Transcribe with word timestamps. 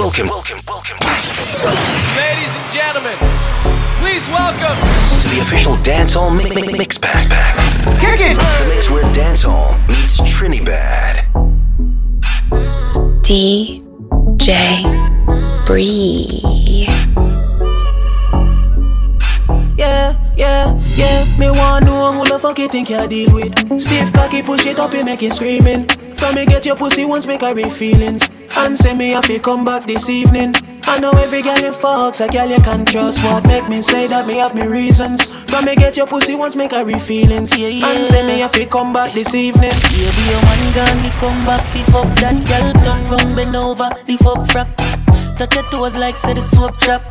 Welcome, 0.00 0.28
welcome, 0.28 0.56
welcome 0.66 0.96
Ladies 2.16 2.48
and 2.56 2.72
gentlemen, 2.72 3.18
please 4.00 4.26
welcome 4.28 4.74
to 5.20 5.28
the 5.28 5.40
official 5.42 5.74
Dancehall 5.84 6.34
mi- 6.38 6.48
mi- 6.48 6.78
Mix 6.78 6.96
pass 6.96 7.26
Pack. 7.26 7.54
Kick 8.00 8.18
it! 8.18 8.34
The 8.38 8.74
mix 8.74 8.88
where 8.88 9.04
dancehall 9.12 9.76
meets 9.88 10.16
Trinidad. 10.24 11.26
DJ 13.22 13.84
Bree. 15.66 16.86
Yeah, 19.76 20.16
yeah, 20.34 20.80
yeah. 20.96 21.26
Me 21.38 21.50
want 21.50 21.84
know 21.84 22.12
who 22.12 22.26
the 22.26 22.38
fuck 22.38 22.58
you 22.58 22.68
think 22.68 22.88
you 22.88 23.06
deal 23.06 23.28
with. 23.34 23.78
Stiff 23.78 24.10
cocky, 24.14 24.42
push 24.42 24.64
it 24.64 24.78
up, 24.78 24.94
you 24.94 25.04
make 25.04 25.22
it 25.22 25.34
screaming. 25.34 25.86
From 26.16 26.36
me 26.36 26.46
get 26.46 26.64
your 26.64 26.76
pussy 26.76 27.04
once, 27.04 27.26
make 27.26 27.42
her 27.42 27.54
real 27.54 27.68
feelings. 27.68 28.26
And 28.56 28.76
say 28.76 28.94
me 28.94 29.14
if 29.14 29.28
you 29.28 29.40
come 29.40 29.64
back 29.64 29.84
this 29.84 30.08
evening. 30.08 30.54
I 30.84 30.98
know 30.98 31.10
every 31.12 31.42
girl 31.42 31.58
you 31.58 31.70
fucks, 31.72 32.24
a 32.26 32.30
girl 32.30 32.48
you 32.48 32.60
can 32.60 32.84
trust. 32.84 33.22
What 33.24 33.44
make 33.46 33.68
me 33.68 33.80
say 33.80 34.06
that 34.08 34.26
me 34.26 34.36
have 34.36 34.54
me 34.54 34.62
reasons. 34.62 35.30
From 35.50 35.64
me 35.64 35.76
get 35.76 35.96
your 35.96 36.06
pussy 36.06 36.34
once, 36.34 36.56
make 36.56 36.72
her 36.72 36.84
feelings. 36.98 37.56
Yeah, 37.56 37.68
yeah. 37.68 37.86
And 37.86 38.04
say 38.04 38.26
me 38.26 38.42
if 38.42 38.54
you 38.56 38.66
come 38.66 38.92
back 38.92 39.12
this 39.12 39.34
evening. 39.34 39.70
Yeah, 39.70 40.10
be 40.16 40.32
a 40.32 40.40
man 40.42 40.74
gone, 40.74 41.04
he 41.04 41.10
come 41.18 41.42
back, 41.44 41.64
fi 41.68 41.82
fuck 41.92 42.08
that 42.20 42.36
girl, 42.48 42.72
turn 42.82 43.10
round, 43.10 43.36
bend 43.36 43.56
over, 43.56 43.88
lift 44.08 44.26
up 44.26 44.38
frack. 44.48 45.38
Touch 45.38 45.54
your 45.54 45.64
toes 45.70 45.96
like 45.96 46.16
say 46.16 46.34
the 46.34 46.40
soap 46.40 46.76
drop. 46.78 47.02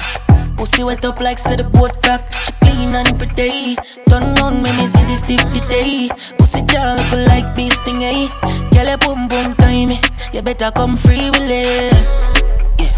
Pussy 0.59 0.83
wet 0.83 1.05
up 1.05 1.21
like 1.21 1.39
say 1.39 1.55
the 1.55 1.63
boat 1.63 1.95
rock. 2.05 2.21
She 2.43 2.51
clean 2.59 2.93
and 2.93 3.17
pretty. 3.17 3.77
Turn 4.09 4.37
on, 4.39 4.61
make 4.61 4.75
me 4.75 4.87
see 4.87 5.05
this 5.05 5.21
deep 5.21 5.39
today. 5.55 6.09
Pussy 6.37 6.63
jar 6.63 6.97
look 6.97 7.11
like 7.29 7.55
bee 7.55 7.69
sting, 7.69 8.03
eh? 8.03 8.27
Girl, 8.69 8.85
your 8.85 8.97
boom 8.97 9.29
boom 9.29 9.55
timey. 9.55 10.01
You 10.33 10.41
better 10.41 10.69
come 10.71 10.97
free 10.97 11.29
with 11.29 11.47
it. 11.47 11.93
Yeah, 12.77 12.91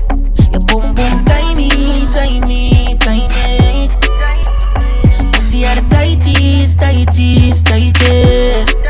your 0.54 0.66
boom 0.66 0.96
boom 0.96 1.24
timey, 1.26 1.70
timey, 2.10 2.98
timey. 2.98 3.90
Pussy 5.32 5.64
are 5.64 5.76
the 5.76 5.86
tightest, 5.92 6.80
tightest, 6.80 7.68
tightest. 7.68 8.81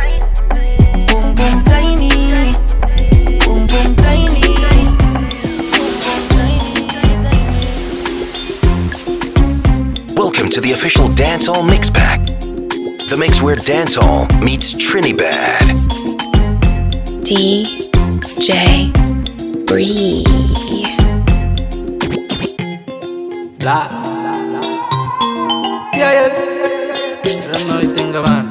Welcome 10.21 10.51
to 10.51 10.61
the 10.61 10.73
official 10.73 11.05
Dancehall 11.07 11.67
Mix 11.67 11.89
Pack. 11.89 12.23
The 12.27 13.15
mix 13.17 13.41
where 13.41 13.55
dancehall 13.55 14.29
meets 14.45 14.71
Trinidad. 14.77 15.63
DJ 17.25 18.93
Bree. 19.65 20.23
La. 23.61 23.87
La 23.89 24.31
la. 24.45 25.89
Yeah, 25.95 26.11
yeah. 26.13 27.21
I 27.23 27.51
don't 27.51 27.67
know 27.67 27.79
anything 27.79 28.13
about 28.13 28.45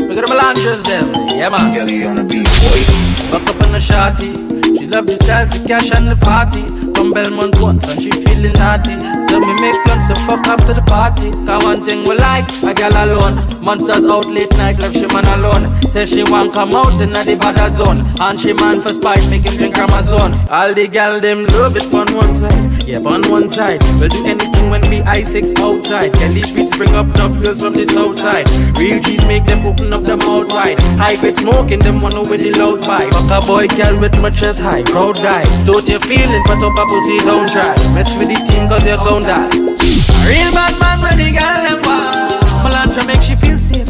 Look 0.00 0.16
at 0.16 0.26
the 0.26 0.26
melanges 0.26 0.82
them. 0.84 1.12
Yeah, 1.36 1.50
man. 1.50 1.70
Kelly 1.70 2.02
on 2.06 2.16
the 2.16 2.24
beat, 2.24 2.48
boy. 2.64 3.30
Buck 3.30 3.46
up 3.54 3.66
in 3.66 3.72
the 3.72 3.80
shorty. 3.80 4.32
She 4.78 4.86
love 4.86 5.06
the 5.06 5.18
styles, 5.22 5.50
the 5.50 5.68
cash 5.68 5.90
and 5.90 6.08
the 6.08 6.16
party. 6.16 6.89
From 7.00 7.12
Belmont 7.12 7.58
once 7.62 7.88
and 7.88 8.02
she 8.02 8.10
feeling 8.10 8.52
naughty. 8.52 8.92
So 9.30 9.40
me 9.40 9.54
make 9.58 9.74
plans 9.84 10.12
to 10.12 10.14
fuck 10.26 10.46
after 10.48 10.74
the 10.74 10.82
party. 10.82 11.30
Cause 11.46 11.64
one 11.64 11.82
thing 11.82 12.06
we 12.06 12.14
like, 12.14 12.46
a 12.62 12.74
girl 12.74 12.92
alone. 12.92 13.64
Monsters 13.64 14.04
out 14.04 14.26
late 14.26 14.52
night, 14.58 14.78
left 14.78 14.92
she 14.92 15.06
man 15.06 15.24
alone. 15.24 15.74
Say 15.88 16.04
she 16.04 16.24
want 16.24 16.52
come 16.52 16.74
out 16.74 17.00
in 17.00 17.08
the 17.08 17.38
bad 17.40 17.72
zone. 17.72 18.04
And 18.20 18.38
she 18.38 18.52
man 18.52 18.82
for 18.82 18.92
spite, 18.92 19.26
make 19.30 19.44
him 19.44 19.56
drink 19.56 19.78
Amazon. 19.78 20.34
All 20.50 20.74
the 20.74 20.88
gal 20.88 21.22
them 21.22 21.46
love 21.46 21.74
it 21.74 21.88
on 21.94 22.14
one 22.14 22.34
side. 22.34 22.69
Yeah, 22.90 23.06
on 23.06 23.22
one 23.30 23.48
side. 23.48 23.78
We'll 24.02 24.08
do 24.08 24.26
anything 24.26 24.68
when 24.68 24.82
we 24.90 24.98
I6 25.06 25.54
outside. 25.62 26.12
Kelly 26.14 26.42
beats 26.42 26.76
bring 26.76 26.90
up 26.96 27.14
tough 27.14 27.38
girls 27.38 27.62
from 27.62 27.74
the 27.74 27.86
south 27.86 28.18
side. 28.18 28.50
Real 28.82 28.98
G's 28.98 29.24
make 29.26 29.46
them 29.46 29.64
open 29.64 29.94
up 29.94 30.02
their 30.02 30.16
mouth 30.16 30.50
wide. 30.50 30.80
High 30.98 31.14
grade 31.14 31.36
smoking 31.36 31.78
them 31.78 32.00
one 32.00 32.18
with 32.26 32.42
the 32.42 32.50
loud 32.58 32.82
pipe. 32.82 33.12
Fuck 33.14 33.30
a 33.30 33.46
boy, 33.46 33.68
girl 33.78 33.94
with 34.00 34.18
my 34.18 34.30
chest 34.30 34.58
high. 34.58 34.82
Proud 34.82 35.22
guy. 35.22 35.46
Don't 35.62 35.86
you 35.86 36.00
feeling 36.00 36.42
up 36.42 36.58
a 36.58 36.84
pussy, 36.90 37.18
don't 37.22 37.46
try. 37.46 37.78
Mess 37.94 38.10
with 38.18 38.26
the 38.26 38.38
team 38.42 38.66
cause 38.66 38.82
you're 38.82 38.98
gon' 38.98 39.22
die. 39.22 39.46
A 39.46 40.26
real 40.26 40.50
bad 40.50 40.74
man 40.82 40.98
when 40.98 41.14
the 41.14 41.30
girl 41.30 41.62
them 41.62 41.78
wild. 41.86 42.42
Melantra 42.66 43.06
make 43.06 43.22
she 43.22 43.38
feel 43.38 43.58
safe. 43.58 43.86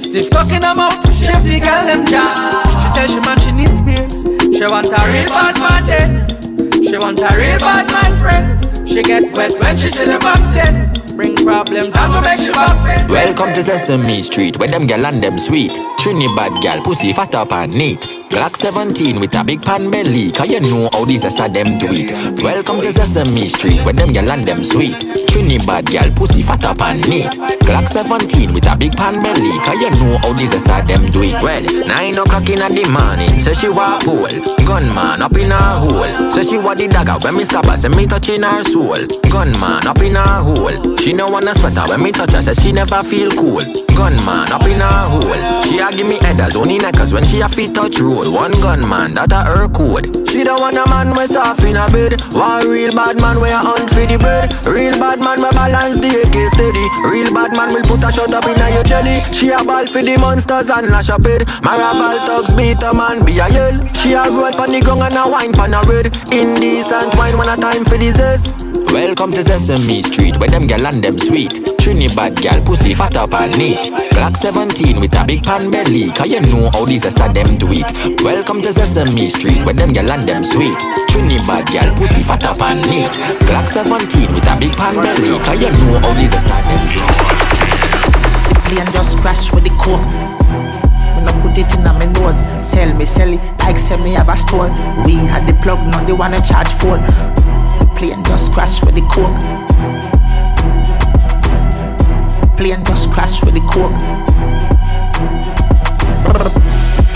Stiff 0.00 0.30
talking 0.30 0.64
her 0.64 0.74
mouth, 0.74 0.96
chef 1.12 1.44
the 1.44 1.60
girl 1.60 1.84
them 1.84 2.06
jaw. 2.06 2.64
She 2.64 2.88
tell 2.96 3.08
she 3.12 3.20
man 3.28 3.36
she 3.44 3.52
needs 3.52 3.76
spears. 3.76 4.24
She 4.56 4.64
want 4.64 4.88
a 4.88 5.00
real 5.12 5.28
bad 5.36 5.60
man 5.60 5.84
then. 5.84 6.47
She 6.88 6.96
want 6.96 7.18
a 7.18 7.28
real 7.36 7.58
bad 7.58 7.92
man 7.92 8.18
friend. 8.18 8.88
She 8.88 9.02
get 9.02 9.30
wet 9.36 9.52
when 9.60 9.76
she 9.76 9.90
see 9.90 10.06
the 10.06 10.18
then. 10.54 11.07
Bring 11.18 11.34
problems, 11.34 11.90
I'ma 11.94 12.20
make 12.20 12.52
back. 12.52 13.10
Welcome 13.10 13.52
to 13.54 13.60
Sesame 13.64 14.22
Street, 14.22 14.56
where 14.60 14.68
them 14.68 14.86
gal 14.86 15.04
and 15.04 15.20
them 15.20 15.36
sweet. 15.36 15.76
Trinidad 15.98 16.62
gal, 16.62 16.80
pussy 16.80 17.12
fat 17.12 17.34
up 17.34 17.50
and 17.50 17.72
neat. 17.72 17.98
Glock 18.30 18.54
17 18.54 19.18
with 19.18 19.34
a 19.34 19.42
big 19.42 19.60
pan 19.60 19.90
belly, 19.90 20.30
cause 20.30 20.48
you 20.48 20.60
know 20.60 20.88
how 20.92 21.04
these 21.04 21.24
are 21.24 21.48
them 21.48 21.74
do 21.74 21.88
it. 21.90 22.12
Welcome 22.40 22.80
to 22.82 22.92
Sesame 22.92 23.48
Street, 23.48 23.82
where 23.82 23.94
them 23.94 24.12
gal 24.12 24.30
and 24.30 24.46
them 24.46 24.62
sweet. 24.62 24.94
Trinidad 25.26 25.86
gal, 25.86 26.08
pussy 26.12 26.40
fat 26.40 26.64
up 26.64 26.80
and 26.82 27.02
neat. 27.08 27.32
Glock 27.66 27.88
17 27.88 28.52
with 28.52 28.70
a 28.70 28.76
big 28.76 28.94
pan 28.94 29.20
belly, 29.20 29.58
cause 29.66 29.80
you 29.82 29.90
know 29.90 30.18
how 30.22 30.32
these 30.34 30.54
are 30.70 30.86
them 30.86 31.06
do 31.06 31.22
it. 31.24 31.42
Well, 31.42 31.64
9 31.84 32.18
o'clock 32.18 32.48
in 32.48 32.62
the 32.62 32.88
morning, 32.94 33.40
say 33.40 33.54
she 33.54 33.68
walk 33.68 34.04
pole. 34.04 34.28
Gunman 34.64 35.22
up 35.22 35.36
in 35.36 35.50
her 35.50 35.78
hole. 35.82 36.30
Say 36.30 36.44
she 36.44 36.58
want 36.58 36.78
the 36.78 36.86
dagger 36.86 37.18
when 37.24 37.34
me 37.34 37.44
stop 37.44 37.66
her, 37.66 37.76
say 37.76 37.88
me 37.88 38.06
touching 38.06 38.42
her 38.42 38.62
soul. 38.62 39.02
Gunman 39.32 39.84
up 39.84 39.98
in 39.98 40.14
her 40.14 40.42
hole. 40.46 40.96
She 40.96 41.07
no 41.12 41.28
wanna 41.28 41.54
sweater 41.54 41.82
when 41.88 42.02
me 42.02 42.12
touch 42.12 42.32
her, 42.32 42.42
say 42.42 42.54
she 42.54 42.72
never 42.72 43.00
feel 43.02 43.30
cool. 43.32 43.64
Gunman 43.96 44.52
up 44.52 44.66
in 44.66 44.80
her 44.80 45.08
hole. 45.08 45.60
She 45.62 45.78
a 45.78 45.90
give 45.90 46.06
me 46.06 46.18
headers 46.20 46.56
only 46.56 46.78
neckers 46.78 47.12
when 47.12 47.24
she 47.24 47.40
a 47.40 47.48
fit 47.48 47.74
touch 47.74 47.98
roll. 47.98 48.30
One 48.30 48.52
gunman, 48.60 49.14
that 49.14 49.32
a 49.32 49.42
her 49.42 49.68
code. 49.68 50.28
She 50.28 50.44
don't 50.44 50.60
want 50.60 50.76
a 50.76 50.84
man 50.90 51.14
we 51.16 51.26
soft 51.26 51.64
in 51.64 51.76
a 51.76 51.86
bed. 51.88 52.20
One 52.32 52.66
real 52.68 52.92
bad 52.92 53.20
man 53.20 53.40
we 53.40 53.48
a 53.48 53.58
hunt 53.58 53.88
for 53.90 54.06
the 54.06 54.18
bread. 54.18 54.52
Real 54.66 54.92
bad 55.00 55.18
man 55.18 55.40
we 55.40 55.50
balance 55.50 55.98
the 55.98 56.10
AK 56.20 56.36
steady. 56.52 56.86
Real 57.08 57.32
bad 57.32 57.56
man 57.56 57.72
will 57.72 57.82
put 57.88 58.04
a 58.04 58.12
shot 58.12 58.34
up 58.34 58.46
in 58.46 58.58
your 58.72 58.84
jelly. 58.84 59.22
She 59.32 59.50
a 59.50 59.58
ball 59.64 59.86
for 59.86 60.02
the 60.02 60.16
monsters 60.20 60.70
and 60.70 60.88
lash 60.88 61.10
up 61.10 61.26
it. 61.26 61.48
Maraval 61.64 62.24
thugs 62.26 62.52
beat 62.52 62.82
a 62.82 62.92
man 62.92 63.24
be 63.24 63.38
a 63.38 63.48
yell. 63.48 63.76
She 63.98 64.12
a 64.12 64.28
roll 64.30 64.52
pan 64.52 64.70
the 64.70 64.80
gong 64.80 65.02
and 65.02 65.16
a 65.16 65.24
wine 65.26 65.52
pan 65.52 65.74
a 65.74 65.80
red. 65.88 66.12
Indecent 66.30 67.16
wine 67.16 67.38
when 67.38 67.48
a 67.48 67.56
time 67.56 67.84
for 67.84 67.98
the 67.98 68.10
zest. 68.10 68.68
Welcome 68.92 69.32
to 69.32 69.44
Sesame 69.44 70.00
Street, 70.02 70.38
where 70.38 70.48
them 70.48 70.66
gal 70.66 70.86
and 70.86 70.97
them 71.00 71.18
sweet. 71.18 71.52
Trinidad 71.78 72.36
gal, 72.36 72.62
pussy 72.62 72.94
fat 72.94 73.16
up 73.16 73.34
and 73.34 73.56
neat. 73.58 73.78
Glock 74.12 74.36
17 74.36 75.00
with 75.00 75.14
a 75.16 75.24
big 75.24 75.42
pan 75.42 75.70
belly, 75.70 76.10
cause 76.12 76.28
you 76.28 76.40
know 76.40 76.70
how 76.72 76.84
these 76.84 77.06
are 77.06 77.32
them 77.32 77.54
do 77.54 77.68
it. 77.70 78.22
Welcome 78.22 78.62
to 78.62 78.72
Sesame 78.72 79.28
Street, 79.28 79.64
where 79.64 79.74
them 79.74 79.92
gal 79.92 80.10
and 80.10 80.22
them 80.22 80.44
sweet. 80.44 80.78
Trinidad 81.08 81.66
gal, 81.68 81.94
pussy 81.96 82.22
fat 82.22 82.44
up 82.46 82.60
and 82.62 82.80
neat. 82.90 83.10
Glock 83.46 83.68
17 83.68 84.32
with 84.32 84.46
a 84.46 84.56
big 84.58 84.72
pan 84.76 84.94
belly, 84.96 85.38
cause 85.44 85.60
you 85.60 85.70
know 85.70 85.98
how 86.02 86.14
these 86.14 86.34
are 86.34 86.62
them 86.62 86.86
do 86.92 87.00
it. 87.00 87.38
Plane 88.66 88.92
just 88.92 89.18
crash 89.18 89.52
with 89.52 89.64
the 89.64 89.70
coke. 89.80 90.04
Put 91.42 91.56
it 91.56 91.72
in 91.78 91.86
a 91.86 91.92
me 91.94 92.06
nose. 92.06 92.44
Sell 92.62 92.92
me, 92.96 93.06
sell 93.06 93.32
it 93.32 93.40
like 93.60 93.76
sell 93.76 93.98
me 93.98 94.14
have 94.14 94.28
a 94.28 94.36
store. 94.36 94.68
We 95.04 95.14
had 95.14 95.46
the 95.46 95.54
plug, 95.62 95.78
not 95.86 96.06
the 96.06 96.14
one 96.14 96.34
I 96.34 96.40
charge 96.40 96.72
phone. 96.72 97.00
The 97.78 97.88
plane 97.96 98.24
just 98.24 98.52
crash 98.52 98.82
with 98.82 98.94
the 98.94 99.02
coke. 99.02 100.17
Plane 102.58 102.84
just 102.84 103.12
crash 103.12 103.40
with 103.44 103.54
the 103.54 103.60
coke. 103.60 103.94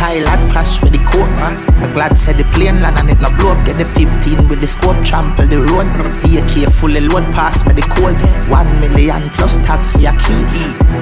Pilot 0.02 0.50
crash 0.50 0.82
with 0.82 0.90
the 0.90 0.98
man. 1.38 1.62
I'm 1.78 1.94
glad 1.94 2.18
said 2.18 2.34
the 2.34 2.42
plane 2.50 2.82
land 2.82 2.98
and 2.98 3.08
it 3.14 3.22
no 3.22 3.30
blow 3.38 3.54
up. 3.54 3.64
Get 3.64 3.78
the 3.78 3.86
15 3.86 4.48
with 4.50 4.58
the 4.58 4.66
scope, 4.66 4.98
trample 5.06 5.46
the 5.46 5.62
road. 5.62 5.86
AK 6.26 6.66
fully 6.74 6.98
load, 7.06 7.22
pass 7.30 7.62
me 7.62 7.70
the 7.70 7.86
code. 7.86 8.18
One 8.50 8.66
million 8.82 9.30
plus 9.38 9.62
tax 9.62 9.94
for 9.94 10.02
your 10.02 10.10
key. 10.18 10.42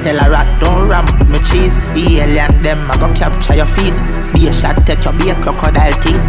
Tell 0.04 0.20
a 0.20 0.28
rat 0.28 0.44
don't 0.60 0.84
ramp 0.84 1.08
with 1.16 1.32
me 1.32 1.40
cheese. 1.40 1.80
The 1.96 2.20
alien 2.20 2.60
them 2.60 2.76
I 2.92 3.00
go 3.00 3.08
capture 3.16 3.56
your 3.56 3.64
feet. 3.72 3.96
Be 4.36 4.48
a 4.48 4.52
shot, 4.52 4.76
take 4.84 5.00
your 5.08 5.16
be 5.16 5.32
a 5.32 5.34
crocodile 5.40 5.96
teeth. 6.04 6.20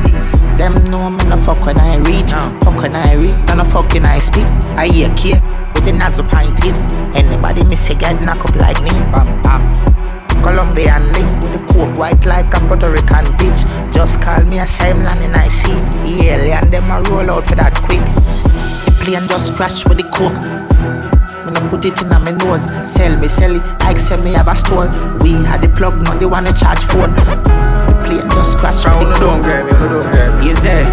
Them 0.56 0.72
know 0.88 1.12
me 1.12 1.28
no 1.28 1.36
fuck 1.36 1.60
when 1.68 1.76
I 1.76 2.00
reach. 2.08 2.32
Fuck 2.64 2.80
when 2.80 2.96
I 2.96 3.20
reach, 3.20 3.36
no 3.52 3.68
fuck 3.68 3.92
when 3.92 4.08
I 4.08 4.24
speak. 4.24 4.48
I 4.80 4.88
cake 5.20 5.44
with 5.76 5.84
the 5.84 5.92
nozzle 5.92 6.24
pint 6.24 6.56
it. 6.64 6.80
Anybody 7.20 7.68
miss 7.68 7.92
a 7.92 8.00
get 8.00 8.16
knock 8.24 8.48
up 8.48 8.56
like 8.56 8.80
me. 8.80 8.96
Bam 9.12 9.28
bam. 9.44 10.11
Colombian 10.42 11.06
link 11.14 11.30
with 11.42 11.54
the 11.54 11.62
coke 11.72 11.98
white 11.98 12.26
like 12.26 12.54
a 12.54 12.60
Puerto 12.68 12.90
Rican 12.90 13.26
bitch. 13.38 13.62
Just 13.94 14.22
call 14.22 14.42
me 14.46 14.60
a 14.60 14.68
same 14.68 15.04
land 15.04 15.24
in 15.24 15.34
I 15.34 15.48
see. 15.48 15.74
The 16.02 16.30
alien 16.30 16.70
them 16.72 16.90
a 16.90 17.02
roll 17.10 17.30
out 17.30 17.46
for 17.46 17.56
that 17.56 17.76
quick. 17.82 18.02
The 18.86 18.92
plane 19.04 19.28
just 19.30 19.56
crash 19.56 19.86
with 19.86 19.98
the 19.98 20.08
coke. 20.10 20.34
Me 21.46 21.52
no 21.54 21.62
put 21.70 21.86
it 21.86 22.02
in 22.02 22.10
me 22.26 22.32
nose. 22.34 22.66
Sell 22.82 23.14
me, 23.20 23.28
sell 23.28 23.56
it 23.56 23.64
like 23.82 23.98
say 23.98 24.18
me 24.18 24.34
have 24.34 24.48
a 24.48 24.56
store. 24.56 24.90
We 25.22 25.34
had 25.46 25.62
the 25.62 25.70
plug, 25.70 26.02
not 26.02 26.20
the 26.20 26.28
one 26.28 26.46
to 26.46 26.54
charge 26.54 26.84
phone. 26.84 27.14
The 27.14 27.94
plane 28.06 28.30
just 28.34 28.58
crash 28.58 28.86
with 28.86 29.14
the 29.14 29.22
coke. 29.22 29.22
Don't 29.22 29.42
grab 29.42 29.66
me, 29.66 29.74
don't 29.78 30.10
grab 30.10 30.42
me. 30.42 30.50
Is 30.50 30.62
there? 30.64 30.86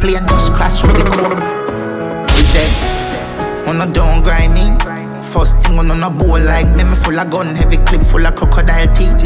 Plane 0.00 0.26
just 0.28 0.52
crash 0.52 0.82
with 0.82 0.92
the. 0.92 1.04
We 2.28 2.42
said, 2.52 3.68
on 3.68 3.80
a 3.80 3.86
don't 3.92 4.22
grind 4.22 4.52
me. 4.52 4.97
First 5.32 5.60
thing 5.60 5.78
on 5.78 5.90
a 5.90 6.08
bowl 6.08 6.40
like 6.40 6.74
me, 6.74 6.84
me 6.84 6.94
full 6.96 7.18
of 7.18 7.30
gun, 7.30 7.54
heavy 7.54 7.76
clip 7.76 8.02
full 8.02 8.26
of 8.26 8.34
crocodile 8.34 8.92
teeth. 8.94 9.22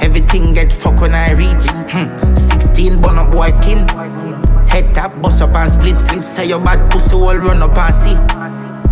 Everything 0.00 0.54
get 0.54 0.72
fuck 0.72 1.00
when 1.00 1.12
I 1.12 1.32
reach. 1.32 1.66
Hmm. 1.90 2.36
16 2.36 3.02
bun 3.02 3.18
up 3.18 3.32
boy 3.32 3.50
skin. 3.50 3.78
Head 4.68 4.94
tap, 4.94 5.20
bust 5.20 5.42
up 5.42 5.54
and 5.56 5.72
split 5.72 5.98
split. 5.98 6.22
Say 6.22 6.46
your 6.46 6.60
bad 6.60 6.88
pussy 6.92 7.16
all 7.16 7.36
run 7.36 7.62
up 7.62 7.76
and 7.76 7.94
see. 7.94 8.16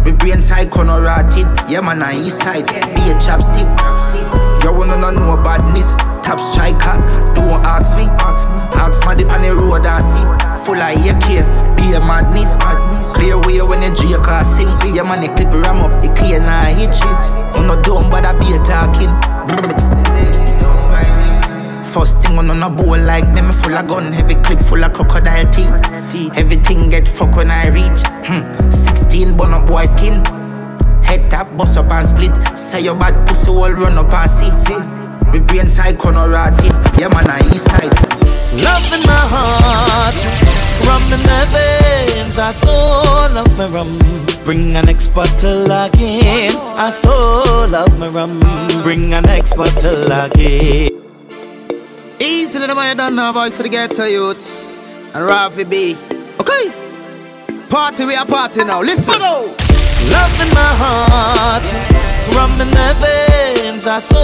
Me 0.04 0.16
brain 0.16 0.42
side 0.42 0.70
corner 0.70 1.00
rotted. 1.00 1.46
Yeah 1.70 1.80
man, 1.80 2.02
I 2.02 2.18
east 2.18 2.40
side. 2.40 2.66
Be 2.66 3.06
a 3.06 3.14
chapstick. 3.22 3.68
You 4.64 4.72
wanna 4.74 4.98
know 4.98 5.36
badness. 5.42 5.94
Top 6.26 6.40
striker. 6.40 6.98
Don't 7.34 7.64
ask 7.64 7.96
me. 7.96 8.04
Ask 8.74 9.06
my 9.06 9.14
dip 9.14 9.30
on 9.30 9.42
the 9.42 9.54
road 9.54 9.86
and 9.86 10.02
see. 10.02 10.26
Full 10.66 10.82
of 10.82 10.90
AK. 11.06 11.76
Be 11.76 11.94
a 11.94 12.00
madness. 12.00 12.50
Clear 13.14 13.38
way 13.40 13.60
when 13.62 13.80
the 13.80 13.90
J 13.94 14.14
car 14.22 14.44
sing. 14.44 14.70
See 14.80 14.94
your 14.94 15.04
man, 15.04 15.20
the 15.20 15.28
clip 15.34 15.52
ram 15.64 15.80
up. 15.80 16.02
The 16.02 16.08
clear 16.14 16.40
now 16.40 16.64
hit 16.64 16.90
it. 16.90 17.22
I'm 17.54 17.66
not 17.66 17.84
dumb, 17.84 18.10
but 18.10 18.24
I 18.24 18.32
be 18.38 18.52
talking. 18.64 19.12
First 21.92 22.20
thing 22.22 22.38
on 22.38 22.62
a 22.62 22.70
bowl 22.70 22.98
like 22.98 23.26
me, 23.32 23.40
me 23.40 23.52
full 23.52 23.74
of 23.74 23.88
gun, 23.88 24.12
heavy 24.12 24.34
clip 24.34 24.60
full 24.60 24.84
of 24.84 24.92
crocodile 24.92 25.50
teeth. 25.50 25.72
Everything 26.36 26.90
get 26.90 27.08
fuck 27.08 27.34
when 27.36 27.50
I 27.50 27.68
reach. 27.68 28.00
Hmm. 28.28 28.70
16 28.70 29.36
bun 29.36 29.54
up 29.54 29.66
boy 29.66 29.86
skin. 29.86 30.24
Head 31.02 31.30
tap, 31.30 31.56
bust 31.56 31.78
up 31.78 31.90
and 31.90 32.06
split. 32.06 32.58
Say 32.58 32.82
your 32.82 32.94
bad 32.94 33.26
pussy 33.26 33.50
all 33.50 33.72
run 33.72 33.96
up 33.96 34.12
and 34.12 34.30
see. 34.30 34.50
see. 34.58 34.98
Me 35.32 35.40
brain 35.40 35.68
side 35.68 35.98
corner. 35.98 36.28
Yeah 36.28 37.08
man, 37.08 37.28
I 37.28 37.40
east 37.52 37.64
side. 37.64 37.92
Love 38.62 38.92
in 38.92 39.06
my 39.06 39.14
heart, 39.32 40.67
rum 40.88 41.02
in 41.12 41.22
my 41.28 41.44
veins. 41.52 42.38
I 42.38 42.50
so 42.52 42.74
love 43.36 43.52
my 43.58 43.66
rum. 43.68 43.98
Bring 44.44 44.74
an 44.76 44.86
next 44.86 45.08
bottle 45.08 45.70
again. 45.70 46.52
I 46.76 46.90
so 46.90 47.66
love 47.68 47.98
my 47.98 48.08
rum. 48.08 48.40
Bring 48.82 49.12
an 49.12 49.24
next 49.24 49.54
bottle 49.54 50.10
again. 50.10 50.90
Easily 52.20 52.66
the 52.66 52.74
man 52.74 52.96
you 52.96 53.02
don't 53.02 53.14
know 53.14 53.32
voice 53.32 53.58
of 53.60 53.64
the 53.64 53.68
ghetto 53.68 54.04
youths 54.04 54.72
and 55.14 55.22
Rafi 55.28 55.68
B. 55.68 55.96
Okay, 56.40 56.72
party 57.68 58.06
we 58.06 58.16
are 58.16 58.26
party 58.26 58.64
now. 58.64 58.80
Listen. 58.80 59.67
Love 60.10 60.40
in 60.40 60.50
my 60.54 60.72
heart, 60.82 61.64
rum 62.34 62.60
in 62.60 62.70
my 62.70 62.92
veins. 63.02 63.86
I 63.86 63.98
so 64.00 64.20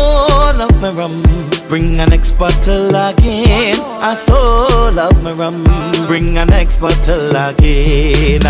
love 0.58 0.80
my 0.80 0.90
rum. 0.90 1.22
Bring 1.68 1.98
an 2.00 2.10
next 2.10 2.32
bottle 2.32 2.94
again. 2.94 3.76
I 4.00 4.14
so 4.14 4.90
love 4.94 5.22
my 5.22 5.32
rum. 5.32 5.64
Bring 6.06 6.36
an 6.36 6.48
next 6.48 6.78
bottle 6.80 7.30
again. 7.30 8.42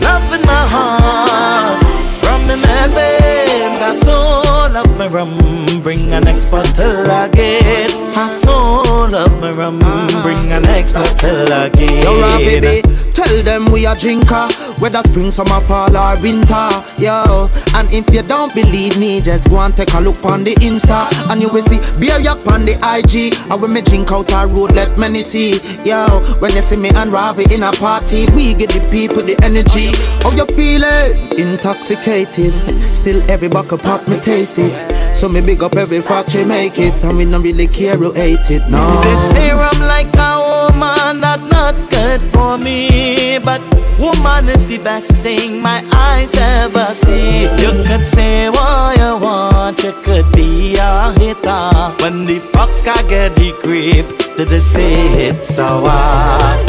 Love 0.00 0.32
in 0.32 0.42
my 0.42 0.64
heart, 0.74 1.82
rum 2.24 2.48
in 2.50 2.60
my 2.60 2.88
veins. 2.88 3.80
I 3.80 3.92
so 3.92 4.42
love 4.72 4.98
my 4.98 5.06
rum. 5.06 5.36
Bring 5.82 6.12
an 6.12 6.24
next 6.24 6.50
bottle 6.50 7.04
again. 7.04 7.90
I 8.16 8.28
so 8.28 8.85
love 9.10 9.40
my 9.40 9.52
rum. 9.52 9.78
Bring 10.22 10.52
an 10.52 10.62
next 10.62 10.92
bottle 10.92 11.52
again. 11.52 12.02
Yo, 12.02 12.20
Rafi 12.20 12.60
B, 12.60 12.82
tell 13.10 13.42
them 13.42 13.70
we 13.72 13.86
a 13.86 13.94
drinker. 13.94 14.48
Whether 14.78 15.02
spring, 15.08 15.30
summer, 15.30 15.60
fall 15.60 15.96
or 15.96 16.20
winter. 16.20 16.68
Yo, 16.98 17.48
and 17.74 17.88
if 17.92 18.12
you 18.12 18.22
don't 18.22 18.52
believe 18.54 18.98
me, 18.98 19.20
just 19.20 19.50
go 19.50 19.58
and 19.60 19.76
take 19.76 19.92
a 19.94 20.00
look 20.00 20.24
on 20.24 20.44
the 20.44 20.52
Insta. 20.56 21.08
And 21.30 21.40
you 21.40 21.48
will 21.48 21.62
see 21.62 21.78
beer 22.00 22.18
yak 22.18 22.46
on 22.46 22.64
the 22.64 22.74
IG. 22.82 23.34
And 23.50 23.60
when 23.60 23.72
me 23.72 23.82
drink 23.82 24.12
out 24.12 24.32
a 24.32 24.46
road, 24.46 24.72
let 24.72 24.98
many 24.98 25.22
see. 25.22 25.60
Yo, 25.84 26.06
when 26.40 26.54
you 26.54 26.62
see 26.62 26.76
me 26.76 26.90
and 26.90 27.12
Ravi 27.12 27.44
in 27.54 27.62
a 27.62 27.72
party, 27.72 28.26
we 28.34 28.54
get 28.54 28.70
the 28.70 28.80
people 28.90 29.22
the 29.22 29.36
energy. 29.42 29.92
How 30.22 30.32
you 30.32 30.46
feeling? 30.54 31.16
Intoxicated. 31.38 32.52
Still 32.94 33.22
every 33.30 33.48
buckle 33.48 33.78
pop 33.78 34.06
me 34.08 34.18
taste 34.20 34.58
it. 34.58 35.05
So 35.16 35.30
me 35.30 35.40
big 35.40 35.62
up 35.62 35.74
every 35.76 36.02
factory 36.02 36.44
make 36.44 36.78
it. 36.78 36.92
And 37.02 37.16
we 37.16 37.24
don't 37.24 37.42
really 37.42 37.66
care 37.66 37.96
who 37.96 38.12
hate 38.12 38.50
it. 38.50 38.68
No. 38.68 39.00
They 39.00 39.16
say 39.32 39.50
I'm 39.50 39.80
like 39.80 40.14
a 40.14 40.68
woman 40.68 41.22
that's 41.22 41.48
not 41.48 41.74
good 41.90 42.20
for 42.34 42.58
me. 42.58 43.38
But 43.38 43.62
woman 43.98 44.46
is 44.50 44.66
the 44.66 44.76
best 44.76 45.10
thing 45.24 45.62
my 45.62 45.82
eyes 45.94 46.36
ever 46.36 46.84
see. 46.92 47.44
You 47.62 47.72
could 47.86 48.06
say 48.06 48.50
what 48.50 48.98
you 48.98 49.16
want, 49.16 49.82
you 49.82 49.92
could 50.04 50.30
be 50.34 50.76
a 50.78 51.10
hitter. 51.18 51.72
When 52.02 52.26
the 52.26 52.38
fox 52.52 52.84
can 52.84 53.08
get 53.08 53.34
the 53.36 53.52
grip, 53.62 54.06
did 54.36 54.48
they 54.48 54.58
say 54.58 55.28
it's 55.28 55.48
so 55.48 55.80
hard? 55.86 56.66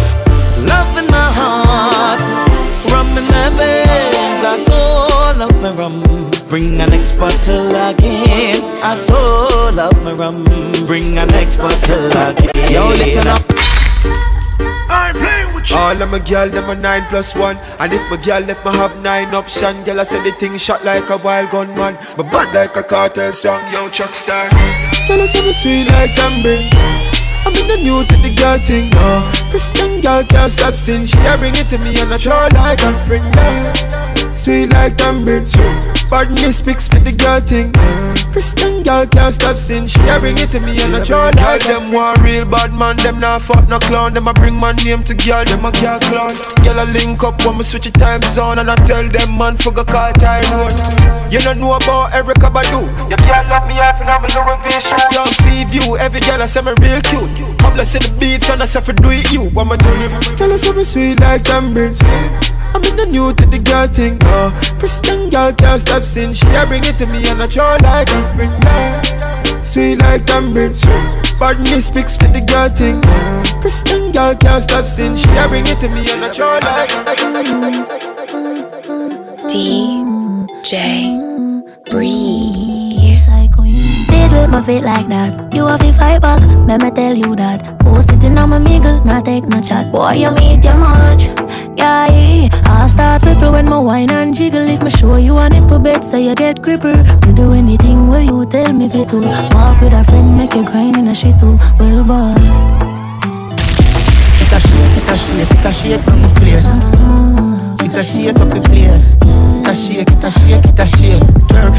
Love 0.57 0.97
in 0.97 1.05
my 1.07 1.31
heart, 1.39 2.21
rum 2.91 3.09
in 3.09 3.25
my 3.25 3.49
veins. 3.59 4.41
I 4.41 4.55
so 4.57 5.44
love 5.44 5.61
my 5.61 5.73
rum. 5.73 6.26
Bring 6.49 6.79
an 6.79 6.89
next 6.89 7.17
bottle 7.17 7.69
again. 7.75 8.63
I 8.81 8.95
so 8.95 9.69
love 9.73 10.01
my 10.01 10.13
rum. 10.13 10.45
Bring 10.85 11.17
an 11.17 11.27
next 11.27 11.57
bottle 11.57 12.07
again. 12.07 12.71
Yo, 12.71 12.88
listen 12.88 13.27
up. 13.27 13.44
I 14.89 15.11
ain't 15.11 15.17
playing 15.17 15.53
with 15.53 15.69
you. 15.69 15.75
All 15.75 16.01
of 16.01 16.09
my 16.09 16.19
girl, 16.19 16.49
them 16.49 16.69
a 16.69 16.75
nine 16.75 17.05
plus 17.09 17.35
one. 17.35 17.57
And 17.79 17.91
if 17.91 18.01
my 18.09 18.15
girl 18.15 18.39
left 18.39 18.65
me 18.65 18.71
have 18.71 18.97
nine 19.01 19.35
option, 19.35 19.83
girl 19.83 19.99
I 19.99 20.05
say 20.05 20.23
the 20.23 20.31
thing 20.39 20.57
shot 20.57 20.85
like 20.85 21.09
a 21.09 21.17
wild 21.17 21.49
gunman, 21.49 21.97
but 22.15 22.31
bad 22.31 22.55
like 22.55 22.77
a 22.77 22.83
cartel 22.83 23.33
song. 23.33 23.61
Yo, 23.73 23.89
Chuck 23.89 24.13
Star. 24.13 24.47
Tell 25.05 25.19
us 25.19 25.35
I'm 25.35 25.51
sweet 25.51 25.91
like 25.91 26.15
tambourine. 26.15 26.71
I'm 27.45 27.55
in 27.55 27.67
the 27.67 27.77
new 27.83 28.03
to 28.05 28.15
the 28.23 28.33
girl 28.35 28.57
thing, 28.59 28.89
no 28.89 29.31
Christian 29.51 30.01
girl 30.01 30.21
can't 30.25 30.51
stop 30.51 30.73
sin 30.73 31.05
She 31.05 31.17
a 31.19 31.38
bring 31.38 31.55
it 31.55 31.69
to 31.69 31.77
me 31.77 31.95
and 31.95 32.13
I 32.13 32.17
throw 32.17 32.47
like 32.51 32.81
a 32.83 32.91
friend, 33.05 33.23
yeah. 33.35 34.33
Sweet 34.33 34.67
like 34.73 34.97
tambourine 34.97 35.45
Badness 36.09 36.65
mixed 36.65 36.94
with 36.94 37.04
the 37.04 37.12
girl 37.12 37.44
thing. 37.44 37.75
Christian 38.31 38.81
girl 38.83 39.04
can't 39.07 39.33
stop 39.33 39.57
sin. 39.57 39.88
She 39.92 40.00
bring 40.24 40.39
it 40.39 40.48
to 40.56 40.59
me 40.63 40.80
and 40.80 40.95
I 40.95 41.04
like 41.04 41.07
Girl 41.07 41.59
them. 41.68 41.92
want 41.92 42.24
real 42.24 42.45
bad 42.45 42.71
man 42.71 42.95
Them 42.98 43.19
not 43.19 43.42
fuck 43.42 43.68
no 43.68 43.77
clown. 43.80 44.13
Them 44.13 44.27
a 44.27 44.33
bring 44.33 44.56
my 44.56 44.71
name 44.88 45.04
to 45.04 45.13
girl 45.13 45.44
Them 45.44 45.65
a 45.68 45.71
girl 45.75 46.00
clown. 46.00 46.31
Girl 46.63 46.80
a 46.80 46.88
link 46.95 47.24
up 47.27 47.44
when 47.44 47.57
me 47.59 47.63
switch 47.68 47.83
the 47.83 47.92
time 47.92 48.21
zone 48.21 48.59
And 48.59 48.71
I 48.71 48.75
tell 48.88 49.04
them 49.04 49.38
man 49.38 49.57
for 49.57 49.75
go 49.75 49.83
call 49.83 50.13
Tyrone 50.15 50.71
You 51.27 51.44
don't 51.44 51.59
know 51.59 51.75
about 51.75 52.15
Erykah 52.15 52.56
Badu 52.56 52.88
You 53.12 53.18
can't 53.27 53.50
love 53.51 53.68
me 53.68 53.75
off 53.83 54.00
and 54.00 54.07
I'm 54.07 54.24
a 54.24 54.31
Louis 54.31 54.59
V 54.63 54.80
shoe 54.80 55.12
Young 55.12 55.27
see 55.44 55.68
view 55.68 55.98
Every 55.98 56.24
girl 56.24 56.39
I 56.39 56.48
say 56.48 56.63
me 56.63 56.71
real 56.80 57.04
cute. 57.04 57.36
I'm 57.68 57.75
blessed 57.75 58.07
the 58.07 58.15
beats 58.15 58.50
and 58.50 58.63
I 58.63 58.65
say 58.65 58.80
for 58.80 58.94
do 58.94 59.12
it 59.12 59.27
you. 59.36 59.51
What 59.51 59.68
am 59.68 59.75
I 59.75 59.77
doing? 59.77 60.13
Tell 60.39 60.54
us 60.56 60.63
something 60.63 60.86
sweet 60.86 61.19
like 61.19 61.44
tambourine 61.44 62.00
I'm 62.74 62.84
in 62.84 62.96
the 62.96 63.06
new 63.06 63.34
to 63.34 63.46
the 63.46 63.59
girl 63.59 63.88
thing, 63.88 64.18
oh 64.24 64.52
Christian 64.80 65.30
girl 65.30 65.54
can't 65.54 65.81
stop 65.81 66.04
sin 66.04 66.33
She 66.33 66.47
a 66.47 66.66
bring 66.66 66.83
it 66.83 66.97
to 67.00 67.06
me 67.07 67.28
and 67.28 67.42
I 67.42 67.47
throw 67.47 67.78
like 67.81 68.09
a 68.09 68.36
friend, 68.36 68.64
yeah. 68.64 69.62
Sweet 69.62 70.00
like 70.00 70.26
tambourine 70.26 70.74
Badness 71.40 71.88
speaks 71.88 72.18
with 72.18 72.33
the 72.33 72.42
girl 72.45 72.69
thing, 72.69 73.02
oh. 73.06 73.44
Christian 73.62 74.12
girl 74.12 74.36
can't 74.36 74.64
stop 74.64 74.86
sin 74.86 75.18
She 75.18 75.30
a 75.38 75.47
bring 75.47 75.66
it 75.68 75.80
to 75.81 75.90
me 75.90 76.02
and 76.12 76.24
I 76.24 76.30
throw 76.30 76.59
like 76.64 76.92
a 76.92 78.07
DJ 79.47 80.74
Breeze. 81.90 82.77
Fiddle 84.28 84.48
my 84.50 84.62
feet 84.62 84.84
like 84.84 85.07
that. 85.07 85.54
You 85.54 85.66
have 85.68 85.80
to 85.80 85.94
fight 85.94 86.22
back, 86.22 86.42
let 86.68 86.81
me 86.81 86.92
tell 86.92 87.16
you 87.16 87.36
that. 87.36 87.64
Four 87.84 88.02
sitting 88.02 88.38
on 88.38 88.50
my 88.50 88.60
mingle, 88.60 89.04
not 89.06 89.24
take 89.26 89.46
no 89.46 89.62
chat. 89.62 89.92
Boy, 89.92 90.14
you 90.14 90.31
meet 90.31 90.64
your 90.64 90.76
much. 90.76 91.24
Yeah. 91.78 92.50
I 92.66 92.88
start 92.88 93.24
ripple 93.24 93.52
when 93.54 93.69
my 93.69 93.80
wine 93.80 94.12
and 94.12 94.36
jiggle. 94.36 94.68
If 94.68 94.84
me 94.84 94.90
show 94.90 95.16
you 95.16 95.38
a 95.38 95.50
nipple 95.50 95.80
bed, 95.80 96.04
so 96.04 96.18
you 96.18 96.36
get 96.36 96.62
gripper. 96.62 96.96
Me 97.26 97.34
do 97.36 97.54
anything 97.54 98.07
where 98.07 98.22
you 98.22 98.46
tell 98.48 98.74
me 98.74 98.90
fit 98.90 99.10
to. 99.10 99.22
Walk 99.56 99.81
with 99.81 99.94
a 99.94 100.04
friend, 100.04 100.36
make 100.36 100.54
you 100.54 100.64
grind 100.64 100.98
in 100.98 101.07
a 101.07 101.16
shit 101.16 101.40
too. 101.40 101.57
Well, 101.80 102.04
boy. 102.04 102.36
It 104.44 104.52
a 104.52 104.60
shake, 104.60 104.98
it 104.98 105.10
a 105.10 105.16
shake, 105.16 105.52
it 105.52 105.66
a 105.66 105.72
shake 105.72 106.07
on 106.07 106.19
the 106.22 106.30
place. 106.36 106.68
It 107.80 107.96
a 107.96 108.04
shake 108.04 108.40
up 108.40 108.50
the 108.50 108.62
place. 108.68 109.16
It 109.24 109.68
a 109.68 109.74
shake, 109.76 110.12
it 110.12 110.24
a 110.24 110.31
shake, 110.31 110.66
it 110.66 110.80
a 110.80 110.86
shake. 110.86 111.24
Twerk 111.48 111.76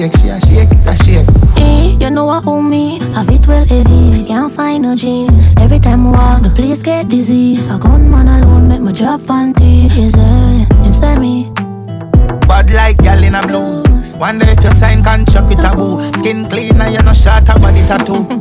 shake, 0.00 0.14
it 0.14 0.30
a 0.30 0.40
shake, 0.40 0.42
she 0.42 0.56
a 0.56 0.60
shake, 0.60 0.72
it 0.72 0.86
a 0.86 0.96
shake. 1.04 1.28
Eh, 1.58 1.96
you 2.00 2.10
know 2.10 2.24
what 2.24 2.46
own 2.46 2.70
me? 2.70 2.98
Have 3.14 3.28
it 3.28 3.46
well 3.46 3.66
heavy, 3.66 4.24
can't 4.26 4.52
find 4.52 4.82
no 4.82 4.94
jeans. 4.94 5.54
Every 5.58 5.78
time 5.78 6.06
I 6.06 6.10
walk, 6.10 6.42
the 6.42 6.50
place 6.50 6.82
get 6.82 7.08
dizzy. 7.08 7.58
A 7.68 7.78
gunman 7.78 8.28
alone 8.28 8.68
make 8.68 8.80
my 8.80 8.92
job 8.92 9.20
panty. 9.22 9.86
Is 9.86 10.14
it? 10.16 10.72
Him 10.84 10.94
say 10.94 11.18
me. 11.18 11.52
Bad 12.48 12.70
like 12.70 12.96
gal 12.98 13.22
in 13.22 13.34
a 13.34 13.46
blues. 13.46 14.14
Wonder 14.14 14.46
if 14.48 14.62
you 14.64 14.70
sign 14.70 15.02
contract 15.02 15.48
with 15.48 15.64
a 15.64 15.74
boo. 15.76 16.00
Skin 16.18 16.48
clean 16.48 16.80
and 16.80 16.94
you 16.94 17.02
no 17.02 17.12
short 17.12 17.48
a 17.48 17.58
body 17.58 17.80
tattoo. 17.86 18.24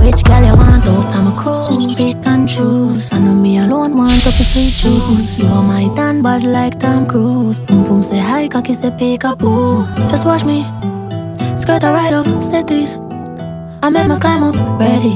Which 0.00 0.22
girl 0.24 0.42
you 0.42 0.54
want 0.54 0.86
out? 0.86 1.10
I'm 1.14 1.26
a 1.26 1.32
cool, 1.36 1.94
pick 1.96 2.24
and 2.26 2.48
choose. 2.48 3.12
I 3.12 3.18
know 3.18 3.34
me 3.34 3.58
alone 3.58 3.96
want 3.96 4.26
up 4.26 4.34
a 4.34 4.44
sweet 4.44 4.72
juice. 4.72 5.38
You 5.38 5.46
are 5.46 5.62
my 5.62 5.92
tan 5.96 6.22
bad 6.22 6.44
like 6.44 6.78
Tom 6.78 7.04
Cruise. 7.06 7.58
Boom 7.58 7.84
boom 7.84 8.02
say 8.02 8.18
hi, 8.18 8.48
cocky 8.48 8.74
say 8.74 8.90
pick 8.96 9.24
a 9.24 9.34
boo. 9.34 9.84
Just 10.08 10.24
watch 10.24 10.44
me, 10.44 10.62
skirt 11.68 11.84
a 11.84 11.92
right 11.92 12.14
off, 12.14 12.26
it. 12.70 12.88
I 13.82 13.90
make 13.90 14.08
my 14.08 14.18
climb 14.18 14.42
up, 14.42 14.56
ready. 14.80 15.12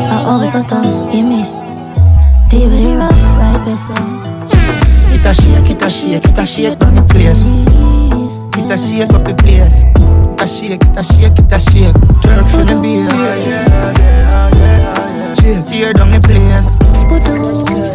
I 0.00 0.24
always 0.24 0.52
so 0.52 0.62
tough, 0.62 1.12
give 1.12 1.26
me. 1.26 1.44
It 2.50 2.96
rough, 2.96 3.12
right 3.36 3.60
there, 3.66 3.76
It 5.12 5.26
a 5.26 5.34
shake, 5.34 5.68
it 5.68 5.82
a 5.82 5.90
shake, 5.90 6.24
it 6.24 6.38
a 6.38 6.46
shake 6.46 6.80
on 6.80 6.94
the 6.94 7.02
place. 7.02 7.44
It 8.56 8.70
a 8.72 8.78
shake 8.78 9.12
up 9.12 9.28
the 9.28 9.34
place. 9.34 9.84
It 9.84 10.40
a 10.40 10.46
shake, 10.46 10.80
it 10.80 10.96
a 10.96 11.02
shake, 11.04 11.38
it 11.38 11.52
a 11.52 11.60
shake. 11.60 11.96
Twerk 12.22 12.48
for 12.48 12.64
the 12.64 12.80
beer. 12.80 13.04
Tear 15.68 15.92
down 15.92 16.10
the 16.12 16.20
place. 16.24 16.78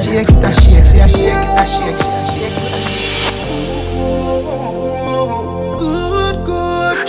Shake 0.06 0.30
it 0.30 0.44
a 0.44 0.54
shake, 0.54 0.86
it 0.86 1.02
a 1.02 1.10
shake, 1.10 1.34
it 1.34 1.60
a 1.60 1.66
shake, 1.66 1.98
it 1.98 2.06
a 2.06 2.58
shake. 2.58 2.63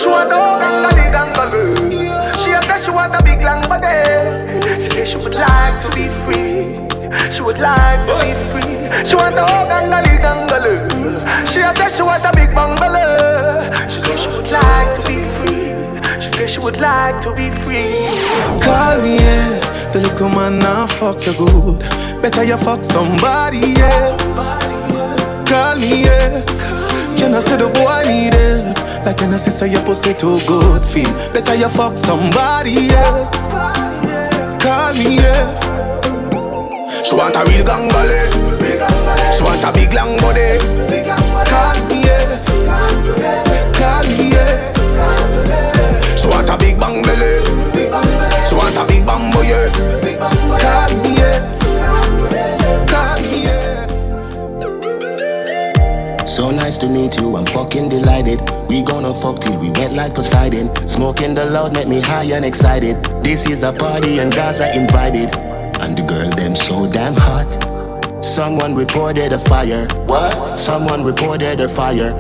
She 0.05 0.11
want 0.11 0.31
a 0.31 0.37
gangali 0.61 1.07
gangalu. 1.15 1.63
She 2.45 2.51
a 2.53 2.61
say 2.61 2.85
she 2.85 2.91
want 2.91 3.15
a 3.15 3.25
big 3.25 3.41
long 3.41 3.63
body. 3.63 4.05
She 4.85 4.91
say 4.91 5.05
she 5.07 5.17
would 5.17 5.35
like 5.35 5.83
to 5.83 5.91
be 5.97 6.09
free. 6.23 6.77
She 7.33 7.41
would 7.41 7.59
like 7.59 8.07
to 8.09 8.15
be 8.21 8.33
free. 8.53 8.77
She 9.09 9.17
want 9.17 9.35
a 9.35 9.47
gangali 9.71 10.21
gangalu. 10.21 10.75
She 11.49 11.61
a 11.61 11.75
say 11.75 11.89
she 11.97 12.03
want 12.03 12.23
a 12.27 12.31
big 12.37 12.55
bungalow. 12.55 13.73
She 13.89 14.03
say 14.03 14.17
she 14.19 14.29
would 14.29 14.51
like 14.51 15.01
to 15.01 15.09
be 15.09 15.25
free. 15.37 15.73
She 16.21 16.31
say 16.37 16.47
she 16.49 16.61
would 16.61 16.77
like 16.77 17.23
to 17.23 17.33
be 17.33 17.49
free. 17.65 18.05
Call 18.61 19.01
me, 19.01 19.17
yeah. 19.17 19.59
The 19.93 20.01
little 20.03 20.29
man 20.29 20.59
now 20.59 20.87
fuck 20.87 21.25
you 21.25 21.33
good. 21.33 21.81
Better 22.21 22.45
you 22.45 22.59
fuck 22.59 22.85
somebody 22.85 23.81
else. 23.81 24.51
Call 25.49 25.77
me, 25.79 26.05
yeah. 26.05 26.45
Can 27.25 27.33
I 27.33 27.39
say 27.39 27.57
the 27.57 27.73
boy 27.73 28.05
need 28.05 28.37
it? 28.37 28.77
Like 29.01 29.23
I 29.23 29.37
say 29.37 29.73
your 29.73 29.81
pussy 29.81 30.13
too 30.13 30.37
good 30.45 30.85
feel. 30.85 31.09
Better 31.33 31.55
you 31.55 31.71
fuck 31.71 31.97
somebody 31.97 32.93
else. 32.93 33.57
Call 34.61 34.93
me, 34.93 35.17
yeah. 35.17 35.49
She 37.01 37.17
want 37.17 37.33
a 37.33 37.41
real 37.49 37.65
gangale. 37.65 38.29
She 39.33 39.41
want 39.41 39.65
a 39.65 39.73
big 39.73 39.95
long 39.97 40.21
body. 40.21 40.61
Call 41.49 41.81
me, 41.89 42.05
yeah. 42.05 42.45
Call 43.73 44.05
me, 44.05 44.29
yeah. 44.29 44.69
She 46.21 46.29
want 46.29 46.51
a 46.53 46.59
big 46.61 46.77
bang 46.79 47.01
belly. 47.09 47.41
She 48.45 48.55
want 48.55 48.77
a 48.77 48.85
big 48.85 49.01
bang 49.09 49.33
boy. 49.33 49.49
Call 50.61 50.93
me, 51.01 51.04
So 56.35 56.51
nice 56.51 56.77
to 56.79 56.89
meet 56.89 57.21
you, 57.21 57.37
I'm 57.37 57.47
fucking 57.47 57.91
delighted. 57.91 58.41
We 58.69 58.83
gonna 58.83 59.15
fuck 59.15 59.39
till 59.39 59.57
we 59.61 59.71
wet 59.71 59.93
like 59.93 60.17
Poseidon. 60.17 60.75
Smoking 60.89 61.33
the 61.33 61.45
loud 61.45 61.77
make 61.77 61.87
me 61.87 62.01
high 62.01 62.25
and 62.25 62.45
excited. 62.45 62.97
This 63.23 63.49
is 63.49 63.63
a 63.63 63.73
party 63.73 64.19
and 64.19 64.35
guys 64.35 64.61
are 64.61 64.75
invited. 64.75 65.33
And 65.79 65.97
the 65.97 66.03
girl 66.03 66.29
them 66.31 66.57
so 66.57 66.91
damn 66.91 67.15
hot. 67.15 67.47
Someone 68.21 68.75
reported 68.75 69.33
a 69.33 69.39
fire. 69.39 69.87
What? 70.07 70.59
Someone 70.59 71.05
reported 71.05 71.61
a 71.61 71.69
fire. 71.69 72.11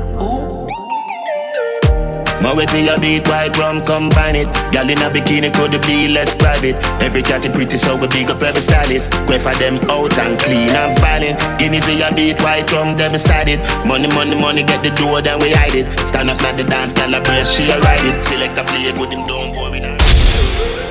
My 2.45 2.53
with 2.53 2.71
me 2.75 2.87
a 2.93 3.01
beat 3.01 3.27
white 3.27 3.57
rum 3.57 3.81
combine 3.81 4.37
it. 4.37 4.45
Gal 4.69 4.85
in 4.85 5.01
a 5.01 5.09
bikini 5.09 5.49
could 5.49 5.81
be 5.89 6.09
less 6.13 6.35
private. 6.35 6.77
Every 7.01 7.23
cat 7.23 7.41
pretty 7.55 7.79
so 7.79 7.97
we 7.97 8.07
big 8.09 8.31
up 8.31 8.43
every 8.43 8.61
stylist. 8.61 9.13
Go 9.25 9.39
for 9.39 9.57
them 9.57 9.81
out 9.89 10.13
and 10.21 10.39
clean 10.39 10.69
and 10.69 10.93
violent. 11.01 11.41
Guineas 11.59 11.87
we 11.87 12.03
a 12.03 12.13
beat 12.13 12.39
white 12.43 12.71
rum 12.71 12.99
they 12.99 13.09
beside 13.09 13.49
it. 13.49 13.61
Money 13.87 14.09
money 14.09 14.37
money 14.37 14.63
get 14.63 14.83
the 14.85 14.91
door 14.91 15.23
then 15.23 15.41
we 15.41 15.53
hide 15.57 15.75
it. 15.75 15.89
Stand 16.07 16.29
up 16.29 16.43
at 16.43 16.59
the 16.59 16.65
dance 16.65 16.93
gal 16.93 17.15
a 17.15 17.45
she 17.47 17.65
a 17.71 17.81
ride 17.81 18.05
it. 18.05 18.21
Select 18.21 18.59
a 18.59 18.65
play 18.65 18.93
good 18.93 19.11
him 19.11 19.27
don't 19.27 19.55
go 19.55 19.71
with 19.71 19.83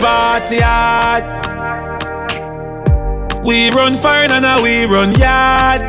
Party 0.02 0.58
hard. 0.58 1.24
We 3.46 3.70
run 3.70 3.96
fire 3.96 4.26
and 4.32 4.42
now 4.42 4.60
we 4.64 4.86
run 4.86 5.14
yard. 5.22 5.82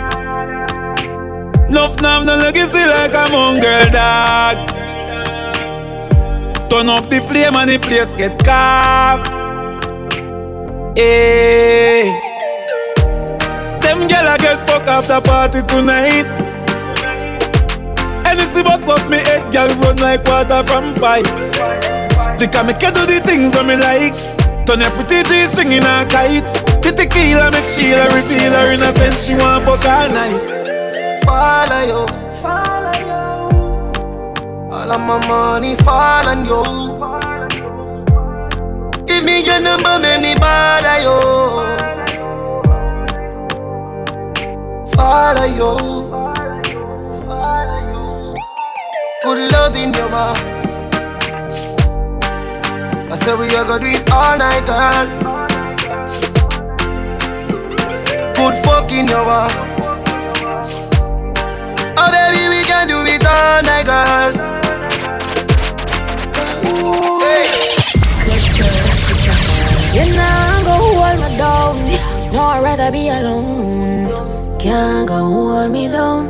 Nuff 1.70 2.02
nav 2.02 2.26
no 2.26 2.36
legacy 2.36 2.84
like 2.84 3.14
a 3.14 3.32
mongrel 3.32 3.88
dog. 3.88 4.83
Turn 6.74 6.88
up 6.88 7.08
the 7.08 7.20
flame 7.20 7.54
and 7.54 7.70
the 7.70 7.78
place 7.78 8.12
get 8.14 8.34
carved. 8.42 9.28
Hey. 10.98 12.10
Them 13.78 14.08
gyal 14.08 14.26
a 14.26 14.36
get 14.42 14.58
fuck 14.66 14.82
after 14.88 15.20
party 15.20 15.62
tonight. 15.68 16.26
Anything 18.26 18.64
but 18.64 18.82
fuck 18.82 19.08
me 19.08 19.18
head, 19.18 19.52
gyal 19.54 19.70
run 19.82 19.98
like 19.98 20.26
water 20.26 20.64
from 20.64 20.94
pipe. 20.94 21.30
They 22.40 22.48
can 22.48 22.66
make 22.66 22.82
you 22.82 22.90
do 22.90 23.06
the 23.06 23.22
things 23.22 23.52
that 23.52 23.64
me 23.64 23.76
like. 23.76 24.18
Turn 24.66 24.80
your 24.80 24.90
pretty 24.98 25.22
G 25.30 25.46
string 25.46 25.70
in 25.70 25.86
a 25.86 26.04
kite. 26.10 26.42
Get 26.82 26.96
the 26.96 27.06
tequila 27.06 27.52
make 27.52 27.70
Sheila 27.70 28.10
reveal 28.10 28.50
her 28.50 28.72
innocent. 28.72 29.20
She 29.22 29.34
want 29.36 29.62
fuck 29.62 29.86
all 29.86 30.08
night. 30.10 31.22
Follow 31.22 32.02
you. 32.02 32.73
All 34.84 34.92
of 34.92 35.00
my 35.00 35.16
money 35.26 35.76
fall 35.76 36.28
on 36.28 36.44
you. 36.44 36.62
Give 39.06 39.24
me 39.24 39.42
your 39.42 39.58
number, 39.58 39.98
make 39.98 40.20
me 40.20 40.34
bother 40.34 40.98
you. 41.00 41.20
Follow 44.94 45.46
you. 45.46 45.72
Follow 47.24 47.80
you. 47.92 48.34
Good 49.22 49.52
love 49.52 49.74
in 49.74 49.94
your 49.94 50.10
mouth. 50.10 50.38
I 53.10 53.16
said 53.16 53.38
we 53.38 53.46
are 53.56 53.64
gonna 53.64 53.82
do 53.82 53.86
it 53.86 54.12
all 54.12 54.36
night, 54.36 54.66
girl. 54.66 55.06
Good 58.34 58.54
fuck 58.62 58.92
in 58.92 59.06
your 59.06 59.24
mouth. 59.24 59.56
Oh 61.96 62.10
baby, 62.12 62.48
we 62.50 62.64
can 62.64 62.86
do 62.86 63.02
it 63.06 63.24
all 63.24 63.62
night, 63.62 63.86
girl. 63.86 64.63
You 69.94 70.04
know, 70.16 70.62
go 70.66 70.74
hold 70.82 71.18
me 71.22 71.36
down. 71.38 72.32
No, 72.32 72.40
I'd 72.40 72.62
rather 72.62 72.90
be 72.90 73.08
alone. 73.08 74.58
Can't 74.58 75.06
go 75.06 75.14
hold 75.14 75.70
me 75.70 75.88
down. 75.88 76.24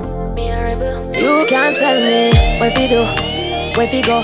You 1.14 1.46
can't 1.48 1.76
tell 1.76 1.98
me 2.00 2.30
what 2.60 2.76
we 2.76 2.88
do, 2.88 3.02
where 3.76 3.88
we 3.90 4.02
go, 4.02 4.20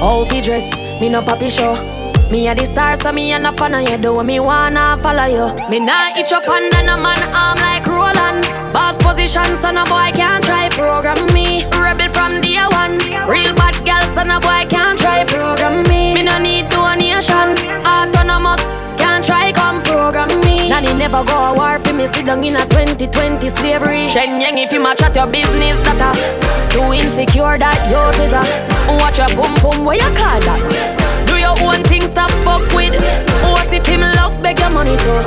how 0.00 0.26
we 0.30 0.40
dress. 0.40 0.64
Me 1.00 1.08
no 1.08 1.22
papi 1.22 1.50
show. 1.50 1.99
Me 2.30 2.46
a 2.46 2.54
the 2.54 2.64
star, 2.64 2.94
so 2.94 3.10
me 3.10 3.32
a 3.32 3.40
no 3.40 3.50
fan 3.50 3.74
of 3.74 3.88
you. 3.90 3.98
Do 3.98 4.22
me 4.22 4.38
wanna 4.38 4.96
follow 5.02 5.26
you. 5.26 5.46
Me 5.68 5.80
nah 5.80 6.14
itch 6.16 6.30
up 6.32 6.46
under 6.46 6.82
no 6.86 6.96
man 6.96 7.18
arm 7.34 7.58
like 7.58 7.84
Roland. 7.84 8.46
Boss 8.72 8.94
position, 9.02 9.50
so 9.58 9.72
no 9.72 9.82
boy 9.90 10.14
can't 10.14 10.44
try 10.44 10.68
program 10.68 11.18
me. 11.34 11.66
Rebel 11.74 12.08
from 12.14 12.40
day 12.40 12.62
one. 12.70 13.02
Real 13.26 13.50
bad 13.58 13.74
girl, 13.82 14.04
so 14.14 14.22
no 14.22 14.38
boy 14.38 14.62
can't 14.70 14.96
try 14.96 15.24
program 15.24 15.82
me. 15.90 16.14
Me 16.14 16.22
no 16.22 16.38
need 16.38 16.68
donation. 16.68 17.50
Autonomous, 17.82 18.62
can't 18.94 19.24
try 19.26 19.50
come 19.50 19.82
program 19.82 20.30
me. 20.46 20.68
Nanny 20.68 20.94
never 20.94 21.24
go 21.24 21.34
a 21.34 21.54
war 21.54 21.80
for 21.80 21.92
me. 21.92 22.06
Sit 22.06 22.26
down 22.26 22.44
in 22.44 22.54
a 22.54 22.62
2020 22.70 23.48
slavery. 23.48 24.06
Shen 24.06 24.40
Yang, 24.40 24.58
if 24.58 24.72
you 24.72 24.80
match 24.80 25.02
at 25.02 25.16
your 25.16 25.26
business, 25.26 25.82
that 25.82 25.98
a 25.98 26.10
too 26.70 26.94
insecure 26.94 27.58
that 27.58 27.74
you 27.90 27.98
is 28.22 28.30
a 28.30 28.42
watch 29.02 29.18
your 29.18 29.26
boom 29.34 29.50
boom. 29.58 29.84
Where 29.84 29.96
you 29.96 30.10
call 30.14 30.38
that? 30.46 30.99
Do 31.50 31.62
your 31.64 31.72
own 31.72 31.82
thing, 31.84 32.02
stop 32.02 32.30
fuck 32.44 32.62
with. 32.74 32.94
What 33.42 33.72
if 33.72 33.86
him 33.86 34.00
love 34.00 34.40
beg 34.42 34.58
your 34.58 34.70
money 34.70 34.96
too? 34.96 35.22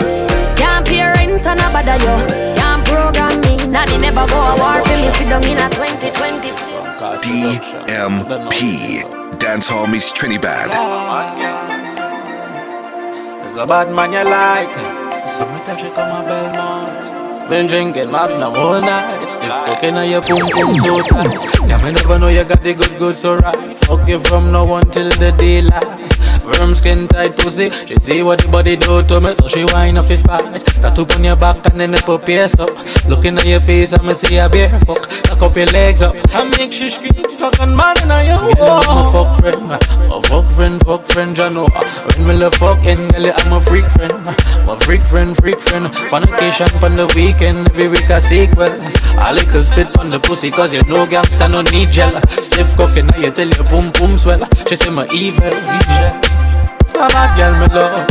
Can't 0.56 0.86
pay 0.88 1.03
rent 1.03 1.46
and 1.46 1.60
a 1.60 1.68
bother 1.72 1.98
you. 2.00 2.56
Can't 2.56 2.86
program 2.86 3.42
me. 3.42 3.58
Nanny 3.68 3.98
never 3.98 4.25
go 4.27 4.39
a 4.39 4.56
war 4.58 4.84
for 4.86 4.96
me. 4.96 5.12
Sit 5.13 5.27
down 5.27 5.44
in 5.44 5.58
a 5.58 5.70
2020 5.70 6.51
DMP. 7.24 9.03
Dancehall 9.38 9.92
meets 9.92 10.12
Trinidad. 10.13 10.70
It's 13.46 13.58
a 13.58 13.65
bad 13.65 13.92
man 13.94 14.13
you 14.13 14.24
like. 14.24 15.30
Summertime 15.30 15.77
she 15.77 15.89
come 15.94 16.24
a 16.24 16.27
Belmont. 16.27 17.23
Been 17.53 17.67
drinking 17.67 18.10
Magnum 18.10 18.55
all 18.55 18.81
night. 18.81 19.29
Still 19.29 19.53
cooking 19.67 19.95
on 19.95 20.10
your 20.10 20.24
pum 20.24 20.41
so 20.41 21.01
tight. 21.03 21.69
Yeah, 21.69 21.77
me 21.83 21.91
never 21.91 22.17
know 22.17 22.27
you 22.29 22.43
got 22.43 22.63
the 22.63 22.74
good 22.74 22.98
good 22.98 23.13
so 23.13 23.36
right. 23.36 23.72
Fuck 23.86 24.10
you 24.10 24.17
from 24.22 24.51
now 24.51 24.75
until 24.77 25.12
the 25.22 25.31
daylight. 25.38 26.00
Firm 26.41 26.74
skin 26.74 27.07
tight 27.07 27.38
pussy. 27.38 27.69
She 27.69 27.95
see 27.98 28.24
what 28.24 28.41
the 28.41 28.48
body 28.48 28.75
do 28.75 29.03
to 29.03 29.22
me, 29.22 29.36
so 29.36 29.48
she 29.48 29.65
whine 29.65 29.98
off 29.98 30.10
his 30.10 30.22
spine. 30.22 30.51
Tattoo 30.81 31.05
on 31.13 31.24
your 31.24 31.36
back 31.36 31.63
and 31.67 31.79
then 31.79 31.91
the 31.91 32.22
pierce 32.25 32.57
up. 32.60 32.72
Looking 33.07 33.38
at 33.38 33.45
your 33.45 33.60
face, 33.60 33.93
I'ma 33.93 34.13
see 34.13 34.38
a 34.38 34.50
bear 34.50 34.69
fuck. 34.89 35.05
Lock 35.29 35.43
up 35.43 35.55
your 35.55 35.67
legs 35.67 36.01
up. 36.01 36.15
I 36.33 36.43
make 36.57 36.74
she 36.74 36.89
scream. 36.89 37.13
Fucking 37.38 37.75
man 37.75 37.95
in 38.01 38.10
your 38.25 38.39
wall. 38.57 38.81
My 38.88 39.12
fuck 39.12 39.39
friend, 39.39 39.67
my 39.67 39.77
fuck 40.24 40.51
friend, 40.51 40.86
fuck 40.86 41.05
friend, 41.07 41.38
you 41.38 41.50
know. 41.51 41.67
When 42.15 42.27
me 42.27 42.33
love 42.33 42.55
fucking, 42.55 43.10
girl, 43.10 43.31
I'm 43.36 43.53
a 43.53 43.62
freak 43.62 43.86
friend. 43.86 44.13
My 44.65 44.77
freak 44.79 45.03
friend, 45.03 45.36
freak 45.38 45.60
friend. 45.60 45.93
Fornication 46.10 46.67
on 46.81 46.95
the 46.95 47.07
weekend, 47.15 47.42
every 47.43 47.88
week 47.88 48.09
a 48.09 48.19
sequel. 48.21 48.73
I 49.17 49.31
like 49.31 49.50
to 49.51 49.63
spit 49.63 49.97
on 49.97 50.09
the 50.09 50.19
pussy, 50.19 50.51
cause 50.51 50.73
you 50.73 50.83
know 50.83 51.05
gangsta 51.05 51.47
no 51.50 51.62
need 51.62 51.91
gel. 51.91 52.12
Stiff 52.41 52.75
cooking, 52.75 53.05
now 53.07 53.17
you 53.17 53.31
tell 53.31 53.47
your 53.47 53.63
boom 53.69 53.91
boom 53.91 54.17
swell. 54.17 54.45
She 54.67 54.75
say 54.75 54.89
my 54.89 55.07
evil, 55.13 55.45
evil. 55.45 56.12
A 56.95 57.07
bad 57.09 57.38
girl 57.38 57.53
me 57.59 57.67
love. 57.73 58.07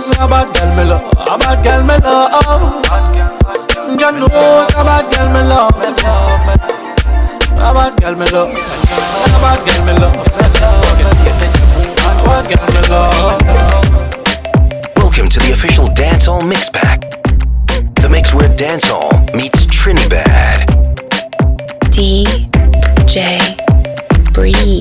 Say 0.00 0.16
a 0.20 0.26
bad 0.28 0.52
girl 0.54 0.74
me 0.76 0.84
love. 0.84 1.02
A 1.16 1.38
bad 1.38 1.62
girl 1.64 1.82
me 1.82 1.96
love. 1.98 2.74
You 3.88 4.10
know, 4.12 4.28
say 4.68 4.78
a 4.78 4.80
bad 4.84 5.10
girl 5.12 5.28
me 5.32 5.40
love. 5.48 5.74
A 7.58 7.60
bad 7.74 7.92
girl 8.00 8.14
me 8.16 8.26
love. 8.30 8.50
A 8.54 8.56
bad 9.42 9.58
girl 9.66 9.80
me 9.84 9.92
love. 9.98 10.14
A 10.14 10.16
bad 12.24 12.44
girl 12.48 12.66
me 12.74 12.80
love. 12.88 13.87
Welcome 15.18 15.30
to 15.30 15.40
the 15.40 15.52
official 15.52 15.86
Dancehall 15.86 16.48
Mix 16.48 16.70
Pack. 16.70 17.00
The 17.96 18.08
mix 18.08 18.32
where 18.32 18.48
dancehall 18.50 19.34
meets 19.34 19.66
Trinidad. 19.66 20.68
DJ 21.90 23.56
Bree. 24.32 24.80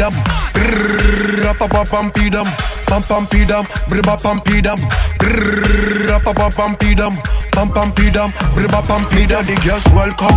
Pidam. 0.00 0.14
Rapa 1.44 1.84
pam 1.90 2.10
pidam, 2.10 2.46
pam 2.86 3.02
pam 3.02 3.26
pidam, 3.26 3.64
briba 3.88 4.16
pam 4.22 4.40
pidam. 4.40 4.78
Rapa 6.08 6.54
pam 6.56 6.74
pidam, 6.76 7.16
pam 7.52 7.68
pam 7.72 7.92
pidam, 7.92 8.32
briba 8.54 8.82
pam 8.86 9.04
pidam. 9.06 9.46
The 9.46 9.60
girls 9.66 9.86
welcome. 9.92 10.36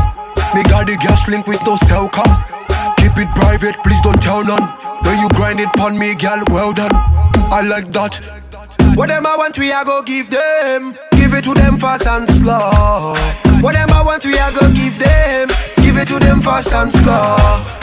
Me 0.54 0.64
got 0.64 0.86
the 0.88 0.98
girls 0.98 1.28
link 1.28 1.48
with 1.48 1.62
no 1.66 1.76
cell 1.76 2.10
come. 2.10 2.44
Keep 2.98 3.18
it 3.18 3.30
private, 3.36 3.76
please 3.84 4.02
don't 4.02 4.22
tell 4.22 4.44
none. 4.44 4.68
When 5.04 5.20
you 5.20 5.30
grind 5.30 5.60
it 5.60 5.70
pon 5.74 5.98
me, 5.98 6.16
girl, 6.16 6.44
well 6.50 6.74
done. 6.74 6.92
I 7.52 7.62
like 7.62 7.92
that. 7.94 8.20
What 8.96 9.10
them 9.10 9.26
I 9.26 9.36
want, 9.38 9.58
we 9.58 9.72
I 9.72 9.84
go 9.84 10.04
give 10.04 10.30
them. 10.30 10.96
Give 11.14 11.34
it 11.34 11.44
to 11.46 11.54
them 11.54 11.78
fast 11.78 12.06
and 12.06 12.30
slow. 12.30 13.16
What 13.62 13.74
them 13.74 13.90
I 13.90 14.04
want, 14.06 14.26
we 14.26 14.38
I 14.38 14.52
go 14.52 14.72
give 14.72 15.00
them. 15.00 15.50
Give 15.78 15.98
it 15.98 16.08
to 16.10 16.20
them 16.20 16.42
fast 16.42 16.72
and 16.72 16.92
slow. 16.92 17.83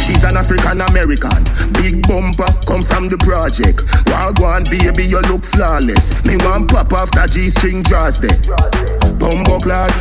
She's 0.11 0.25
an 0.25 0.35
African 0.35 0.81
American. 0.81 1.47
Big 1.71 2.03
bumper, 2.03 2.51
comes 2.67 2.91
from 2.91 3.07
the 3.07 3.15
project. 3.23 3.79
Wagwan, 4.11 4.67
baby, 4.67 5.07
you 5.07 5.23
look 5.31 5.39
flawless. 5.39 6.11
Me 6.27 6.35
want 6.43 6.67
pop 6.67 6.91
after 6.91 7.23
G 7.31 7.47
string 7.49 7.79
draws 7.81 8.19
there. 8.19 8.35
Bumbo 9.15 9.63
clot, 9.63 9.93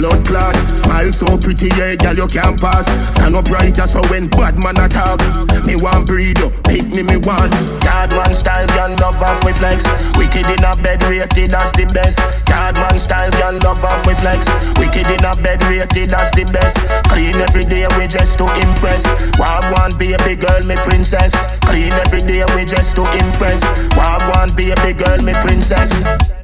blood 0.00 0.24
clot. 0.24 0.56
Smile 0.72 1.12
so 1.12 1.36
pretty, 1.36 1.68
yeah, 1.76 1.92
girl, 1.92 2.24
you 2.24 2.28
can't 2.32 2.56
pass. 2.56 2.88
Stand 3.12 3.36
up 3.36 3.52
right, 3.52 3.76
so 3.76 4.00
when 4.08 4.32
bad 4.32 4.56
man 4.56 4.80
attack. 4.80 5.20
Me 5.68 5.76
want 5.76 6.08
breed 6.08 6.40
you, 6.40 6.48
pick 6.64 6.88
me, 6.88 7.04
me 7.04 7.20
want. 7.20 7.52
God 7.84 8.16
one 8.16 8.32
style, 8.32 8.64
girl, 8.72 8.96
love 8.96 9.20
off 9.20 9.44
with 9.44 9.60
flex. 9.60 9.84
Wicked 10.16 10.48
in 10.48 10.64
a 10.64 10.72
bed, 10.80 11.04
rated 11.04 11.52
as 11.52 11.68
the 11.76 11.84
best. 11.92 12.16
God 12.48 12.80
one 12.80 12.96
style, 12.96 13.30
girl, 13.36 13.60
love 13.60 13.84
off 13.84 14.06
with 14.08 14.24
flex. 14.24 14.48
Wicked 14.80 15.04
in 15.04 15.20
a 15.20 15.36
bed, 15.44 15.60
rated 15.68 16.16
as 16.16 16.32
the 16.32 16.48
best. 16.48 16.80
Clean 17.12 17.36
every 17.36 17.68
day, 17.68 17.84
we 18.00 18.08
just 18.08 18.40
to 18.40 18.48
impress. 18.64 19.04
Wagwan, 19.50 19.98
baby 19.98 20.36
girl, 20.36 20.62
me 20.62 20.76
princess. 20.76 21.34
Clean 21.66 21.90
every 21.92 22.22
day, 22.22 22.44
we 22.54 22.64
just 22.64 22.94
to 22.94 23.02
impress. 23.02 23.64
Wagwan, 23.98 24.54
baby 24.56 24.92
girl, 24.94 25.18
me 25.18 25.32
princess. 25.42 25.90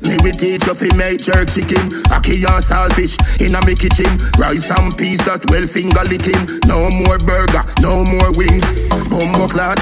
Me 0.03 0.19
we 0.23 0.33
teach 0.33 0.67
you 0.67 0.75
fi 0.75 0.91
make 0.97 1.23
jerk 1.23 1.49
chicken, 1.49 2.03
ackee 2.11 2.43
and 2.43 2.67
in 3.41 3.55
a 3.55 3.61
me 3.65 3.75
kitchen. 3.75 4.11
Rice 4.39 4.71
and 4.75 4.91
peas 4.99 5.23
that 5.25 5.47
well 5.51 5.67
finger 5.67 6.03
licking. 6.11 6.59
No 6.67 6.91
more 6.91 7.19
burger, 7.23 7.63
no 7.79 8.03
more 8.03 8.35
wings. 8.35 8.67
Bumbo 9.07 9.47
clot, 9.47 9.79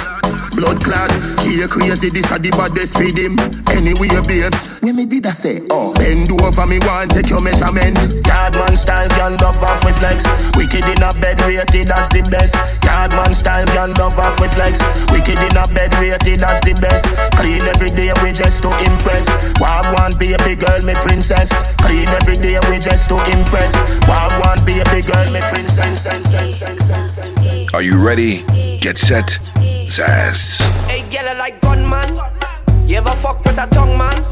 blood 0.52 0.84
clot. 0.84 1.10
She 1.40 1.60
a 1.64 1.68
crazy, 1.68 2.10
this 2.10 2.30
a 2.30 2.38
the 2.38 2.52
baddest 2.52 2.96
rhythm. 3.00 3.40
Anyway, 3.72 4.12
babes, 4.28 4.68
when 4.80 4.96
me 4.96 5.04
did 5.04 5.26
I 5.26 5.32
say, 5.32 5.60
oh, 5.70 5.92
bend 5.94 6.28
over 6.40 6.66
me 6.66 6.78
want 6.84 7.12
take 7.12 7.28
your 7.28 7.40
measurement. 7.40 7.96
Yardman 8.28 8.76
style, 8.76 9.08
love 9.40 9.64
off 9.64 9.84
with 9.84 9.96
flex. 9.98 10.24
Wicked 10.56 10.84
in 10.84 11.02
a 11.02 11.12
bed, 11.20 11.40
rated 11.48 11.90
as 11.90 12.08
the 12.12 12.22
best. 12.30 12.56
Yardman 13.14 13.34
style, 13.34 13.66
girl, 13.66 13.92
love 13.98 14.18
off 14.18 14.40
with 14.40 14.54
flex. 14.54 14.82
Wicked 15.12 15.38
in 15.38 15.56
a 15.56 15.66
bed, 15.72 15.94
rated 15.94 16.42
as 16.42 16.60
the 16.62 16.74
best. 16.80 17.06
Clean 17.38 17.62
every 17.62 17.90
day, 17.90 18.12
we 18.22 18.32
just 18.32 18.62
to 18.62 18.68
impress. 18.90 19.28
Wagwan, 19.58 20.18
baby 20.18 20.56
girl, 20.56 20.82
me 20.82 20.94
princess. 20.94 21.50
Clean 21.78 22.08
every 22.08 22.36
day, 22.36 22.58
we 22.68 22.78
just 22.78 23.08
to 23.10 23.16
impress. 23.38 23.74
Wagwan, 24.10 24.64
baby 24.66 25.06
girl, 25.06 25.30
me 25.30 25.40
princess. 25.48 26.06
Are 27.72 27.82
you 27.82 28.04
ready? 28.04 28.42
Get 28.78 28.98
set. 28.98 29.38
Zaz. 29.86 30.62
Hey, 30.88 31.02
girl, 31.10 31.28
I 31.28 31.34
like 31.38 31.60
gunman. 31.60 32.14
You 32.88 32.98
ever 32.98 33.14
fuck 33.14 33.44
with 33.44 33.58
a 33.58 33.66
tongue 33.68 33.96
man? 33.96 34.22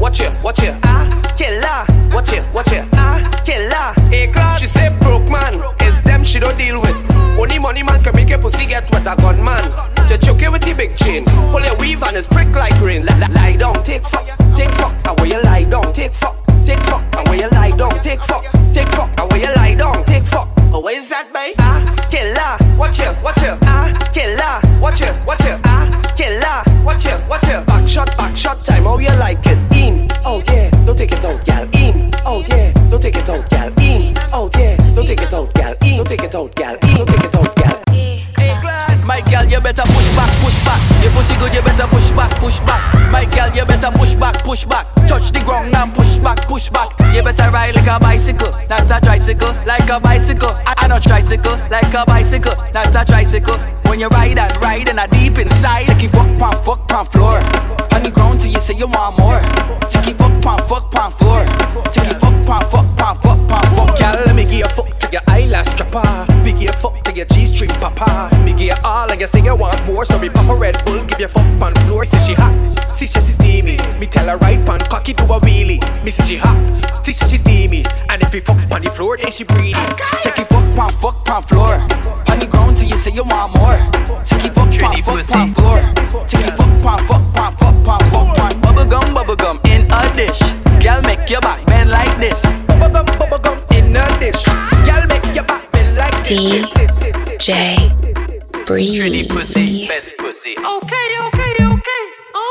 Watch 0.00 0.20
it, 0.20 0.36
watch 0.42 0.62
it, 0.62 0.78
ah, 0.84 1.17
killer. 1.38 1.86
Watch 2.12 2.32
it, 2.32 2.48
watch 2.52 2.72
it, 2.72 2.84
ah, 2.94 3.22
killer. 3.44 3.94
Hey, 4.10 4.26
class, 4.26 4.60
she 4.60 4.66
say 4.66 4.90
broke 4.98 5.30
man. 5.30 5.54
It's 5.80 6.02
them 6.02 6.24
she 6.24 6.40
don't 6.40 6.58
deal 6.58 6.80
with. 6.80 6.96
Only 7.38 7.60
money 7.60 7.84
man 7.84 8.02
can 8.02 8.14
make 8.16 8.28
your 8.28 8.38
pussy 8.38 8.66
get 8.66 8.90
wet 8.90 9.06
a 9.06 9.14
gunman. 9.14 9.62
To 10.08 10.18
choke 10.18 10.42
you 10.42 10.50
with 10.50 10.62
the 10.62 10.74
big 10.76 10.96
chain. 10.96 11.24
Pull 11.52 11.62
your 11.62 11.76
weave 11.76 12.02
and 12.02 12.16
it's 12.16 12.26
prick 12.26 12.50
like 12.50 12.74
rain. 12.80 13.06
Lie, 13.06 13.18
lie, 13.18 13.28
lie 13.28 13.56
down, 13.56 13.74
take 13.84 14.04
fuck, 14.04 14.26
take 14.56 14.72
fuck. 14.72 14.94
And 15.06 15.20
where 15.20 15.30
you 15.30 15.42
lie 15.44 15.64
down, 15.64 15.92
take 15.92 16.14
fuck, 16.14 16.36
take 16.66 16.82
fuck. 16.82 17.04
And 17.14 17.28
where 17.28 17.38
you 17.38 17.50
lie 17.50 17.70
down, 17.70 17.94
take 18.02 18.20
fuck, 18.22 18.44
take 18.74 18.88
fuck. 18.88 19.10
And 19.20 19.30
where 19.30 19.40
you 19.40 19.54
lie 19.54 19.74
down, 19.74 20.04
take 20.06 20.26
fuck. 20.26 20.48
Oh, 20.72 20.80
where 20.80 20.98
is 20.98 21.08
that, 21.10 21.32
babe? 21.32 21.54
Ah, 21.60 21.80
killer. 22.10 22.58
Watch 22.76 22.98
it, 22.98 23.16
watch 23.22 23.38
it, 23.38 23.56
ah, 23.62 23.94
killer. 24.12 24.80
Watch 24.80 25.00
it, 25.00 25.20
watch 25.24 25.44
it, 25.46 25.60
ah, 25.64 25.86
killer. 26.16 26.84
Watch 26.84 27.06
it, 27.06 27.22
watch 27.28 27.46
it. 27.46 27.64
Back 27.66 27.86
shot, 27.86 28.10
back 28.18 28.36
shot 28.36 28.64
time. 28.64 28.84
How 28.84 28.98
you 28.98 29.14
like 29.20 29.46
it? 29.46 29.58
In, 29.78 30.07
oh 30.24 30.42
yeah, 30.48 30.70
don't 30.84 30.96
take 30.96 31.12
it 31.12 31.24
out, 31.24 31.44
gal. 31.44 31.64
In, 31.74 32.10
oh 32.26 32.44
yeah, 32.48 32.72
don't 32.90 33.00
take 33.00 33.16
it 33.16 33.28
out, 33.28 33.48
gal. 33.50 33.68
In, 33.80 34.14
oh 34.32 34.50
yeah, 34.56 34.76
don't 34.94 35.06
take 35.06 35.22
it 35.22 35.32
out, 35.32 35.52
gal. 35.54 35.74
In, 35.84 35.96
don't 35.96 36.08
take 36.08 36.22
it 36.22 36.34
out, 36.34 36.54
gal. 36.54 36.74
In, 36.74 36.96
don't 36.96 37.08
take 37.08 37.24
it 37.24 37.34
out, 37.34 37.56
gal. 37.56 37.82
My 39.06 39.20
girl, 39.22 39.44
you 39.44 39.60
better 39.60 39.82
push 39.82 40.16
back, 40.16 40.30
push 40.42 40.64
back. 40.64 40.87
Pussy 41.18 41.34
good, 41.40 41.52
you 41.52 41.62
better 41.62 41.88
push 41.88 42.12
back, 42.12 42.30
push 42.38 42.60
back. 42.60 42.94
My 43.10 43.24
girl, 43.24 43.50
you 43.50 43.66
better 43.66 43.90
push 43.90 44.14
back, 44.14 44.36
push 44.44 44.64
back. 44.64 44.86
Touch 45.08 45.32
the 45.32 45.42
ground 45.42 45.74
and 45.74 45.92
push 45.92 46.16
back, 46.18 46.46
push 46.46 46.68
back. 46.68 46.94
You 47.12 47.24
better 47.24 47.50
ride 47.50 47.74
like 47.74 47.90
a 47.90 47.98
bicycle, 47.98 48.52
not 48.70 48.86
a 48.86 49.00
tricycle. 49.02 49.50
Like 49.66 49.90
a 49.90 49.98
bicycle, 49.98 50.54
I, 50.64 50.74
I 50.78 50.86
not 50.86 51.02
tricycle. 51.02 51.56
Like 51.70 51.92
a 51.92 52.04
bicycle, 52.06 52.54
not 52.72 52.94
a 52.94 53.04
tricycle. 53.04 53.58
When 53.90 53.98
you 53.98 54.06
ride 54.14 54.38
and 54.38 54.62
ride 54.62 54.88
and 54.88 55.00
a 55.00 55.08
deep 55.08 55.38
inside, 55.38 55.86
take 55.86 56.08
fuck, 56.08 56.30
pump, 56.38 56.62
fuck, 56.62 56.86
pump 56.86 57.10
floor. 57.10 57.42
On 57.98 58.00
the 58.04 58.12
ground 58.14 58.40
till 58.40 58.52
you 58.52 58.60
say 58.60 58.74
you 58.74 58.86
want 58.86 59.18
more. 59.18 59.42
Take 59.90 60.14
fuck, 60.14 60.40
pump, 60.40 60.60
fuck, 60.70 60.92
pump 60.92 61.18
floor. 61.18 61.42
Take 61.90 62.14
fuck, 62.14 62.46
pump, 62.46 62.70
fuck, 62.70 62.86
pump, 62.94 63.22
fuck, 63.22 63.38
pump, 63.50 63.66
fuck. 63.74 63.98
Girl, 63.98 64.22
let 64.22 64.36
me 64.36 64.44
give 64.44 64.62
you 64.62 64.68
fuck 64.70 64.97
to 65.08 65.12
your 65.12 65.22
eyelash. 65.28 65.68
Me 66.44 66.52
give 66.52 66.62
you 66.62 66.72
fuck 66.72 67.02
to 67.04 67.12
your 67.12 67.26
G-string 67.26 67.70
papa. 67.80 68.30
Me 68.44 68.52
give 68.52 68.68
you 68.68 68.74
all 68.84 69.10
and 69.10 69.20
you 69.20 69.26
say 69.26 69.40
you 69.40 69.54
want 69.56 69.86
more, 69.86 70.04
so 70.04 70.18
me 70.18 70.28
pop 70.28 70.48
a 70.48 70.54
Red 70.54 70.82
Bull, 70.84 71.04
give 71.04 71.20
you 71.20 71.28
fuck 71.28 71.46
on 71.60 71.74
floor. 71.86 72.04
Say 72.04 72.18
she 72.18 72.34
hot, 72.34 72.54
see 72.90 73.06
she 73.06 73.20
steamy. 73.20 73.76
Me 73.98 74.06
tell 74.06 74.28
her 74.28 74.36
right 74.38 74.64
pan 74.64 74.80
cocky 74.90 75.12
do 75.12 75.24
a 75.24 75.40
wheelie. 75.40 75.80
Me 76.04 76.10
say 76.10 76.24
she 76.24 76.36
hot, 76.36 76.58
see 77.04 77.12
she 77.12 77.24
she 77.24 77.36
steamy. 77.36 77.84
And 78.08 78.22
if 78.22 78.34
you 78.34 78.40
fuck 78.40 78.58
on 78.72 78.82
the 78.82 78.90
floor, 78.90 79.16
then 79.16 79.30
she 79.30 79.44
breathe. 79.44 79.76
Take 80.22 80.38
it 80.38 80.48
fuck, 80.48 80.64
pump, 80.76 80.92
fuck, 80.92 81.24
pump 81.24 81.48
floor. 81.48 81.74
On 82.30 82.38
the 82.38 82.46
ground 82.50 82.76
till 82.78 82.88
you 82.88 82.96
say 82.96 83.12
you 83.12 83.24
want 83.24 83.56
more. 83.56 83.78
Take 84.24 84.44
it 84.44 84.54
fuck, 84.54 84.70
pump, 84.72 84.98
fuck, 85.04 85.26
pump 85.26 85.56
floor. 85.56 85.78
Take 86.26 86.46
it 86.46 86.56
fuck, 86.56 86.72
pump, 86.82 87.00
fuck, 87.08 87.24
pump, 87.34 87.58
fuck, 87.58 87.76
pump, 87.84 88.02
fuck, 88.12 88.36
pump. 88.36 88.62
Bubble 88.62 88.86
gum, 88.86 89.14
bubble 89.14 89.36
gum 89.36 89.60
in 89.66 89.86
a 89.90 90.00
dish. 90.16 90.40
Girl, 90.82 91.00
make 91.02 91.28
your 91.28 91.40
back 91.40 91.64
bend 91.66 91.90
like 91.90 92.16
this. 92.18 92.44
Bubble 92.68 92.92
gum, 92.92 93.06
bubble 93.18 93.38
gum 93.38 93.58
in 93.88 93.96
a 93.96 94.04
dish. 94.20 94.46
Make 95.08 95.34
your 95.34 95.44
back 95.44 95.70
bend 95.72 95.96
like 95.96 96.24
this. 96.24 96.72
DJ 97.38 97.88
Breathe. 98.66 99.28
pussy, 99.28 99.88
best 99.88 100.16
pussy. 100.18 100.54
Okay, 100.58 101.08
okay, 101.26 101.54
okay. 101.64 102.02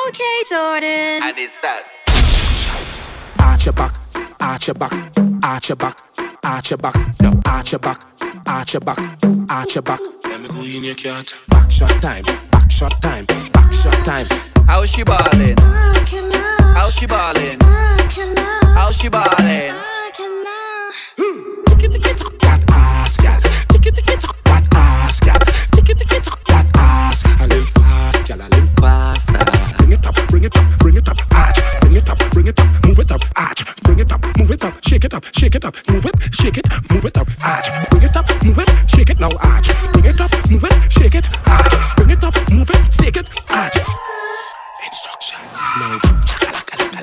Okay, 0.07 0.43
Jordan. 0.49 1.21
And 1.23 1.37
it's 1.37 1.59
that. 1.61 1.83
Arch 3.39 3.65
your 3.65 3.73
back, 3.73 3.93
arch 4.41 4.67
your 4.67 4.73
back, 4.73 4.93
arch 5.43 5.69
your 5.69 5.75
back, 5.75 5.97
arch 6.43 6.71
your 6.71 6.77
back, 6.77 6.95
no, 7.21 7.39
arch 7.45 7.71
your 7.71 7.79
back, 7.79 7.99
arch 8.47 8.73
your 8.73 8.81
back, 8.81 8.99
arch 9.49 9.75
your 9.75 9.81
back. 9.83 9.99
Let 10.25 10.41
me 10.41 10.47
go 10.49 10.61
in 10.61 10.83
your 10.83 10.95
cat. 10.95 11.33
Back 11.49 11.69
shot 11.69 12.01
time, 12.01 12.23
back 12.51 12.71
shot 12.71 13.01
time, 13.01 13.25
back 13.25 13.71
shot 13.71 14.05
time. 14.05 14.27
How 14.65 14.85
she 14.85 15.03
ballin'? 15.03 15.55
How 15.57 16.89
she 16.89 17.05
ballin'? 17.05 17.59
How 17.61 18.91
she 18.91 19.09
ballin'? 19.09 19.75
That 21.17 22.63
ass, 22.71 23.17
gal. 23.21 23.39
That 23.39 24.67
ass. 24.75 25.19
That 25.19 26.71
ass. 26.75 27.23
A 27.41 27.47
little 27.47 27.65
fast. 27.65 28.29
A 28.29 28.37
little 28.37 28.67
faster. 28.79 29.39
Bring 29.77 29.93
it 29.93 30.05
up, 30.05 30.15
bring 30.29 30.43
it 30.43 30.55
up, 30.55 30.79
bring 30.79 30.97
it 30.97 31.09
up, 31.09 31.17
arch. 31.33 31.57
Bring 31.81 31.95
it 31.95 32.09
up, 32.09 32.19
bring 32.31 32.47
it 32.47 32.59
up, 32.59 32.67
move 32.85 32.99
it 32.99 33.11
up, 33.11 33.21
arch. 33.35 33.75
Bring 33.83 33.99
it 33.99 34.11
up, 34.11 34.23
move 34.37 34.51
it 34.51 34.63
up, 34.63 34.73
shake 34.87 35.05
it 35.05 35.13
up, 35.13 35.25
shake 35.35 35.55
it 35.55 35.65
up, 35.65 35.75
move 35.89 36.05
it, 36.05 36.15
shake 36.35 36.57
it, 36.57 36.67
move 36.91 37.05
it 37.05 37.17
up, 37.17 37.27
arch. 37.43 37.67
Bring 37.89 38.03
it 38.03 38.15
up, 38.15 38.29
move 38.45 38.59
it, 38.59 38.89
shake 38.89 39.09
it 39.09 39.19
now, 39.19 39.31
arch. 39.41 39.69
Bring 39.93 40.05
it 40.05 40.21
up, 40.21 40.31
move 40.51 40.63
it, 40.65 40.91
shake 40.91 41.15
it, 41.15 41.27
arch. 41.49 41.73
Bring 41.95 42.11
it 42.11 42.23
up, 42.23 42.35
move 42.51 42.69
it, 42.69 42.93
shake 42.93 43.17
it, 43.17 43.29
arch. 43.51 43.77
Instructions 44.85 45.59
now. 45.79 46.96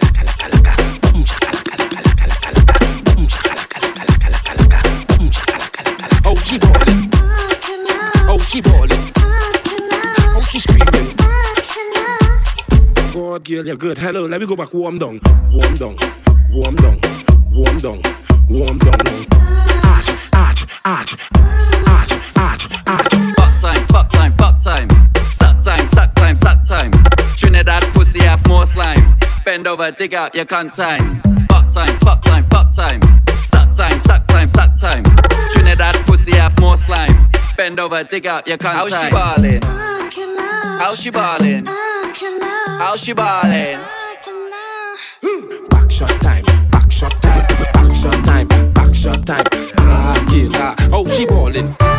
She 6.45 6.59
ballin'. 6.59 7.11
Oh, 8.29 8.39
she 8.39 8.61
ballin'. 8.61 8.91
Oh, 10.37 10.47
she 10.51 10.61
screaming. 10.61 11.17
God, 13.13 13.45
girl, 13.45 13.67
you're 13.67 13.77
good. 13.77 13.99
Hello, 13.99 14.27
let 14.27 14.41
me 14.41 14.47
go 14.47 14.55
back. 14.55 14.75
Warm 14.75 14.99
down. 14.99 15.21
Warm 15.53 15.75
down. 15.75 15.97
Warm 16.51 16.75
down. 16.77 17.01
Warm 17.51 17.77
down. 17.79 18.03
Warm 18.49 18.79
down 18.79 18.99
now. 19.05 19.25
Arch, 19.85 20.11
arch, 20.35 20.67
arch. 20.85 21.17
Arch, 21.87 22.13
arch, 22.37 22.69
arch. 22.89 23.15
Fuck 23.37 23.61
time, 23.61 23.87
fuck 23.87 24.11
time, 24.11 24.33
fuck 24.35 24.61
time. 24.61 24.89
Suck 25.25 25.63
time, 25.63 25.89
suck 25.89 26.15
time, 26.15 26.37
suck 26.37 26.67
time. 26.67 26.91
Trinidad 27.37 27.85
pussy 27.95 28.21
have 28.21 28.47
more 28.47 28.67
slime. 28.67 29.17
Bend 29.47 29.67
over, 29.67 29.91
dig 29.93 30.13
out 30.13 30.35
your 30.35 30.45
cunt 30.45 30.75
time. 30.75 31.21
Fuck 31.49 31.71
time, 31.73 31.99
fuck 32.01 32.23
time, 32.23 32.45
fuck 32.47 32.73
time. 32.73 33.01
More 36.65 36.77
slime. 36.79 37.31
Bend 37.57 37.79
over, 37.79 38.03
dig 38.05 38.27
out 38.27 38.47
your 38.47 38.57
cunt 38.57 38.73
How 38.73 38.87
she 38.89 39.11
ballin'? 39.11 39.63
How 39.63 40.95
she 40.95 41.11
ballin'? 41.11 41.65
How 41.67 42.97
she 42.97 43.13
ballin'? 43.13 43.81
Back 45.69 45.91
shot 45.91 46.23
time, 46.23 46.45
back 46.71 46.91
shot 46.91 47.13
time, 47.23 47.47
back 47.75 47.95
shot 47.95 48.25
time, 48.25 48.73
back 48.73 48.95
shot 48.95 49.27
time. 49.27 49.45
Ah, 49.79 50.27
killer. 50.29 50.75
Oh, 50.91 51.07
she 51.07 51.27
ballin'. 51.27 51.94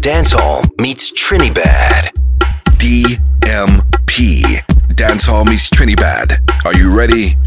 Dancehall 0.00 0.68
meets 0.80 1.10
Trinidad. 1.10 2.12
DMP. 2.78 4.42
Dancehall 4.94 5.46
meets 5.46 5.68
Trinidad. 5.70 6.38
Are 6.64 6.74
you 6.76 6.96
ready? 6.96 7.37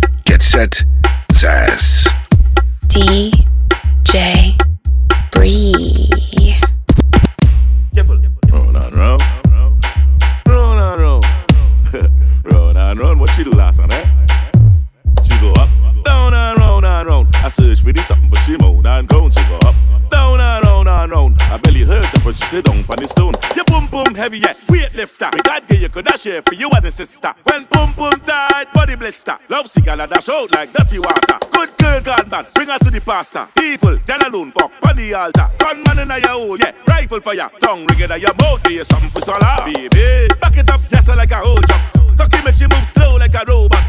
Sister. 26.92 27.34
When 27.44 27.64
boom 27.72 27.94
boom 27.94 28.20
tight, 28.22 28.74
body 28.74 28.96
blister. 28.96 29.38
Love 29.50 29.68
cigar 29.68 29.96
dash 29.96 30.30
out 30.30 30.52
like 30.52 30.74
dirty 30.74 31.00
water. 31.00 31.38
Good 31.52 31.78
girl 31.78 32.02
gone 32.02 32.30
bad, 32.30 32.48
bring 32.54 32.68
her 32.68 32.78
to 32.80 32.92
the 32.92 33.02
pastor. 33.02 33.48
Evil, 33.62 33.98
then 34.06 34.22
alone 34.22 34.52
fuck 34.52 34.72
on 34.88 34.96
the 34.96 35.14
altar. 35.14 35.50
Gunman 35.58 36.00
in 36.00 36.10
your 36.10 36.30
hole, 36.30 36.58
yeah, 36.60 36.74
rifle 36.88 37.22
for 37.22 37.34
ya. 37.34 37.50
Tongue 37.60 37.86
ring 37.88 38.00
in 38.00 38.22
your 38.22 38.34
mouth, 38.36 38.62
you 38.70 38.84
something 38.84 39.10
for 39.10 39.22
swallow. 39.22 39.66
Baby, 39.66 40.28
back 40.42 40.58
it 40.58 40.70
up, 40.70 40.82
yes, 40.92 41.08
like 41.08 41.32
a 41.32 41.38
whole 41.38 41.62
jump. 41.62 42.18
Tucky 42.18 42.44
make 42.44 42.56
she 42.56 42.68
move 42.68 42.86
slow 42.86 43.18
like 43.18 43.34
a 43.34 43.44
robot. 43.48 43.82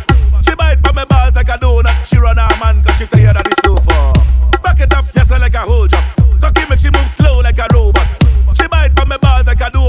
She 0.44 0.54
bite 0.54 0.82
by 0.82 0.92
my 0.92 1.04
balls 1.04 1.34
like 1.34 1.48
a 1.48 1.58
donut. 1.58 1.92
She 2.06 2.16
run 2.18 2.36
her 2.36 2.48
man 2.60 2.82
cause 2.82 2.96
she 2.96 3.06
tired 3.06 3.36
of 3.36 3.44
the 3.44 3.54
slow. 3.62 3.76
Back 4.62 4.80
it 4.80 4.92
up, 4.92 5.04
yes, 5.14 5.30
like 5.30 5.54
a 5.54 5.60
whole 5.60 5.86
jump. 5.86 6.04
Tucky 6.40 6.68
make 6.68 6.78
she 6.78 6.90
move 6.90 7.08
slow 7.08 7.40
like 7.40 7.58
a 7.58 7.66
robot. 7.74 8.06
She 8.54 8.66
bite 8.68 8.94
by 8.94 9.04
my 9.04 9.16
balls 9.18 9.46
like 9.46 9.60
a 9.60 9.70
donut. 9.70 9.81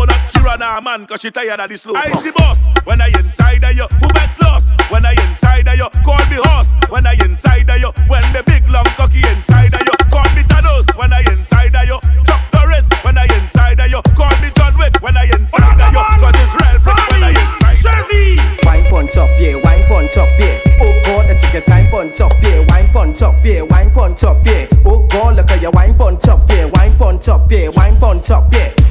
She 0.54 0.60
run 0.60 0.76
her 0.76 0.82
man 0.82 1.08
cause 1.08 1.22
she 1.22 1.32
tired 1.32 1.60
of 1.60 1.68
the 1.68 1.78
slow 1.78 1.96
I 1.96 2.14
see 2.22 2.30
boss, 2.30 2.68
when 2.86 3.02
I 3.02 3.08
inside 3.08 3.64
of 3.64 3.74
you, 3.74 3.88
who 3.98 4.08
backs 4.14 4.40
lost? 4.40 4.70
When 4.94 5.04
I 5.04 5.18
inside 5.18 5.66
of 5.66 5.74
you, 5.74 5.90
call 6.06 6.22
me 6.30 6.38
horse. 6.46 6.78
When 6.94 7.08
I 7.08 7.14
inside 7.26 7.66
of 7.74 7.82
you, 7.82 7.90
when 8.06 8.22
the 8.38 8.44
big 8.46 8.62
long 8.70 8.86
cocky 8.94 9.26
inside 9.34 9.74
of 9.74 9.82
you, 9.82 9.98
call 10.14 10.30
me 10.38 10.46
Thanos. 10.46 10.86
When 10.94 11.12
I 11.12 11.26
inside 11.26 11.74
of 11.74 11.90
you, 11.90 11.98
Chuck 12.30 12.42
Norris. 12.54 12.86
When 13.02 13.18
I 13.18 13.26
inside 13.34 13.80
of 13.82 13.90
you, 13.90 14.02
call 14.14 14.30
me 14.46 14.54
John 14.54 14.78
Wick. 14.78 14.94
When 15.02 15.18
I 15.18 15.26
inside 15.26 15.82
of 15.82 15.90
you, 15.90 16.06
cause 16.22 16.38
it's 16.38 16.54
real 16.54 16.78
freak. 16.86 17.02
When 17.10 17.24
I 17.24 17.34
inside 17.34 17.78
Chevy. 17.82 18.38
Wine 18.62 18.86
pon 18.94 19.08
top, 19.10 19.34
yeah, 19.42 19.58
wine 19.58 19.82
pon 19.90 20.06
top, 20.14 20.30
yeah. 20.38 20.62
Oh 20.86 20.94
God, 21.02 21.26
let's 21.34 21.42
take 21.42 21.54
your 21.58 21.66
time 21.66 21.90
pon 21.90 22.14
top, 22.14 22.34
yeah. 22.46 22.62
Wine 22.70 22.94
pon 22.94 23.10
top, 23.18 23.42
yeah, 23.42 23.66
wine 23.66 23.90
pon 23.90 24.14
top, 24.14 24.46
yeah. 24.46 24.70
Oh 24.86 25.02
God, 25.10 25.34
look 25.34 25.50
at 25.50 25.66
your 25.66 25.74
wine 25.74 25.98
pon 25.98 26.22
top, 26.22 26.46
yeah, 26.54 26.70
wine 26.78 26.94
pon 27.02 27.18
top, 27.18 27.50
yeah. 27.50 27.74
Oh 27.74 27.98
God, 27.98 28.83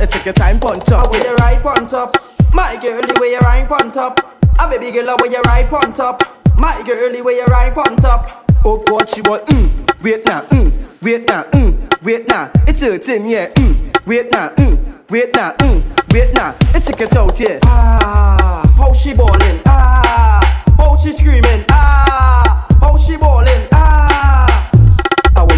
I 0.00 0.06
take 0.06 0.24
your 0.24 0.34
time 0.34 0.58
pon 0.58 0.80
top. 0.80 1.10
Where 1.10 1.22
you 1.22 1.34
ride 1.36 1.62
pon 1.62 1.86
top, 1.86 2.16
my 2.54 2.78
girlie, 2.80 3.12
where 3.18 3.30
you 3.32 3.38
ride 3.40 3.68
pon 3.68 3.92
top. 3.92 4.18
A 4.58 4.68
baby 4.68 4.90
girl, 4.92 5.14
where 5.20 5.30
you 5.30 5.40
ride 5.42 5.68
pon 5.68 5.92
top, 5.92 6.22
my 6.56 6.82
girlie, 6.86 7.22
where 7.22 7.36
you 7.36 7.44
ride 7.46 7.74
pon 7.74 7.96
top. 7.96 8.44
Oh 8.64 8.78
God, 8.86 9.08
she 9.08 9.20
want 9.22 9.46
mm, 9.46 10.02
wait 10.02 10.24
now, 10.26 10.42
mm, 10.42 10.72
wait 11.02 11.26
now, 11.28 11.42
mm, 11.44 12.02
wait 12.02 12.28
now. 12.28 12.50
It's 12.66 12.80
hurting, 12.80 13.26
yeah, 13.26 13.46
mm, 13.56 14.06
wait 14.06 14.30
now, 14.32 14.48
mm, 14.50 15.10
wait 15.10 15.34
now, 15.34 15.52
mm, 15.52 16.12
wait 16.12 16.34
now. 16.34 16.54
It's 16.74 16.86
take 16.86 17.00
it 17.00 17.16
out, 17.16 17.38
yeah. 17.40 17.58
Ah, 17.64 18.74
how 18.76 18.92
she 18.92 19.14
ballin', 19.14 19.60
ah, 19.66 20.74
how 20.76 20.96
she 20.96 21.12
screaming, 21.12 21.64
ah, 21.70 22.66
how 22.80 22.96
she 22.98 23.16
ballin', 23.16 23.66
ah 23.72 23.89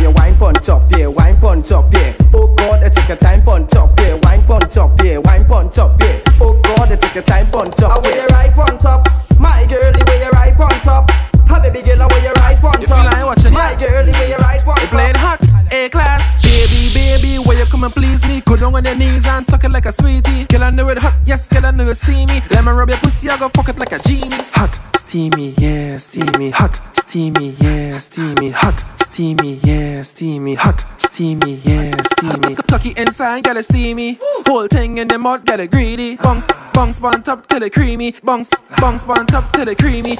yeah, 0.03 0.09
wine 0.09 0.37
punch 0.37 0.67
top, 0.67 0.83
yeah, 0.93 1.07
wine 1.07 1.39
punch 1.39 1.69
top, 1.69 1.93
yeah. 1.95 2.13
Oh 2.35 2.53
God, 2.57 2.83
I 2.83 2.89
take 2.89 3.09
a 3.09 3.17
time 3.17 3.43
punch 3.43 3.71
top, 3.71 3.99
yeah, 4.01 4.19
wine 4.23 4.45
punch 4.45 4.75
top, 4.75 5.01
yeah, 5.03 5.19
wine 5.19 5.45
punch 5.45 5.75
top, 5.75 6.01
yeah. 6.01 6.21
Oh 6.41 6.61
God, 6.63 6.93
I 6.93 6.97
take 6.97 7.17
a 7.17 7.23
time 7.23 7.51
punch 7.51 7.77
top. 7.77 7.93
I 7.93 7.99
wear 8.01 8.17
your 8.17 8.27
right 8.29 8.53
punch 8.53 8.83
top, 8.83 9.09
my 9.39 9.65
girl, 9.69 9.93
you 9.93 10.05
wear 10.07 10.23
your 10.23 10.31
right 10.31 10.57
punch 10.57 10.83
top, 10.83 11.11
Ha 11.49 11.61
baby 11.63 11.83
girl, 11.83 12.03
I 12.03 12.07
wear 12.07 12.23
your 12.23 12.33
right 12.35 12.59
punch 12.59 12.87
top, 12.87 13.05
You 13.05 13.11
feel 13.11 13.19
like 13.19 13.27
watching 13.27 13.53
my 13.53 13.77
girl, 13.79 14.07
you 14.07 14.13
wear 14.13 14.29
your 14.29 14.39
right 14.39 14.65
punch 14.65 14.83
up. 14.83 14.91
Playing 14.91 15.15
hot, 15.15 15.41
A 15.73 15.89
class. 15.89 16.52
Baby, 17.13 17.37
where 17.45 17.59
you 17.59 17.67
come 17.67 17.85
and 17.85 17.93
please 17.93 18.27
me? 18.27 18.41
Go 18.41 18.57
down 18.57 18.75
on 18.75 18.83
your 18.87 18.95
knees 18.95 19.27
and 19.27 19.45
suck 19.45 19.65
it 19.65 19.71
like 19.71 19.85
a 19.85 19.93
sweetie. 19.93 20.45
Girl, 20.47 20.63
I 20.63 20.71
know 20.71 20.89
it 20.89 20.97
hot, 20.97 21.13
yes, 21.27 21.47
girl, 21.47 21.67
I 21.67 21.71
know 21.71 21.85
it 21.85 21.95
steamy. 21.97 22.41
Let 22.51 22.65
me 22.65 22.71
rub 22.73 22.89
your 22.89 22.97
pussy, 22.99 23.29
I 23.29 23.37
go 23.37 23.51
fuck 23.51 23.69
it 23.69 23.79
like 23.79 23.93
a 23.93 23.99
genie. 23.99 24.43
Hot, 24.57 24.81
steamy, 24.97 25.53
yeah, 25.59 25.99
steamy. 25.99 26.49
Hot, 26.53 26.81
steamy, 26.97 27.51
yeah, 27.59 27.99
steamy. 27.99 28.49
Hot, 28.49 28.83
steamy, 28.97 29.59
yeah, 29.63 30.01
steamy. 30.01 30.55
Hot, 30.55 30.87
steamy, 30.97 31.57
yeah, 31.57 31.95
steamy. 32.01 32.55
Cocky 32.55 32.95
inside, 32.97 33.45
get 33.45 33.59
it 33.59 33.65
steamy. 33.65 34.19
Whole 34.47 34.67
thing 34.69 34.97
in 34.97 35.09
the 35.09 35.19
mud, 35.19 35.45
get 35.45 35.61
it 35.61 35.71
greedy. 35.71 36.17
Bungs, 36.17 36.47
bungs, 36.73 36.99
bun 36.99 37.23
top 37.23 37.47
till 37.47 37.63
it 37.63 37.75
creamy. 37.75 38.15
Bungs, 38.25 38.49
bungs, 38.79 39.05
bun 39.05 39.27
top 39.27 39.53
till 39.53 39.69
it 39.69 39.77
creamy. 39.77 40.17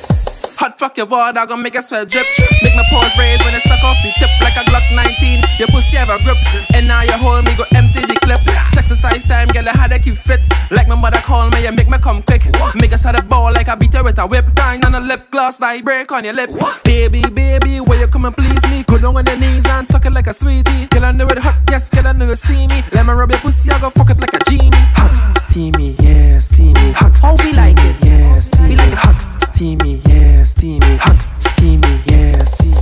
Hot 0.63 0.79
fuck 0.79 0.97
your 0.97 1.07
water, 1.07 1.41
I 1.41 1.47
gon' 1.47 1.61
make 1.61 1.75
a 1.75 1.83
sweat 1.83 2.09
drip. 2.09 2.23
Make 2.63 2.77
my 2.77 2.85
pores 2.87 3.19
raise 3.19 3.43
when 3.43 3.51
it 3.51 3.67
suck 3.67 3.83
off 3.83 3.99
the 4.05 4.15
tip 4.15 4.31
like 4.39 4.55
a 4.55 4.63
Glock 4.71 4.87
19. 4.95 5.43
Your 5.59 5.67
pussy 5.75 5.97
have 5.97 6.07
a 6.07 6.23
grip, 6.23 6.39
and 6.75 6.82
now 6.87 7.03
you 7.03 7.13
hold 7.13 7.45
me, 7.45 7.55
go 7.57 7.65
empty 7.75 8.01
the 8.07 8.15
clip. 8.23 8.41
Exercise 8.77 9.25
time, 9.25 9.49
girl, 9.49 9.69
I 9.69 9.73
had 9.77 9.89
to 9.91 9.99
keep 9.99 10.17
fit. 10.17 10.41
Like 10.71 10.89
my 10.89 10.95
mother 10.97 11.19
call 11.19 11.49
me, 11.51 11.63
you 11.65 11.73
make 11.73 11.89
me 11.89 11.99
come 11.99 12.23
quick. 12.23 12.43
Make 12.75 12.93
us 12.93 13.05
had 13.05 13.17
a 13.17 13.23
ball 13.23 13.53
like 13.53 13.69
I 13.69 13.75
beat 13.77 13.95
her 13.95 14.03
with 14.03 14.19
a 14.19 14.27
whip. 14.27 14.53
Dine 14.55 14.85
on 14.85 14.95
a 14.95 15.01
lip 15.01 15.31
gloss, 15.31 15.61
like 15.61 15.85
break 15.85 16.11
on 16.13 16.25
your 16.25 16.35
lip. 16.35 16.51
Baby, 16.85 17.23
baby, 17.33 17.81
where 17.81 18.01
you 18.01 18.09
come 18.09 18.25
and 18.25 18.37
please 18.37 18.63
me? 18.71 18.83
Go 18.85 18.99
down 18.99 19.17
on 19.17 19.25
your 19.27 19.37
knees 19.39 19.67
and 19.69 19.87
suck 19.87 20.05
it 20.07 20.13
like 20.13 20.27
a 20.27 20.33
sweetie. 20.33 20.87
Girl, 20.91 21.05
I 21.05 21.13
know 21.13 21.27
it 21.29 21.39
hot, 21.39 21.57
yes, 21.71 21.91
girl, 21.91 22.07
I 22.07 22.13
know 22.13 22.27
it 22.29 22.37
steamy. 22.37 22.83
Let 22.93 23.07
me 23.07 23.13
rub 23.13 23.31
your 23.31 23.41
pussy, 23.41 23.71
I 23.71 23.81
go 23.81 23.91
fuck 23.91 24.11
it 24.11 24.21
like 24.21 24.35
a 24.35 24.39
genie. 24.51 24.71
Hot, 24.99 25.39
steamy, 25.39 25.95
yeah, 26.01 26.39
steamy. 26.39 26.93
Hot, 26.93 27.17
How 27.19 27.35
we 27.45 27.53
like 27.53 27.77
it? 27.79 27.97
yeah, 28.05 28.39
steamy. 28.41 28.69
We 28.71 28.77
like 28.77 28.93
it 28.93 28.99
hot, 28.99 29.43
steamy, 29.43 30.01
yeah, 30.07 30.43
steamy. 30.43 30.97
Hot, 30.99 31.27
steamy, 31.39 32.01
yeah, 32.07 32.43
steamy. 32.45 32.73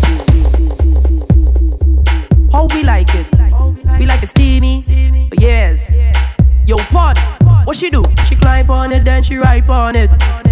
How 2.52 2.66
we 2.74 2.82
like 2.82 3.14
it? 3.14 3.26
We 3.98 4.06
like 4.06 4.22
it 4.22 4.28
steamy. 4.28 4.84
Oh, 4.88 5.28
yes. 5.38 5.92
Yo, 6.66 6.76
pod, 6.90 7.16
what 7.64 7.76
she 7.76 7.90
do? 7.90 8.02
She 8.28 8.34
climb 8.36 8.70
on 8.70 8.92
it, 8.92 9.04
then 9.04 9.22
she 9.22 9.36
ride 9.36 9.68
on 9.68 9.96
it. 9.96 10.10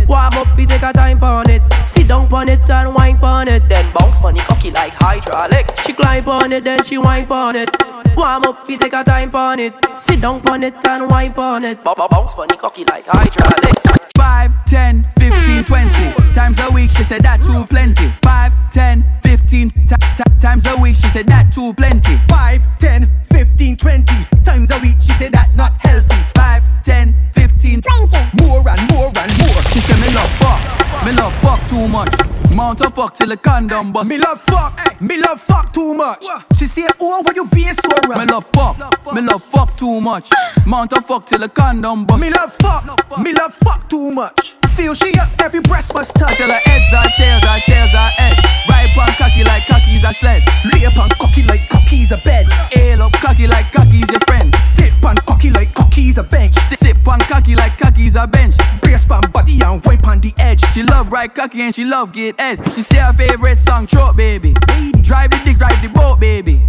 Warm 0.08 0.32
up, 0.34 0.46
fi 0.56 0.64
take 0.64 0.82
a 0.82 0.92
time 0.92 1.22
on 1.22 1.50
it. 1.50 1.62
Sit 1.84 2.08
down 2.08 2.32
on 2.32 2.48
it 2.48 2.68
and 2.70 2.94
wine 2.94 3.16
on 3.22 3.48
it. 3.48 3.68
Then 3.68 3.84
bounce 3.94 4.20
money 4.22 4.40
cocky 4.40 4.70
like 4.70 4.92
hydraulics. 4.94 5.84
She 5.86 5.92
climb 5.92 6.28
on 6.28 6.52
it, 6.52 6.64
then 6.64 6.82
she 6.84 6.98
wine 6.98 7.30
on 7.30 7.56
it. 7.56 7.70
Warm 8.16 8.44
up, 8.44 8.66
fi 8.66 8.76
take 8.76 8.92
a 8.94 9.04
time 9.04 9.34
on 9.34 9.58
it. 9.60 9.74
Sit 9.96 10.20
down 10.20 10.46
on 10.48 10.62
it 10.62 10.74
and 10.86 11.10
wine 11.10 11.32
on 11.36 11.64
it. 11.64 11.82
Bo- 11.84 11.94
bo- 11.94 12.08
Bounce 12.08 12.36
money 12.36 12.56
cocky 12.56 12.84
like 12.84 13.04
hydraulics. 13.06 13.86
5, 14.16 14.64
10, 14.66 15.06
15, 15.18 15.64
20 15.64 16.34
times 16.34 16.58
a 16.60 16.70
week. 16.72 16.90
She 16.90 17.04
said 17.04 17.22
that 17.22 17.40
too 17.42 17.64
plenty. 17.68 18.08
5, 18.22 18.52
10, 18.70 19.04
15 19.28 19.70
ti- 19.86 19.94
ti- 20.16 20.38
times 20.40 20.64
a 20.66 20.74
week. 20.80 20.96
She 20.96 21.08
said 21.08 21.26
that 21.26 21.52
too 21.52 21.74
plenty. 21.74 22.16
5, 22.28 22.78
10, 22.78 23.10
15, 23.30 23.76
20 23.76 24.14
times 24.42 24.70
a 24.70 24.78
week. 24.78 24.96
She 25.00 25.12
said 25.12 25.32
that's 25.32 25.54
not 25.54 25.72
healthy. 25.82 26.16
5, 26.34 26.62
10, 26.82 27.14
15, 27.34 27.82
20 27.82 28.42
more 28.42 28.64
and 28.66 28.80
more 28.90 29.12
and 29.20 29.30
more. 29.38 29.60
She 29.72 29.80
said 29.80 30.00
me 30.00 30.08
love 30.14 30.30
fuck, 30.40 30.60
me 31.04 31.12
love 31.12 31.34
fuck 31.42 31.60
too 31.68 31.86
much. 31.88 32.08
Mount 32.56 32.80
a 32.80 32.88
fuck 32.88 33.12
till 33.12 33.28
the 33.28 33.36
condom 33.36 33.92
bust. 33.92 34.08
Me 34.08 34.16
love 34.16 34.40
fuck, 34.40 34.72
me 35.02 35.20
love 35.20 35.38
fuck 35.42 35.74
too 35.74 35.92
much. 35.92 36.24
She 36.56 36.64
said, 36.64 36.90
Oh, 36.98 37.20
why 37.22 37.32
you 37.36 37.46
being 37.48 37.74
so 37.74 37.90
rough? 38.08 38.18
Me 38.18 38.24
love 38.32 38.46
fuck, 38.54 38.76
me 39.14 39.20
love 39.20 39.42
fuck 39.44 39.76
too 39.76 40.00
much. 40.00 40.30
Mount 40.66 40.92
a 40.94 41.02
fuck 41.02 41.26
till 41.26 41.38
the 41.40 41.50
condom 41.50 42.06
bust. 42.06 42.22
Me 42.22 42.30
love 42.30 42.50
fuck, 42.54 42.82
me 43.18 43.32
love 43.34 43.52
fuck 43.52 43.86
too 43.90 44.10
much. 44.12 44.54
Feel 44.78 44.94
she 44.94 45.10
up, 45.18 45.28
every 45.42 45.58
breast 45.60 45.92
must 45.92 46.14
touch. 46.14 46.36
Till 46.36 46.46
her 46.46 46.62
heads 46.70 46.94
are 46.94 47.10
tails 47.18 47.42
are 47.42 47.58
tails 47.66 47.94
are 47.98 48.14
head. 48.14 48.38
Ride 48.70 48.94
on 48.94 49.10
cocky 49.18 49.42
like 49.42 49.66
cocky's 49.66 50.04
a 50.04 50.12
sled. 50.14 50.40
Lay 50.72 50.84
upon 50.84 51.10
cocky 51.18 51.42
like 51.42 51.68
cocky's 51.68 52.12
a 52.12 52.18
bed. 52.18 52.46
Ail 52.76 53.02
up 53.02 53.12
cocky 53.14 53.48
like 53.48 53.66
cocky's 53.72 54.08
your 54.08 54.20
friend. 54.28 54.54
Sit 54.62 54.92
on 55.04 55.16
cocky 55.26 55.50
like 55.50 55.74
cocky's 55.74 56.16
a 56.16 56.22
bench. 56.22 56.54
Sit, 56.54 56.78
sit 56.78 57.08
on 57.08 57.18
cocky 57.26 57.56
like 57.56 57.76
cocky's 57.76 58.14
a 58.14 58.28
bench. 58.28 58.54
Brace 58.80 59.04
pan 59.04 59.22
body 59.32 59.58
and 59.64 59.84
wipe 59.84 60.06
on 60.06 60.20
the 60.20 60.32
edge. 60.38 60.62
She 60.72 60.84
love 60.84 61.10
ride 61.10 61.34
cocky 61.34 61.62
and 61.62 61.74
she 61.74 61.84
love 61.84 62.12
get 62.12 62.38
head. 62.38 62.62
She 62.72 62.82
say 62.82 62.98
her 62.98 63.12
favorite 63.12 63.58
song, 63.58 63.88
Throat 63.88 64.16
Baby. 64.16 64.54
Drive 65.02 65.30
the 65.30 65.40
dick, 65.44 65.58
drive 65.58 65.82
the 65.82 65.90
boat, 65.92 66.20
baby. 66.20 66.62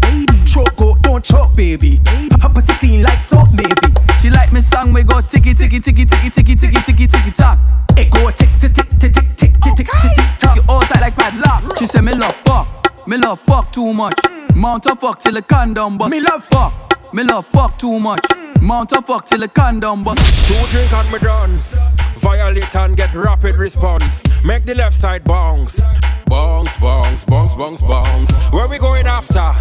Choke 0.50 0.76
go, 0.78 0.96
don't 1.02 1.24
choke, 1.24 1.56
baby. 1.56 2.00
Her 2.42 2.50
pussy 2.50 2.74
clean 2.74 3.04
like 3.04 3.22
soap, 3.22 3.50
baby. 3.56 3.94
She 4.20 4.32
like 4.32 4.52
me 4.52 4.62
song, 4.62 4.94
we 4.94 5.04
go 5.04 5.22
ticky 5.22 5.54
ticky 5.54 5.80
ticky 5.80 6.06
ticky 6.06 6.30
ticky 6.32 6.56
ticky 6.56 6.82
ticky 6.82 7.06
ticky 7.06 7.32
tock. 7.32 7.60
It 7.96 8.10
go 8.10 8.32
tick 8.32 8.50
tick 8.60 8.74
tick 8.74 8.90
tick 8.98 9.14
tick 9.14 9.26
tick 9.38 9.54
tick 9.62 9.76
tick 9.76 9.88
tick 9.88 10.12
tick 10.16 10.26
tock. 10.40 10.56
You 10.56 10.64
all 10.68 10.82
tight 10.82 11.02
like 11.02 11.16
padlock. 11.16 11.78
She 11.78 11.86
say 11.86 12.02
me 12.02 12.16
love 12.16 12.36
fuck, 12.36 12.68
me 13.08 13.18
love 13.18 13.40
fuck 13.42 13.72
too 13.72 13.94
much. 13.94 14.20
Mount 14.56 14.88
a 14.88 14.96
fuck 14.96 15.20
till 15.20 15.34
the 15.34 15.44
condom 15.44 16.00
bust. 16.00 16.12
Me 16.12 16.20
love 16.20 16.44
fuck, 16.44 17.14
me 17.14 17.24
love 17.24 17.46
fuck 17.46 17.78
too 17.78 18.00
much. 18.00 18.26
Mount 18.60 18.92
a 18.94 19.04
fuck 19.04 19.26
till 19.26 19.40
the 19.40 19.48
condom 19.48 20.04
bust. 20.04 20.48
Two 20.48 20.66
drink 20.72 20.92
and 20.92 21.12
me 21.12 21.20
dance. 21.20 21.88
Violate 22.18 22.76
and 22.76 22.98
get 22.98 23.14
rapid 23.14 23.56
response. 23.56 24.24
Make 24.44 24.66
the 24.66 24.74
left 24.74 24.96
side 24.96 25.24
bounce. 25.24 25.86
Bounce, 26.26 26.76
bounce, 26.80 27.24
bounce, 27.26 27.54
bounce, 27.54 27.84
bounce. 27.84 28.32
Where 28.52 28.68
we 28.68 28.80
going 28.80 29.06
after? 29.06 29.54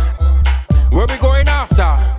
Where 0.91 1.07
we 1.07 1.17
going 1.19 1.49
after? 1.49 2.17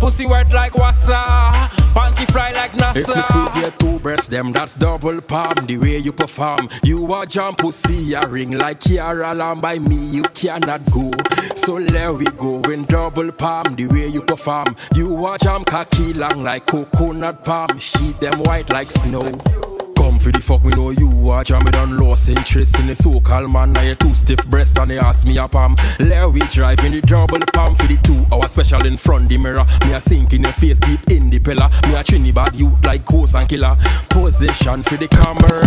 Pussy 0.00 0.26
wet 0.26 0.50
like 0.50 0.72
wassa, 0.72 1.52
panty 1.94 2.26
fly 2.32 2.50
like 2.52 2.72
NASA. 2.72 2.96
If 2.96 3.08
me 3.08 3.22
squeeze 3.22 3.62
your 3.62 3.70
two 3.72 3.98
breasts, 4.00 4.26
them 4.26 4.50
that's 4.52 4.74
double 4.74 5.20
palm. 5.20 5.66
The 5.66 5.78
way 5.78 5.98
you 5.98 6.12
perform, 6.12 6.68
you 6.82 7.14
a 7.14 7.24
jump 7.24 7.58
pussy 7.58 8.14
a 8.14 8.26
ring 8.26 8.50
like 8.52 8.80
Kiara 8.80 9.36
Lamb. 9.36 9.60
By 9.60 9.78
me, 9.78 9.94
you 9.94 10.22
cannot 10.34 10.84
go. 10.90 11.12
So 11.54 11.78
there 11.78 12.12
we 12.12 12.24
go 12.24 12.60
in 12.62 12.84
double 12.86 13.30
palm. 13.30 13.76
The 13.76 13.86
way 13.86 14.08
you 14.08 14.22
perform, 14.22 14.74
you 14.96 15.24
a 15.24 15.38
jump 15.38 15.66
cocky 15.66 16.12
long 16.14 16.42
like 16.42 16.66
coconut 16.66 17.44
palm. 17.44 17.78
She 17.78 18.12
them 18.14 18.40
white 18.40 18.70
like 18.70 18.90
snow. 18.90 19.30
For 20.22 20.30
the 20.30 20.38
fuck, 20.38 20.62
me 20.62 20.70
know 20.70 20.90
you 20.90 21.30
are 21.30 21.42
jam 21.42 21.66
it 21.66 21.74
on 21.74 21.98
lost 21.98 22.28
interest 22.28 22.78
in 22.78 22.86
the 22.86 22.94
so-called 22.94 23.52
man. 23.52 23.72
Now 23.72 23.82
you 23.82 23.96
two 23.96 24.14
stiff 24.14 24.46
breasts 24.46 24.78
and 24.78 24.88
they 24.92 24.98
ask 24.98 25.26
me 25.26 25.36
a 25.36 25.48
palm. 25.48 25.74
Let 25.98 26.30
we 26.30 26.38
drive 26.42 26.78
in 26.84 26.92
the 26.92 27.00
double 27.00 27.40
palm 27.52 27.74
for 27.74 27.88
the 27.88 27.96
two 28.04 28.24
hour 28.32 28.46
special 28.46 28.86
in 28.86 28.96
front 28.96 29.30
the 29.30 29.38
mirror. 29.38 29.66
Me 29.84 29.94
a 29.94 30.00
sink 30.00 30.32
in 30.32 30.44
your 30.44 30.52
face 30.52 30.78
deep 30.78 31.10
in 31.10 31.28
the 31.28 31.40
pillar. 31.40 31.68
Me 31.88 31.96
a 31.96 32.04
Trinidad 32.04 32.54
you 32.54 32.78
like 32.84 33.04
ghost 33.04 33.34
and 33.34 33.48
killer. 33.48 33.76
Position 34.10 34.84
for 34.84 34.96
the 34.96 35.08
camera. 35.08 35.66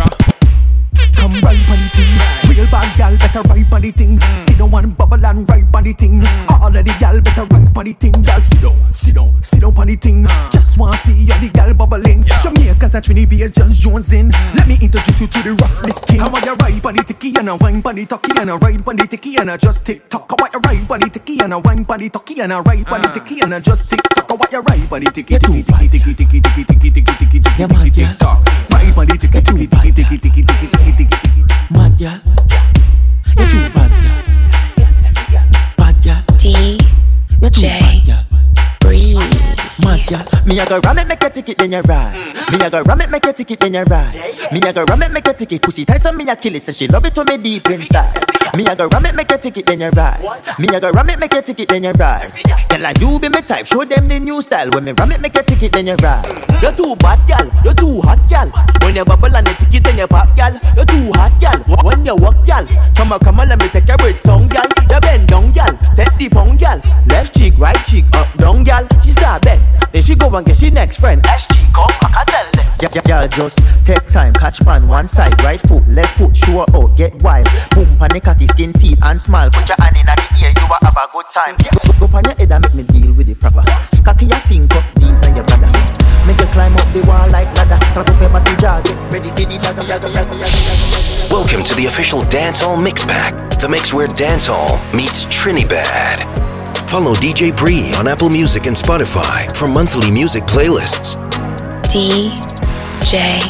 Come 1.18 1.34
right 1.42 1.70
on 1.70 1.78
the 1.78 1.90
thing. 1.92 2.45
Real 2.56 2.72
bad 2.72 2.88
gal 2.98 3.18
better 3.18 3.42
right 3.52 3.68
on 3.68 3.82
the 3.82 3.92
thing. 3.92 4.16
Sit 4.40 4.58
down 4.58 4.72
and 4.80 4.96
bubble 4.96 5.20
and 5.20 5.44
right 5.50 5.68
on 5.76 5.84
the 5.84 5.92
thing. 5.92 6.24
All 6.48 6.72
of 6.72 6.74
the 6.74 6.96
gal 7.04 7.20
better 7.20 7.44
right 7.52 7.68
on 7.76 7.84
the 7.84 7.92
thing. 7.92 8.16
Gal 8.24 8.40
sit 8.40 8.62
down, 8.64 8.94
sit 8.94 9.16
down, 9.16 9.44
sit 9.44 9.60
down 9.60 9.76
on 9.76 9.88
the 9.88 9.96
thing. 10.00 10.24
Just 10.56 10.80
wanna 10.80 10.96
see 10.96 11.28
you 11.28 11.36
the 11.44 11.52
gal 11.52 11.74
bubbling. 11.74 12.24
Jamaicans 12.40 12.96
and 12.96 13.04
Trinidad 13.04 13.52
just 13.52 13.82
Jones 13.82 14.14
in. 14.14 14.32
Let 14.56 14.72
me 14.72 14.80
introduce 14.80 15.20
you 15.20 15.28
to 15.28 15.40
the 15.44 15.52
roughness 15.60 16.00
king. 16.08 16.24
Come 16.24 16.32
on, 16.32 16.44
you 16.48 16.56
right 16.56 16.86
on 16.86 16.96
the 16.96 17.04
ticky 17.04 17.36
and 17.36 17.50
a 17.50 17.60
wine 17.60 17.84
on 17.84 17.96
the 17.96 18.06
tucky 18.08 18.32
and 18.40 18.50
a 18.50 18.56
ride 18.56 18.88
on 18.88 18.96
the 18.96 19.04
ticky 19.04 19.36
and 19.36 19.52
a 19.52 19.58
just 19.58 19.86
tick 19.86 20.08
tock. 20.08 20.24
Come 20.32 20.40
on, 20.40 20.50
you 20.56 20.60
right 20.64 20.92
on 20.96 21.00
the 21.04 21.10
ticky 21.12 21.36
and 21.44 21.52
a 21.52 21.60
wine 21.60 21.84
on 21.84 22.00
the 22.00 22.08
tucky 22.08 22.40
and 22.40 22.54
a 22.56 22.64
ride 22.64 22.88
on 22.88 23.02
the 23.04 23.10
ticky 23.12 23.44
and 23.44 23.54
a 23.54 23.60
just 23.60 23.90
tick 23.90 24.00
tock. 24.16 24.32
Come 24.32 24.40
on, 24.40 24.48
you 24.48 24.62
right 24.64 24.92
on 24.96 25.04
the 25.04 25.12
ticky 25.12 25.36
ticky 25.44 25.60
ticky 25.60 25.92
ticky 25.92 26.14
ticky 26.16 26.40
ticky 26.40 26.40
ticky 26.40 26.64
ticky 26.64 27.04
ticky 27.04 27.14
ticky 27.20 27.40
ticky 27.52 27.92
tick 27.92 28.16
tock. 28.16 28.40
Right 28.72 28.96
on 28.96 29.08
the 29.12 29.16
ticky 29.20 29.44
ticky 29.44 29.68
ticky 29.68 29.92
ticky 29.92 30.18
ticky 30.24 30.40
ticky 30.40 30.72
ticky 30.72 30.92
ticky 30.96 31.20
ticky. 31.20 31.55
Mad 31.72 31.98
girl, 31.98 32.22
you 33.38 33.46
too 33.50 33.70
bad 33.74 33.92
girl. 34.04 34.22
Bad 35.78 36.04
girl, 36.04 36.22
D 36.38 36.78
you 37.42 37.50
too 37.50 37.62
bad 37.62 38.06
girl. 38.06 38.24
Mad 39.84 40.08
girl, 40.08 40.46
me 40.46 40.60
a 40.60 40.66
go 40.66 40.80
ram 40.80 41.00
it, 41.00 41.08
make 41.08 41.24
a 41.24 41.30
ticket, 41.30 41.58
then 41.58 41.72
you 41.72 41.82
ride. 41.82 42.36
Me 42.52 42.64
a 42.64 42.70
go 42.70 42.82
ram 42.84 43.02
it, 43.02 43.10
make 43.10 43.26
a 43.26 43.34
ticket, 43.34 43.60
then 43.60 43.74
you 43.74 43.84
ride. 43.84 44.14
Me 44.52 44.60
a 44.60 44.74
go 44.74 44.84
ram 44.84 45.02
it, 45.02 45.12
make 45.12 45.28
a 45.28 45.34
ticket, 45.34 45.62
pussy 45.62 45.86
tight, 45.86 46.02
so 46.02 46.12
me 46.12 46.30
a 46.30 46.36
kill 46.36 46.56
it, 46.56 46.62
so 46.62 46.72
she 46.72 46.88
love 46.88 47.06
it 47.06 47.18
when 47.18 47.26
me 47.28 47.38
deep 47.38 47.70
inside. 47.70 48.35
Me 48.56 48.66
a 48.68 48.74
go 48.74 48.88
ram 48.88 49.06
it, 49.06 49.16
make 49.16 49.32
a 49.32 49.38
ticket, 49.38 49.66
then 49.66 49.82
you 49.82 49.90
ride. 49.90 50.22
Me 50.60 50.70
a 50.70 50.80
go 50.80 50.90
ram 50.92 51.10
it, 51.10 51.20
make 51.20 51.34
a 51.34 51.42
ticket, 51.42 51.68
then 51.68 51.84
you 51.84 51.92
ride. 51.92 52.32
Girl, 52.70 52.80
like 52.80 53.00
you 53.00 53.20
be 53.20 53.28
me 53.28 53.42
type, 53.42 53.66
show 53.66 53.84
them 53.84 54.08
the 54.08 54.18
new 54.18 54.42
style. 54.42 54.70
When 54.70 54.86
me 54.86 54.94
ram 54.94 55.12
it, 55.12 55.20
make 55.20 55.36
a 55.36 55.44
ticket, 55.44 55.74
then 55.74 55.88
you 55.88 55.96
ride. 55.96 56.26
You're 56.62 56.72
too 56.72 56.96
bad, 56.96 57.20
gal. 57.28 57.46
You're 57.66 57.74
too 57.74 58.00
hot, 58.02 58.20
gal. 58.30 58.50
When 58.82 58.96
you 58.96 59.04
bubble 59.04 59.36
on 59.36 59.44
the 59.44 59.54
ticket, 59.60 59.84
then 59.84 59.98
you 59.98 60.08
pop, 60.08 60.34
gal. 60.38 60.54
You're 60.76 60.86
too 60.86 61.12
hot, 61.16 61.38
gal. 61.42 61.60
When 61.84 62.06
you 62.06 62.16
walk, 62.16 62.46
gal. 62.46 62.66
Come 62.96 63.12
on, 63.12 63.20
come 63.20 63.42
on, 63.42 63.50
let 63.50 63.60
me 63.60 63.68
take 63.68 63.90
your 63.90 63.98
breath, 63.98 64.24
tongue, 64.24 64.48
gal. 64.48 64.68
You 64.90 65.00
bend 65.02 65.28
down, 65.28 65.52
gal. 65.52 65.78
Take 65.96 66.16
the 66.16 66.30
phone, 66.30 66.56
gal. 66.56 66.80
Left 67.08 67.38
cheek, 67.38 67.58
right 67.58 67.84
cheek, 67.86 68.06
up, 68.14 68.32
down, 68.38 68.64
gal. 68.64 68.88
She 69.04 69.12
start 69.12 69.42
back. 69.42 69.60
Then 69.92 70.02
she 70.02 70.16
go 70.16 70.34
and 70.34 70.46
get 70.46 70.56
she 70.56 70.70
next 70.70 71.02
friend. 71.02 71.22
SG, 71.24 71.74
come, 71.74 71.92
I 72.02 72.24
can 72.24 72.26
tell 72.26 72.52
them. 72.52 72.66
Yeah, 72.82 72.90
yeah, 72.94 73.02
yeah, 73.08 73.28
just 73.28 73.58
take 73.86 74.06
time, 74.08 74.34
catch 74.34 74.60
pan 74.60 74.86
one 74.88 75.08
side, 75.08 75.42
right 75.44 75.60
foot, 75.62 75.88
left 75.88 76.18
foot, 76.18 76.36
show 76.36 76.66
her 76.66 76.76
out, 76.76 76.98
get 76.98 77.24
wild. 77.24 77.48
Boom, 77.72 77.98
pan 77.98 78.10
the 78.46 78.54
skin 78.54 78.74
teeth 78.74 79.00
and 79.04 79.20
smile. 79.20 79.50
Put 79.50 79.68
your 79.68 79.78
hand 79.80 79.98
in 79.98 80.06
the 80.06 80.16
ear, 80.42 80.54
you 80.54 80.66
will 80.68 80.82
have 80.82 80.98
a 80.98 81.08
good 81.12 81.26
time. 81.34 81.56
Go, 81.58 82.06
go 82.06 82.08
pan 82.08 82.24
your 82.26 82.36
head 82.36 82.52
and 82.52 82.62
make 82.64 82.76
me 82.76 82.84
deal 82.84 83.14
with 83.14 83.30
it 83.30 83.40
proper. 83.40 83.64
Cocky, 84.04 84.26
you 84.26 84.40
sink 84.40 84.74
up 84.76 84.84
deep 84.96 85.18
in 85.26 85.36
your 85.36 85.46
brother. 85.46 85.72
Make 86.26 86.40
you 86.40 86.50
climb 86.54 86.74
up 86.74 86.88
the 86.94 87.02
wall 87.08 87.28
like 87.32 87.50
ladder. 87.58 87.80
Strap 87.92 88.10
up 88.10 88.22
your 88.22 88.30
body 88.30 88.56
jar, 88.58 88.82
get 88.82 88.98
ready 89.14 89.30
for 89.30 89.46
the 89.50 89.58
dagger, 89.58 89.86
dagger, 89.86 90.10
dagger, 90.10 90.38
dagger. 90.38 91.34
Welcome 91.34 91.64
to 91.64 91.74
the 91.76 91.86
official 91.88 92.22
Dancehall 92.30 92.82
Mix 92.82 93.06
Pack, 93.06 93.34
the 93.60 93.70
mix 93.70 93.94
where 93.94 94.08
dancehall 94.08 94.78
meets 94.94 95.26
Trinidad. 95.26 96.22
Follow 96.90 97.14
DJ 97.16 97.56
Bree 97.56 97.94
on 97.98 98.08
Apple 98.08 98.30
Music 98.30 98.68
and 98.68 98.76
Spotify 98.76 99.50
for 99.58 99.68
monthly 99.68 100.12
music 100.12 100.44
playlists. 100.44 101.18
DJ 101.90 103.42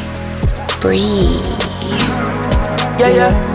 Bree. 0.79 1.41
Yeah, 2.97 3.09
yeah. 3.09 3.54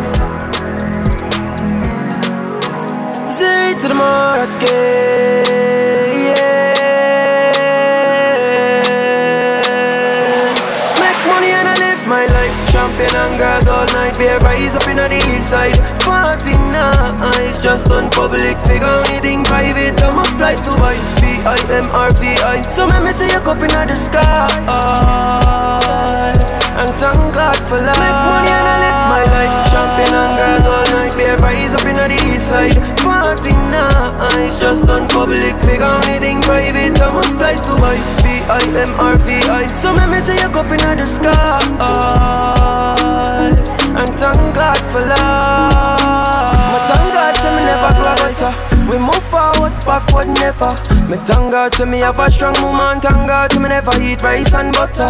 Zero 3.70 3.82
to 3.82 3.88
the 3.88 3.94
market, 3.94 5.46
yeah. 6.10 6.74
Make 10.98 11.20
money 11.30 11.54
and 11.54 11.68
I 11.68 11.74
live 11.78 12.02
my 12.08 12.26
life. 12.26 12.50
Champion 12.72 13.14
and 13.14 13.38
girls 13.38 13.70
all 13.70 13.86
night. 13.94 14.18
Beer 14.18 14.38
rise 14.38 14.74
up 14.74 14.88
in 14.88 14.96
the 14.96 15.14
east 15.14 15.50
side. 15.50 15.78
49 16.02 16.74
eyes 17.22 17.62
just 17.62 17.92
on 17.94 18.10
public 18.10 18.58
figure. 18.66 19.04
Anything 19.06 19.44
private, 19.44 20.02
I'm 20.02 20.18
a 20.18 20.24
flight 20.34 20.58
to 20.66 20.72
buy. 20.82 20.98
B-I-M-R-V-I. 21.22 22.62
So 22.62 22.86
let 22.86 23.04
me 23.04 23.12
see 23.12 23.30
a 23.30 23.38
cup 23.38 23.62
in 23.62 23.70
the 23.70 23.94
sky. 23.94 24.50
And 26.74 26.90
thank 26.98 27.34
God 27.34 27.56
for 27.70 27.78
life. 27.78 27.98
Make 28.02 28.18
money 28.26 28.50
and 28.50 28.66
I 28.66 28.76
live 28.82 29.00
my 29.14 29.22
life. 29.30 29.54
Champion 29.70 30.10
and 30.10 30.34
girls 30.34 30.66
all 30.74 30.86
night. 30.98 31.14
Beer 31.14 31.36
rise 31.36 31.74
up 31.74 31.86
side. 32.40 32.74
49 32.98 33.52
eyes 34.32 34.58
just 34.58 34.88
on 34.88 35.06
public 35.08 35.54
figure. 35.60 36.00
Anything 36.08 36.40
private, 36.40 37.00
I'm 37.00 37.16
a 37.16 37.22
flight 37.36 37.60
to 37.62 37.72
buy. 37.76 37.96
B-I-M-R-V-I. 38.24 39.66
So 39.68 39.92
let 39.92 40.08
me 40.08 40.20
see 40.20 40.36
a 40.36 40.48
cup 40.48 40.72
in 40.72 40.98
the 40.98 41.06
sky. 41.06 41.34
And 44.00 44.10
thank 44.18 44.54
God 44.54 44.78
for 44.90 45.00
love. 45.00 46.50
But 46.72 46.82
thank 46.88 47.12
God 47.12 47.34
to 47.42 47.48
me 47.54 47.62
never 47.68 47.92
grow 48.00 48.14
gutter. 48.16 48.79
We 48.90 48.98
move 48.98 49.22
forward, 49.30 49.70
backward 49.86 50.26
never. 50.42 50.66
Me 51.06 51.14
thank 51.22 51.54
God 51.54 51.70
to 51.78 51.86
me 51.86 52.00
have 52.00 52.18
a 52.18 52.28
strong 52.28 52.58
woman. 52.58 52.98
Thank 52.98 53.30
God 53.30 53.50
to 53.52 53.60
me 53.60 53.68
never 53.68 53.94
eat 54.02 54.20
rice 54.22 54.52
and 54.52 54.74
butter. 54.74 55.06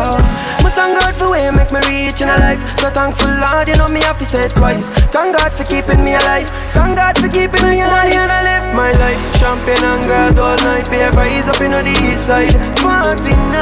Me 0.61 0.69
thank 0.77 1.01
God 1.01 1.17
for 1.17 1.33
way 1.33 1.51
make 1.51 1.73
me 1.73 1.81
reach 1.89 2.21
in 2.21 2.29
a 2.29 2.37
life. 2.37 2.61
So 2.77 2.91
thankful 2.91 3.33
Lord, 3.33 3.69
you 3.69 3.77
know 3.81 3.89
me 3.89 4.05
have 4.05 4.19
to 4.19 4.27
say 4.27 4.45
twice. 4.53 4.91
Thank 5.09 5.39
God 5.39 5.55
for 5.55 5.65
keeping 5.65 6.05
me 6.05 6.13
alive. 6.13 6.51
Thank 6.77 7.01
God 7.01 7.17
for 7.17 7.29
keeping 7.33 7.65
me 7.65 7.81
alive. 7.81 8.13
And 8.13 8.31
I 8.31 8.45
live 8.45 8.77
my 8.77 8.93
life. 9.01 9.21
Champion 9.41 9.81
and 9.81 10.05
girls 10.05 10.37
all 10.37 10.61
night. 10.61 10.91
Beer 10.91 11.09
rise 11.17 11.49
up 11.49 11.61
in 11.65 11.73
the 11.73 11.81
east 12.05 12.29
side. 12.29 12.53
49 12.85 13.57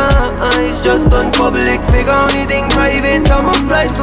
eyes 0.51 0.83
just 0.83 1.15
on 1.15 1.31
public 1.31 1.79
figure. 1.95 2.27
Anything 2.35 2.67
private, 2.71 3.31
I'm 3.31 3.47
a 3.47 3.55
fly 3.71 3.87
to 3.87 4.03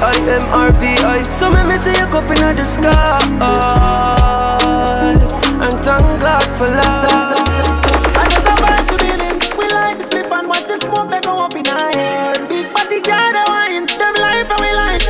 my 0.00 0.12
B-I-M-R-V-I. 0.12 1.22
So 1.24 1.50
me 1.50 1.76
see 1.78 1.90
a 1.92 2.06
cup 2.06 2.30
in 2.30 2.56
the 2.56 2.64
sky. 2.64 3.18
And 5.60 5.74
thank 5.84 6.20
God 6.20 6.46
for 6.56 6.68
love. 6.68 7.34
I 8.14 8.24
just 8.30 8.46
a 8.46 8.54
vibes 8.62 8.86
to 8.88 8.96
be 9.02 9.10
in. 9.10 9.38
We 9.58 9.66
like 9.74 9.98
the 9.98 10.04
spliff 10.04 10.30
and 10.30 10.48
watch 10.48 10.66
the 10.66 10.78
smoke 10.78 11.10
that 11.10 11.24
go 11.24 11.40
up 11.40 11.54
in 11.54 11.66
our. 11.66 12.46
Big 12.46 12.72
body 12.72 13.00
girl, 13.00 13.32
they 13.34 13.44
wine. 13.50 13.86
Them 13.98 14.14
life 14.22 14.50
and 14.50 14.60
we 14.62 14.70
life. 14.72 15.04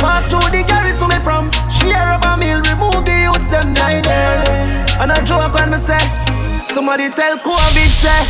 Pass 0.00 0.28
through 0.28 0.50
the 0.52 0.62
garage 0.68 0.98
to 1.00 1.08
me 1.08 1.18
from. 1.24 1.50
Share 1.72 2.20
up 2.20 2.24
remove 2.68 3.04
the 3.04 3.16
youths, 3.28 3.48
them 3.48 3.72
nightmare. 3.72 4.84
And 5.00 5.10
I 5.12 5.22
joke 5.24 5.54
when 5.54 5.70
me 5.70 5.78
say, 5.78 6.00
somebody 6.64 7.08
tell 7.10 7.36
COVID 7.38 7.90
say, 7.96 8.22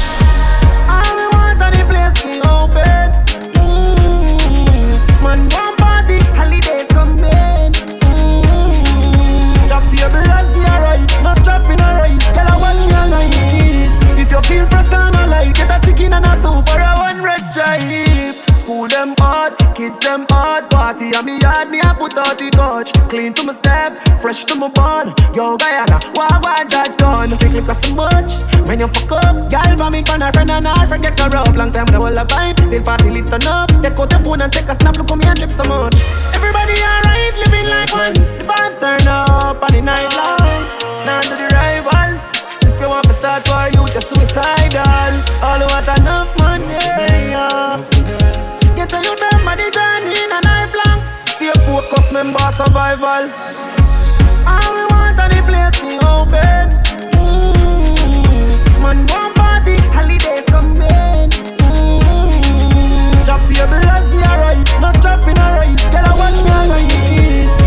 all 0.87 1.11
we 1.19 1.27
want 1.35 1.63
on 1.63 1.73
the 1.75 1.85
place 1.91 2.15
we 2.25 2.41
open. 2.43 3.26
Mm-hmm. 5.27 5.49
Man, 5.49 5.51
one 5.51 5.77
party, 5.77 6.19
holidays 6.39 6.87
coming. 6.95 7.73
Mm-hmm. 8.07 9.67
Drop 9.67 9.83
table 9.85 10.31
as 10.31 10.57
we 10.57 10.65
arrive, 10.65 11.11
no 11.23 11.35
strap 11.43 11.67
in 11.67 11.81
a 11.81 11.89
ride. 11.99 12.21
Tell 12.35 12.47
her 12.47 12.59
watch 12.61 12.87
me 12.87 12.95
all 12.95 13.09
night. 13.09 13.35
If 14.19 14.31
you 14.31 14.41
feel 14.43 14.67
and 15.17 15.33
a 15.33 15.53
get 15.53 15.71
a 15.71 15.79
chicken 15.85 16.13
and 16.13 16.25
a 16.25 16.35
soup 16.41 16.69
or 16.69 16.81
a 16.81 16.95
one. 16.99 17.16
School 18.67 18.89
them 18.89 19.15
hard, 19.21 19.55
kids 19.77 19.97
them 20.01 20.27
hard. 20.29 20.69
Party 20.71 21.15
on 21.15 21.25
me 21.25 21.39
yard, 21.39 21.71
me 21.71 21.79
I 21.79 21.95
put 21.95 22.19
out 22.19 22.37
the 22.37 22.51
coach. 22.51 22.91
Clean 23.07 23.33
to 23.35 23.45
my 23.45 23.55
step, 23.55 23.95
fresh 24.19 24.43
to 24.47 24.57
my 24.57 24.67
bone. 24.67 25.15
Yo, 25.39 25.57
Guyana, 25.57 26.03
why 26.19 26.27
why 26.43 26.67
that's 26.67 26.97
done? 26.97 27.31
Drink 27.39 27.55
liquor 27.55 27.79
so 27.79 27.95
much, 27.95 28.43
when 28.67 28.81
you 28.81 28.89
fuck 28.89 29.23
up. 29.23 29.37
Girl, 29.55 29.91
me, 29.91 30.03
con 30.03 30.21
her 30.21 30.33
friend 30.33 30.51
and 30.51 30.67
her 30.67 30.87
friend 30.89 31.01
get 31.01 31.21
up. 31.21 31.55
Long 31.55 31.71
time 31.71 31.87
the 31.87 31.95
whole 31.95 32.19
of 32.19 32.27
vibe, 32.27 32.59
till 32.59 32.83
party 32.83 33.11
lit 33.11 33.33
on 33.33 33.47
up. 33.47 33.71
Take 33.87 34.01
out 34.01 34.11
the 34.11 34.19
phone 34.19 34.43
and 34.43 34.53
take 34.53 34.67
a 34.67 34.75
snap, 34.75 34.99
look 34.99 35.13
at 35.13 35.17
me 35.17 35.27
and 35.31 35.39
drip 35.39 35.53
so 35.53 35.63
much. 35.63 35.95
Everybody 36.35 36.75
alright, 36.83 37.39
living 37.39 37.71
like 37.71 37.95
one. 37.95 38.19
The 38.19 38.51
vibes 38.51 38.83
turn 38.83 39.07
up 39.07 39.63
on 39.63 39.71
the 39.71 39.81
night 39.81 40.11
long. 40.19 40.67
Now 41.07 41.23
to 41.23 41.39
the 41.39 41.47
rival. 41.55 42.19
If 42.67 42.83
you 42.83 42.89
want 42.91 43.07
to 43.07 43.15
start 43.15 43.47
war, 43.47 43.71
you 43.71 43.87
just 43.95 44.11
suicidal. 44.11 44.86
Focused, 52.17 52.25
member 52.25 52.53
survival. 52.53 53.31
All 54.47 54.75
we 54.75 54.85
want 54.93 55.19
on 55.19 55.31
the 55.31 55.43
place 55.45 55.77
we 55.83 55.99
open. 55.99 56.71
Mm-hmm. 57.13 58.83
Man, 58.83 59.07
one 59.09 59.33
party, 59.35 59.77
holidays 59.93 60.45
coming. 60.47 61.31
Mm-hmm. 61.61 63.25
Drop 63.25 63.41
table 63.43 63.89
as 63.91 64.15
we 64.15 64.23
arrive. 64.23 64.67
No 64.81 64.91
strap 64.93 65.27
in 65.27 65.37
a 65.37 65.47
ride. 65.57 65.81
Girl, 65.91 66.07
I 66.07 66.15
watch 66.17 66.41
me 66.43 66.51
night. 66.51 66.93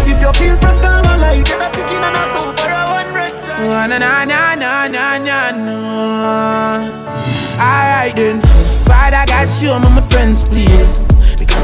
If 0.08 0.22
you 0.22 0.32
feel 0.34 0.58
fresh 0.58 0.84
and 0.84 1.06
a 1.06 1.18
light, 1.18 1.46
get 1.46 1.62
a 1.62 1.70
chicken 1.76 2.04
and 2.04 2.16
a 2.16 2.24
soup 2.34 2.60
or 2.60 2.72
a 2.72 2.82
one 2.90 3.10
stripe. 3.38 3.60
Oh, 3.60 3.88
na 3.88 3.98
na 3.98 4.26
na 4.26 4.56
na 4.56 4.88
na 4.88 5.18
na 5.18 5.52
no. 5.52 5.80
Alright 7.60 8.16
then, 8.16 8.42
Father 8.88 9.26
God, 9.28 9.50
show 9.52 9.80
me 9.80 9.90
my 9.94 10.02
friends, 10.02 10.48
please. 10.48 10.98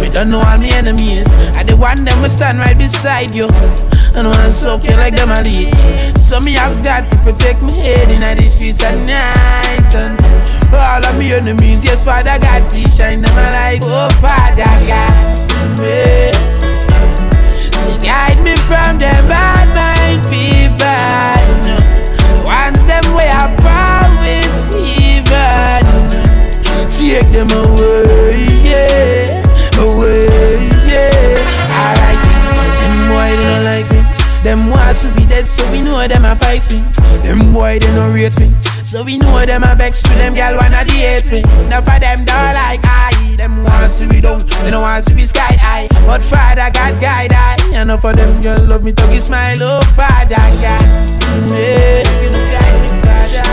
Me 0.01 0.09
don't 0.09 0.29
know 0.29 0.39
all 0.39 0.57
my 0.57 0.69
enemies. 0.73 1.27
I 1.55 1.63
the 1.63 1.75
one 1.75 2.03
them 2.03 2.21
will 2.21 2.29
stand 2.29 2.59
right 2.59 2.77
beside 2.77 3.35
you. 3.35 3.47
And 4.15 4.27
want 4.27 4.51
soak 4.51 4.83
you 4.83 4.95
like 4.95 5.15
them 5.15 5.31
a 5.31 5.41
leech. 5.43 5.75
So 6.23 6.39
me 6.39 6.55
ask 6.55 6.83
God 6.83 7.09
to 7.11 7.17
protect 7.19 7.61
me 7.61 7.75
head 7.83 8.09
in 8.09 8.21
the 8.21 8.49
streets 8.49 8.83
at 8.83 8.95
night. 9.07 9.95
And 9.95 10.15
all 10.73 11.03
of 11.03 11.15
my 11.17 11.25
enemies, 11.35 11.83
yes, 11.83 12.03
Father 12.03 12.37
God, 12.39 12.69
please 12.69 12.95
shine 12.95 13.21
them 13.21 13.35
a 13.37 13.51
light. 13.51 13.81
Oh, 13.83 14.09
Father 14.21 14.55
God, 14.63 14.81
yeah. 14.87 16.31
So 17.75 17.97
guide 17.99 18.39
me 18.43 18.55
from 18.67 18.99
the 18.99 19.11
bad 19.27 19.67
mind 19.75 20.23
people. 20.31 20.85
No. 21.67 21.75
Ones 22.47 22.79
them 22.87 23.03
way 23.15 23.29
I 23.29 23.51
promise 23.59 24.71
even. 24.75 25.83
Take 26.89 27.27
them 27.31 27.51
away, 27.51 28.47
yeah. 28.63 29.34
Fight 36.65 36.73
me. 36.73 37.27
Them 37.27 37.53
boy 37.53 37.79
they 37.79 37.91
don't 37.93 38.13
rate 38.13 38.37
me. 38.39 38.47
So 38.83 39.03
we 39.03 39.17
know 39.17 39.45
them 39.45 39.63
a 39.63 39.75
vex 39.75 40.01
to 40.03 40.09
them 40.09 40.33
gal 40.33 40.57
wanna 40.57 40.83
date 40.85 41.31
me. 41.31 41.41
Now 41.69 41.81
for 41.81 41.99
them 41.99 42.25
don't 42.25 42.53
like 42.53 42.81
I. 42.83 43.35
Them 43.37 43.63
wants 43.63 43.99
to 43.99 44.07
be 44.07 44.21
down, 44.21 44.45
they 44.63 44.71
don't 44.71 44.81
want 44.81 45.05
to 45.07 45.13
be 45.15 45.23
sky 45.23 45.53
high. 45.59 45.87
But 46.05 46.21
Father 46.21 46.69
God 46.73 47.01
guide 47.01 47.33
I. 47.33 47.57
And 47.73 47.89
enough 47.89 48.01
for 48.01 48.13
them 48.13 48.41
girl 48.41 48.63
love 48.63 48.83
me, 48.83 48.93
talk 48.93 49.11
smile, 49.19 49.57
oh 49.61 49.81
Father 49.95 50.35
God. 50.35 50.61
Yeah, 50.61 50.79
me. 51.51 51.83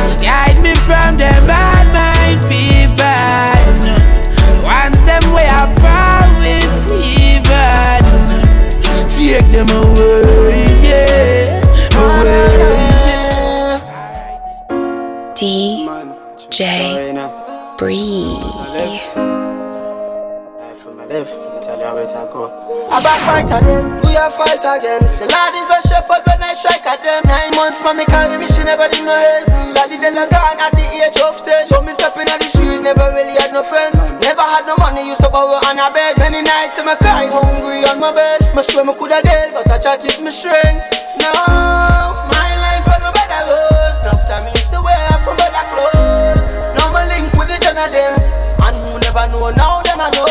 So 0.02 0.16
guide 0.18 0.62
me 0.62 0.74
from 0.74 1.16
them 1.16 1.46
bad 1.46 1.86
mind 1.92 2.42
people. 2.42 3.02
No. 3.86 3.96
The 4.36 4.52
ones 4.66 5.04
them 5.04 5.32
way 5.32 5.48
I 5.48 5.66
promise 5.80 6.90
even. 6.90 7.32
Take 9.08 9.46
them 9.52 9.68
away. 9.84 10.32
you 12.76 12.81
DJ 15.42 16.62
Bree. 17.74 18.38
I 22.86 23.02
backfight 23.02 23.50
at 23.50 23.66
them, 23.66 23.98
we 24.06 24.14
are 24.14 24.30
fight 24.30 24.62
against 24.62 25.18
The 25.18 25.26
Lord 25.26 25.54
is 25.58 25.66
my 25.66 25.82
shepherd 25.82 26.22
when 26.30 26.38
I 26.46 26.54
strike 26.54 26.86
at 26.86 27.02
them. 27.02 27.26
Nine 27.26 27.58
months, 27.58 27.82
mommy 27.82 28.06
carry 28.06 28.38
me, 28.38 28.46
she 28.54 28.62
never 28.62 28.86
did 28.86 29.02
no 29.02 29.10
help. 29.18 29.74
Daddy 29.74 29.98
then 29.98 30.14
I 30.14 30.30
gone 30.30 30.62
at 30.62 30.70
the 30.78 30.86
age 31.02 31.18
of 31.18 31.34
ten. 31.42 31.66
So 31.66 31.82
me 31.82 31.90
stepping 31.90 32.30
on 32.30 32.38
the 32.38 32.46
street, 32.46 32.78
never 32.78 33.10
really 33.10 33.34
had 33.34 33.50
no 33.50 33.66
friends. 33.66 33.98
Never 34.22 34.46
had 34.46 34.62
no 34.70 34.78
money, 34.78 35.10
used 35.10 35.26
to 35.26 35.28
borrow 35.28 35.58
on 35.58 35.74
a 35.74 35.90
bed. 35.90 36.22
Many 36.22 36.46
nights 36.46 36.78
I 36.78 36.94
cry 36.94 37.26
hungry 37.26 37.82
on 37.90 37.98
my 37.98 38.14
bed. 38.14 38.46
Me 38.54 38.62
swear 38.62 38.86
me 38.86 38.94
coulda 38.94 39.18
dead, 39.26 39.50
but 39.50 39.66
I 39.66 39.82
try 39.82 39.98
keep 39.98 40.22
me 40.22 40.30
strength. 40.30 40.86
Now, 41.18 42.14
my 42.30 42.50
life 42.62 42.86
for 42.86 43.02
no 43.02 43.10
better 43.10 43.42
road 43.50 43.82
Enough 44.02 44.26
time 44.26 44.46
is 44.54 44.70
the 44.70 44.82
way 44.82 45.11
of 47.82 47.90
them, 47.90 48.14
and 48.62 48.76
who 48.86 48.94
never 49.02 49.26
know 49.34 49.50
now 49.58 49.82
them 49.82 49.98
I 49.98 50.06
know. 50.14 50.30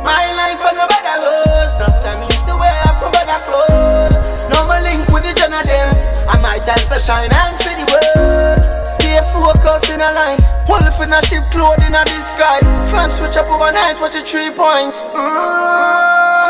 My 0.00 0.24
life 0.32 0.60
for 0.64 0.72
no 0.72 0.88
better 0.88 1.20
goes. 1.20 1.76
Enough 1.76 2.00
time 2.00 2.20
used 2.24 2.46
to 2.48 2.56
wear 2.56 2.72
from 2.96 3.12
better 3.12 3.36
clothes. 3.44 4.16
No 4.48 4.64
my 4.64 4.80
link 4.80 5.04
with 5.12 5.28
the 5.28 5.36
gen 5.36 5.52
of 5.52 5.64
them, 5.68 5.88
and 6.24 6.40
my 6.40 6.56
time 6.64 6.80
for 6.88 6.96
shine 6.96 7.28
and 7.28 7.52
see 7.60 7.76
the 7.76 7.84
world. 7.92 8.64
Stay 8.96 9.20
focused 9.28 9.92
in 9.92 10.00
a 10.00 10.08
line. 10.16 10.40
Wolf 10.64 10.96
in 11.04 11.12
a 11.12 11.20
sheep 11.20 11.44
clothing 11.52 11.92
in 11.92 12.00
a 12.00 12.04
disguise. 12.08 12.64
Front 12.88 13.12
switch 13.12 13.36
up 13.36 13.48
overnight, 13.52 14.00
watch 14.00 14.14
your 14.16 14.24
three 14.24 14.48
points. 14.48 15.04
Mm. 15.12 16.48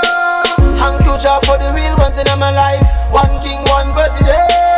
Thank 0.78 1.02
you, 1.02 1.18
Jah, 1.18 1.42
for 1.42 1.58
the 1.58 1.74
real 1.74 1.96
ones 1.98 2.18
in 2.18 2.26
my 2.38 2.54
life. 2.54 2.86
One 3.10 3.34
king, 3.42 3.58
one 3.66 3.90
president. 3.90 4.73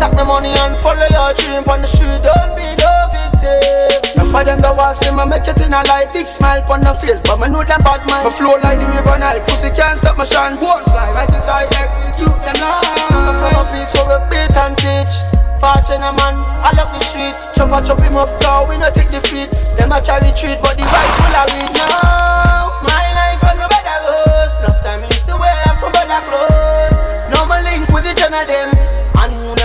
Stack 0.00 0.16
the 0.16 0.24
money 0.24 0.48
and 0.64 0.80
follow 0.80 1.04
your 1.12 1.28
dream 1.36 1.60
on 1.68 1.84
the 1.84 1.88
street. 1.88 2.24
Don't 2.24 2.56
be 2.56 2.64
no 2.80 2.88
victim. 3.12 4.16
Enough 4.16 4.32
of 4.32 4.42
them 4.48 4.58
that 4.64 4.72
was 4.72 4.96
see 4.96 5.12
me 5.12 5.28
make 5.28 5.44
it 5.44 5.60
in 5.60 5.76
a 5.76 5.84
light. 5.92 6.08
Big 6.08 6.24
smile 6.24 6.64
on 6.72 6.80
the 6.80 6.96
face, 6.96 7.20
but 7.20 7.36
me 7.36 7.52
know 7.52 7.60
them 7.60 7.84
bad 7.84 8.00
man. 8.08 8.24
Me 8.24 8.32
flow 8.32 8.56
like 8.64 8.80
the 8.80 8.88
river 8.96 9.20
Nile. 9.20 9.44
Pussy 9.44 9.68
can't 9.76 10.00
stop 10.00 10.16
my 10.16 10.24
shine. 10.24 10.56
Won't 10.56 10.88
fly, 10.88 11.12
right 11.12 11.28
it 11.28 11.44
I 11.44 11.68
execute 11.68 12.32
them 12.32 12.56
now. 12.64 12.80
Cause 13.12 13.44
I'm 13.44 13.60
a 13.60 13.62
piece 13.68 13.92
of 14.00 14.08
a 14.08 14.24
beat 14.32 14.56
and 14.56 14.72
teach. 14.80 15.36
Fortune 15.60 16.00
a 16.00 16.16
man, 16.16 16.48
I 16.64 16.72
love 16.80 16.88
the 16.96 17.00
street. 17.04 17.36
Chop 17.52 17.68
a 17.68 17.84
chop 17.84 18.00
him 18.00 18.16
up, 18.16 18.32
down, 18.40 18.72
we 18.72 18.80
no 18.80 18.88
take 18.88 19.12
defeat. 19.12 19.52
Them 19.76 19.92
a 19.92 20.00
try 20.00 20.16
retreat, 20.24 20.64
but 20.64 20.80
the 20.80 20.84
right 20.88 21.12
full 21.20 21.36
of 21.36 21.44
weed 21.52 21.76
now. 21.76 22.72
My 22.88 23.04
life 23.12 23.44
and 23.44 23.60
no 23.60 23.68
better 23.68 24.00
goes. 24.00 24.64
Enough 24.64 24.80
time 24.80 25.04
used 25.12 25.28
to 25.28 25.36
wear 25.36 25.60
from 25.76 25.92
better 25.92 26.24
clothes. 26.24 26.96
Now 27.36 27.44
my 27.44 27.60
link 27.60 27.84
with 27.92 28.08
the 28.08 28.16
ten 28.16 28.32
of 28.32 28.48
them, 28.48 28.72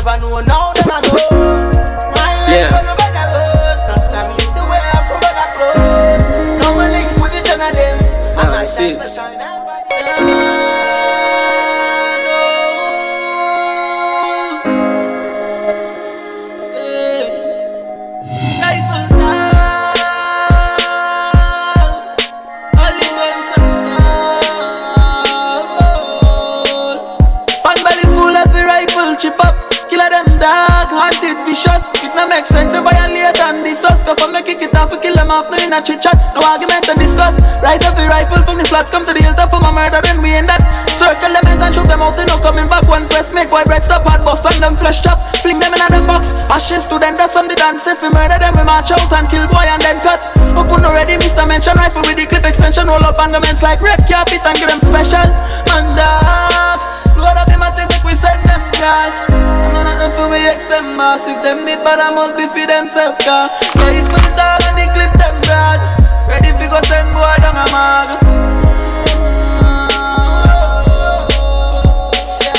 never 0.06 0.22
know 0.22 0.40
now 0.42 0.72
them 0.74 0.92
I 0.92 1.02
know. 1.02 1.18
My 2.14 2.32
life 2.46 2.54
Yeah. 2.54 2.70
no 2.86 2.94
better 2.96 3.26
goes. 3.34 3.82
Enough 3.86 4.10
time 4.12 4.32
used 4.38 4.54
to 4.54 4.64
wear 4.70 4.94
from 5.10 5.20
better 5.20 5.48
clothes. 5.58 6.62
Now 6.62 6.76
my 6.76 6.90
link 6.92 7.10
with 7.18 7.32
the 7.34 7.42
ten 7.42 7.60
of 7.62 7.74
them, 7.74 7.98
and 8.38 8.50
ah, 8.50 8.52
my 8.52 8.66
see. 8.66 8.94
Haunted, 31.56 31.88
vicious. 31.92 32.04
It 32.04 32.14
no 32.16 32.28
make 32.28 32.46
sense 32.46 32.74
to 32.74 32.82
violate 32.82 33.40
and 33.40 33.64
discuss. 33.64 34.04
Cause 34.04 34.20
for 34.20 34.32
me 34.32 34.42
kick 34.44 34.62
it 34.62 34.76
off, 34.76 34.92
we 34.92 35.00
kill 35.00 35.16
them 35.16 35.32
off, 35.32 35.50
no 35.50 35.58
in 35.58 35.74
a 35.74 35.82
chit 35.82 36.02
chat. 36.02 36.16
No 36.36 36.42
argument 36.44 36.88
and 36.90 37.00
discuss. 37.00 37.40
Rise 37.64 37.84
every 37.86 38.08
rifle 38.08 38.44
from 38.44 38.58
the 38.60 38.66
flats, 38.66 38.92
come 38.92 39.04
to 39.06 39.14
the 39.14 39.24
hilltop 39.24 39.50
for 39.50 39.60
my 39.60 39.72
murder, 39.72 40.02
then 40.04 40.22
we 40.22 40.36
end 40.36 40.48
that. 40.48 40.62
Circle 40.92 41.32
them 41.32 41.46
ends 41.48 41.64
and 41.64 41.74
shoot 41.76 41.88
them 41.88 42.02
out, 42.02 42.16
they 42.16 42.26
no 42.26 42.38
coming 42.40 42.68
back. 42.68 42.88
One 42.88 43.08
press, 43.08 43.34
make 43.34 43.52
white 43.52 43.66
bread 43.66 43.84
stop, 43.84 44.04
hard 44.04 44.24
bust 44.24 44.46
on 44.46 44.60
them 44.60 44.76
flesh 44.76 45.02
chop. 45.02 45.24
Fling 45.44 45.60
them 45.60 45.74
in 45.74 45.82
a 45.82 45.88
them 45.88 46.08
box. 46.08 46.36
Ashes 46.52 46.86
to 46.92 47.00
them, 47.00 47.16
that's 47.16 47.36
on 47.36 47.48
the 47.48 47.56
dance. 47.56 47.88
If 47.88 48.04
we 48.04 48.10
murder 48.12 48.40
them, 48.40 48.56
we 48.56 48.64
march 48.64 48.92
out 48.92 49.12
and 49.12 49.28
kill 49.28 49.48
boy 49.48 49.66
and 49.68 49.82
then 49.82 50.00
cut. 50.00 50.28
Open 50.56 50.84
already, 50.84 51.20
Mr. 51.20 51.48
Mention 51.48 51.76
rifle 51.76 52.04
with 52.04 52.20
the 52.20 52.26
clip 52.28 52.44
extension. 52.44 52.88
Roll 52.88 53.04
up 53.04 53.20
underments 53.20 53.64
like 53.64 53.82
red 53.82 54.04
carpet 54.08 54.44
and 54.44 54.56
give 54.60 54.70
them 54.72 54.82
special. 54.84 55.28
Man, 55.72 55.96
dog. 55.96 56.80
Load 57.16 57.40
up 57.40 57.48
and 57.48 57.64
take 57.76 57.88
make 57.88 58.04
we 58.04 58.16
send 58.16 58.44
them 58.44 58.60
guys. 58.76 59.24
I'm 59.32 59.72
not 59.72 60.12
for 60.16 60.25
we 60.56 60.62
ex 60.62 60.68
them 60.68 60.96
mass. 60.96 61.28
If 61.28 61.44
them 61.44 61.66
did 61.66 61.84
bad, 61.84 62.00
I 62.00 62.16
must 62.16 62.38
be 62.38 62.48
for 62.48 62.64
themself 62.68 63.20
car. 63.20 63.52
Rifle 63.84 64.24
tall 64.40 64.64
and 64.72 64.78
the 64.80 64.88
clip 64.96 65.12
them 65.20 65.36
broad. 65.44 65.80
Ready 66.32 66.52
fi 66.56 66.66
go 66.72 66.80
send 66.88 67.12
boy 67.12 67.36
down 67.44 67.60
a 67.60 67.66
mag. 67.76 68.10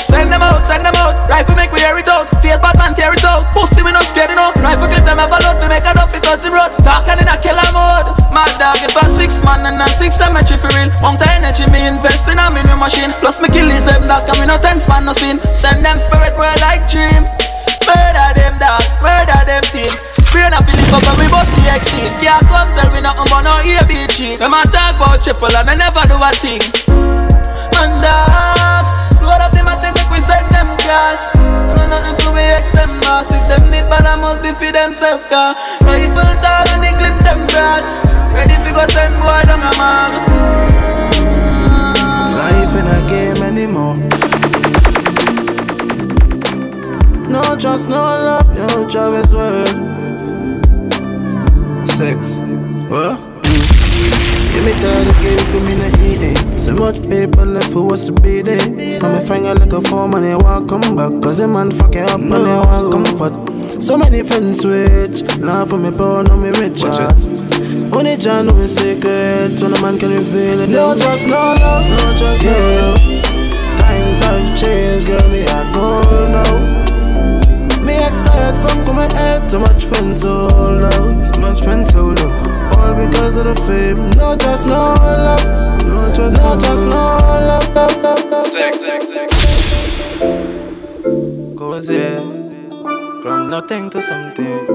Send 0.05 0.29
them 0.33 0.43
out, 0.43 0.61
send 0.65 0.85
them 0.85 0.97
out. 1.01 1.17
Rifle 1.29 1.57
make 1.57 1.73
we 1.73 1.81
air 1.81 1.97
it 1.99 2.09
out. 2.09 2.29
Feel 2.45 2.61
bad 2.61 2.77
man 2.77 2.93
tear 2.93 3.17
it 3.17 3.25
out. 3.25 3.49
Pussy 3.57 3.81
we 3.81 3.93
not 3.93 4.05
scared 4.05 4.31
enough. 4.31 4.57
Rifle 4.61 4.89
clip 4.89 5.05
them 5.05 5.17
have 5.17 5.33
a 5.33 5.39
load 5.49 5.57
fi 5.57 5.67
make 5.69 5.89
a 5.89 5.93
up 5.97 6.13
it 6.13 6.21
touch 6.21 6.45
the 6.45 6.53
road. 6.53 6.73
Talking 6.85 7.17
in 7.17 7.29
a 7.29 7.37
killer 7.41 7.71
mode. 7.73 8.13
Mad 8.37 8.53
dog 8.61 8.77
if 8.85 8.93
a 8.93 9.05
six 9.17 9.41
man 9.41 9.65
and 9.65 9.81
a 9.81 9.89
six 9.89 10.21
cemetery 10.21 10.61
for 10.61 10.69
real. 10.77 10.93
Mount 11.01 11.25
energy 11.25 11.65
me 11.73 11.81
invest 11.87 12.29
in 12.29 12.37
a 12.37 12.47
new 12.53 12.77
machine. 12.77 13.13
Plus 13.25 13.41
me 13.41 13.49
kill 13.49 13.73
is 13.73 13.89
them 13.89 14.05
dog 14.05 14.29
and 14.29 14.37
me 14.41 14.45
no 14.45 14.61
ten 14.61 14.77
span 14.77 15.09
no 15.09 15.17
sin. 15.17 15.41
Send 15.49 15.81
them 15.81 15.97
spirit 15.97 16.37
world 16.37 16.61
like 16.61 16.85
dream. 16.93 17.25
Murder 17.87 18.29
them 18.35 18.55
dog, 18.59 18.83
murder 18.99 19.41
them 19.47 19.63
team. 19.71 19.93
Brain 20.35 20.53
a 20.53 20.61
feel 20.61 20.83
up 20.91 21.07
when 21.07 21.17
we 21.23 21.27
bust 21.31 21.51
the 21.55 21.71
extreme. 21.71 22.11
Can't 22.19 22.43
come 22.51 22.69
tell 22.75 22.91
me 22.91 23.01
nothing 23.01 23.31
but 23.31 23.43
no 23.47 23.63
ABC. 23.63 24.37
Them 24.37 24.53
a 24.53 24.63
talk 24.69 24.99
about 24.99 25.23
triple 25.23 25.55
and 25.55 25.69
they 25.71 25.79
never 25.79 26.03
do 26.11 26.19
a 26.19 26.31
thing. 26.35 26.61
Man 27.79 28.03
dog, 28.03 28.85
load 29.23 29.39
up 29.39 29.53
them 29.55 29.71
and 29.71 29.79
take 29.79 29.95
make 29.95 30.11
we 30.11 30.21
send 30.21 30.45
them 30.51 30.67
cars. 30.83 31.31
No 31.79 31.83
nothing 31.87 32.19
for 32.21 32.35
we 32.35 32.43
ex 32.43 32.75
them 32.75 32.91
boss. 33.07 33.31
If 33.31 33.47
them 33.47 33.71
did 33.71 33.87
bad, 33.89 34.05
I 34.05 34.19
must 34.19 34.43
be 34.43 34.51
for 34.51 34.73
themself 34.73 35.29
car. 35.31 35.55
Rifle 35.87 36.35
tall 36.43 36.67
and 36.75 36.83
they 36.83 36.95
clip 36.99 37.17
them 37.23 37.41
broad. 37.55 37.87
Ready 38.35 38.59
fi 38.61 38.71
go 38.75 38.85
send 38.91 39.15
boy 39.23 39.41
down 39.47 39.63
a 39.63 39.71
mag. 39.79 40.13
Life 42.35 42.75
in 42.77 42.87
a 42.91 42.99
game 43.07 43.41
anymore. 43.47 44.36
No 47.29 47.43
trust, 47.57 47.89
no 47.89 47.97
love, 47.97 48.57
yo, 48.57 48.89
Travis 48.89 49.33
word. 49.35 49.69
Sex, 51.89 52.39
what? 52.89 53.19
Give 54.53 54.65
me 54.65 54.73
thirty 54.81 55.13
gates, 55.23 55.51
give 55.51 55.63
me 55.65 55.75
the 55.75 55.89
eating. 56.07 56.59
So 56.59 56.75
much 56.75 56.97
paper 57.09 57.45
left 57.45 57.73
for 57.73 57.93
us 57.93 58.07
to 58.07 58.13
be 58.13 58.43
there. 58.43 58.67
Now 59.01 59.19
me 59.21 59.27
finger 59.27 59.55
like 59.55 59.73
a 59.73 59.81
form 59.83 60.15
and 60.15 60.25
they 60.25 60.35
want 60.35 60.69
come 60.69 60.97
back. 60.97 61.11
Cause 61.23 61.39
the 61.39 61.49
man 61.49 61.71
fucking 61.73 62.03
up 62.05 62.21
and 62.21 62.33
they 62.33 62.59
want 62.67 62.93
comfort. 62.93 63.83
So 63.83 63.99
many 63.99 64.23
friends 64.23 64.61
switch. 64.61 65.23
Laugh 65.39 65.69
for 65.69 65.79
me 65.79 65.91
poor, 65.91 66.23
now 66.23 66.37
me 66.37 66.51
rich. 66.51 66.83
ah. 66.85 67.13
Only 67.93 68.17
Jah 68.17 68.43
know 68.43 68.55
me 68.55 68.67
secret, 68.69 69.59
so 69.59 69.69
no 69.69 69.81
man 69.83 69.99
can 69.99 70.11
reveal 70.11 70.61
it. 70.61 70.69
No 70.71 70.97
trust, 70.97 71.27
no 71.27 71.33
love, 71.61 71.85
no 71.91 72.19
trust, 72.19 72.45
no 72.45 72.53
love. 72.79 73.79
Times 73.79 74.19
have 74.21 74.59
changed, 74.59 75.07
girl, 75.07 75.29
me 75.31 75.43
a 75.43 75.71
gold 75.73 76.31
now. 76.31 76.76
Ex 78.17 78.29
tired 78.29 78.57
from 78.57 78.85
coming 78.87 79.11
head, 79.11 79.49
too 79.51 79.59
much 79.59 79.85
friends 79.85 80.23
hold 80.23 80.83
out, 80.83 81.35
too 81.35 81.41
much 81.41 81.61
friends 81.63 81.93
hold 81.93 82.19
out. 82.21 82.77
All 82.79 82.95
because 82.95 83.37
of 83.37 83.45
the 83.45 83.55
fame, 83.67 84.11
no 84.17 84.37
trust, 84.37 84.67
no 84.67 84.95
love, 84.95 85.45
no 85.83 86.13
trust, 86.15 86.37
no 86.41 86.59
trust, 86.59 86.85
no 86.85 87.17
love. 87.49 87.63
Sex, 88.47 88.81
sex, 88.81 89.07
sex. 89.07 89.35
Goes 91.55 91.91
yeah, 91.91 92.21
from 93.21 93.51
nothing 93.51 93.91
to 93.91 94.01
something. 94.01 94.67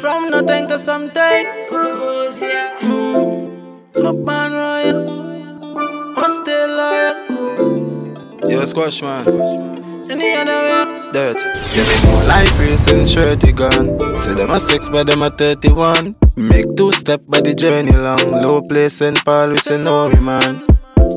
From 0.00 0.30
nothing 0.30 0.68
to 0.68 0.78
something. 0.78 1.46
Goes 1.68 2.40
yeah. 2.40 2.78
Mm. 2.80 3.96
Smoke 3.96 4.24
man 4.24 4.52
royal, 4.52 6.16
I'm 6.16 6.30
still 6.30 6.68
loyal. 6.68 8.50
Yo, 8.50 8.64
squash 8.66 9.02
man. 9.02 9.93
Any 10.10 10.32
other 10.34 10.60
way? 10.68 11.12
Dirt. 11.12 11.38
Give 11.74 11.86
me 11.88 12.10
more 12.10 12.24
life 12.24 12.58
racing 12.58 13.06
shirty 13.06 13.52
gun. 13.52 14.16
Say 14.18 14.34
them 14.34 14.50
a 14.50 14.60
six, 14.60 14.88
but 14.88 15.06
them 15.06 15.22
a 15.22 15.30
31. 15.30 16.16
Make 16.36 16.76
two 16.76 16.92
step, 16.92 17.22
but 17.28 17.44
the 17.44 17.54
journey 17.54 17.92
long. 17.92 18.18
Low 18.42 18.62
place 18.62 19.00
and 19.00 19.16
Paul, 19.24 19.50
we 19.50 19.56
say 19.56 19.78
no, 19.78 20.08
we 20.08 20.20
man. 20.20 20.64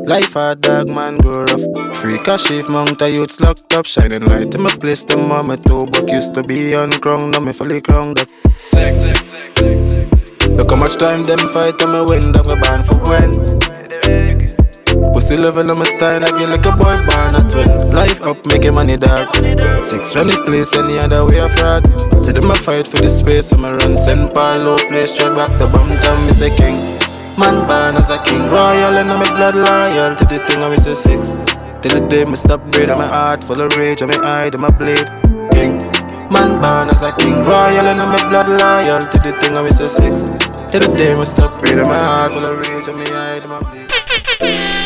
Life 0.05 0.33
hard 0.33 0.61
dog 0.61 0.87
man 0.87 1.17
grow 1.17 1.43
rough. 1.45 1.97
Free 1.97 2.17
cash 2.19 2.49
if 2.51 2.69
mount 2.69 3.01
a 3.01 3.09
youths 3.09 3.39
locked 3.41 3.73
up. 3.73 3.85
Shining 3.85 4.23
light 4.25 4.53
in 4.53 4.61
my 4.61 4.69
place, 4.69 5.03
the 5.03 5.17
mama 5.17 5.57
two 5.57 5.85
buck 5.87 6.09
used 6.09 6.33
to 6.35 6.43
be 6.43 6.75
on 6.75 6.91
crown, 6.91 7.31
now 7.31 7.39
me 7.39 7.51
fully 7.51 7.81
crowned 7.81 8.19
up. 8.19 8.29
Look 10.57 10.69
how 10.71 10.77
much 10.77 10.95
time 10.95 11.23
them 11.23 11.39
fight 11.49 11.81
and 11.81 11.91
me 11.91 12.01
win, 12.07 12.31
them 12.31 12.47
me 12.47 12.55
born 12.55 12.83
for 12.83 12.97
when. 13.09 14.36
Pussy 15.13 15.37
level 15.37 15.69
on 15.71 15.79
my 15.79 15.85
style, 15.85 16.23
I 16.23 16.29
get 16.37 16.49
like 16.49 16.65
a 16.65 16.71
boy 16.71 16.97
born 17.07 17.35
at 17.35 17.51
twin. 17.51 17.91
Life 17.91 18.21
up, 18.21 18.45
making 18.45 18.73
money 18.73 18.97
dark. 18.97 19.33
Six 19.83 20.15
run 20.15 20.27
the 20.27 20.41
place, 20.45 20.75
any 20.75 20.97
other 20.97 21.25
way 21.25 21.39
of 21.39 21.51
fraud. 21.55 21.85
Say 22.23 22.33
them 22.33 22.51
a 22.51 22.55
fight 22.55 22.87
for 22.87 22.97
the 22.97 23.09
space, 23.09 23.47
so 23.49 23.57
me 23.57 23.69
run 23.69 23.97
St. 23.97 24.33
Paul, 24.33 24.59
low 24.59 24.77
place, 24.77 25.13
straight 25.13 25.35
back 25.35 25.51
to 25.59 25.67
bum 25.67 25.87
town, 26.01 26.25
me 26.25 26.33
say 26.33 26.55
king. 26.55 26.77
Man 27.37 27.67
born 27.67 27.97
as 27.97 28.09
a 28.09 28.17
king 28.23 28.49
royal 28.49 28.97
and 28.97 29.11
I'm 29.11 29.21
a 29.21 29.29
blood 29.37 29.55
loyal 29.55 30.15
to 30.15 30.25
the 30.25 30.43
thing 30.47 30.63
I 30.63 30.69
miss 30.69 30.87
a 30.87 30.95
six. 30.95 31.29
Till 31.81 31.99
the 31.99 32.07
day 32.09 32.25
me 32.25 32.35
stop 32.35 32.63
breathing, 32.71 32.97
my 32.97 33.05
heart 33.05 33.43
full 33.43 33.61
of 33.61 33.75
rage 33.77 34.01
and 34.01 34.09
my 34.09 34.19
eye 34.23 34.49
to 34.49 34.57
my 34.57 34.71
blade. 34.71 35.07
King. 35.53 35.77
Man 36.33 36.59
born 36.59 36.89
as 36.89 37.03
a 37.03 37.11
king 37.15 37.45
royal 37.45 37.85
and 37.85 38.01
I'm 38.01 38.13
a 38.13 38.29
blood 38.29 38.47
loyal 38.47 38.99
to 38.99 39.17
the 39.21 39.37
thing 39.39 39.55
I 39.55 39.61
miss 39.61 39.79
a 39.79 39.85
six. 39.85 40.23
Till 40.71 40.81
the 40.81 40.93
day 40.97 41.15
me 41.15 41.25
stop 41.25 41.59
breathing, 41.61 41.85
my 41.85 41.97
heart 41.97 42.33
full 42.33 42.45
of 42.45 42.57
rage 42.57 42.87
and 42.87 42.97
my 42.97 43.05
eye 43.05 43.39
to 43.39 43.47
my 43.47 43.59
blade. 43.61 44.76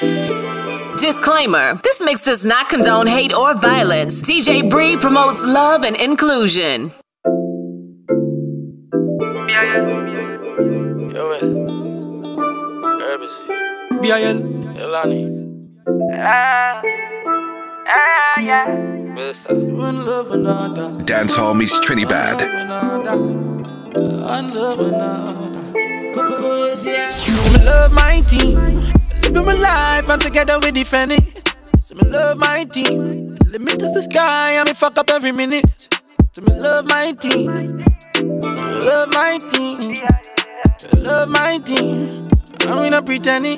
Disclaimer 0.00 1.74
This 1.84 2.00
mix 2.00 2.24
does 2.24 2.42
not 2.42 2.70
condone 2.70 3.06
hate 3.06 3.34
or 3.34 3.52
violence. 3.54 4.22
DJ 4.22 4.70
Bree 4.70 4.96
promotes 4.96 5.44
love 5.44 5.84
and 5.84 5.94
inclusion. 5.94 6.90
BIL. 14.00 14.40
Elani. 14.80 15.28
One 19.76 20.06
love 20.06 20.30
another. 20.30 20.92
Dancehall 21.04 21.54
meets 21.54 21.78
Trinidad. 21.80 22.40
One 22.40 22.70
love 24.54 24.80
another. 24.80 25.50
So 26.14 27.52
me 27.52 27.58
love 27.64 27.92
my 27.92 28.22
team. 28.22 28.99
Living 29.22 29.44
my 29.44 29.54
life 29.54 30.08
and 30.08 30.20
together 30.20 30.58
we 30.58 30.70
defend 30.70 31.12
it. 31.12 31.52
So 31.80 31.94
me 31.94 32.02
love 32.10 32.38
my 32.38 32.64
team. 32.64 33.36
Limit 33.46 33.82
is 33.82 33.92
the 33.92 34.02
sky 34.02 34.52
and 34.52 34.68
me 34.68 34.74
fuck 34.74 34.98
up 34.98 35.10
every 35.10 35.32
minute. 35.32 35.88
So 36.32 36.42
me 36.42 36.52
love 36.60 36.86
my 36.86 37.12
team. 37.12 37.78
Love 38.16 39.12
my 39.12 39.38
team. 39.38 39.80
Love 40.94 41.28
my 41.28 41.58
team. 41.58 42.30
I'm 42.62 42.90
not 42.90 43.06
pretending. 43.06 43.56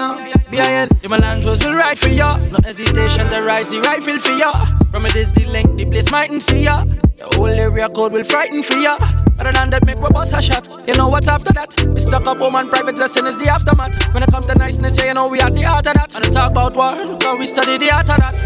No, 0.00 0.16
BIL, 0.48 0.88
the 1.02 1.08
Melandros 1.08 1.62
will 1.62 1.74
ride 1.74 1.98
for 1.98 2.08
ya. 2.08 2.38
No 2.50 2.58
hesitation 2.64 3.28
to 3.28 3.42
rise 3.42 3.68
the 3.68 3.82
rifle 3.82 4.18
for 4.18 4.32
ya. 4.32 4.50
From 4.90 5.04
a 5.04 5.10
the 5.10 5.46
length, 5.52 5.76
the 5.76 5.84
place 5.84 6.10
mightn't 6.10 6.42
see 6.42 6.62
ya. 6.62 6.84
The 7.18 7.28
whole 7.36 7.44
area 7.48 7.86
code 7.86 8.12
will 8.14 8.24
frighten 8.24 8.62
for 8.62 8.78
ya. 8.78 8.96
Other 9.38 9.52
than 9.52 9.68
that, 9.68 9.84
make 9.84 10.00
we 10.00 10.08
boss 10.08 10.32
a 10.32 10.40
shot. 10.40 10.66
You 10.88 10.94
know 10.94 11.10
what's 11.10 11.28
after 11.28 11.52
that? 11.52 11.84
We 11.84 12.00
stuck 12.00 12.26
up 12.26 12.38
home 12.38 12.54
and 12.54 12.70
private 12.70 12.96
lesson 12.96 13.26
is 13.26 13.36
the 13.36 13.50
aftermath. 13.50 14.02
When 14.14 14.22
it 14.22 14.30
comes 14.30 14.46
to 14.46 14.54
niceness, 14.54 14.96
yeah, 14.96 15.08
you 15.08 15.12
know 15.12 15.28
we 15.28 15.38
at 15.42 15.54
the 15.54 15.60
heart 15.64 15.86
of 15.86 15.92
that. 15.92 16.14
And 16.14 16.32
talk 16.32 16.52
about 16.52 16.74
war, 16.74 16.96
cause 17.18 17.38
we 17.38 17.44
study 17.44 17.76
the 17.76 17.90
art 17.90 18.08
of 18.08 18.16
that. 18.24 18.36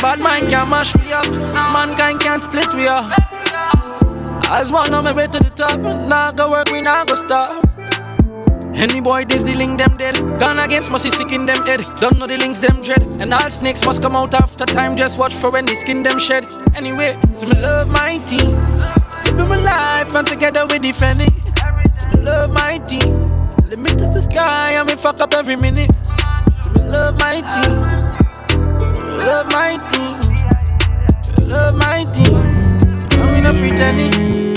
Bad 0.00 0.20
mind 0.20 0.50
can't 0.50 0.70
mash 0.70 0.94
me 0.94 1.12
up, 1.12 1.26
mankind 1.72 2.20
can't 2.20 2.40
split 2.40 2.72
we 2.74 2.86
up. 2.86 3.10
As 4.46 4.70
one 4.70 4.94
on 4.94 5.02
my 5.02 5.10
way 5.10 5.26
to 5.26 5.38
the 5.42 5.50
top, 5.50 5.80
now 5.80 6.30
go 6.30 6.52
work, 6.52 6.70
we 6.70 6.80
now 6.80 7.04
go 7.04 7.16
stop. 7.16 7.73
Any 8.76 9.00
boy 9.00 9.24
this 9.24 9.42
the 9.42 9.54
link 9.54 9.78
them 9.78 9.96
dead. 9.96 10.16
Gone 10.38 10.58
against 10.58 10.90
must 10.90 11.10
sick 11.10 11.32
in 11.32 11.46
them 11.46 11.64
head. 11.64 11.82
Don't 11.96 12.18
know 12.18 12.26
the 12.26 12.36
links 12.36 12.58
them 12.58 12.80
dread. 12.80 13.02
And 13.20 13.32
all 13.32 13.50
snakes 13.50 13.84
must 13.84 14.02
come 14.02 14.16
out 14.16 14.34
after 14.34 14.66
time. 14.66 14.96
Just 14.96 15.18
watch 15.18 15.34
for 15.34 15.50
when 15.50 15.64
the 15.64 15.74
skin 15.74 16.02
them 16.02 16.18
shed. 16.18 16.44
Anyway, 16.74 17.18
so 17.36 17.46
me 17.46 17.54
love 17.60 17.88
my 17.88 18.18
team. 18.26 18.50
Living 19.26 19.48
my 19.48 19.56
life 19.56 20.14
and 20.14 20.26
together 20.26 20.66
we 20.66 20.78
defend 20.78 21.20
it. 21.20 21.32
So 21.94 22.10
me 22.10 22.24
love 22.24 22.50
my 22.50 22.78
team. 22.78 23.30
Limit 23.70 24.00
is 24.00 24.14
the 24.14 24.22
sky 24.22 24.72
and 24.72 24.88
me 24.88 24.96
fuck 24.96 25.20
up 25.20 25.34
every 25.34 25.56
minute. 25.56 25.90
So 26.62 26.70
me 26.70 26.82
love 26.82 27.18
my 27.18 27.40
team. 27.54 27.80
Love 29.18 29.46
my 29.52 29.76
team. 29.90 31.48
Love 31.48 31.74
my 31.76 32.04
team. 32.12 32.36
I'm 33.20 33.42
not 33.42 33.54
pretending. 33.54 34.53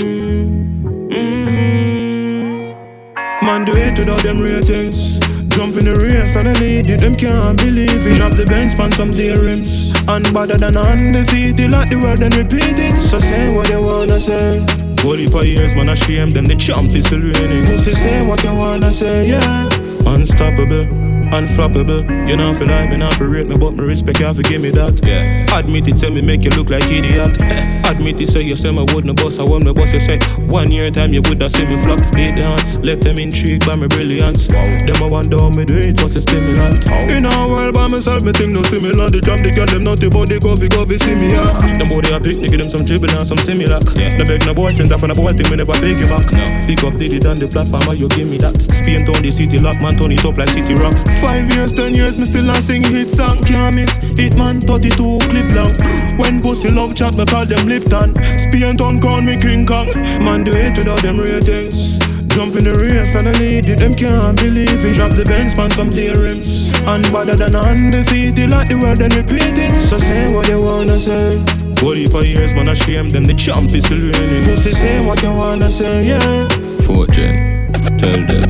Man 3.48 3.64
do 3.64 3.72
it 3.72 3.96
without 3.96 4.22
them 4.22 4.40
ratings. 4.40 5.16
Jump 5.48 5.80
in 5.80 5.88
the 5.88 5.96
race 6.04 6.36
and 6.36 6.52
the 6.52 6.60
lead 6.60 6.86
it, 6.86 7.00
them 7.00 7.14
can't 7.14 7.56
believe 7.56 8.04
it. 8.04 8.16
Drop 8.20 8.36
the 8.36 8.44
bench 8.44 8.72
span 8.72 8.92
some 8.92 9.08
clear 9.16 9.40
rims. 9.40 9.88
And 10.04 10.28
undefeated, 10.36 11.72
like 11.72 11.88
the 11.88 11.96
word 11.96 12.20
and 12.20 12.36
repeat 12.36 12.76
it. 12.76 12.94
So 13.00 13.16
say 13.16 13.48
what 13.48 13.70
you 13.70 13.80
wanna 13.80 14.20
say. 14.20 14.60
Holy 15.00 15.26
for 15.32 15.48
years, 15.48 15.74
man, 15.74 15.88
I 15.88 15.94
shame 15.94 16.28
them. 16.28 16.44
The 16.44 16.56
champ 16.56 16.92
is 16.92 17.06
still 17.06 17.24
reigning. 17.24 17.64
Pussy 17.64 17.96
say 17.96 18.20
what 18.20 18.44
you 18.44 18.52
wanna 18.52 18.92
say, 18.92 19.24
yeah. 19.24 19.64
Unstoppable. 20.04 21.07
Unflappable, 21.28 22.08
you 22.28 22.36
know 22.36 22.54
feel 22.54 22.68
like 22.68 22.90
me 22.90 22.96
not 22.96 23.14
for 23.14 23.28
rate 23.28 23.46
me, 23.46 23.56
but 23.56 23.72
me 23.72 23.84
respect 23.84 24.18
you 24.18 24.32
for 24.32 24.42
give 24.42 24.62
me 24.62 24.70
that. 24.70 24.98
Yeah. 25.04 25.44
Admit 25.52 25.88
it, 25.88 25.98
tell 25.98 26.10
me 26.10 26.22
make 26.22 26.42
you 26.42 26.50
look 26.50 26.70
like 26.70 26.84
idiot. 26.88 27.36
Admit 27.88 28.20
it, 28.20 28.28
say 28.28 28.42
you 28.42 28.56
say 28.56 28.70
my 28.70 28.84
wouldn't 28.94 29.16
boss, 29.16 29.38
I 29.38 29.44
want 29.44 29.64
me 29.64 29.72
boss. 29.72 29.92
You 29.92 30.00
say 30.00 30.18
one 30.48 30.72
year 30.72 30.90
time 30.90 31.12
you 31.12 31.20
woulda 31.20 31.50
seen 31.50 31.68
me 31.68 31.76
flop. 31.76 32.00
They 32.16 32.32
dance, 32.32 32.76
left 32.80 33.02
them 33.02 33.18
intrigued 33.18 33.66
by 33.68 33.76
my 33.76 33.88
brilliance. 33.88 34.48
Wow. 34.48 34.64
Them 34.88 35.02
I 35.02 35.08
wonder 35.08 35.36
how 35.36 35.50
me 35.52 35.64
do 35.64 35.76
it, 35.76 36.00
what's 36.00 36.16
a 36.16 36.20
stimulant. 36.20 36.84
Oh. 36.88 37.12
In 37.12 37.24
a 37.24 37.32
world 37.48 37.74
by 37.74 37.88
myself, 37.88 38.24
me 38.24 38.32
think 38.32 38.56
no 38.56 38.62
similar. 38.64 39.12
The 39.12 39.20
jam, 39.20 39.44
the 39.44 39.52
girl 39.52 39.68
them 39.68 39.84
naughty, 39.84 40.08
but 40.08 40.32
they 40.32 40.40
go 40.40 40.56
fi 40.56 40.68
go 40.68 40.88
fi 40.88 40.96
see 40.96 41.12
me 41.12 41.28
yeah. 41.28 41.44
Uh-huh. 41.44 41.76
Them 41.76 41.88
body 41.92 42.08
a 42.08 42.20
pick, 42.20 42.40
they 42.40 42.48
give 42.48 42.60
them 42.64 42.72
some 42.72 42.88
dribble 42.88 43.12
and 43.12 43.28
some 43.28 43.40
similar. 43.44 43.76
Yeah. 43.96 44.16
Them 44.16 44.32
make 44.32 44.48
no 44.48 44.56
boyfriend, 44.56 44.88
that 44.88 45.00
for 45.00 45.12
a 45.12 45.16
boy 45.16 45.36
thing 45.36 45.48
me 45.52 45.60
never 45.60 45.76
pick 45.76 46.00
you 46.00 46.08
back. 46.08 46.24
No. 46.32 46.44
Pick 46.64 46.80
up 46.88 46.96
Diddy 46.96 47.20
on 47.28 47.36
the 47.36 47.48
platform, 47.52 47.84
you 47.92 48.08
give 48.16 48.28
me 48.28 48.40
that. 48.40 48.56
Spain 48.72 49.04
town 49.04 49.20
the 49.20 49.28
city 49.28 49.60
lock, 49.60 49.76
man 49.84 49.96
turn 50.00 50.12
it 50.12 50.24
up 50.24 50.40
like 50.40 50.52
city 50.52 50.72
rock. 50.76 50.96
Five 51.20 51.50
years, 51.52 51.74
ten 51.74 51.94
years, 51.94 52.16
me 52.16 52.24
still 52.24 52.48
a 52.50 52.62
sing 52.62 52.82
hit 52.82 53.10
song. 53.10 53.36
Can't 53.44 53.74
miss 53.74 53.90
hit 54.16 54.36
man, 54.36 54.60
32 54.60 55.18
clip 55.28 55.50
long. 55.52 55.74
When 56.18 56.40
pussy 56.40 56.70
love 56.70 56.94
chat, 56.94 57.16
me 57.16 57.24
call 57.26 57.46
them 57.46 57.66
Lipton. 57.66 58.14
Spain 58.38 58.76
town 58.76 59.00
call 59.00 59.20
me 59.20 59.36
King 59.36 59.66
Kong. 59.66 59.88
Man 60.22 60.44
do 60.44 60.52
it 60.54 60.76
without 60.78 61.02
them 61.02 61.18
ratings. 61.18 61.98
Jump 62.38 62.54
in 62.54 62.62
the 62.62 62.70
race 62.70 63.14
and 63.18 63.26
I 63.26 63.32
lead 63.32 63.66
it, 63.66 63.78
them 63.80 63.94
can't 63.94 64.38
believe 64.38 64.70
it. 64.70 64.94
Drop 64.94 65.10
the 65.10 65.24
Benz 65.26 65.52
span 65.52 65.70
some 65.70 65.90
clear 65.90 66.14
rims. 66.14 66.70
And 66.86 67.02
better 67.10 67.34
than 67.34 67.56
undefeated, 67.56 68.50
like 68.50 68.68
the 68.68 68.78
word 68.78 69.02
and 69.02 69.10
repeat 69.10 69.58
it. 69.58 69.74
So 69.74 69.98
say 69.98 70.32
what 70.32 70.46
you 70.46 70.62
wanna 70.62 70.98
say. 70.98 71.34
Holy 71.82 72.06
for 72.06 72.22
years, 72.22 72.54
man, 72.54 72.68
I 72.68 72.74
shame 72.74 73.08
them. 73.08 73.24
The 73.24 73.34
champ 73.34 73.74
is 73.74 73.84
still 73.84 73.98
reigning. 73.98 74.44
Pussy 74.44 74.70
say 74.70 75.04
what 75.04 75.22
you 75.22 75.34
wanna 75.34 75.68
say, 75.68 76.06
yeah. 76.06 76.46
Four 76.86 77.06
gen, 77.08 77.72
tell 77.98 78.22
them. 78.26 78.47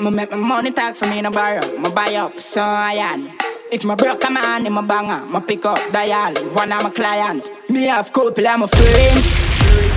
Me 0.00 0.10
make 0.10 0.30
my 0.30 0.36
money 0.38 0.70
talk 0.70 0.94
for 0.96 1.06
me 1.06 1.20
no 1.20 1.30
borrow. 1.30 1.60
Me 1.76 1.90
buy 1.90 2.14
up, 2.14 2.38
so 2.38 2.62
I 2.62 2.92
am. 2.92 3.30
If 3.70 3.84
my 3.84 3.94
broke 3.94 4.24
a 4.24 4.30
man 4.30 4.64
in 4.64 4.72
my 4.72 4.80
banger, 4.80 5.26
me 5.26 5.40
pick 5.40 5.66
up 5.66 5.78
dial. 5.92 6.32
One 6.54 6.72
of 6.72 6.82
my 6.82 6.88
client. 6.88 7.50
Me 7.68 7.84
have 7.84 8.10
couple, 8.10 8.48
I'm 8.48 8.62
a 8.62 8.66
friend. 8.66 9.18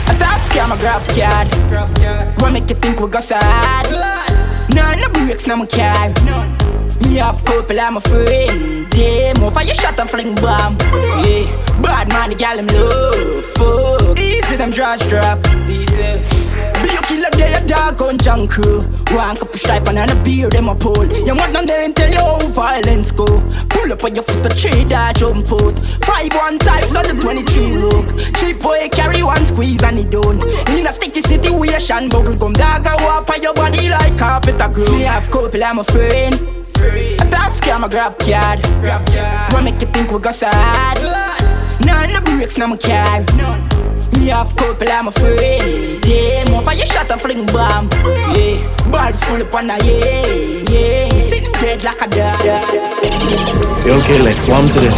A 0.10 0.14
top 0.20 0.42
scam, 0.42 0.76
a 0.76 0.78
grab 0.78 1.08
card. 1.08 1.48
What 2.42 2.52
make 2.52 2.70
you 2.70 2.76
think 2.76 3.00
we 3.00 3.08
go 3.08 3.20
sad? 3.20 3.88
None 4.76 5.00
no 5.00 5.08
breaks, 5.08 5.48
no 5.48 5.56
my 5.56 5.66
car. 5.68 6.10
Me 7.02 7.16
have 7.24 7.44
couple, 7.46 7.80
I'm 7.80 7.96
a 7.96 8.02
friend. 8.02 8.90
Damn, 8.90 9.42
off 9.42 9.54
fire 9.54 9.74
shot 9.74 9.98
and 9.98 10.10
fling 10.10 10.36
bomb. 10.36 10.76
Yeah, 11.24 11.48
bad 11.82 12.10
man, 12.10 12.30
the 12.30 12.36
gal 12.38 12.60
him 12.60 12.68
love. 12.68 13.13
Them 14.64 14.72
draws 14.72 15.06
drop. 15.12 15.44
Easy. 15.68 16.24
Be 16.80 16.96
a 16.96 17.02
killer, 17.04 17.28
they 17.36 17.52
a 17.52 17.60
dog 17.68 18.00
on 18.00 18.16
junk 18.18 18.50
crew. 18.50 18.80
One 19.12 19.36
cup 19.36 19.52
of 19.52 19.60
stripe 19.60 19.84
and 19.92 20.00
a 20.00 20.16
beer, 20.24 20.48
them 20.48 20.70
a 20.70 20.76
pull. 20.76 21.04
You 21.04 21.36
want 21.36 21.52
them 21.52 21.68
then 21.68 21.92
tell 21.92 22.08
you 22.08 22.24
how 22.24 22.48
violence 22.48 23.12
go. 23.12 23.28
Pull 23.68 23.92
up 23.92 24.02
on 24.08 24.16
your 24.16 24.24
foot, 24.24 24.40
the 24.40 24.48
tree 24.56 24.88
that 24.88 25.20
jump 25.20 25.52
out. 25.52 25.76
Five 26.08 26.32
one 26.40 26.56
times 26.64 26.96
on 26.96 27.04
the 27.04 27.16
23 27.20 27.76
look. 27.76 28.08
Cheap 28.40 28.64
boy 28.64 28.88
carry 28.96 29.20
one 29.20 29.44
squeeze 29.44 29.84
and 29.84 30.00
it 30.00 30.08
done. 30.08 30.40
In 30.72 30.88
a 30.88 30.96
sticky 30.96 31.20
situation, 31.20 32.08
bubble 32.08 32.40
gum 32.40 32.56
dog 32.56 32.88
go 32.88 32.96
up 33.12 33.28
on 33.28 33.44
your 33.44 33.54
body 33.54 33.92
like 33.92 34.16
carpet 34.16 34.64
a 34.64 34.72
glue. 34.72 34.88
Me 34.96 35.04
have 35.04 35.28
couple, 35.28 35.60
I'm 35.60 35.80
a 35.80 35.84
friend. 35.84 36.40
A 37.20 37.26
top 37.28 37.52
scam, 37.52 37.84
a 37.84 37.92
grab 37.92 38.16
card. 38.16 38.64
Grab 38.80 39.04
card. 39.12 39.52
What 39.52 39.68
make 39.68 39.84
you 39.84 39.92
think 39.92 40.08
we 40.08 40.24
go 40.24 40.32
sad? 40.32 41.04
None 41.84 42.16
no 42.16 42.24
breaks, 42.24 42.56
no 42.56 42.72
my 42.72 42.80
car. 42.80 43.83
Me 44.14 44.30
have 44.30 44.56
couple, 44.56 44.88
I'm 44.90 45.08
a 45.08 45.12
friend. 45.12 46.02
Damn, 46.02 46.54
off 46.56 46.66
fire 46.66 46.86
shot 46.86 47.10
and 47.12 47.22
fling 47.22 47.46
bomb. 47.48 47.90
Yeah, 48.36 48.62
ball 48.92 49.12
full 49.14 49.42
up 49.42 49.54
on 49.54 49.70
a 49.70 49.78
yeah, 49.84 50.66
yeah. 50.70 51.20
Sitting 51.20 51.52
dead 51.60 51.84
like 51.84 52.02
a 52.02 52.08
dog. 52.08 52.44
Yo, 53.86 53.94
okay, 54.00 54.22
Lex, 54.22 54.48
one 54.48 54.68
to 54.70 54.80
them. 54.80 54.96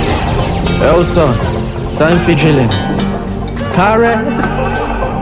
Yo, 0.82 1.04
son, 1.04 1.36
time 1.98 2.20
for 2.24 2.36
drilling. 2.36 2.70
Karen, 3.74 4.24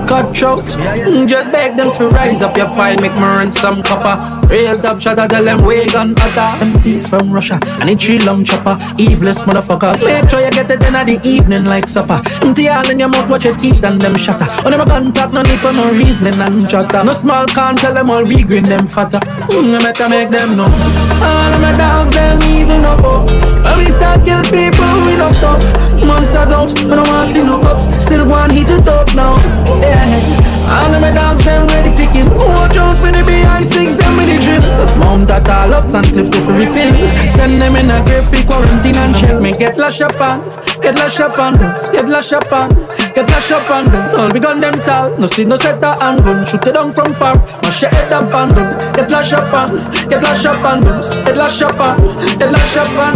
cutthroat. 0.07 0.65
Mm, 0.65 1.27
Just 1.27 1.51
beg 1.51 1.75
them 1.77 1.91
to 1.97 2.09
rise 2.09 2.41
up 2.41 2.55
your 2.57 2.67
file, 2.67 2.97
make 2.99 3.13
me 3.13 3.19
run 3.21 3.51
some 3.51 3.81
copper. 3.83 4.42
Real 4.53 4.77
top 4.77 5.01
shot, 5.01 5.17
I 5.17 5.25
tell 5.25 5.43
them 5.43 5.65
we 5.65 5.83
gun 5.87 6.13
utter. 6.15 6.63
MPs 6.63 7.09
from 7.09 7.31
Russia, 7.31 7.57
and 7.81 7.89
it's 7.89 8.03
tree 8.03 8.19
long 8.19 8.45
chopper. 8.45 8.75
Evilest 9.01 9.45
motherfucker. 9.49 9.97
Make 10.05 10.29
sure 10.29 10.45
you 10.45 10.51
get 10.51 10.69
it 10.69 10.83
in 10.83 10.95
at 10.95 11.07
the 11.07 11.19
evening 11.27 11.65
like 11.65 11.87
supper. 11.87 12.21
Empty 12.45 12.69
all 12.69 12.87
in 12.87 12.99
your 12.99 13.09
mouth, 13.09 13.27
watch 13.27 13.45
your 13.45 13.57
teeth 13.57 13.83
and 13.83 13.99
them 13.99 14.15
shatter. 14.15 14.45
On 14.63 14.69
them 14.69 14.81
a 14.81 14.85
gun 14.85 15.11
talk, 15.11 15.33
no 15.33 15.41
need 15.41 15.59
for 15.59 15.73
no 15.73 15.91
reasoning 15.91 16.39
and 16.39 16.69
chatter. 16.69 17.03
No 17.03 17.13
small 17.13 17.47
can 17.47 17.77
tell 17.77 17.95
them 17.95 18.11
all 18.11 18.23
we 18.23 18.43
green 18.43 18.65
them 18.65 18.85
fatter. 18.85 19.17
Mm, 19.17 19.73
I 19.73 19.89
better 19.89 20.07
make 20.07 20.29
them 20.29 20.55
know. 20.55 20.69
All 20.69 21.53
of 21.53 21.59
my 21.59 21.75
dogs, 21.75 22.11
them 22.13 22.37
evil 22.43 22.77
no 22.77 22.93
fuck. 23.01 23.25
When 23.65 23.77
we 23.79 23.89
start 23.89 24.23
kill 24.23 24.43
people, 24.53 24.93
we 25.01 25.17
no 25.17 25.33
stop. 25.33 25.63
Monsters 26.05 26.53
out, 26.53 26.69
we 26.83 26.93
don't 26.93 27.07
want 27.07 27.27
to 27.27 27.33
see 27.33 27.41
no 27.43 27.59
cops. 27.59 27.89
Still 28.05 28.29
want 28.29 28.51
heat 28.51 28.69
it 28.69 28.87
up 28.87 29.15
now. 29.15 29.33
Yeah. 29.81 30.52
All 30.73 30.93
of 30.93 31.01
my 31.01 31.11
dogs 31.11 31.45
them 31.45 31.67
ready 31.67 31.91
for 31.93 32.11
kill. 32.11 32.27
Watch 32.33 32.77
out 32.77 32.97
for 32.97 33.11
the 33.11 33.23
behind 33.23 33.65
six 33.65 33.93
them 33.93 34.17
with 34.17 34.25
the 34.25 34.37
drill. 34.41 34.65
Mount 34.97 35.29
at 35.29 35.47
all 35.47 35.73
ups 35.73 35.93
and 35.93 36.05
cliff 36.07 36.31
to 36.31 36.39
refill. 36.51 36.93
Send 37.29 37.61
them 37.61 37.75
in 37.75 37.91
a 37.91 38.03
grave 38.05 38.25
for 38.25 38.41
quarantine 38.47 38.97
and 38.97 39.15
check 39.15 39.39
me. 39.39 39.51
Get 39.55 39.77
lash 39.77 40.01
up 40.01 40.19
on, 40.19 40.41
get 40.81 40.95
lash 40.97 41.19
up 41.19 41.37
on, 41.37 41.53
get 41.93 42.09
lash 42.09 42.33
up 42.33 42.51
on, 42.51 42.69
get 43.13 43.29
lash 43.29 43.51
up 43.51 43.69
on. 43.69 43.85
All 44.17 44.31
we 44.33 44.39
gun 44.39 44.61
them 44.61 44.73
tall, 44.83 45.15
no 45.19 45.27
see 45.27 45.45
no 45.45 45.57
set 45.57 45.77
a 45.77 45.93
gun. 46.01 46.45
Shoot 46.45 46.65
it 46.65 46.73
down 46.73 46.91
from 46.91 47.13
far, 47.13 47.35
mash 47.61 47.83
your 47.83 47.91
head 47.91 48.11
up 48.11 48.33
on 48.33 48.49
them. 48.55 48.69
Get 48.93 49.11
lash 49.11 49.31
up 49.33 49.53
on, 49.53 49.69
get 50.09 50.23
lash 50.23 50.45
up 50.45 50.65
on, 50.65 50.81
get 51.25 51.37
lash 51.37 51.61
up 51.61 51.79
on, 51.79 51.97
get 52.39 52.51
lash 52.51 52.77
up 52.77 52.97
on. 52.97 53.13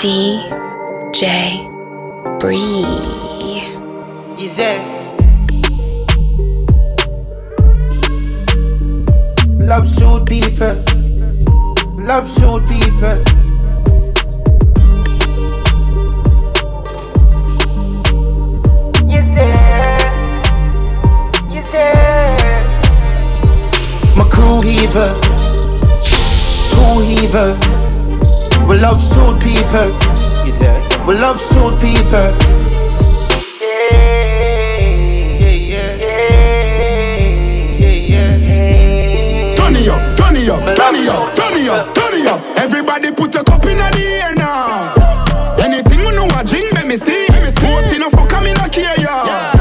DJ 0.00 1.60
Bree. 2.40 2.84
Easy. 4.38 4.93
Love 9.64 9.86
suit 9.86 10.26
people. 10.26 10.66
Eh. 10.66 10.74
Love 11.96 12.28
suit 12.28 12.62
people. 12.68 13.18
You 19.08 19.20
say, 19.34 19.54
you 21.50 21.62
say, 21.72 21.94
my 24.16 24.24
crew 24.30 24.60
heaver, 24.62 25.08
two 26.70 27.00
heaver. 27.08 27.56
We 28.68 28.78
love 28.80 29.00
suit 29.00 29.40
people. 29.40 29.76
Eh. 29.76 30.44
You 30.46 30.52
there? 30.58 30.80
We 31.06 31.14
love 31.18 31.40
suit 31.40 31.80
people. 31.80 32.63
It 39.84 39.90
up, 39.90 40.16
turn 40.16 40.36
it 40.36 40.48
up, 40.48 40.60
turn 40.76 40.94
it 40.94 41.08
up, 41.08 41.34
turn 41.34 41.60
it 41.60 41.68
up, 41.68 41.94
turn 41.94 42.14
it 42.14 42.26
up. 42.26 42.40
Everybody 42.56 43.10
put 43.12 43.34
a 43.34 43.44
cup 43.44 43.64
in 43.66 43.76
the 43.76 44.04
air 44.22 44.34
now. 44.34 44.94
Anything 45.62 46.00
you 46.00 46.12
know 46.12 46.26
a 46.38 46.44
drink, 46.44 46.72
let 46.72 46.86
me 46.86 46.96
see. 46.96 47.26
Most 47.62 47.98
no 47.98 48.08
fuck, 48.10 48.32
me 48.42 48.52
no 48.54 48.68
care 48.68 49.00
ya. 49.00 49.53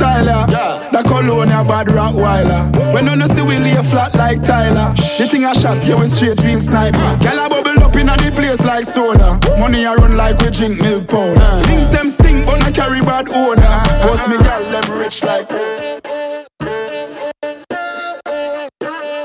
Style 0.00 0.24
yeah. 0.24 0.88
The 0.88 1.04
cologne 1.04 1.52
a 1.52 1.60
bad 1.60 1.92
Rottweiler. 1.92 2.72
When 2.96 3.04
you 3.04 3.16
no 3.16 3.26
see 3.28 3.44
we 3.44 3.60
lay 3.60 3.76
flat 3.84 4.16
like 4.16 4.40
Tyler. 4.42 4.96
The 5.20 5.28
thing 5.28 5.44
I 5.44 5.52
shot 5.52 5.84
you 5.84 6.00
with 6.00 6.08
straight 6.08 6.40
real 6.40 6.60
sniper. 6.60 6.96
Girl 7.20 7.36
a 7.36 7.46
bubble 7.52 7.84
up 7.84 7.94
in 8.00 8.08
the 8.08 8.32
place 8.32 8.64
like 8.64 8.84
soda. 8.84 9.36
Money 9.60 9.84
a 9.84 9.92
run 9.94 10.16
like 10.16 10.40
we 10.40 10.48
drink 10.48 10.80
milk 10.80 11.08
powder. 11.08 11.52
Things 11.68 11.92
them 11.92 12.08
stink 12.08 12.48
but 12.48 12.64
I 12.64 12.72
carry 12.72 13.04
bad 13.04 13.28
odor. 13.28 13.76
Boss 14.08 14.24
me 14.24 14.40
girl 14.40 14.64
them 14.72 14.86
rich 14.96 15.20
like. 15.22 15.48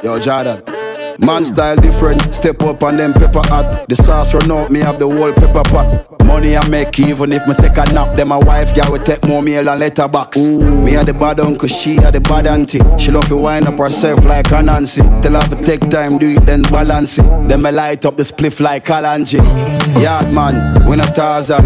Yo, 0.04 0.20
Jordan. 0.20 0.62
Man 1.20 1.44
style 1.46 1.78
different, 1.78 2.22
step 2.34 2.62
up 2.62 2.84
on 2.84 2.98
them 2.98 3.14
pepper 3.14 3.42
hot. 3.48 3.88
The 3.88 3.96
sauce 3.96 4.34
run 4.34 4.52
out, 4.52 4.70
me 4.70 4.82
have 4.82 5.00
the 5.00 5.08
whole 5.08 5.32
pepper 5.32 5.64
pot. 5.72 6.25
Money 6.36 6.58
I 6.58 6.68
make 6.68 7.00
even 7.00 7.32
if 7.32 7.48
me 7.48 7.54
take 7.54 7.78
a 7.78 7.94
nap. 7.94 8.18
Then 8.18 8.28
my 8.28 8.36
wife 8.36 8.76
girl 8.76 8.92
will 8.92 9.00
take 9.00 9.26
more 9.26 9.42
meal 9.42 9.70
and 9.70 9.80
letterbox. 9.80 10.38
Ooh. 10.38 10.82
Me 10.84 10.96
a 10.96 11.04
the 11.06 11.14
bad 11.14 11.40
uncle, 11.40 11.70
she 11.70 11.96
a 11.96 12.12
the 12.12 12.20
bad 12.20 12.46
auntie. 12.46 12.82
She 12.98 13.10
love 13.10 13.30
to 13.30 13.38
wind 13.38 13.68
up 13.68 13.80
herself 13.80 14.26
like 14.26 14.52
a 14.52 14.62
Nancy. 14.62 15.02
Tell 15.22 15.40
her 15.40 15.48
to 15.48 15.64
take 15.64 15.90
time, 15.90 16.18
do 16.18 16.28
it 16.28 16.46
then 16.46 16.62
balance 16.64 17.20
it. 17.20 17.24
Then 17.48 17.62
me 17.62 17.72
light 17.72 18.06
up 18.06 18.18
the 18.18 18.24
spliff 18.24 18.60
like 18.60 18.84
Kalanji. 18.84 19.40
Yard 20.04 20.34
man, 20.36 20.86
we 20.90 20.98
not 20.98 21.16
Tarzan. 21.16 21.64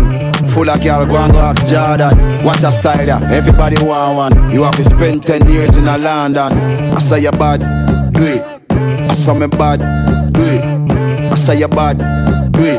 Full 0.49 0.69
of 0.69 0.83
girl, 0.83 1.03
go 1.07 1.17
and 1.17 1.33
go 1.33 1.39
ask 1.39 1.65
Jordan. 1.65 2.45
Watch 2.45 2.61
a 2.61 2.71
style 2.71 3.07
ya, 3.07 3.17
everybody 3.33 3.83
want 3.83 4.35
one. 4.35 4.51
You 4.51 4.61
have 4.61 4.75
to 4.75 4.83
spend 4.83 5.23
10 5.23 5.49
years 5.49 5.77
in 5.77 5.87
a 5.87 5.97
London. 5.97 6.53
I 6.93 6.99
say 6.99 7.21
you 7.21 7.31
bad, 7.31 7.61
do 8.13 8.21
it. 8.21 8.45
I 8.69 9.13
saw 9.15 9.33
me 9.33 9.47
bad, 9.47 9.79
do 10.31 10.41
it. 10.43 10.78
I 11.39 11.41
say 11.41 11.59
you 11.59 11.69
bad, 11.69 11.97
do 12.51 12.59
it. 12.59 12.75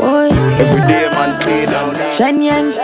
Every 0.61 0.81
day 0.87 1.09
man 1.17 1.41
clean 1.41 1.71
and 1.73 1.97
Shenyang. 2.13 2.77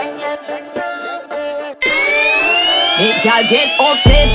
Make 2.97 3.23
y'all 3.23 3.45
get 3.47 3.69
upset. 3.79 4.25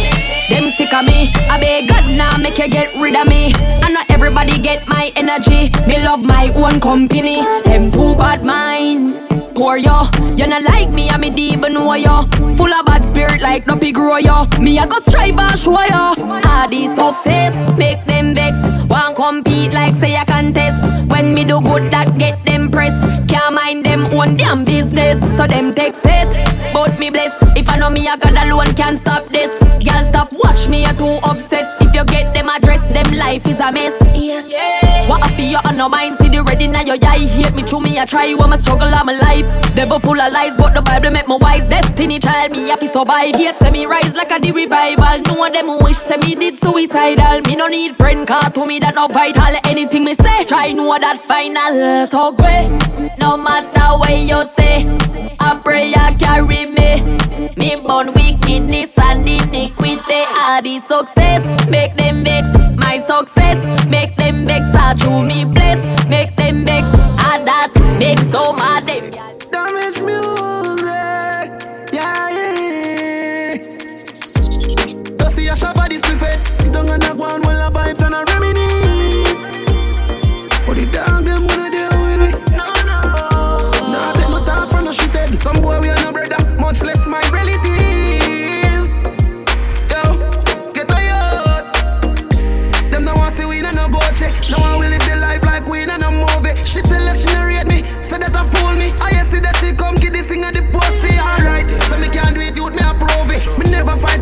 Them 0.49 0.71
sick 0.71 0.95
of 0.95 1.05
me. 1.05 1.33
I 1.51 1.59
beg 1.59 1.89
God 1.89 2.17
now 2.17 2.39
make 2.39 2.59
you 2.59 2.69
get 2.69 2.95
rid 2.95 3.17
of 3.17 3.27
me. 3.27 3.51
I 3.83 3.91
know 3.91 4.03
everybody 4.09 4.57
get 4.63 4.87
my 4.87 5.11
energy. 5.17 5.73
Me 5.89 6.05
love 6.05 6.25
my 6.25 6.53
own 6.55 6.79
company. 6.79 7.43
Them 7.65 7.91
too 7.91 8.15
bad 8.15 8.45
mind. 8.45 9.32
Poor 9.55 9.77
yo, 9.77 10.03
you 10.37 10.47
not 10.47 10.63
like 10.63 10.91
me, 10.91 11.09
I 11.11 11.19
me 11.19 11.31
deep 11.31 11.61
know 11.61 11.95
yo. 11.95 12.23
Full 12.57 12.73
of 12.73 12.87
bad 12.87 13.05
spirit 13.05 13.41
like 13.41 13.67
no 13.67 13.77
pig 13.77 13.95
grow 13.95 14.17
yo. 14.17 14.47
Me 14.59 14.79
I 14.79 14.87
go 14.87 14.99
strive 15.01 15.39
and 15.39 15.59
show 15.59 15.81
yo. 15.83 16.15
All 16.19 16.69
this 16.69 16.91
success 16.97 17.55
make 17.77 18.05
them 18.07 18.35
vex. 18.35 18.57
Want 18.89 19.15
compete 19.17 19.73
like 19.73 19.95
say 19.97 20.17
I 20.17 20.25
contest. 20.25 20.81
When 21.11 21.35
me 21.35 21.45
do 21.45 21.61
good 21.61 21.91
that 21.93 22.19
get 22.19 22.45
them 22.45 22.71
press. 22.71 22.93
Can't 23.29 23.55
mind 23.55 23.85
them 23.85 24.07
own 24.15 24.37
damn 24.37 24.65
business. 24.65 25.21
So 25.37 25.47
them 25.47 25.75
take 25.75 25.95
it, 26.05 26.73
but 26.73 26.99
me 26.99 27.11
bless. 27.11 27.33
If 27.57 27.69
I 27.69 27.79
know 27.79 27.91
me 27.91 28.09
I 28.09 28.17
got 28.17 28.33
alone 28.33 28.75
can't 28.75 28.99
stop 28.99 29.29
this. 29.29 29.51
Girl 29.85 30.03
stop 30.09 30.29
watch 30.33 30.69
me 30.69 30.85
I 30.85 30.93
too 30.93 31.19
obsessed. 31.29 31.83
If 31.83 31.95
you 31.95 32.05
get 32.07 32.35
them 32.35 32.49
address, 32.49 32.83
them 32.93 33.13
life 33.19 33.47
is 33.47 33.61
a 33.61 33.71
mess. 33.71 33.95
Yes. 34.15 34.49
Yeah. 34.49 35.09
What 35.09 35.23
I 35.23 35.29
feel 35.37 35.59
on 35.67 35.77
no 35.77 35.89
mind, 35.89 36.17
see 36.19 36.29
the 36.29 36.43
ready 36.43 36.69
now 36.69 36.83
your 36.83 36.97
eye. 37.03 37.27
Hate 37.27 37.55
me 37.55 37.63
through 37.63 37.81
me 37.81 37.99
I 37.99 38.07
try. 38.07 38.33
Want 38.35 38.51
my 38.51 38.57
struggle 38.57 38.89
all 38.89 39.05
my 39.05 39.13
life. 39.43 39.75
Devil 39.75 39.99
full 39.99 40.21
of 40.21 40.33
lies, 40.33 40.57
but 40.57 40.75
the 40.75 40.83
Bible 40.83 41.11
make 41.11 41.29
me 41.29 41.37
wise. 41.41 41.67
Destiny 41.67 42.19
child, 42.19 42.53
me 42.53 42.75
to 42.75 42.87
survive. 42.87 43.39
Yet 43.39 43.57
say 43.57 43.71
me 43.71 43.87
rise 43.87 44.15
like 44.15 44.31
a 44.31 44.39
the 44.39 44.53
revival. 44.53 45.19
No 45.27 45.47
of 45.47 45.53
them 45.53 45.79
wish 45.83 45.97
say 45.97 46.17
me 46.19 46.35
did 46.35 46.59
suicidal. 46.59 47.41
Me 47.43 47.57
no 47.57 47.67
need 47.69 47.97
friend 47.97 48.27
car 48.27 48.51
to 48.51 48.67
me 48.67 48.79
that 48.81 48.95
no 48.95 49.07
vital. 49.09 49.57
Anything 49.65 50.05
me 50.05 50.15
say, 50.15 50.45
try 50.45 50.73
know 50.73 50.97
that 50.99 51.19
final. 51.19 52.07
So 52.07 52.33
great, 52.33 52.69
no 53.19 53.37
matter 53.37 53.99
what 53.99 54.17
you 54.17 54.45
say. 54.45 54.87
I 55.41 55.59
pray 55.63 55.93
I 55.95 56.15
carry 56.15 56.67
me. 56.67 56.91
Me 57.57 57.81
born 57.81 58.13
wickedness 58.13 58.97
and 58.99 59.29
iniquity. 59.29 60.23
All 60.39 60.63
the 60.63 60.79
success, 60.79 61.43
make 61.69 61.97
them 61.97 62.25
vex. 62.25 62.47
My 62.77 62.99
success, 62.99 63.59
make 63.89 64.17
them 64.17 64.47
vex. 64.47 64.67
I 64.75 64.95
true 64.95 65.23
me 65.23 65.45
bless, 65.45 65.81
make 66.09 66.37
them 66.37 66.65
vex. 66.65 66.87
I 67.19 67.43
that 67.45 67.73
make 67.99 68.19
so 68.33 68.53
mad 68.53 68.85
them. 68.85 69.32
vibes 77.93 78.05
and 78.05 78.15
I 78.15 78.23
reminisce. 78.35 79.43
But 80.67 80.77
the 80.77 80.87
dog 80.93 81.25
them 81.25 81.47
wanna 81.47 81.71
deal 81.71 81.91
with 82.03 82.29
it. 82.29 82.53
No, 82.53 82.73
no. 82.87 83.01
Nah, 83.91 84.13
take 84.13 84.29
no 84.29 84.45
time 84.45 84.69
from 84.71 84.85
no 84.85 84.93
shit 84.93 85.11
head. 85.11 85.39
Some 85.39 85.61
boy 85.61 85.81
we 85.81 85.91
are 85.91 86.01
no 86.01 86.13
brother, 86.13 86.39
much 86.61 86.83
less 86.83 87.07
my 87.07 87.21
relative. 87.31 88.89
Yo, 89.91 90.03
get 90.73 90.91
a 90.91 90.99
yacht. 91.03 91.75
Them 92.91 93.05
no 93.05 93.15
want 93.15 93.35
to 93.35 93.43
see 93.43 93.47
we 93.47 93.61
no 93.63 93.89
go 93.89 94.01
check. 94.17 94.33
No 94.51 94.59
one 94.59 94.81
will 94.81 94.91
live 94.91 95.05
the 95.07 95.17
life 95.17 95.45
like 95.45 95.67
we 95.69 95.85
no 95.87 95.97
movie. 96.11 96.55
She 96.65 96.81
tell 96.81 97.09
us 97.09 97.23
she 97.23 97.35
no 97.35 97.45
rate 97.45 97.67
me, 97.69 97.83
say 98.03 98.17
so 98.17 98.19
that 98.19 98.35
I 98.35 98.45
fool 98.49 98.73
me. 98.77 98.89
I 99.03 99.11
see 99.23 99.41
that 99.41 99.57
she 99.57 99.75
come 99.75 99.95
get 99.97 100.13
this 100.13 100.29
thing 100.29 100.45
at 100.45 100.55
the 100.55 100.63
pussy. 100.73 101.19
Alright, 101.19 101.69
so 101.89 101.99
me 101.99 102.09
can't 102.09 102.35
do 102.35 102.41
it, 102.41 102.57
youth 102.57 102.73
me 102.73 102.83
approve 102.85 103.31
it. 103.31 103.43
Me 103.59 103.71
never 103.71 103.97
fight. 103.97 104.22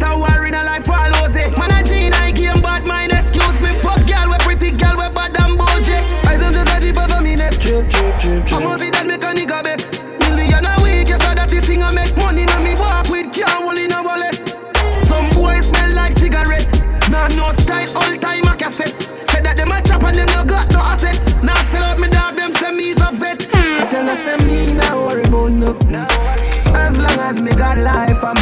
life. 27.75 28.25
I'm 28.25 28.40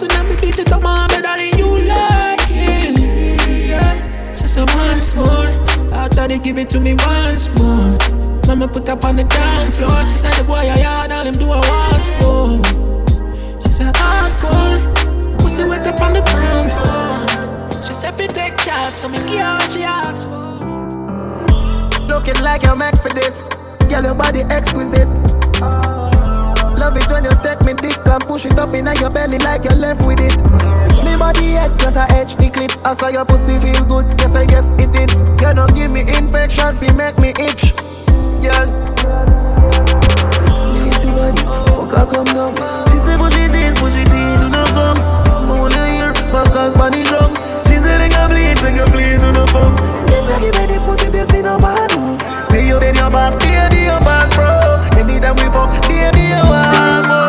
soon 0.00 0.10
as 0.12 0.24
me 0.30 0.36
beat 0.40 0.58
it 0.58 0.72
up, 0.72 0.80
my 0.82 1.06
better 1.08 1.36
than 1.36 1.58
you 1.58 1.68
like 1.86 2.40
it. 2.48 2.98
Yeah. 3.68 4.32
Just 4.32 4.56
once 4.56 5.14
more, 5.14 5.26
I 5.92 6.08
thought 6.08 6.28
they 6.28 6.38
give 6.38 6.56
it 6.56 6.70
to 6.70 6.80
me 6.80 6.94
once 6.94 7.52
more. 7.60 7.98
Mama 8.46 8.66
put 8.66 8.88
up 8.88 9.04
on 9.04 9.16
the 9.16 9.24
dance 9.24 9.76
floor. 9.76 9.90
She 10.04 10.16
said 10.16 10.32
the 10.40 10.44
boy 10.44 10.54
I 10.54 10.78
had 10.78 11.12
all 11.12 11.26
him 11.26 11.34
do 11.34 11.44
a 11.52 11.60
was 11.60 12.10
for. 12.16 12.64
She 13.60 13.70
said 13.70 13.94
hardcore, 13.94 15.38
pussy 15.38 15.64
wet 15.64 15.86
up 15.86 16.00
on 16.00 16.14
the 16.14 16.22
ground 16.32 16.72
floor. 16.72 17.84
She 17.86 17.92
said 17.92 18.14
fi 18.14 18.26
take 18.26 18.56
charge, 18.56 18.90
so 18.90 19.08
me 19.08 19.18
give 19.28 19.44
her 19.44 19.56
what 19.60 19.70
she 19.70 19.82
asked 19.82 20.28
for. 20.28 20.48
Looking 22.06 22.42
like 22.42 22.62
you're 22.62 22.74
meant 22.74 22.98
for 22.98 23.10
this, 23.10 23.48
girl 23.90 24.04
your 24.04 24.14
body 24.14 24.40
exquisite. 24.48 25.08
Oh. 25.60 26.09
Love 26.80 26.96
it 26.96 27.04
when 27.12 27.24
you 27.24 27.36
take 27.44 27.60
me 27.60 27.74
dick 27.74 28.00
and 28.08 28.24
push 28.24 28.46
it 28.46 28.58
up 28.58 28.72
in 28.72 28.88
your 28.96 29.10
belly 29.10 29.36
like 29.44 29.64
you're 29.64 29.76
left 29.76 30.00
with 30.06 30.18
it. 30.18 30.40
Me 31.04 31.12
body 31.14 31.52
head 31.52 31.78
just 31.78 31.96
a 31.96 32.08
edge 32.16 32.36
the 32.36 32.48
clip. 32.48 32.72
I 32.86 32.94
saw 32.94 33.08
your 33.08 33.26
pussy 33.26 33.60
feel 33.60 33.84
good. 33.84 34.08
Yes, 34.16 34.34
I 34.34 34.46
guess 34.46 34.72
it 34.80 34.88
is. 34.96 35.12
You 35.44 35.52
don't 35.52 35.68
give 35.76 35.92
me 35.92 36.08
infection, 36.16 36.72
feel 36.74 36.96
make 36.96 37.18
me 37.20 37.36
itch. 37.36 37.76
Girl. 38.40 38.64
Little 40.72 41.12
body, 41.12 41.44
fuck 41.68 41.92
her 41.92 42.06
come 42.08 42.32
down. 42.32 42.56
She 42.88 42.96
say 42.96 43.20
push 43.20 43.36
it 43.36 43.52
in, 43.52 43.76
push 43.76 44.00
it 44.00 44.08
in, 44.08 44.40
do 44.40 44.48
not 44.48 44.72
come. 44.72 44.96
Wanna 45.52 45.84
hear, 45.84 46.12
back 46.32 46.56
as 46.56 46.72
bunny 46.72 47.04
drum. 47.04 47.36
She 47.68 47.76
say 47.76 48.00
make 48.00 48.16
her 48.16 48.24
please, 48.24 48.56
make 48.64 48.80
her 48.80 48.88
please, 48.88 49.20
do 49.20 49.28
not 49.36 49.52
come. 49.52 49.76
Give 50.40 50.56
me 50.56 50.64
the 50.64 50.80
pussy, 50.88 51.12
baby, 51.12 51.44
no 51.44 51.60
man. 51.60 51.92
Lay 52.48 52.72
you 52.72 52.80
in 52.80 52.96
your 52.96 53.12
back, 53.12 53.36
baby, 53.36 53.84
your 53.84 54.00
pass, 54.00 54.32
bro. 54.34 54.59
Anytime 55.22 55.36
we 55.36 55.52
fuck, 55.52 55.70
baby, 55.86 56.32
you 56.32 56.42
want 56.48 57.04
more. 57.08 57.28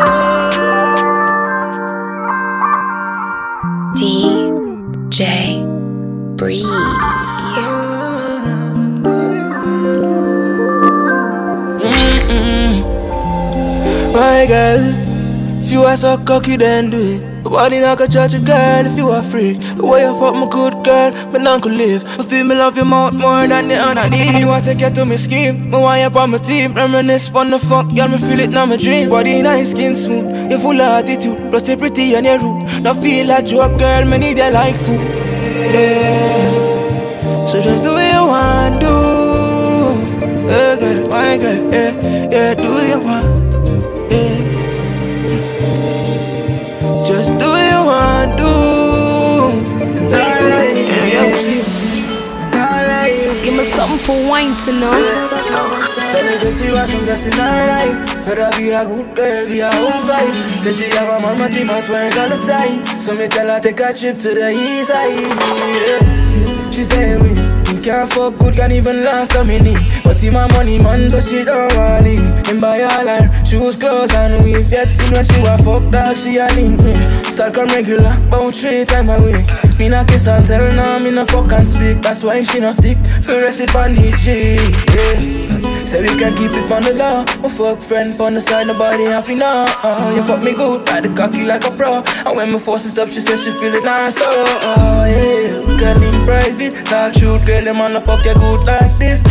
DJ 3.94 5.20
Bree. 6.38 6.64
My 14.14 14.46
girl, 14.46 14.80
if 15.60 15.70
you 15.70 15.82
are 15.82 15.96
so 15.98 16.16
cocky, 16.16 16.56
then 16.56 16.88
do 16.88 16.98
it. 16.98 17.32
Body 17.44 17.80
not 17.80 18.00
a 18.00 18.08
judge 18.08 18.32
a 18.32 18.40
girl 18.40 18.86
if 18.86 18.96
you 18.96 19.10
are 19.10 19.22
free. 19.22 19.52
The 19.52 19.84
way 19.84 20.00
you 20.00 20.18
fuck 20.18 20.34
my 20.34 20.48
good 20.48 20.71
girl, 20.82 21.12
but 21.32 21.40
none 21.40 21.60
could 21.60 21.72
live. 21.72 22.04
But 22.16 22.26
feel 22.26 22.44
me 22.44 22.54
love 22.54 22.76
your 22.76 22.84
mouth 22.84 23.14
more 23.14 23.46
than 23.46 23.68
the 23.68 23.76
other 23.76 24.08
need. 24.08 24.34
Me 24.34 24.44
want 24.44 24.64
to 24.64 24.74
take 24.74 24.80
you 24.80 24.94
to 24.94 25.04
my 25.04 25.16
scheme, 25.16 25.70
me 25.70 25.78
want 25.78 26.00
you 26.00 26.20
on 26.20 26.30
my 26.30 26.38
team. 26.38 26.74
Reminisce 26.74 27.30
on 27.34 27.50
the 27.50 27.58
fuck, 27.58 27.92
y'all 27.92 28.08
me 28.08 28.18
feel 28.18 28.40
it 28.40 28.50
now 28.50 28.66
my 28.66 28.76
dream. 28.76 29.08
Body 29.10 29.42
nice, 29.42 29.70
skin 29.70 29.94
smooth, 29.94 30.50
you 30.50 30.58
full 30.58 30.80
of 30.80 31.04
attitude. 31.04 31.38
Plus 31.50 31.68
you 31.68 31.76
pretty 31.76 32.14
and 32.14 32.26
you 32.26 32.38
rude. 32.38 32.82
Now 32.82 32.94
feel 32.94 33.26
like 33.26 33.46
joke 33.46 33.78
girl, 33.78 34.04
me 34.04 34.18
need 34.18 34.38
you 34.38 34.50
like 34.50 34.76
food. 34.76 35.00
Yeah. 35.74 37.46
So 37.46 37.60
just 37.62 37.84
do 37.84 37.92
what 37.92 38.12
you 38.12 38.26
want, 38.26 38.80
do. 38.80 38.86
Yeah, 40.46 40.76
girl, 40.76 41.08
my 41.08 41.38
girl, 41.38 41.72
yeah, 41.72 41.92
yeah, 42.30 42.54
do 42.54 42.72
what 42.72 42.88
you 42.88 43.00
want. 43.00 44.10
Yeah. 44.10 44.51
For 54.02 54.18
wine 54.28 54.56
to. 54.66 54.72
Tell 56.12 56.24
me 56.26 56.36
say 56.36 56.50
she 56.50 56.72
was 56.72 56.90
some 56.90 57.04
just 57.06 57.26
in 57.26 57.32
her 57.34 57.66
life 57.66 58.24
Fed 58.24 58.38
be 58.58 58.70
a 58.70 58.84
good 58.84 59.14
girl, 59.14 59.46
be 59.48 59.60
a 59.60 59.70
home 59.72 60.02
fight 60.02 60.34
Say 60.60 60.72
she 60.72 60.90
have 60.96 61.08
a 61.08 61.20
mama 61.24 61.48
team 61.48 61.70
at 61.70 61.88
work 61.88 62.16
all 62.18 62.28
the 62.28 62.38
time 62.44 62.84
So 63.00 63.14
me 63.14 63.28
tell 63.28 63.48
her 63.48 63.60
take 63.60 63.80
a 63.80 63.94
trip 63.94 64.18
to 64.18 64.34
the 64.34 64.50
east 64.50 64.88
side. 64.88 66.72
She 66.72 66.84
say 66.84 67.16
me, 67.18 67.32
you 67.72 67.80
can't 67.82 68.10
fuck 68.12 68.38
good, 68.38 68.56
can't 68.56 68.72
even 68.72 69.04
last 69.04 69.34
a 69.36 69.44
minute 69.44 69.80
But 70.04 70.22
in 70.24 70.34
my 70.34 70.50
money 70.52 70.78
man, 70.82 71.08
so 71.08 71.20
she 71.20 71.44
don't 71.44 71.72
want 71.76 72.06
it 72.06 72.48
And 72.48 72.60
buy 72.60 72.82
all 72.82 73.06
her 73.06 73.44
shoes, 73.44 73.76
clothes 73.76 74.12
and 74.14 74.42
weave 74.44 74.70
Yet 74.70 74.88
seen 74.88 75.12
when 75.12 75.24
she 75.24 75.40
wa 75.40 75.56
fuck 75.56 75.90
dog, 75.90 76.16
she 76.16 76.36
a 76.36 76.46
link 76.56 76.80
me 76.82 76.92
Start 77.32 77.54
come 77.54 77.68
regular, 77.68 78.12
about 78.28 78.52
three 78.52 78.84
time 78.84 79.08
a 79.08 79.16
week 79.22 79.48
Me 79.78 79.88
not 79.88 80.06
kiss 80.06 80.28
and 80.28 80.44
tell 80.44 80.60
her, 80.60 81.00
me 81.00 81.10
no 81.10 81.24
fuck 81.24 81.50
and 81.52 81.66
speak 81.66 82.02
That's 82.02 82.22
why 82.22 82.42
she 82.42 82.60
no 82.60 82.70
stick, 82.70 82.98
for 83.24 83.32
rest 83.32 83.62
it 83.62 83.74
on 83.74 83.94
the 83.94 84.12
G 84.20 84.60
yeah. 84.92 85.62
Say 85.86 86.02
we 86.02 86.08
can 86.16 86.36
keep 86.36 86.52
it 86.52 86.70
on 86.70 86.82
the 86.82 86.94
law. 86.94 87.24
My 87.42 87.48
fuck 87.48 87.82
friend 87.82 88.18
on 88.20 88.34
the 88.34 88.40
side, 88.40 88.68
nobody 88.68 89.04
have 89.04 89.26
to 89.26 89.34
know. 89.34 89.66
You 90.14 90.22
fuck 90.22 90.42
me 90.44 90.54
good, 90.54 90.88
ride 90.88 91.04
the 91.04 91.12
cocky 91.12 91.44
like 91.44 91.64
a 91.64 91.70
pro. 91.70 92.02
And 92.24 92.36
when 92.36 92.52
my 92.52 92.58
force 92.58 92.86
it 92.86 92.98
up, 92.98 93.08
she 93.08 93.20
says 93.20 93.42
she 93.42 93.50
feel 93.50 93.74
it 93.74 93.84
nice. 93.84 94.16
So, 94.16 94.24
oh, 94.26 95.04
yeah, 95.04 95.58
we 95.60 95.76
can 95.76 96.00
in 96.02 96.14
private. 96.24 96.86
Talk 96.86 97.14
truth, 97.14 97.44
girl, 97.44 97.60
them 97.60 97.80
on 97.80 97.92
the 97.92 98.00
fuck 98.00 98.24
you 98.24 98.34
good 98.34 98.64
like 98.64 98.94
this. 98.98 99.22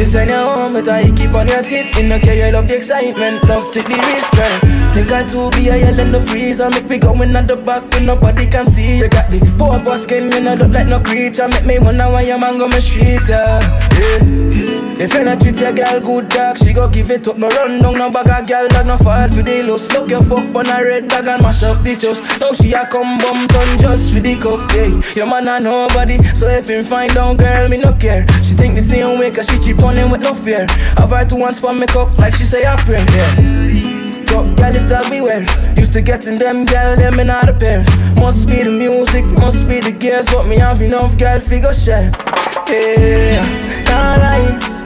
You 0.00 0.06
send 0.06 0.30
your 0.30 0.38
home, 0.38 0.72
but 0.72 0.88
I 0.88 1.04
keep 1.12 1.34
on 1.34 1.46
your 1.46 1.62
teeth. 1.62 1.98
In 1.98 2.08
the 2.08 2.18
care, 2.18 2.46
you 2.46 2.50
love 2.54 2.66
the 2.66 2.74
excitement, 2.74 3.44
love 3.44 3.70
take 3.70 3.84
the 3.84 3.96
risk, 4.08 4.32
girl. 4.32 4.92
Take 4.94 5.28
to 5.28 5.50
be 5.54 5.68
a 5.68 5.76
yell 5.76 6.00
in 6.00 6.10
the 6.10 6.22
freezer. 6.22 6.70
Make 6.70 6.88
me 6.88 6.98
go 6.98 7.12
in 7.20 7.36
at 7.36 7.46
the 7.46 7.56
back 7.56 7.82
when 7.92 8.06
nobody 8.06 8.46
can 8.46 8.64
see. 8.64 8.96
You 8.96 9.10
got 9.10 9.30
the 9.30 9.40
poor 9.58 9.78
poor 9.80 9.98
skin, 9.98 10.32
you 10.32 10.40
know, 10.40 10.54
look 10.54 10.72
like 10.72 10.86
no 10.86 11.00
creature. 11.00 11.48
Make 11.48 11.66
me 11.66 11.78
wonder 11.78 12.04
why 12.04 12.22
your 12.22 12.38
man 12.38 12.56
go 12.56 12.66
my 12.66 12.78
street, 12.78 13.28
yeah. 13.28 13.60
yeah. 13.98 14.79
If 15.00 15.14
you 15.14 15.24
not 15.24 15.40
treat 15.40 15.58
your 15.58 15.72
girl 15.72 15.98
good 15.98 16.28
dog, 16.28 16.58
she 16.58 16.74
go 16.74 16.86
give 16.86 17.10
it 17.10 17.26
up. 17.26 17.38
Me 17.38 17.48
run 17.48 17.80
down 17.80 17.96
no 17.96 18.10
bag 18.10 18.28
of 18.28 18.46
girl 18.46 18.68
that 18.68 18.84
no 18.84 18.98
fall 18.98 19.28
for 19.28 19.40
the 19.40 19.62
loss. 19.62 19.90
Look 19.92 20.10
your 20.10 20.22
fuck 20.22 20.44
on 20.54 20.68
a 20.68 20.84
red 20.84 21.08
bag 21.08 21.26
and 21.26 21.40
mash 21.40 21.62
up 21.62 21.82
the 21.82 21.96
chest. 21.96 22.20
Now 22.38 22.52
she 22.52 22.74
a 22.74 22.84
come 22.84 23.16
bum 23.16 23.48
turn 23.48 23.78
just 23.80 24.12
for 24.12 24.20
the 24.20 24.36
cup, 24.36 24.60
yeah. 24.76 24.92
Your 25.16 25.24
man 25.24 25.48
a 25.48 25.58
nobody, 25.58 26.22
so 26.36 26.48
if 26.48 26.68
him 26.68 26.84
find 26.84 27.16
out, 27.16 27.38
girl, 27.38 27.66
me 27.70 27.78
no 27.78 27.94
care. 27.94 28.28
She 28.44 28.52
think 28.52 28.74
the 28.74 28.82
same 28.82 29.18
way, 29.18 29.30
cause 29.30 29.48
she 29.48 29.56
cheap 29.56 29.82
on 29.82 29.96
him 29.96 30.10
with 30.10 30.20
no 30.20 30.34
fear. 30.34 30.66
Have 31.00 31.16
her 31.16 31.24
to 31.32 31.36
once 31.36 31.58
for 31.58 31.72
me 31.72 31.86
cook 31.86 32.12
like 32.18 32.34
she 32.34 32.44
say 32.44 32.68
a 32.68 32.76
prayer, 32.84 33.00
yeah. 33.16 34.24
Top 34.28 34.44
girl 34.60 34.76
is 34.76 34.86
that 34.92 35.08
beware. 35.08 35.48
Used 35.80 35.94
to 35.94 36.02
getting 36.02 36.36
them 36.36 36.66
girl, 36.66 36.94
them 36.94 37.18
in 37.20 37.30
other 37.30 37.56
pairs. 37.56 37.88
Must 38.20 38.46
be 38.46 38.64
the 38.64 38.70
music, 38.70 39.24
must 39.40 39.66
be 39.66 39.80
the 39.80 39.92
gears. 39.92 40.28
What 40.28 40.46
me 40.46 40.56
have 40.58 40.82
enough 40.82 41.16
girl 41.16 41.40
figure 41.40 41.72
share. 41.72 42.12
Yeah, 42.68 43.40
can't 43.88 44.20
lie. 44.20 44.79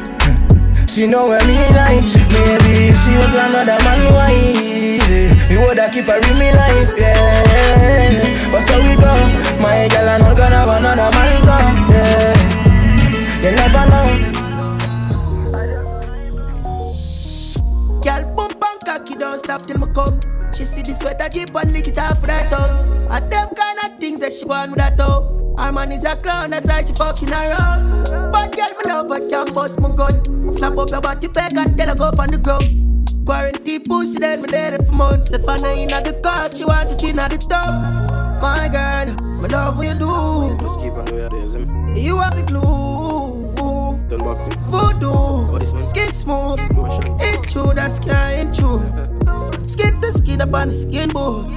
She 0.94 1.08
know 1.08 1.24
what 1.26 1.44
me 1.44 1.58
like. 1.74 2.06
Maybe 2.30 2.94
she 2.94 3.18
was 3.18 3.34
another 3.34 3.76
man 3.82 4.14
wife, 4.14 5.50
me 5.50 5.56
woulda 5.58 5.90
keep 5.92 6.06
her 6.06 6.18
in 6.18 6.38
me 6.38 6.52
life. 6.52 6.94
Yeah, 6.96 8.12
but 8.52 8.60
so 8.60 8.78
we 8.78 8.94
go. 8.94 9.10
My 9.60 9.88
girl, 9.90 10.08
I'm 10.08 10.20
not 10.20 10.36
gonna 10.36 10.54
have 10.54 10.68
another 10.68 11.10
man 11.18 11.42
talk. 11.42 11.90
Yeah, 11.90 12.38
you 13.42 13.50
never 13.58 13.84
know. 13.90 14.06
Girl, 18.00 18.22
bump 18.36 18.62
and 18.62 18.80
cocky, 18.86 19.14
don't 19.16 19.38
stop 19.38 19.62
till 19.62 19.78
me 19.78 19.86
come. 19.92 20.20
She 20.56 20.64
see 20.64 20.82
the 20.82 20.94
sweater 20.94 21.28
jeep 21.28 21.54
and 21.54 21.72
lick 21.72 21.88
it 21.88 21.98
off 21.98 22.22
right 22.22 22.52
out. 22.52 22.70
And 23.10 23.32
them 23.32 23.48
kind 23.54 23.78
of 23.84 23.98
things 23.98 24.20
that 24.20 24.32
she 24.32 24.44
want 24.44 24.70
with 24.70 24.78
that 24.78 24.96
toe. 24.96 25.54
Her 25.58 25.72
man 25.72 25.92
is 25.92 26.04
a 26.04 26.16
clown, 26.16 26.50
that's 26.50 26.66
why 26.66 26.84
she 26.84 26.92
fucking 26.92 27.30
around. 27.30 28.32
But 28.32 28.56
girl, 28.56 28.66
me 28.66 28.84
love 28.86 29.08
her, 29.08 29.30
can't 29.30 29.54
bust 29.54 29.80
my 29.80 29.94
gun. 29.94 30.52
Slap 30.52 30.78
up 30.78 30.90
your 30.90 31.00
body 31.00 31.28
peg 31.28 31.56
and 31.56 31.76
tell 31.76 31.88
her 31.88 31.94
go 31.94 32.04
up 32.04 32.18
on 32.18 32.30
the 32.30 32.38
ground. 32.38 33.08
Quarantine 33.26 33.82
pussy, 33.82 34.18
then 34.18 34.42
me 34.42 34.46
dead 34.46 34.86
for 34.86 34.92
months. 34.92 35.32
If 35.32 35.48
I 35.48 35.56
know 35.56 35.74
in 35.74 35.88
the 35.88 36.20
car, 36.22 36.50
she 36.54 36.64
want 36.64 36.92
it 36.92 37.02
in 37.02 37.16
the 37.16 37.46
top. 37.48 38.42
My 38.42 38.68
girl, 38.68 39.06
me 39.42 39.48
love 39.48 39.76
what 39.76 39.86
you 39.86 39.94
do. 39.94 40.58
Just 40.60 40.78
keep 40.78 40.92
on 40.92 41.04
doing 41.06 41.30
this, 41.30 41.56
me. 41.56 42.00
You 42.00 42.18
have 42.18 42.36
the 42.36 42.42
glue. 42.42 43.54
Don't 44.08 44.18
back 44.18 44.36
me. 44.50 44.56
Voodoo, 44.68 45.82
skin 45.82 46.12
smooth. 46.12 46.60
Ain't 47.22 47.48
true, 47.48 47.72
that's 47.74 47.96
sky 47.96 48.34
ain't 48.34 48.54
true. 48.54 48.82
Skin 49.66 49.93
skin 50.12 50.40
up 50.40 50.52
on 50.54 50.68
the 50.68 50.74
skin 50.74 51.08
bones. 51.10 51.54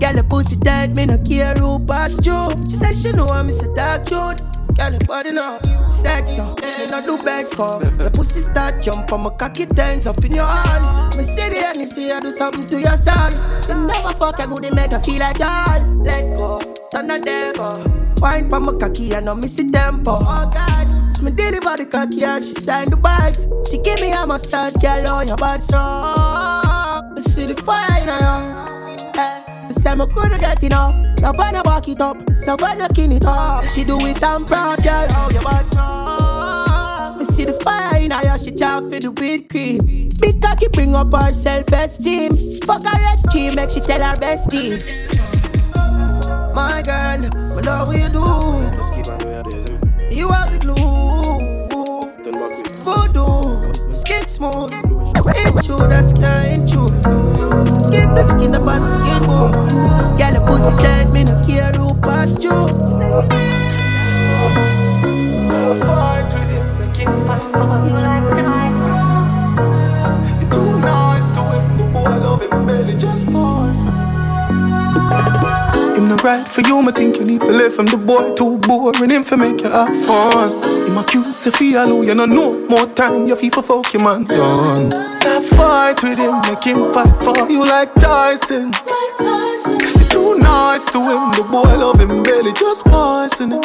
Girl, 0.00 0.14
the 0.14 0.24
pussy 0.28 0.56
tight, 0.56 0.90
me 0.90 1.06
no 1.06 1.18
care 1.18 1.54
who 1.54 1.78
pass 1.80 2.24
you. 2.24 2.48
She 2.68 2.76
said 2.76 2.96
she 2.96 3.12
know 3.12 3.26
I'm 3.26 3.48
Mr. 3.48 3.74
Dark 3.74 4.06
Jude. 4.06 4.40
Girl, 4.76 4.90
your 4.90 5.00
body 5.00 5.32
now, 5.32 5.58
sex 5.90 6.38
up, 6.38 6.60
me 6.60 6.86
no 6.86 7.04
do 7.04 7.22
beg 7.22 7.46
for. 7.46 7.80
The 7.80 8.10
pussy 8.14 8.40
start 8.40 8.82
jump 8.82 9.10
my 9.10 9.30
cocky 9.30 9.66
turns 9.66 10.06
up 10.06 10.24
in 10.24 10.34
your 10.34 10.46
hand. 10.46 11.16
Me 11.16 11.24
see 11.24 11.48
the 11.48 11.66
and 11.66 11.88
see 11.88 12.08
you 12.08 12.20
do 12.20 12.30
something 12.30 12.66
to 12.68 12.80
your 12.80 12.96
son. 12.96 13.32
You 13.68 13.86
never 13.86 14.10
fuck 14.14 14.38
a 14.38 14.46
good, 14.46 14.74
make 14.74 14.92
her 14.92 15.00
feel 15.00 15.18
like 15.18 15.38
y'all. 15.38 15.82
Let 16.02 16.34
go, 16.34 16.60
turn 16.90 17.10
a 17.10 17.18
devil. 17.18 17.84
Wine 18.20 18.48
pa 18.48 18.58
my 18.58 18.72
cocky 18.72 19.12
and 19.12 19.26
no 19.26 19.34
miss 19.34 19.54
the 19.54 19.70
tempo. 19.70 20.12
Oh 20.12 20.50
God. 20.52 21.22
Me 21.22 21.30
deliver 21.32 21.76
the 21.76 21.84
cocky 21.84 22.24
and 22.24 22.42
she 22.42 22.54
sign 22.54 22.88
the 22.88 22.96
bags. 22.96 23.46
She 23.68 23.76
give 23.78 24.00
me 24.00 24.12
a 24.12 24.26
massage, 24.26 24.72
girl, 24.74 25.08
on 25.10 25.28
your 25.28 25.36
bad 25.36 25.62
so. 25.62 26.69
Me 27.14 27.20
see 27.20 27.46
the 27.46 27.60
fire 27.62 28.02
in 28.02 28.08
her. 28.08 28.66
Eh, 29.16 29.66
me 29.68 29.74
say 29.74 29.94
me 29.94 30.06
coulda 30.06 30.38
get 30.38 30.62
enough. 30.62 30.94
Love 31.22 31.36
when 31.36 31.56
I 31.56 31.62
back 31.62 31.86
it 31.88 32.00
up, 32.00 32.16
love 32.46 32.60
when 32.62 32.80
I 32.80 32.86
skin 32.88 33.12
it 33.12 33.24
up. 33.24 33.68
She 33.68 33.84
do 33.84 33.98
it 34.00 34.22
and 34.22 34.46
proud, 34.46 34.82
girl, 34.82 35.08
how 35.10 35.28
your 35.30 35.42
bad 35.42 35.68
so. 35.68 37.18
Me 37.18 37.24
see 37.24 37.44
the 37.44 37.52
fire 37.62 38.00
in 38.00 38.10
her, 38.10 38.38
she 38.38 38.52
chop 38.52 38.84
for 38.84 38.98
the 38.98 39.10
whipped 39.10 39.50
cream. 39.50 40.08
Big 40.20 40.40
cocky 40.40 40.68
bring 40.68 40.94
up 40.94 41.12
her 41.12 41.32
self-esteem. 41.32 42.36
Fuck 42.64 42.84
her 42.86 43.12
extreme, 43.12 43.56
make 43.56 43.70
she 43.70 43.80
tell 43.80 44.00
her 44.00 44.14
bestie. 44.14 44.80
My 46.54 46.82
girl, 46.82 47.18
me 47.18 47.28
love 47.66 47.88
what 47.88 47.98
you 47.98 48.08
do. 48.08 48.24
Just 48.76 48.92
keep 48.94 49.08
on 49.08 49.18
doing 49.18 49.42
this. 49.50 50.18
You 50.18 50.30
have 50.30 50.50
the 50.52 50.58
glue. 50.58 50.76
Voodoo. 52.80 53.92
Skin 53.92 54.26
smooth. 54.26 54.99
Into 55.20 55.76
the 55.76 56.02
sky, 56.02 56.46
into. 56.46 56.86
Skin 57.86 58.14
to 58.14 58.24
skin 58.28 58.54
on 58.54 58.86
skin 58.86 59.22
bones. 59.26 59.72
Girl, 60.18 60.32
the 60.32 60.40
pussy 60.46 60.72
tight, 60.82 61.10
me 61.12 61.24
no 61.24 61.44
care 61.46 61.72
who 61.72 61.94
pass 62.00 62.42
you. 62.42 62.50
Him 76.10 76.16
no 76.16 76.22
right 76.24 76.48
for 76.48 76.62
you, 76.62 76.82
me 76.82 76.90
think 76.90 77.18
you 77.18 77.24
need 77.24 77.40
to 77.42 77.52
live 77.52 77.72
from 77.72 77.86
the 77.86 77.96
boy 77.96 78.34
too 78.34 78.58
boring. 78.58 79.10
Him 79.10 79.22
for 79.22 79.36
make 79.36 79.60
you 79.60 79.70
have 79.70 79.94
fun. 80.04 80.60
Him 80.88 80.98
a 80.98 81.04
cute, 81.04 81.38
say 81.38 81.52
feel 81.52 81.84
alone, 81.84 81.98
oh, 81.98 82.02
you 82.02 82.14
no 82.16 82.26
know 82.26 82.66
more 82.66 82.86
time. 82.86 83.28
You 83.28 83.36
feel 83.36 83.52
for 83.52 83.62
fuck 83.62 83.92
your 83.92 84.02
man 84.02 84.24
done. 84.24 85.12
Stop 85.12 85.44
fight 85.44 86.02
with 86.02 86.18
him, 86.18 86.40
make 86.48 86.64
him 86.64 86.92
fight 86.92 87.16
for 87.18 87.48
you 87.48 87.64
like 87.64 87.94
Tyson. 87.94 88.72
You're 89.94 90.08
too 90.08 90.34
nice 90.38 90.84
to 90.90 90.98
him, 90.98 91.30
the 91.30 91.46
boy 91.48 91.78
love 91.78 92.00
him 92.00 92.24
belly 92.24 92.54
just 92.54 92.84
poison 92.86 93.52
him. 93.52 93.60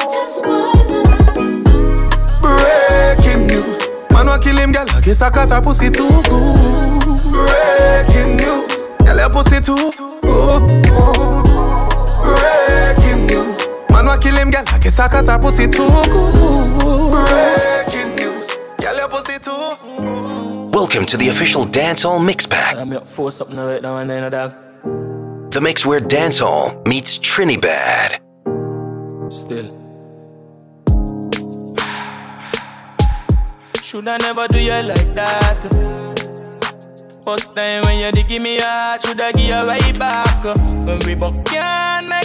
Breaking 2.43 3.47
news, 3.47 3.79
man 4.11 4.27
wa 4.27 4.37
kill 4.37 4.57
him, 4.57 4.71
girl. 4.71 4.85
I 4.89 5.01
guess 5.01 5.23
I 5.23 5.31
cause 5.31 5.49
her 5.49 5.61
pussy 5.61 5.89
too 5.89 6.09
good. 6.29 7.01
Breaking 7.33 8.37
news, 8.37 8.85
girl 9.03 9.17
your 9.17 9.29
pussy 9.31 9.61
too. 9.61 9.91
Oh, 10.27 10.83
oh. 10.91 10.95
Breaking 10.95 11.23
news, 11.23 11.34
man 14.05 14.17
wa 14.17 14.21
kill 14.21 14.35
him, 14.35 14.51
girl. 14.51 14.63
I 14.67 14.79
guess 14.79 14.99
I 14.99 15.07
cause 15.07 15.27
her 15.27 15.39
pussy 15.39 15.67
too 15.67 15.87
good. 15.87 17.11
Breaking 17.11 18.15
news, 18.15 18.47
girl 18.79 18.95
your 18.95 19.09
pussy 19.09 19.39
too. 19.39 20.69
Welcome 20.71 21.05
to 21.05 21.17
the 21.17 21.29
official 21.29 21.65
Dancehall 21.65 22.25
Mix 22.25 22.45
Pack. 22.45 22.77
I'm 22.77 22.91
up 22.93 23.07
for 23.07 23.31
something 23.31 23.57
right 23.57 23.81
now 23.81 23.97
and 23.97 24.09
then, 24.09 24.29
dog. 24.31 24.51
The 25.51 25.61
mix 25.61 25.85
where 25.85 26.01
dancehall 26.01 26.85
meets 26.87 27.17
Trinidad. 27.17 28.19
Still. 29.29 29.71
Should 33.81 34.07
I 34.07 34.17
never 34.17 34.47
do 34.47 34.59
you 34.59 34.81
like 34.83 35.13
that. 35.15 35.95
First 37.23 37.55
time 37.55 37.83
when 37.85 37.99
you 37.99 38.11
dig 38.11 38.41
me 38.41 38.59
heart, 38.59 39.01
should 39.01 39.19
I 39.19 39.31
give 39.31 39.45
you 39.45 39.53
right 39.53 39.97
back. 39.97 40.43
When 40.85 40.99
we 41.07 41.15
both 41.15 41.43
can't 41.45 42.07
make 42.07 42.24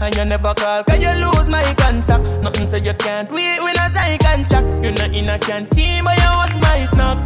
and 0.00 0.16
you 0.16 0.24
never 0.24 0.54
call, 0.54 0.82
cause 0.84 1.02
you 1.02 1.10
lose 1.24 1.48
my 1.48 1.62
contact. 1.74 2.24
Nothing 2.42 2.66
say 2.66 2.80
you 2.80 2.94
can't 2.94 3.30
wait 3.30 3.60
when 3.62 3.76
I 3.78 3.88
sign 3.88 4.18
contract. 4.18 4.84
You 4.84 4.92
not 4.92 5.14
in 5.14 5.28
a 5.28 5.38
canteen, 5.38 6.04
but 6.04 6.16
you 6.16 6.30
was 6.38 6.54
my 6.60 6.86
snack. 6.86 7.18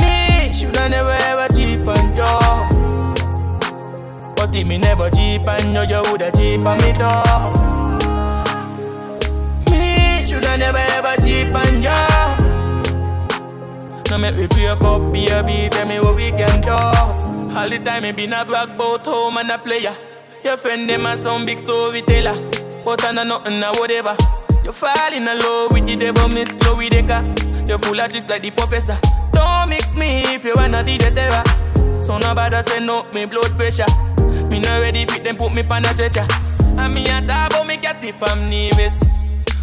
Me 0.00 0.52
shoulda 0.52 0.88
never 0.88 1.16
ever 1.30 1.48
cheap 1.54 1.86
on 1.86 2.14
you. 2.16 2.38
But 4.36 4.54
if 4.54 4.66
me 4.68 4.78
never 4.78 5.10
cheap 5.10 5.46
on 5.46 5.74
you, 5.74 5.82
you 5.82 6.02
woulda 6.10 6.30
cheap 6.32 6.66
on 6.66 6.78
me 6.78 6.92
though. 6.92 7.22
Me 9.70 10.24
shoulda 10.26 10.56
never 10.56 10.84
ever 10.96 11.16
cheap 11.22 11.54
on 11.54 11.82
you. 11.82 11.98
Now 14.10 14.16
make 14.16 14.36
me 14.38 14.46
break 14.46 14.82
up, 14.82 15.12
baby, 15.12 15.68
tell 15.68 15.86
me 15.86 16.00
what 16.00 16.16
we 16.16 16.30
can 16.30 16.60
do. 16.62 16.72
All 17.58 17.68
the 17.68 17.78
time 17.78 18.02
me 18.04 18.12
been 18.12 18.32
a 18.32 18.44
brag 18.44 18.70
about 18.70 19.04
home 19.04 19.36
and 19.36 19.50
a 19.50 19.58
player. 19.58 19.94
Your 20.44 20.56
friend 20.56 20.88
them 20.88 21.04
a 21.04 21.16
some 21.18 21.44
big 21.44 21.58
storyteller, 21.58 22.34
but 22.84 23.04
I 23.04 23.12
know 23.12 23.24
nothing 23.24 23.62
or 23.62 23.72
whatever. 23.80 24.16
You 24.64 24.72
fall 24.72 25.12
in 25.12 25.26
love 25.26 25.72
with 25.72 25.84
the 25.84 25.96
devil, 25.96 26.28
Miss 26.28 26.52
Chloe 26.52 26.88
Decker. 26.88 27.22
You 27.66 27.76
full 27.78 28.00
of 28.00 28.10
tricks 28.10 28.28
like 28.28 28.42
the 28.42 28.50
professor. 28.50 28.96
Don't 29.32 29.68
mix 29.68 29.94
me 29.94 30.22
if 30.34 30.44
you 30.44 30.54
wanna 30.54 30.82
the 30.82 30.96
terror. 30.96 31.42
So 32.00 32.18
nobody 32.18 32.56
say 32.62 32.80
no, 32.80 33.04
me 33.12 33.26
blood 33.26 33.56
pressure. 33.58 33.90
Me 34.48 34.60
not 34.60 34.80
ready 34.80 35.04
fit 35.04 35.24
them 35.24 35.36
put 35.36 35.54
me 35.54 35.62
pan 35.62 35.84
a 35.84 35.92
stretcher. 35.92 36.24
And 36.78 36.94
me 36.94 37.04
a 37.10 37.20
talk 37.20 37.50
about 37.50 37.66
me 37.66 37.76
if 37.82 38.22
I'm 38.22 38.48
nervous. 38.48 39.04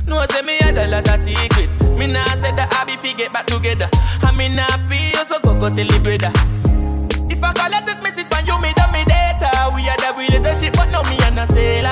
No 0.05 0.21
say 0.29 0.43
me 0.43 0.59
a 0.59 0.87
lot 0.91 1.07
of 1.09 1.19
secret. 1.23 1.71
Me 1.97 2.05
nah 2.05 2.25
say 2.43 2.51
that 2.53 2.69
I 2.77 2.85
be 2.85 2.97
fi 2.97 3.15
get 3.15 3.31
back 3.31 3.47
together. 3.47 3.89
And 4.27 4.37
me 4.37 4.53
nah 4.53 4.67
pay 4.85 5.15
you 5.15 5.23
so 5.25 5.39
go 5.39 5.57
go 5.57 5.73
tell 5.73 5.87
the 5.87 5.97
brother. 6.03 6.29
If 7.31 7.41
I 7.41 7.53
call 7.53 7.73
a 7.73 7.79
text 7.81 8.03
message 8.03 8.27
from 8.27 8.45
you, 8.45 8.61
me. 8.61 8.74
We 10.15 10.23
a 10.27 10.39
relationship, 10.39 10.73
but 10.75 10.89
no 10.91 11.03
me 11.03 11.17
and 11.23 11.39
a 11.39 11.45
sailor. 11.47 11.91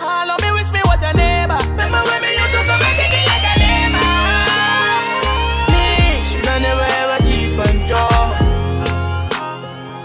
All 0.00 0.30
of 0.30 0.40
me 0.42 0.50
wish 0.52 0.72
me 0.72 0.80
was 0.84 1.00
your 1.00 1.14
neighbor. 1.14 1.58
Remember 1.70 2.02
when 2.02 2.20
me 2.22 2.34
used 2.34 2.50
to 2.50 2.60
come 2.66 2.82
and 2.82 2.96
kick 2.98 3.14
it 3.14 3.26
like 3.30 3.46
a 3.46 3.54
neighbor. 3.62 4.10
Me 5.70 5.86
shoulda 6.26 6.58
never 6.58 6.88
ever 6.98 7.18
cheap 7.22 7.58
on 7.62 7.78
you. 7.86 8.06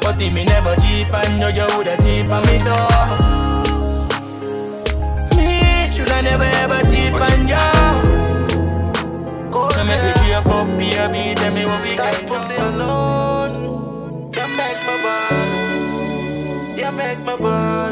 But 0.01 0.21
if 0.21 0.34
me 0.34 0.43
never 0.45 0.75
cheap 0.75 1.13
on 1.13 1.41
you, 1.41 1.49
you 1.57 1.67
woulda 1.75 1.97
cheap 2.03 2.29
on 2.29 2.45
me 2.45 2.57
though. 2.59 3.22
My 17.39 17.84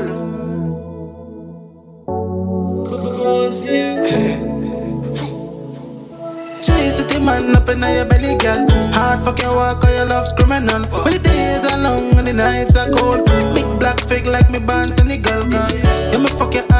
the 7.12 7.20
man 7.20 7.56
up 7.56 7.68
in 7.68 7.82
your 7.82 8.06
belly, 8.06 8.38
girl. 8.38 8.66
Hard 8.94 9.20
fuck 9.24 9.42
your 9.42 9.54
walk 9.56 9.84
or 9.84 9.90
your 9.90 10.06
love 10.06 10.28
criminal. 10.38 10.88
When 11.04 11.14
the 11.14 11.20
days 11.20 11.60
are 11.72 11.78
long 11.78 12.18
and 12.18 12.28
the 12.28 12.34
nights 12.34 12.76
are 12.78 12.90
cold. 12.92 13.26
Big 13.54 13.68
black 13.80 14.00
fig 14.08 14.28
like 14.28 14.50
me 14.50 14.60
bands 14.60 15.00
and 15.00 15.12
the 15.12 15.18
girl 15.18 15.44
guys. 15.50 15.84
You 16.14 16.20
me 16.24 16.30
fuck 16.40 16.54
your 16.54 16.71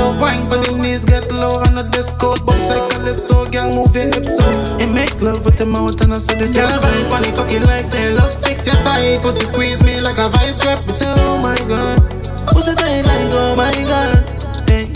slow. 0.00 0.20
Wine 0.20 0.48
but 0.48 0.64
the 0.64 0.72
knees 0.76 1.04
get 1.04 1.28
low 1.32 1.60
and 1.68 1.76
the 1.76 1.84
dress 1.92 2.12
code. 2.16 2.40
Bounce 2.46 2.68
like 2.68 2.92
a 2.96 2.98
lift 3.04 3.20
so 3.20 3.44
girl 3.48 3.68
move 3.76 3.92
your 3.92 4.08
hips 4.08 4.36
so. 4.36 4.46
It 4.80 4.88
make 4.88 5.20
love 5.20 5.44
with 5.44 5.56
the 5.60 5.66
mouth 5.66 6.00
and 6.00 6.12
I 6.12 6.18
saw 6.18 6.34
this. 6.34 6.56
Girl 6.56 6.68
vibe 6.68 7.12
on 7.12 7.22
the 7.22 7.32
cocky 7.36 7.60
like 7.60 7.86
say 7.86 8.08
love 8.14 8.32
sex. 8.32 8.66
You 8.66 8.76
tight 8.84 9.20
pussy 9.20 9.44
squeeze 9.44 9.82
me 9.82 10.00
like 10.00 10.18
a 10.18 10.28
vice 10.32 10.58
grip. 10.58 10.80
I 10.80 10.92
say 10.92 11.12
oh 11.28 11.36
my 11.44 11.58
god. 11.68 12.00
Pussy 12.48 12.74
tight 12.74 13.04
like 13.04 13.32
oh 13.36 13.54
my 13.56 13.72
god. 13.84 14.24
Hey. 14.68 14.88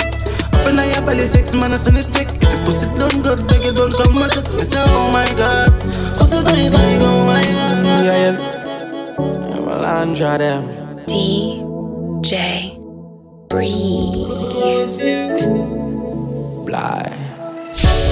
Up 0.56 0.68
in 0.68 0.80
your 0.80 1.02
belly 1.04 1.26
six 1.28 1.52
man 1.54 1.72
a 1.72 1.76
send 1.76 1.98
it 2.00 2.08
thick. 2.08 2.28
If 2.40 2.48
you 2.48 2.60
pussy 2.64 2.86
done 2.96 3.20
good 3.20 3.44
beg 3.48 3.64
you 3.64 3.74
don't 3.76 3.92
come 3.92 4.16
at 4.24 4.36
it. 4.36 4.46
Me 4.56 4.64
say 4.64 4.80
oh 4.80 5.12
my 5.12 5.28
god. 5.36 5.70
Pussy 6.16 6.40
tight 6.44 6.72
like 6.72 7.02
oh 7.04 7.20
my 7.28 7.42
god. 7.44 8.04
Yeah, 8.04 8.18
yeah. 8.24 8.36
Melandra 9.64 10.38
them. 10.38 10.64
DJ 11.06 12.73
Breeze. 13.48 15.00
Bly. 16.64 17.12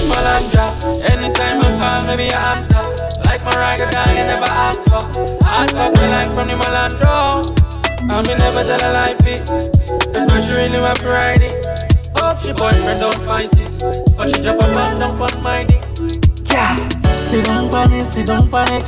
Melandra. 0.09 0.65
Anytime 1.09 1.61
I 1.61 1.75
call, 1.75 2.03
maybe 2.03 2.31
I 2.31 2.51
answer. 2.51 2.83
Like 3.25 3.41
ragga 3.41 3.89
dog, 3.91 4.07
you 4.09 4.25
never 4.25 4.51
ask 4.51 4.79
for. 4.83 5.03
Hard 5.45 5.69
cut 5.71 5.93
the 5.95 6.07
line 6.09 6.33
from 6.33 6.47
the 6.47 6.55
Melandra. 6.55 7.43
And 8.01 8.27
me 8.27 8.35
never 8.35 8.63
tell 8.63 8.81
a 8.83 8.89
lie 8.93 9.15
fit. 9.23 9.45
That's 10.13 10.31
why 10.31 10.39
she 10.39 10.51
really 10.59 10.79
want 10.79 10.99
to 10.99 11.07
ride 11.07 11.41
it. 11.41 11.65
Hope 12.15 12.43
she 12.43 12.53
boyfriend 12.53 12.99
don't 12.99 13.15
fight 13.23 13.49
it. 13.57 13.83
But 14.17 14.35
she 14.35 14.41
drop 14.41 14.61
a 14.61 14.67
man 14.75 14.99
down 14.99 15.21
on 15.21 15.41
my 15.41 15.63
dick. 15.63 15.83
Yeah. 16.51 16.75
Sit 17.21 17.45
down 17.45 17.69
panic, 17.71 18.05
sit 18.05 18.27
down 18.27 18.49
panic. 18.51 18.83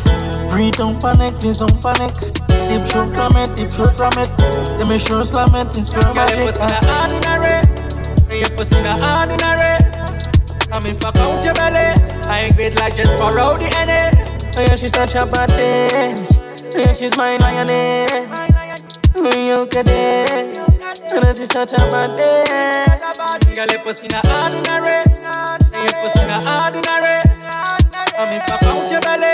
Breathe, 0.49 0.75
don't 0.75 1.01
panic, 1.01 1.39
please 1.39 1.57
don't 1.57 1.81
panic. 1.81 2.34
Deep 2.47 2.85
shoot 2.91 3.15
from 3.15 3.37
it, 3.37 3.55
deep 3.55 3.71
shoot 3.71 3.93
from 3.95 4.13
it. 4.17 4.29
Let 4.77 4.87
me 4.87 4.97
show 4.97 5.23
slam 5.23 5.55
it, 5.55 5.77
it's 5.77 5.89
girl 5.89 6.13
Girl, 6.13 6.29
your 6.29 6.47
pussy 6.47 6.65
not 6.65 6.85
ordinary. 7.01 7.61
Your 8.39 8.49
pussy 8.57 8.81
not 8.83 9.01
ordinary. 9.01 9.77
I 10.71 10.79
mean, 10.81 10.99
fuck 10.99 11.17
out 11.17 11.43
your 11.43 11.53
belly. 11.53 11.87
I 12.27 12.39
ain't 12.43 12.55
great 12.55 12.75
like 12.75 12.95
just 12.95 13.17
borrow 13.17 13.57
the 13.57 13.69
NA. 13.85 14.11
Oh 14.57 14.61
yeah, 14.61 14.75
she's 14.75 14.91
such 14.91 15.15
a 15.15 15.25
bad 15.25 15.49
bitch. 15.49 16.75
Oh 16.75 16.79
yeah, 16.79 16.93
she's 16.93 17.15
my 17.15 17.37
lioness. 17.37 18.11
Oh, 19.17 19.31
you 19.31 19.55
at 19.55 19.85
this. 19.85 20.59
Oh, 21.13 21.33
she's 21.33 21.51
such 21.51 21.73
a 21.73 21.77
bad 21.77 22.09
bitch. 22.17 23.55
Girl, 23.55 23.67
your 23.67 23.79
pussy 23.79 24.07
not 24.07 24.27
ordinary. 24.27 24.99
Your 25.79 25.95
pussy 26.01 26.25
not 26.27 26.45
ordinary. 26.45 27.21
I 28.17 28.31
mean, 28.31 28.41
fuck 28.47 28.63
out 28.63 28.91
your 28.91 29.01
belly. 29.01 29.27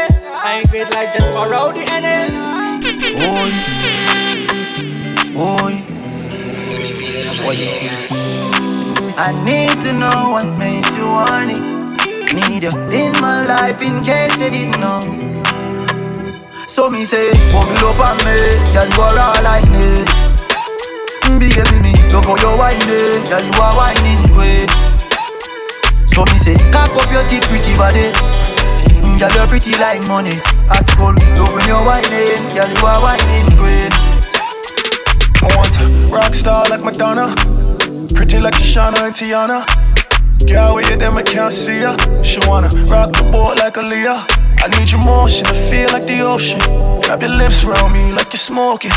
I 0.43 0.57
ain't 0.57 0.69
great 0.69 0.93
like 0.93 1.17
just 1.17 1.33
borrow 1.33 1.71
the 1.71 2.60
NA. 3.21 3.51
Boy. 5.33 5.73
I 9.17 9.29
need 9.45 9.81
to 9.83 9.93
know 9.93 10.31
what 10.31 10.47
makes 10.57 10.89
you 10.97 11.05
horny. 11.05 11.59
Need 12.33 12.63
you 12.63 12.73
in 12.89 13.11
my 13.21 13.45
life 13.45 13.81
in 13.81 14.01
case 14.03 14.37
you 14.39 14.49
didn't 14.49 14.79
know. 14.79 15.01
So 16.67 16.89
me 16.89 17.05
say, 17.05 17.31
bubble 17.51 17.89
up 17.89 17.99
on 17.99 18.17
me, 18.25 18.37
girl, 18.73 18.87
you 18.89 19.01
are 19.01 19.19
all 19.19 19.45
I 19.45 19.61
need. 19.69 20.07
Baby 21.37 21.77
me, 21.83 21.93
love 22.11 22.25
how 22.25 22.35
you 22.37 22.57
whining, 22.57 23.27
girl 23.29 23.43
you 23.43 23.61
are 23.61 23.75
whining 23.77 24.23
queen. 24.33 24.67
So 26.07 26.23
me 26.25 26.37
say, 26.39 26.55
cock 26.71 26.95
up 26.95 27.11
your 27.11 27.27
teeth, 27.27 27.47
pretty 27.49 27.75
body. 27.77 28.40
Girl 29.21 29.29
you're 29.35 29.45
pretty 29.45 29.77
like 29.77 30.01
money. 30.07 30.33
At 30.71 30.89
school, 30.89 31.13
love 31.37 31.53
when 31.53 31.67
you're 31.67 31.85
whining, 31.85 32.41
girl 32.55 32.67
you 32.67 32.85
are 32.87 33.01
whining 33.03 33.45
queen. 33.53 33.91
I 35.43 35.47
want 35.55 35.79
a 35.79 35.85
rock 36.09 36.33
star 36.33 36.65
like 36.71 36.81
Madonna, 36.81 37.27
pretty 38.15 38.39
like 38.39 38.55
Shoshana 38.55 39.05
and 39.05 39.13
Tiana. 39.13 39.61
Girl, 40.47 40.73
with 40.73 40.89
you, 40.89 40.97
them 40.97 41.17
I 41.17 41.21
can't 41.21 41.53
see 41.53 41.81
ya. 41.81 41.95
She 42.23 42.39
wanna 42.47 42.69
rock 42.89 43.13
the 43.13 43.21
boat 43.31 43.59
like 43.59 43.75
Aaliyah. 43.75 44.25
I 44.63 44.79
need 44.79 44.89
your 44.89 45.03
motion, 45.05 45.45
I 45.45 45.53
feel 45.69 45.91
like 45.91 46.07
the 46.07 46.21
ocean. 46.21 46.59
Wrap 47.07 47.21
your 47.21 47.29
lips 47.29 47.63
around 47.63 47.93
me 47.93 48.11
like 48.13 48.33
you're 48.33 48.39
smoking. 48.39 48.91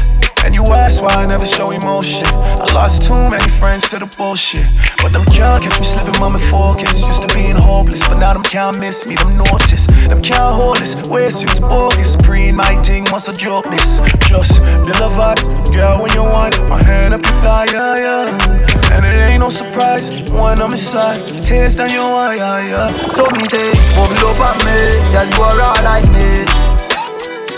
And 0.44 0.54
you 0.54 0.62
ask 0.66 1.00
why 1.02 1.14
I 1.14 1.24
never 1.24 1.46
show 1.46 1.70
emotion. 1.70 2.26
I 2.26 2.70
lost 2.74 3.02
too 3.02 3.30
many 3.30 3.48
friends 3.56 3.88
to 3.88 3.96
the 3.96 4.14
bullshit. 4.18 4.66
But 5.00 5.12
them 5.12 5.24
can't 5.24 5.64
catch 5.64 5.80
me 5.80 5.86
slipping, 5.86 6.20
mama 6.20 6.38
focus. 6.38 7.00
Used 7.00 7.22
to 7.22 7.34
being 7.34 7.56
hopeless, 7.56 8.06
but 8.06 8.18
now 8.18 8.34
them 8.34 8.42
can't 8.42 8.78
miss 8.78 9.06
me, 9.06 9.16
them 9.16 9.38
notice. 9.38 9.86
Them 9.86 10.20
can't 10.20 10.54
hold 10.54 10.76
this, 10.76 11.08
wear 11.08 11.30
suits 11.30 11.60
bogus. 11.60 12.16
Pre 12.16 12.52
my 12.52 12.76
thing, 12.82 13.04
must 13.04 13.28
a 13.28 13.32
joke 13.32 13.64
this. 13.70 14.00
Just 14.28 14.60
deliver, 14.60 15.32
girl, 15.72 16.02
when 16.02 16.12
you 16.12 16.22
want 16.22 16.60
My 16.68 16.76
hand 16.84 17.14
up 17.14 17.24
your 17.24 17.40
thigh, 17.40 17.66
yeah, 17.72 17.96
yeah. 18.04 18.92
And 18.92 19.06
it 19.06 19.16
ain't 19.16 19.40
no 19.40 19.48
surprise 19.48 20.30
when 20.30 20.60
I'm 20.60 20.72
inside. 20.72 21.42
Tears 21.42 21.76
down 21.76 21.90
your 21.90 22.04
eye, 22.04 22.36
yeah, 22.36 22.68
yeah. 22.68 23.08
So 23.16 23.24
me 23.32 23.48
say, 23.48 23.72
bubble 23.96 24.28
up 24.28 24.40
on 24.44 24.60
me, 24.60 24.76
girl, 25.08 25.24
you 25.24 25.40
are 25.40 25.60
all 25.72 25.80
like 25.88 26.04
me. 26.12 26.44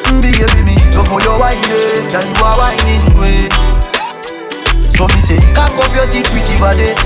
Mm, 0.06 0.22
baby, 0.22 0.62
me 0.62 0.85
love 0.96 1.08
how 1.12 1.20
you 1.20 1.34
whining, 1.38 2.08
girl, 2.10 2.24
eh, 2.24 2.32
you 2.32 2.44
are 2.44 2.56
whining 2.56 3.04
queen. 3.12 3.50
So 4.90 5.04
me 5.12 5.20
say, 5.20 5.38
cock 5.52 5.76
up 5.76 5.92
your 5.94 6.08
teeth, 6.10 6.28
pretty 6.32 6.56
body. 6.58 6.90
Eh. 6.90 6.96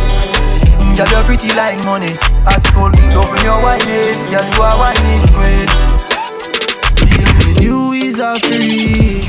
Mm, 0.78 0.96
girl, 0.96 1.08
you're 1.10 1.24
pretty 1.26 1.50
like 1.58 1.82
money. 1.84 2.14
At 2.46 2.62
school, 2.70 2.90
love 3.10 3.30
when 3.30 3.42
you're 3.42 3.60
whining, 3.60 4.30
girl, 4.30 4.46
you 4.46 4.62
are 4.62 4.78
whining 4.78 5.24
queen. 5.34 5.68
Baby, 7.02 7.64
you 7.66 7.92
is 7.92 8.18
a 8.18 8.38
freak. 8.38 9.26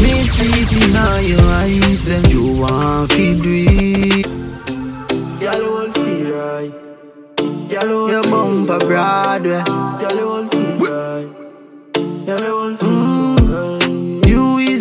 Me 0.00 0.12
see 0.32 0.64
it 0.64 0.72
in 0.80 0.96
your 1.28 1.44
eyes, 1.60 2.04
them 2.06 2.24
you 2.26 2.60
want 2.60 3.10
to 3.10 3.42
do 3.42 3.52
it. 3.68 4.26
Girl, 5.40 5.60
you 5.60 5.70
won't 5.70 5.94
feel 5.94 6.36
right. 6.36 6.72
Girl, 7.68 7.88
you 7.88 8.10
Your 8.10 8.22
bumper 8.24 8.78
Broadway. 8.78 9.62
Girl, 10.00 10.16
you 10.16 10.26
won't 10.26 10.50
feel 10.52 10.78
right. 10.78 11.28
Girl, 12.26 12.40
you 12.40 12.54
won't 12.54 12.80
feel 12.80 12.88
mm. 12.88 13.08
so 13.08 13.20
right. 13.22 13.30
You 13.30 13.36
is 13.36 13.39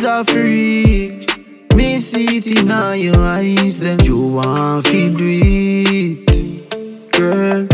a 0.10 0.26
freak. 0.26 1.30
Me 1.76 1.97
see 1.97 2.38
it 2.38 2.47
in 2.47 2.68
your 2.99 3.18
eyes, 3.20 3.80
them 3.80 3.99
you 4.01 4.34
want 4.34 4.86
to 4.86 5.16
do 5.16 5.28
it. 5.28 7.12
Girl, 7.12 7.68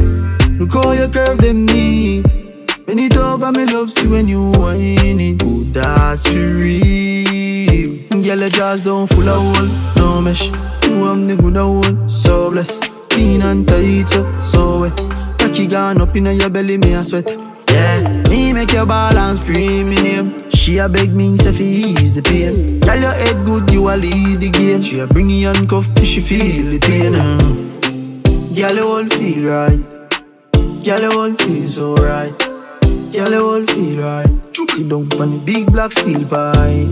look 0.59 0.73
how 0.73 0.91
you 0.91 1.07
curve 1.07 1.38
them 1.38 1.65
knee. 1.65 2.21
When 2.86 2.99
it 2.99 3.15
over, 3.17 3.51
me 3.51 3.65
love 3.65 3.89
see 3.89 4.07
when 4.07 4.27
you 4.27 4.51
whine 4.51 5.19
it. 5.19 5.38
Good, 5.38 5.75
for 6.19 6.29
real. 6.29 8.09
Girl, 8.09 8.39
your 8.39 8.49
jaws 8.49 8.81
down 8.81 9.07
full 9.07 9.29
of 9.29 9.41
hole, 9.55 9.69
no 9.95 10.21
mesh. 10.21 10.45
You 10.83 11.05
have 11.05 11.27
the 11.27 11.36
good 11.36 11.57
hole, 11.57 12.09
so 12.09 12.51
blessed. 12.51 12.83
Clean 13.09 13.41
and 13.41 13.67
tight, 13.67 14.09
so, 14.09 14.41
so 14.41 14.79
wet. 14.81 14.97
Cocky 15.39 15.67
gone 15.67 16.01
up 16.01 16.15
in 16.15 16.25
your 16.25 16.49
belly, 16.49 16.77
me 16.77 16.93
a 16.93 17.03
sweat. 17.03 17.29
Yeah, 17.69 18.24
me 18.36 18.51
make 18.51 18.73
your 18.73 18.86
ball 18.86 19.17
and 19.17 19.38
scream 19.38 19.91
in 19.93 20.05
him. 20.05 20.25
She 20.51 20.77
a 20.77 20.89
beg 20.89 21.11
me, 21.13 21.38
say 21.38 21.53
fi 21.57 21.63
ease 21.63 22.13
the 22.13 22.21
pain. 22.21 22.81
Tell 22.81 22.99
your 22.99 23.15
head 23.21 23.38
good, 23.45 23.71
you 23.71 23.89
a 23.89 23.95
lead 23.95 24.39
the 24.41 24.49
game. 24.49 24.81
She 24.81 24.99
a 24.99 25.07
bring 25.07 25.29
you 25.29 25.47
handcuff 25.47 25.88
she 26.03 26.19
feel 26.21 26.65
the 26.73 26.79
pain. 26.79 27.15
Uh. 27.15 27.38
Girl, 28.57 28.75
you 28.79 28.88
all 28.88 29.07
feel 29.17 29.43
right. 29.51 29.81
Girl, 30.86 31.01
you 31.05 31.19
all 31.19 31.33
feel 31.41 31.67
so 31.67 31.95
right. 31.95 32.38
Girl, 33.13 33.31
you 33.38 33.43
all 33.51 33.65
feel 33.73 34.01
right. 34.03 34.31
Sit 34.53 34.89
down 34.89 35.07
on 35.21 35.31
the 35.31 35.41
big 35.45 35.71
black 35.71 35.91
steel 35.93 36.23
pie. 36.27 36.83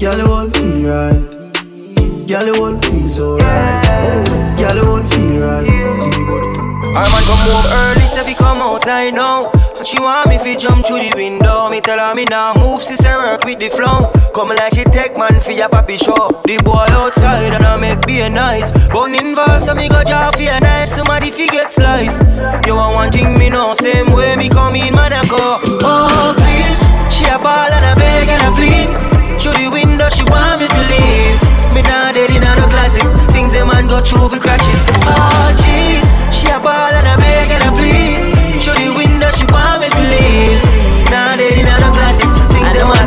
Girl, 0.00 0.18
you 0.22 0.30
all 0.36 0.50
feel 0.50 0.80
right. 0.88 1.20
Girl, 2.28 2.46
you 2.48 2.64
all 2.64 2.76
feel 2.80 3.08
so 3.08 3.36
right. 3.38 4.24
Girl, 4.58 4.76
you 4.76 4.88
all 4.92 5.04
feel 5.12 5.40
right. 5.46 5.94
See 5.94 6.10
me 6.16 6.24
body. 6.24 6.48
Our 6.96 7.06
man 7.12 7.22
come 7.28 7.42
home 7.48 7.68
early, 7.80 8.06
say 8.06 8.24
fi 8.24 8.34
come 8.34 8.62
outside 8.62 9.14
now. 9.14 9.50
She 9.84 10.00
want 10.00 10.30
me 10.30 10.38
fi 10.38 10.56
jump 10.56 10.86
through 10.86 11.04
the 11.04 11.12
window. 11.14 11.68
Me 11.68 11.80
tell 11.80 11.98
her 11.98 12.14
me 12.14 12.24
now 12.24 12.54
move, 12.54 12.80
she 12.80 12.96
say 12.96 13.14
work 13.16 13.44
with 13.44 13.60
the 13.60 13.68
flow. 13.68 14.08
Come 14.32 14.48
like 14.56 14.72
she 14.72 14.82
take 14.88 15.12
man 15.16 15.40
fi 15.40 15.60
a 15.60 15.68
papi 15.68 16.00
show. 16.00 16.40
The 16.48 16.56
boy 16.64 16.88
outside 16.96 17.52
and 17.52 17.64
I 17.64 17.76
make 17.76 18.00
be 18.06 18.24
nice. 18.32 18.72
Bone 18.88 19.14
involved, 19.14 19.64
so 19.64 19.74
me 19.74 19.88
go 19.92 20.02
jaw 20.02 20.32
fi 20.32 20.48
a 20.48 20.58
knife. 20.58 20.88
Somebody 20.88 21.30
fi 21.30 21.46
get 21.48 21.70
slice. 21.70 22.24
You 22.64 22.80
want 22.80 22.94
one 22.96 23.10
thing 23.12 23.36
me 23.36 23.50
know, 23.50 23.74
same 23.74 24.10
way 24.12 24.36
me 24.36 24.48
come 24.48 24.74
in, 24.74 24.94
man 24.94 25.12
I 25.12 25.20
go. 25.28 25.60
Oh 25.84 26.32
please, 26.32 26.80
she 27.12 27.28
a 27.28 27.36
ball 27.36 27.68
and 27.68 27.84
a 27.84 27.94
beg 28.00 28.28
and 28.32 28.40
a 28.40 28.50
plead. 28.56 28.88
Through 29.36 29.60
the 29.60 29.68
window, 29.68 30.08
she 30.08 30.24
want 30.32 30.64
me 30.64 30.66
to 30.66 30.82
leave. 30.88 31.36
Me 31.76 31.84
now 31.84 32.08
dead 32.10 32.32
in 32.32 32.40
no 32.40 32.66
classic. 32.72 33.04
Things 33.36 33.52
a 33.52 33.66
man 33.68 33.84
go 33.84 34.00
through 34.00 34.32
for 34.32 34.40
crashes. 34.40 34.80
Oh 35.04 35.52
jeez, 35.60 36.08
she 36.32 36.48
a 36.48 36.56
ball 36.56 36.72
and 36.72 37.04
a 37.04 37.20
beg 37.20 37.50
and 37.52 37.62
a 37.68 37.70
plead. 37.76 38.33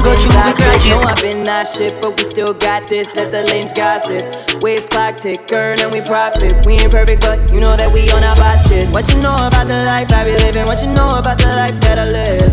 Things 0.08 0.24
a 0.24 0.30
man 0.32 0.56
go 0.56 0.72
through. 0.80 0.92
No, 0.92 1.04
I've 1.04 1.20
been 1.20 1.44
that 1.44 1.68
shit, 1.68 1.92
but 2.02 2.16
we 2.16 2.24
still 2.24 2.54
got 2.54 2.88
this. 2.88 3.16
Let 3.16 3.32
the 3.32 3.44
lames 3.52 3.74
gossip. 3.74 4.24
Waist 4.64 4.92
clock 4.92 5.18
tick, 5.18 5.44
earn 5.52 5.80
and 5.84 5.92
we 5.92 6.00
profit. 6.08 6.66
We 6.66 6.80
ain't 6.80 6.92
perfect, 6.92 7.22
but 7.22 7.52
you 7.52 7.60
know 7.60 7.76
that 7.76 7.92
we 7.92 8.08
on 8.16 8.24
our 8.24 8.36
boss 8.40 8.68
shit. 8.72 8.88
What 8.96 9.12
you 9.12 9.20
know 9.20 9.36
about 9.36 9.68
the 9.68 9.84
life 9.84 10.08
I 10.16 10.24
be 10.24 10.32
living? 10.40 10.64
What 10.64 10.80
you 10.80 10.88
know 10.96 11.20
about 11.20 11.38
the 11.38 11.52
life 11.52 11.76
that 11.84 12.00
I 12.00 12.08
live? 12.08 12.52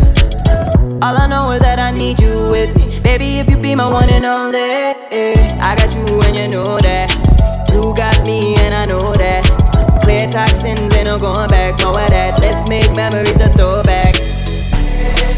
All 0.99 1.15
I 1.15 1.27
know 1.27 1.51
is 1.51 1.61
that 1.61 1.79
I 1.79 1.91
need 1.91 2.19
you 2.19 2.51
with 2.51 2.75
me. 2.75 2.99
Baby, 2.99 3.39
if 3.39 3.49
you 3.49 3.55
be 3.55 3.75
my 3.75 3.87
one 3.87 4.09
and 4.09 4.25
only, 4.25 4.59
eh, 5.15 5.59
I 5.63 5.75
got 5.79 5.95
you 5.95 6.03
and 6.27 6.35
you 6.35 6.47
know 6.51 6.77
that. 6.83 7.07
You 7.71 7.95
got 7.95 8.19
me 8.27 8.55
and 8.59 8.75
I 8.75 8.85
know 8.85 9.13
that. 9.15 9.47
Clear 10.03 10.27
toxins, 10.27 10.93
ain't 10.93 11.07
no 11.07 11.17
going 11.17 11.47
back, 11.47 11.79
know 11.79 11.95
that. 11.95 12.39
Let's 12.39 12.67
make 12.67 12.91
memories 12.95 13.39
a 13.39 13.47
throwback. 13.47 14.15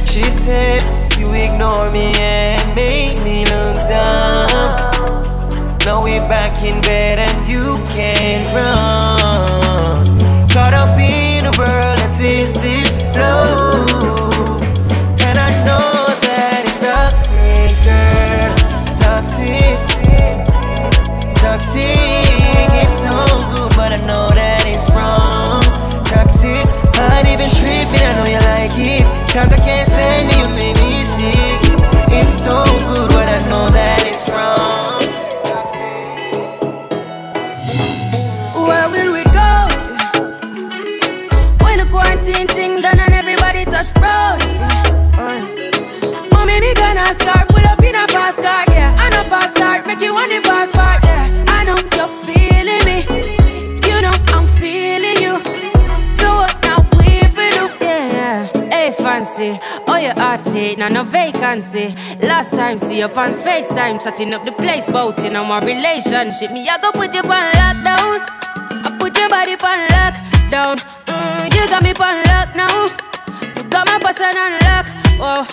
She 0.10 0.24
said 0.34 0.82
you 0.82 1.07
ignore 1.38 1.90
me 1.92 2.14
and 2.18 2.76
make 2.76 3.22
me 3.24 3.46
look 3.46 3.76
dumb. 3.88 4.76
Now 5.86 6.04
we 6.04 6.20
back 6.28 6.64
in 6.64 6.82
bed 6.82 7.20
and 7.20 7.48
you 7.48 7.78
can't 7.94 8.46
run. 8.54 10.04
Caught 10.50 10.74
up 10.74 11.00
in 11.00 11.46
a 11.46 11.54
world 11.58 12.00
and 12.02 12.14
twisted 12.14 12.92
love, 13.16 14.62
and 15.22 15.38
I 15.38 15.52
know 15.64 16.06
that 16.26 16.66
it's 16.66 16.80
toxic, 16.82 17.72
girl, 17.86 18.54
toxic, 18.98 19.78
toxic. 21.38 21.96
It's 22.82 23.00
so 23.06 23.14
good, 23.54 23.72
but 23.78 23.94
I 23.94 24.00
know 24.10 24.28
that 24.34 24.66
it's 24.66 24.90
wrong. 24.92 25.64
Toxic, 26.04 26.66
I 26.98 27.22
ain't 27.22 27.30
even 27.30 27.50
tripping. 27.54 28.02
I 28.02 28.14
know 28.18 28.28
you 28.28 28.42
like 28.50 28.74
it. 28.76 29.06
Times 29.30 29.54
I 29.54 29.58
can't 29.58 29.88
stand 29.88 30.26
you 30.34 30.46
so 32.48 32.77
heart 60.18 60.40
state, 60.40 60.78
now 60.78 60.90
no 60.90 61.04
vacancy. 61.04 61.96
Last 62.22 62.52
time 62.52 62.78
see 62.78 63.02
up 63.04 63.18
on 63.18 63.34
FaceTime, 63.34 64.02
chatting 64.04 64.34
up 64.34 64.46
the 64.46 64.52
place, 64.52 64.88
bout 64.90 65.24
in 65.24 65.36
on 65.36 65.48
my 65.48 65.60
relationship. 65.60 66.52
Me, 66.52 66.68
I 66.68 66.78
go 66.82 66.92
put 66.92 67.14
you 67.14 67.22
on 67.22 67.52
lockdown. 67.54 68.20
I 68.86 68.98
put 69.00 69.18
your 69.18 69.30
body 69.30 69.54
on 69.54 69.80
lockdown. 69.94 70.78
Mm, 71.06 71.54
you 71.56 71.64
got 71.70 71.84
me 71.84 71.92
on 71.92 72.18
lock 72.30 72.56
now. 72.56 72.90
You 73.56 73.64
got 73.70 73.88
my 73.88 74.00
person 74.00 74.36
on 74.36 74.54
lock. 74.66 74.86
Oh, 75.20 75.44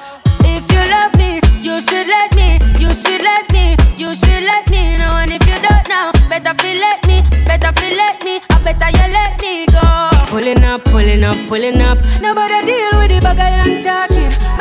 if 0.44 0.64
you 0.72 0.82
love 0.90 1.12
me, 1.16 1.40
you 1.60 1.80
should 1.80 2.06
let 2.06 2.34
me. 2.34 2.58
You 2.80 2.90
should 2.92 3.22
let 3.22 3.50
me. 3.52 3.76
You 3.96 4.14
should 4.14 4.44
let 4.44 4.68
me 4.70 4.96
know. 4.96 5.12
And 5.20 5.30
if 5.30 5.42
you 5.46 5.58
don't 5.60 5.86
know, 5.88 6.12
better 6.28 6.54
feel 6.60 6.78
let 6.80 7.06
me. 7.06 7.22
Better 7.44 7.72
feel 7.80 7.96
let 7.96 8.22
me. 8.24 8.40
I 8.50 8.58
better 8.64 8.90
you 8.96 9.06
let 9.12 9.40
me 9.40 9.66
go. 9.66 9.84
Pulling 10.30 10.64
up, 10.64 10.84
pulling 10.84 11.24
up, 11.24 11.38
pulling 11.48 11.80
up. 11.80 11.98
Nobody 12.20 12.66
deal 12.66 12.90
with 12.98 13.10
the 13.10 13.20
bag 13.22 13.40
and 13.40 13.84
talking. 13.84 14.13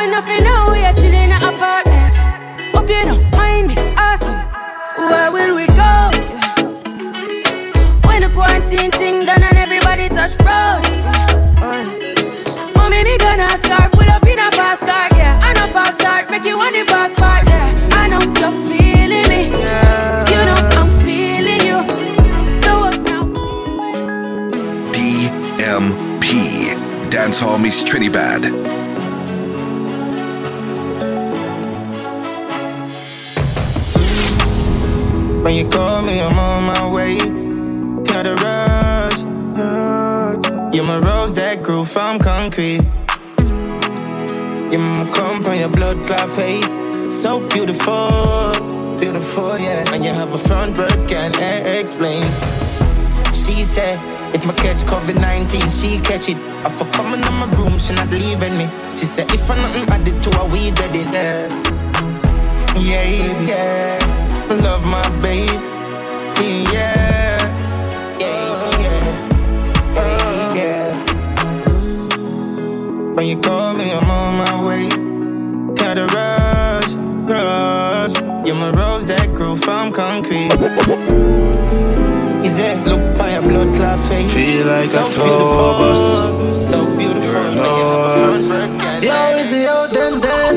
Me 0.04 0.10
nothing 0.10 0.44
know 0.44 0.68
we 0.70 0.84
are 0.84 0.92
chilling 0.92 1.14
in 1.14 1.32
an 1.32 1.42
apartment. 1.42 2.14
Hope 2.74 2.90
you 2.90 3.04
don't 3.06 3.30
mind 3.30 3.68
me 3.68 3.74
asking, 3.96 4.36
where 4.98 5.32
will 5.32 5.54
we 5.56 5.66
go? 5.68 6.10
19 8.70 8.90
thing 8.90 9.24
done 9.24 9.42
and 9.42 9.56
everybody 9.56 10.08
touch 10.10 10.36
road. 10.44 10.82
Mommy, 12.76 13.02
me 13.02 13.16
gonna 13.16 13.48
start 13.64 13.92
pull 13.92 14.10
up 14.10 14.26
in 14.26 14.38
a 14.38 14.50
fast 14.52 14.82
car, 14.82 15.08
yeah. 15.16 15.38
I 15.40 15.54
know 15.54 15.68
fast 15.72 15.98
start, 15.98 16.30
make 16.30 16.44
you 16.44 16.58
want 16.58 16.74
the 16.74 16.84
fast 16.84 17.16
part, 17.16 17.48
yeah. 17.48 17.88
I 17.92 18.08
know 18.08 18.20
you're 18.40 18.50
feeling 18.68 19.26
me, 19.32 19.44
you 20.32 20.44
know 20.48 20.60
I'm 20.76 20.90
feeling 21.00 21.62
you. 21.64 21.80
So 22.62 22.90
now? 23.08 23.24
DMP. 24.92 26.74
Dancehall 27.10 27.58
meets 27.58 27.82
Trinidad. 27.82 28.63
When 35.54 35.66
you 35.66 35.70
call 35.70 36.02
me, 36.02 36.20
I'm 36.20 36.36
on 36.36 36.64
my 36.64 36.90
way. 36.90 37.16
Gotta 38.02 38.34
rush. 38.42 39.20
You're 40.74 40.82
my 40.82 40.98
rose 40.98 41.32
that 41.34 41.62
grew 41.62 41.84
from 41.84 42.18
concrete. 42.18 42.82
You're 44.72 44.82
my 44.82 45.06
comp 45.14 45.46
your 45.56 45.68
blood 45.68 46.04
clot 46.08 46.28
face. 46.30 46.72
So 47.22 47.38
beautiful, 47.50 48.50
beautiful, 48.98 49.56
yeah. 49.60 49.94
And 49.94 50.04
you 50.04 50.10
have 50.10 50.34
a 50.34 50.38
front 50.38 50.76
words 50.76 51.06
can't 51.06 51.36
explain. 51.38 52.24
She 53.30 53.62
said, 53.62 54.02
if 54.34 54.44
my 54.48 54.54
catch 54.54 54.82
COVID 54.90 55.20
19, 55.20 55.70
she 55.70 56.00
catch 56.00 56.28
it. 56.28 56.36
I 56.66 56.70
for 56.70 56.90
coming 56.96 57.22
on 57.22 57.34
my 57.38 57.46
room, 57.54 57.78
she 57.78 57.94
not 57.94 58.10
leaving 58.10 58.58
me. 58.58 58.66
She 58.96 59.06
said, 59.06 59.30
if 59.30 59.48
I 59.48 59.54
nothing 59.54 59.88
added 59.88 60.20
to 60.20 60.36
her, 60.36 60.46
we 60.50 60.72
dead 60.72 60.96
it. 60.96 61.14
Yeah, 62.74 63.04
yeah, 63.06 63.46
yeah. 63.46 64.13
Love 64.48 64.84
my 64.86 65.02
baby. 65.20 65.52
Yeah, 66.72 67.38
yeah, 68.20 68.54
yeah, 68.80 69.00
yeah, 69.94 70.54
yeah. 70.54 70.92
When 73.14 73.26
you 73.26 73.36
call 73.38 73.74
me, 73.74 73.90
I'm 73.92 74.10
on 74.10 74.36
my 74.44 74.54
way. 74.66 74.88
Gotta 75.74 76.06
rush, 76.06 76.94
rush. 77.30 78.14
You're 78.46 78.56
my 78.56 78.70
rose 78.72 79.06
that 79.06 79.32
grew 79.34 79.56
from 79.56 79.92
concrete. 79.92 80.52
Is 82.44 82.56
that 82.58 82.76
look 82.86 83.16
by 83.18 83.32
your 83.32 83.42
blood 83.42 83.74
clot 83.74 83.98
face? 84.08 84.32
Feel 84.34 84.66
like 84.66 84.90
so 84.90 85.06
a 85.06 85.10
tour 85.10 85.78
bus. 85.80 86.70
So 86.70 86.78
beautiful. 86.96 87.42
You're 87.54 87.64
lost. 87.64 88.50
Yo, 89.02 89.18
is 89.38 89.52
it 89.52 89.68
out 89.68 89.90
then 89.90 90.20
then? 90.20 90.54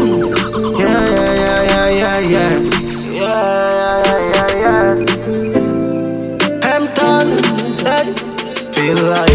Yeah, 0.77 1.01
yeah, 1.13 1.33
yeah, 1.43 1.61
yeah, 1.63 1.89
yeah, 1.89 2.19
yeah. 2.19 2.51
Yeah, 3.17 3.23
yeah, 3.23 3.76
Feel 7.87 8.99
like 9.07 9.31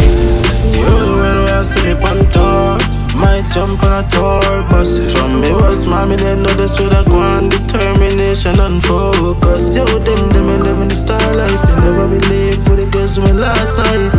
you 0.77 0.85
will 0.85 1.17
well 1.17 1.65
see 1.65 1.81
me 1.85 1.93
on 1.93 2.21
tour. 2.33 2.77
Might 3.17 3.49
jump 3.51 3.83
on 3.83 4.05
a 4.05 4.09
tour 4.11 4.63
bus. 4.69 4.99
From 5.13 5.41
me 5.41 5.53
was 5.53 5.87
mommy, 5.87 6.17
they 6.17 6.37
know 6.37 6.53
this 6.55 6.79
would 6.79 6.93
have 6.93 7.07
gone. 7.07 7.49
Determination 7.49 8.61
and 8.61 8.85
focus. 8.85 9.75
Yo, 9.75 9.87
them, 9.87 10.29
them, 10.29 10.45
me 10.45 10.57
living 10.59 10.89
the 10.89 10.97
star 10.97 11.19
life. 11.35 11.63
They 11.63 11.77
never 11.81 12.07
believe 12.09 12.63
for 12.67 12.77
the 12.77 12.87
girls 12.93 13.19
me 13.19 13.33
last 13.33 13.79
night. 13.79 14.13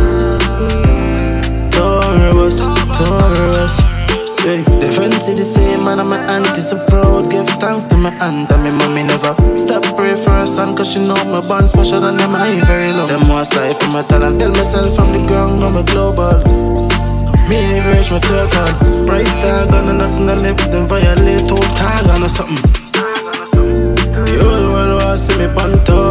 Tour 1.70 2.32
bus, 2.34 2.58
Hey, 4.44 4.60
the 4.60 4.92
friends 4.92 5.24
see 5.24 5.32
the 5.32 5.40
same 5.40 5.88
man 5.88 6.04
and 6.04 6.10
my 6.12 6.20
auntie 6.28 6.60
so 6.60 6.76
proud. 6.92 7.32
Give 7.32 7.48
thanks 7.64 7.88
to 7.88 7.96
my 7.96 8.12
aunt 8.20 8.52
and 8.52 8.60
my 8.60 8.76
mommy 8.76 9.00
never 9.08 9.32
Stop 9.56 9.88
pray 9.96 10.20
for 10.20 10.36
her 10.36 10.44
son 10.44 10.76
cause 10.76 10.92
she 10.92 11.00
know 11.00 11.16
my 11.32 11.40
bond 11.40 11.66
special 11.66 12.04
than 12.04 12.20
them 12.20 12.36
I 12.36 12.60
very 12.68 12.92
low. 12.92 13.06
Them 13.08 13.24
most 13.26 13.56
life 13.56 13.80
from 13.80 13.96
my 13.96 14.02
talent 14.04 14.36
Tell 14.38 14.52
myself 14.52 14.94
from 14.94 15.16
the 15.16 15.24
ground 15.24 15.64
I'm 15.64 15.80
a 15.80 15.82
global. 15.82 16.44
Me 17.48 17.56
never 17.72 17.96
reach 17.96 18.12
my 18.12 18.20
total. 18.20 18.68
Price 19.08 19.32
tag 19.40 19.72
on 19.72 19.88
nothing 19.96 20.28
and 20.28 20.44
if 20.44 20.60
them 20.68 20.84
violate 20.92 21.48
two 21.48 21.56
tag 21.80 22.04
on 22.12 22.20
or 22.20 22.28
something. 22.28 22.60
The 24.28 24.34
whole 24.44 24.68
world 24.68 25.00
wants 25.00 25.24
see 25.24 25.40
me 25.40 25.48
on 25.56 25.72
tour 25.88 26.03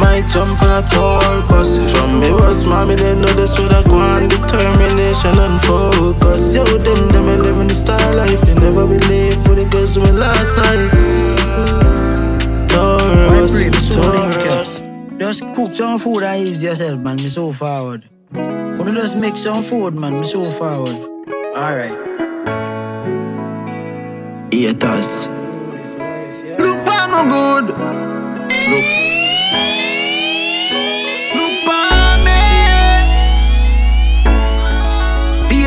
might 0.00 0.26
jump 0.26 0.60
on 0.62 0.82
a 0.82 0.88
tour 0.88 1.20
bus 1.48 1.78
From 1.92 2.18
me 2.20 2.32
was 2.32 2.64
mommy, 2.64 2.94
they 2.96 3.14
know 3.14 3.32
this 3.34 3.58
would 3.58 3.70
have 3.72 3.86
gone 3.86 4.28
Determination 4.28 5.38
and 5.38 5.60
focus 5.62 6.56
Yo, 6.56 6.64
them, 6.64 7.08
them, 7.08 7.22
me 7.28 7.36
living 7.36 7.68
the 7.68 7.74
star 7.74 8.00
life 8.14 8.40
They 8.40 8.54
never 8.54 8.86
believe 8.86 9.38
for 9.44 9.54
the 9.54 9.68
girls 9.70 9.96
me 9.96 10.10
last 10.10 10.56
night 10.56 10.90
tour 12.68 13.28
bus 13.28 14.80
Just 15.18 15.40
cook 15.54 15.74
some 15.74 15.98
food 15.98 16.22
and 16.22 16.42
ease 16.42 16.62
yourself, 16.62 16.98
man. 17.00 17.16
Me 17.16 17.28
so 17.28 17.52
forward. 17.52 18.08
Wanna 18.32 18.94
just 18.94 19.16
make 19.16 19.36
some 19.36 19.62
food, 19.62 19.94
man. 19.94 20.18
Me 20.18 20.26
so 20.26 20.42
forward. 20.44 20.96
Alright. 21.54 22.10
Haters 24.52 25.28
Look, 26.58 26.78
I'm 26.86 27.28
no 27.28 27.64
good 27.64 27.78
Look 28.70 29.09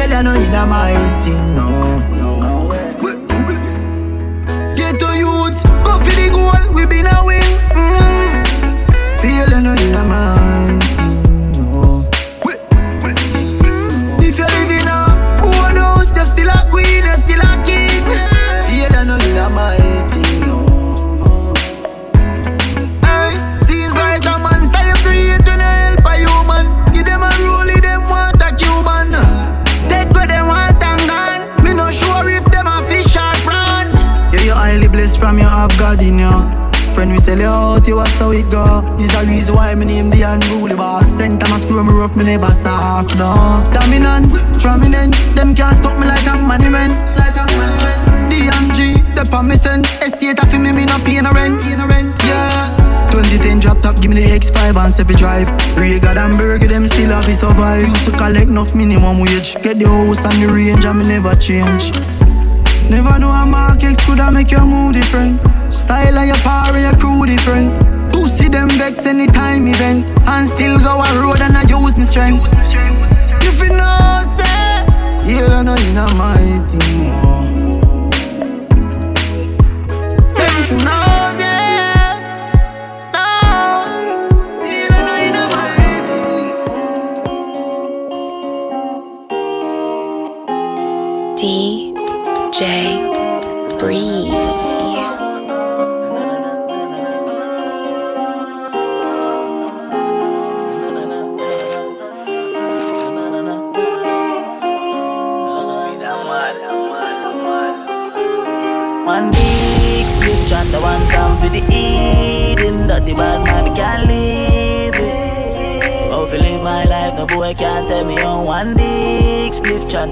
Failure 0.04 0.22
no 0.22 0.34
inna 0.36 0.66
my 0.68 0.94
thing, 1.22 1.53
Is 39.00 39.12
the 39.12 39.26
reason 39.28 39.56
why 39.56 39.76
me 39.76 39.86
name 39.86 40.10
the 40.10 40.22
unruly 40.22 40.76
boss. 40.76 41.08
Center 41.08 41.50
my 41.50 41.60
screw 41.60 41.84
me 41.84 41.92
rough, 41.94 42.16
me 42.16 42.24
never 42.24 42.52
soft, 42.52 43.16
no. 43.18 43.64
Dominant, 43.74 44.34
prominent, 44.62 45.14
them 45.36 45.56
can't 45.56 45.76
stop 45.76 45.98
me 46.00 46.08
like 46.08 46.26
a 46.28 46.36
monument. 46.38 46.94
DMG, 48.30 48.98
the 49.16 49.24
permission. 49.30 49.82
Estate 50.02 50.40
of 50.40 50.52
me, 50.60 50.72
me 50.72 50.86
no 50.86 50.98
pay 51.00 51.22
no 51.22 51.32
rent. 51.32 51.64
Yeah. 52.26 52.84
2010 53.12 53.60
drop 53.60 53.80
top, 53.82 54.02
give 54.02 54.10
me 54.10 54.24
the 54.24 54.40
X5 54.40 54.76
and 54.76 54.94
7 54.94 55.16
drive. 55.16 55.48
Regard 55.78 56.18
and 56.18 56.36
burger, 56.38 56.68
them 56.68 56.88
still 56.88 57.12
have 57.12 57.26
to 57.26 57.36
survive. 57.36 57.88
Used 57.88 58.06
to 58.06 58.12
collect 58.12 58.48
enough 58.48 58.74
minimum 58.74 59.20
wage. 59.20 59.56
Get 59.62 59.78
the 59.78 59.88
house 59.88 60.24
and 60.24 60.42
the 60.42 60.48
range, 60.52 60.86
and 60.86 61.00
me 61.00 61.06
never 61.06 61.36
change. 61.36 61.94
Never 62.90 63.20
know 63.20 63.30
a 63.30 63.46
market 63.46 63.98
could 64.00 64.18
have 64.18 64.34
make 64.34 64.52
your 64.52 64.66
move 64.66 64.94
different. 64.94 65.40
Style 65.72 66.18
of 66.18 66.26
your 66.26 66.36
power, 66.38 66.78
your 66.78 66.96
crew 66.98 67.26
different. 67.26 67.93
Pussy 68.14 68.48
them 68.48 68.70
vex 68.70 69.06
anytime 69.06 69.68
event. 69.68 70.06
And 70.26 70.48
still 70.48 70.80
go 70.80 71.02
a 71.02 71.22
road 71.22 71.42
and 71.42 71.58
I 71.58 71.64
use 71.64 71.98
my 71.98 72.06
strength. 72.06 72.46
If 73.44 73.60
you 73.62 73.70
know, 73.76 74.24
say, 74.38 74.86
yeah, 75.28 75.60
I 75.60 75.64
know 75.64 75.76
you 75.76 75.94
know 75.94 76.08
my. 76.16 76.40
If 80.36 80.72
you 80.72 80.78
know, 80.86 81.03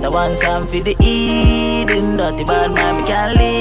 one 0.09 0.35
time 0.35 0.65
for 0.65 0.79
the 0.79 0.95
eating. 0.99 2.17
Dirty 2.17 2.43
bad 2.43 2.71
man, 2.73 3.01
me 3.01 3.07
can't 3.07 3.37
live 3.37 3.60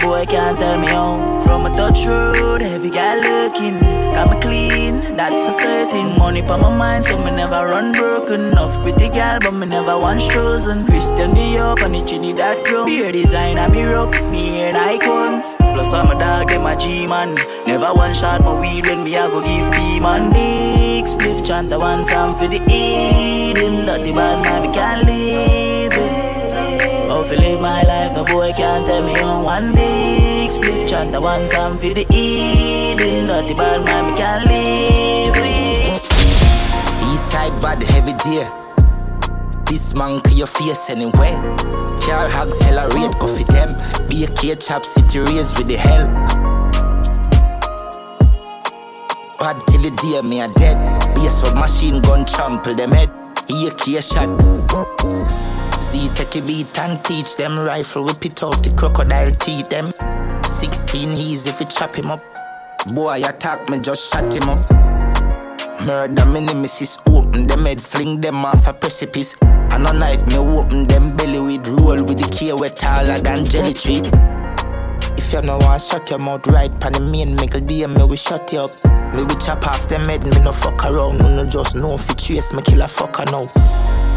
boy 0.00 0.24
can't 0.24 0.58
tell 0.58 0.78
me 0.78 0.86
how. 0.86 1.40
From 1.44 1.66
a 1.66 1.76
touch 1.76 2.06
road, 2.06 2.62
heavy 2.62 2.90
guy 2.90 3.16
looking. 3.16 3.78
Got 4.14 4.30
me 4.30 4.40
clean, 4.40 5.16
that's 5.16 5.44
for 5.44 5.52
certain. 5.52 6.18
Money 6.18 6.42
for 6.42 6.58
my 6.58 6.74
mind, 6.74 7.04
so 7.04 7.16
me 7.18 7.30
never 7.30 7.66
run 7.66 7.92
broken. 7.92 8.40
Enough 8.52 8.80
pretty 8.82 9.08
gal, 9.08 9.38
but 9.40 9.52
me 9.52 9.66
never 9.66 9.98
once 9.98 10.26
chosen. 10.28 10.86
Christian 10.86 11.32
Dior, 11.32 11.80
and 11.82 11.94
the 11.94 12.32
that 12.34 12.64
grown. 12.64 12.86
Beer 12.86 13.12
design, 13.12 13.58
I'm 13.58 13.72
me 13.72 13.82
rock, 13.84 14.12
me 14.30 14.62
and 14.62 14.76
icons. 14.76 15.56
Plus 15.56 15.92
I'm 15.92 16.10
a 16.10 16.18
dog, 16.18 16.48
them 16.48 16.66
a 16.66 16.76
G-man. 16.76 17.34
Never 17.66 17.92
one 17.92 18.14
shot 18.14 18.42
my 18.42 18.58
weed 18.58 18.86
when 18.86 19.04
me 19.04 19.16
I 19.16 19.28
go 19.28 19.40
give 19.40 19.70
B-man. 19.70 20.32
Big 20.32 21.06
split 21.06 21.44
chant, 21.44 21.70
the 21.70 21.78
one 21.78 22.04
time 22.06 22.34
for 22.36 22.48
the 22.48 22.62
Eden. 22.68 23.86
Dirty 23.86 24.12
bad 24.12 24.42
man, 24.44 24.62
we 24.62 24.72
can't 24.72 25.06
live 25.06 25.69
Oh, 27.32 27.34
live 27.34 27.60
my 27.60 27.82
life, 27.82 28.14
the 28.16 28.24
boy 28.24 28.50
can't 28.56 28.84
tell 28.84 29.06
me 29.06 29.14
on 29.20 29.44
one 29.44 29.72
big 29.72 30.50
split 30.50 30.88
chant, 30.88 31.12
the 31.12 31.20
one 31.20 31.48
time 31.48 31.78
for 31.78 31.94
the 31.94 32.04
Eden. 32.12 33.28
Dirty 33.28 33.54
bad 33.54 33.84
man, 33.84 34.10
we 34.10 34.16
can't 34.18 34.46
live 34.46 35.36
it. 35.38 36.02
East 37.06 37.30
side 37.30 37.54
bad 37.62 37.80
heavy 37.84 38.14
deer. 38.24 38.48
This 39.66 39.94
man 39.94 40.20
to 40.22 40.30
your 40.32 40.48
face 40.48 40.90
anyway. 40.90 41.38
Car 42.02 42.28
hog 42.28 42.48
accelerate, 42.48 43.16
coffee 43.20 43.44
them. 43.44 43.76
Be 44.08 44.24
a 44.24 44.26
K 44.26 44.56
chop 44.56 44.84
city 44.84 45.20
race 45.20 45.56
with 45.56 45.68
the 45.68 45.76
hell. 45.76 46.08
Bad 49.38 49.64
till 49.68 49.82
the 49.82 49.90
day 50.02 50.28
me 50.28 50.40
a 50.40 50.48
dead. 50.48 51.14
Be 51.14 51.26
a 51.26 51.30
submachine 51.30 52.02
gun 52.02 52.26
trample 52.26 52.74
them 52.74 52.90
head. 52.90 53.08
Be 53.46 53.68
a 53.68 53.70
K 53.70 54.00
shot. 54.00 55.49
Take 55.90 56.36
a 56.36 56.46
beat 56.46 56.78
and 56.78 57.02
teach 57.02 57.36
them 57.36 57.58
rifle, 57.58 58.04
whip 58.04 58.24
it 58.26 58.42
out 58.42 58.62
the 58.62 58.70
crocodile 58.76 59.32
teeth 59.32 59.70
them. 59.70 59.86
16 60.44 61.16
he's 61.16 61.46
if 61.46 61.58
you 61.58 61.66
chop 61.66 61.94
him 61.94 62.10
up. 62.10 62.22
Boy 62.94 63.22
attack 63.24 63.68
me, 63.70 63.80
just 63.80 64.12
shut 64.12 64.32
him 64.32 64.46
up. 64.46 64.60
Murder 65.86 66.26
me 66.26 66.44
nemesis, 66.44 66.98
open 67.06 67.46
them 67.46 67.64
head, 67.64 67.80
fling 67.80 68.20
them 68.20 68.44
off 68.44 68.68
a 68.68 68.72
precipice. 68.74 69.34
And 69.42 69.86
a 69.86 69.92
knife 69.92 70.26
me 70.28 70.36
open 70.36 70.84
them 70.84 71.16
belly 71.16 71.40
with 71.40 71.66
roll 71.68 72.04
with 72.04 72.20
the 72.20 72.28
key 72.30 72.52
wet 72.52 72.76
taller 72.76 73.18
than 73.18 73.46
jelly 73.46 73.72
tree. 73.72 74.02
If 75.16 75.32
you 75.32 75.40
know 75.40 75.58
want 75.58 75.80
shut 75.80 76.10
your 76.10 76.18
mouth 76.18 76.46
right 76.48 76.70
pan 76.80 76.92
the 76.92 77.00
main 77.00 77.34
make 77.34 77.54
a 77.54 77.60
DM 77.60 77.96
me 77.96 78.04
we 78.04 78.16
shut 78.16 78.52
you 78.52 78.60
up. 78.60 78.70
Me 79.16 79.24
we 79.24 79.34
chop 79.40 79.66
off 79.66 79.88
them 79.88 80.04
head, 80.04 80.22
me 80.22 80.38
no 80.44 80.52
fuck 80.52 80.84
around, 80.84 81.18
me 81.18 81.34
no 81.34 81.46
just 81.46 81.74
know 81.74 81.96
you 81.96 82.14
trace 82.14 82.52
me 82.52 82.62
kill 82.62 82.82
a 82.82 82.86
fucker 82.86 83.24
now. 83.32 84.09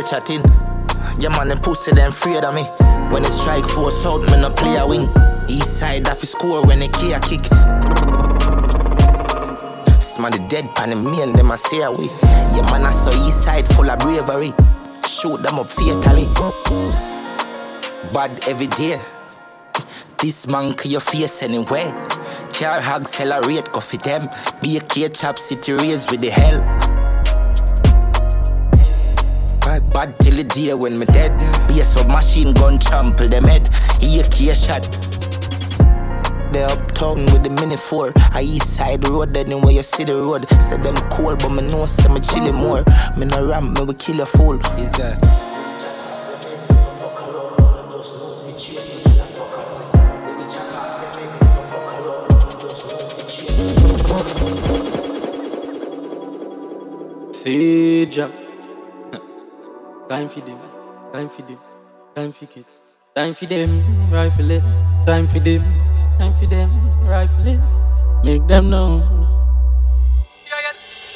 A 0.00 0.02
chatting. 0.02 0.42
Yeah 1.18 1.28
man, 1.36 1.48
them 1.48 1.58
pussy 1.58 1.92
them 1.92 2.10
afraid 2.10 2.44
of 2.44 2.54
me. 2.54 2.62
When 3.12 3.24
it 3.24 3.28
strike 3.28 3.66
force 3.66 4.04
out, 4.04 4.20
me 4.22 4.40
no 4.40 4.50
play 4.50 4.76
a 4.76 4.86
wing. 4.86 5.08
East 5.48 5.78
side 5.78 6.08
off 6.08 6.18
score 6.18 6.64
when 6.66 6.80
they 6.80 6.88
key 6.88 7.12
a 7.12 7.20
kick. 7.20 7.44
Sman 10.00 10.32
the 10.32 10.44
dead 10.48 10.66
pan 10.74 10.90
the 10.90 10.96
main, 10.96 11.32
them 11.32 11.50
a 11.50 11.58
say 11.58 11.82
away. 11.82 12.08
Yeah 12.22 12.66
man, 12.70 12.86
I 12.86 12.90
saw 12.90 13.10
east 13.26 13.44
side 13.44 13.66
full 13.66 13.90
of 13.90 13.98
bravery. 14.00 14.52
Shoot 15.06 15.42
them 15.42 15.58
up 15.58 15.70
fatally. 15.70 16.26
Bad 18.12 18.48
every 18.48 18.68
day. 18.68 19.00
This 20.18 20.46
man 20.46 20.74
to 20.76 20.88
your 20.88 21.00
face 21.00 21.42
anyway. 21.42 21.90
Car 22.52 22.80
hog 22.80 23.02
accelerate, 23.02 23.70
coffee 23.70 23.98
them. 23.98 24.28
Be 24.62 24.76
a 24.76 24.80
K 24.80 25.08
chop 25.08 25.38
city 25.38 25.72
race 25.72 26.10
with 26.10 26.20
the 26.20 26.30
hell. 26.30 26.89
Bad, 29.92 30.18
till 30.20 30.36
the 30.36 30.44
day 30.44 30.72
when 30.74 30.98
me 30.98 31.04
dead. 31.06 31.36
Be 31.68 31.80
a 31.80 31.84
submachine 31.84 32.52
gun 32.54 32.78
trample 32.78 33.28
them 33.28 33.44
head. 33.44 33.68
He 34.00 34.20
a 34.20 34.22
K 34.24 34.54
shot. 34.54 34.82
They 36.52 36.62
uptown 36.64 37.16
with 37.26 37.42
the 37.42 37.50
mini 37.60 37.76
four. 37.76 38.12
I 38.32 38.42
east 38.42 38.76
side 38.76 39.06
road, 39.08 39.36
anywhere 39.36 39.72
you 39.72 39.82
see 39.82 40.04
the 40.04 40.14
road. 40.14 40.46
Said 40.62 40.84
them 40.84 40.96
cold, 41.10 41.40
but 41.40 41.50
me 41.50 41.62
know 41.68 41.86
say 41.86 42.12
me 42.12 42.20
chilly 42.20 42.52
more. 42.52 42.84
Me 43.16 43.26
no 43.26 43.48
ram, 43.48 43.72
me 43.74 43.82
we 43.82 43.94
kill 43.94 44.20
a 44.20 44.26
fool. 44.26 44.54
Is 44.78 44.92
that? 44.92 45.18
Sija. 57.32 58.39
Time 60.10 60.28
for 60.28 60.40
them, 60.40 60.58
time 61.12 61.28
for 61.28 61.42
them, 61.42 61.58
time 62.16 62.32
for 62.32 62.44
it. 62.44 62.66
Time 63.14 63.32
for 63.32 63.46
them, 63.46 64.10
rifle 64.10 64.50
it. 64.50 64.60
Time 65.06 65.28
for 65.28 65.38
them, 65.38 65.62
time 66.18 66.34
for 66.34 66.46
them, 66.46 66.68
rifle 67.06 67.46
it. 67.46 67.60
Make 68.24 68.44
them 68.48 68.70
know. 68.70 69.06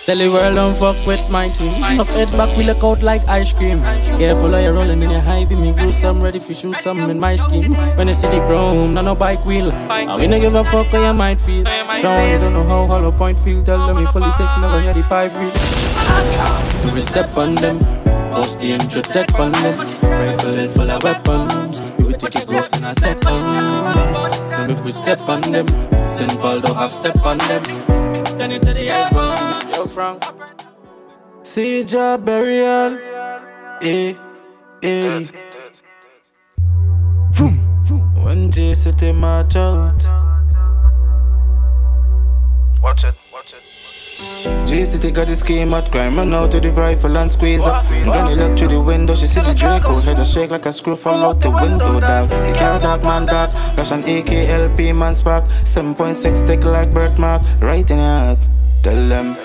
Tell 0.07 0.17
the 0.17 0.29
world 0.29 0.55
don't 0.55 0.77
fuck 0.77 0.95
with 1.09 1.29
my 1.29 1.49
team. 1.49 1.99
Up 1.99 2.07
head 2.07 2.31
back, 2.39 2.57
we 2.57 2.63
look 2.63 2.85
out 2.85 3.03
like 3.03 3.27
ice 3.27 3.53
cream. 3.53 3.83
Careful, 3.83 4.57
you're 4.61 4.73
rolling 4.73 5.03
in 5.03 5.11
your 5.11 5.21
high 5.23 5.45
beam. 5.45 5.63
Me 5.63 5.73
go 5.73 5.91
some 5.91 6.23
ready 6.23 6.39
for 6.39 6.55
shoot 6.55 6.79
some 6.79 7.01
in 7.11 7.19
my 7.19 7.35
scheme. 7.35 7.75
When 7.97 8.07
you 8.07 8.15
see 8.15 8.29
the 8.29 8.39
chrome, 8.47 8.95
no 8.95 9.01
no 9.01 9.17
bike 9.17 9.45
wheel. 9.45 9.73
I 9.73 10.17
we 10.21 10.29
no 10.29 10.39
give 10.39 10.55
a 10.55 10.63
fuck 10.63 10.87
how 10.95 11.09
you 11.09 11.13
might 11.15 11.41
feel. 11.41 11.65
No, 11.65 12.31
you 12.31 12.39
don't 12.39 12.53
know 12.53 12.63
how 12.63 12.87
hollow 12.87 13.11
point 13.11 13.41
feel. 13.41 13.65
Tell 13.65 13.89
them 13.89 13.97
we 13.97 14.07
fully 14.07 14.31
six, 14.39 14.49
never 14.61 14.81
hear 14.81 14.95
the 14.95 15.03
five 15.03 15.35
real. 15.35 15.51
We 16.95 17.01
step 17.01 17.37
on 17.37 17.57
them. 17.57 17.81
Post 18.35 18.59
the 18.59 18.73
intro 18.73 19.01
tech 19.01 19.33
on 19.39 19.53
them. 19.53 19.77
Rifle 20.03 20.59
it 20.59 20.67
full 20.75 20.91
of 20.91 21.03
weapons. 21.05 21.93
We 21.99 22.05
will 22.05 22.13
take 22.15 22.35
it 22.35 22.47
close 22.49 22.73
in 22.77 22.85
a 22.85 22.93
set 22.97 23.25
on 23.27 24.69
We 24.69 24.75
will 24.75 24.93
step 24.93 25.21
on 25.29 25.41
them. 25.41 25.69
Send 26.09 26.33
Paul 26.41 26.61
to 26.61 26.75
have 26.75 26.93
step 26.93 27.25
on 27.25 27.39
them. 27.39 27.65
Send 27.65 28.53
it 28.53 28.63
to 28.63 28.75
the 28.75 28.87
headphones. 28.87 29.77
Yo, 29.77 29.87
Frank. 29.87 30.25
See 31.45 31.85
job 31.85 32.25
burial. 32.25 32.99
Eh, 33.83 34.15
eh. 34.83 35.25
When 38.25 38.51
J 38.51 38.75
City 38.75 39.13
march 39.13 39.55
out. 39.55 40.03
Watch 42.83 43.05
it, 43.05 43.15
watch 43.33 43.53
it. 43.53 43.74
G 44.15 44.85
City 44.85 45.11
got 45.11 45.27
the 45.27 45.35
scheme 45.35 45.75
at 45.75 45.91
crime, 45.91 46.17
run 46.17 46.33
out 46.35 46.53
to 46.53 46.61
the 46.61 46.71
rifle 46.71 47.17
and 47.19 47.33
squeeze 47.33 47.63
up. 47.63 47.85
Granny 47.87 48.37
look 48.37 48.57
through 48.57 48.69
the 48.69 48.81
window, 48.81 49.17
she 49.17 49.27
see 49.27 49.41
the 49.41 49.55
Draco. 49.55 49.99
Head 50.01 50.21
a 50.21 50.25
shake 50.25 50.51
like 50.51 50.67
a 50.67 50.73
screw 50.73 50.95
fall 50.95 51.25
out 51.25 51.41
the 51.41 51.51
window, 51.51 51.99
dog. 51.99 52.29
The 52.29 52.55
car 52.57 52.79
dark 52.79 53.03
man 53.03 53.27
dark, 53.27 53.53
rush 53.77 53.91
an 53.91 54.05
AKLP 54.05 54.95
man 54.95 55.17
spark. 55.17 55.45
7.6 55.65 56.45
stick 56.45 56.63
like 56.65 56.95
birthmark, 56.95 57.43
right 57.61 57.91
in 57.91 57.99
your 57.99 58.07
heart. 58.07 58.39
Tell 58.83 59.09
them. 59.09 59.37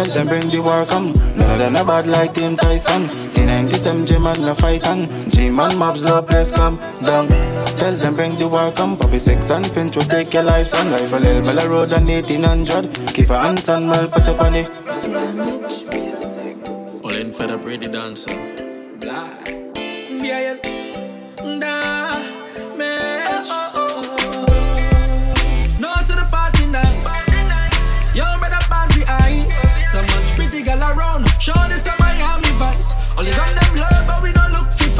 Tell 0.00 0.14
them 0.14 0.28
bring 0.28 0.48
the 0.48 0.62
war 0.62 0.86
come. 0.86 1.12
None 1.36 1.50
of 1.50 1.58
them 1.58 1.76
a 1.76 1.84
bad 1.84 2.06
like 2.06 2.32
Tim 2.32 2.56
Tyson. 2.56 3.08
T97 3.34 4.06
G-Man 4.06 4.40
no 4.40 4.54
fight 4.54 4.86
on 4.86 5.20
G-Man 5.28 5.76
mobs 5.76 6.00
low 6.00 6.22
place 6.22 6.50
come 6.50 6.78
down. 7.02 7.28
Tell 7.76 7.92
them 7.92 8.16
bring 8.16 8.34
the 8.36 8.48
war 8.48 8.72
come. 8.72 8.96
Poppy 8.96 9.18
six 9.18 9.50
and 9.50 9.66
Finch 9.66 9.94
will 9.94 10.04
take 10.04 10.32
your 10.32 10.44
life 10.44 10.68
son. 10.68 10.90
Rifle 10.90 11.26
L 11.26 11.42
Bella 11.42 11.68
Road 11.68 11.92
and 11.92 12.08
1800 12.08 13.08
Keep 13.08 13.28
a 13.28 13.38
hands 13.40 13.68
on 13.68 13.90
well 13.90 14.08
put 14.08 14.22
up 14.22 14.40
on 14.40 14.54
it. 14.54 14.70
All 17.04 17.12
in 17.12 17.30
for 17.30 17.46
the 17.46 17.58
pretty 17.58 17.88
dancer. 17.88 18.32
Blah. 19.00 19.36
Yeah, 19.44 20.56
yeah. 20.56 20.56
Nah, 21.44 22.09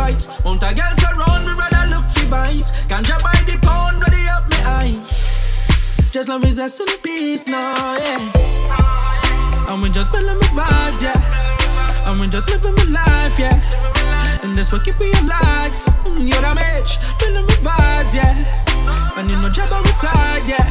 fight. 0.01 0.21
Mount 0.45 0.63
a 0.63 0.73
girls 0.73 1.03
around, 1.05 1.45
we 1.45 1.53
rather 1.53 1.85
look 1.93 2.07
for 2.15 2.27
vice. 2.27 2.69
Ganja 2.87 3.17
by 3.23 3.37
the 3.49 3.57
pound, 3.67 4.01
ready 4.03 4.25
up 4.29 4.45
my 4.51 4.61
eyes. 4.81 6.11
Just 6.13 6.29
love 6.29 6.45
is 6.45 6.59
a 6.59 6.65
in 6.65 6.99
peace 7.03 7.47
now, 7.47 7.97
yeah. 8.05 9.69
And 9.69 9.83
we 9.83 9.91
just 9.91 10.11
building 10.13 10.39
my 10.43 10.49
vibes, 10.59 11.03
yeah. 11.03 12.07
And 12.07 12.21
we 12.21 12.27
just 12.27 12.49
living 12.51 12.75
my 12.81 13.01
life, 13.01 13.39
yeah. 13.39 14.43
And 14.43 14.55
that's 14.57 14.73
what 14.73 14.85
keep 14.85 14.99
me 14.99 15.11
alive. 15.23 15.75
Mm, 16.05 16.27
You're 16.29 16.43
the 16.47 16.55
match, 16.55 16.91
building 17.21 17.47
my 17.51 17.57
vibes, 17.69 18.15
yeah. 18.15 19.17
And 19.17 19.31
you 19.31 19.37
know 19.37 19.51
job 19.51 19.73
on 19.73 19.83
my 19.85 19.91
side, 19.91 20.45
yeah. 20.49 20.67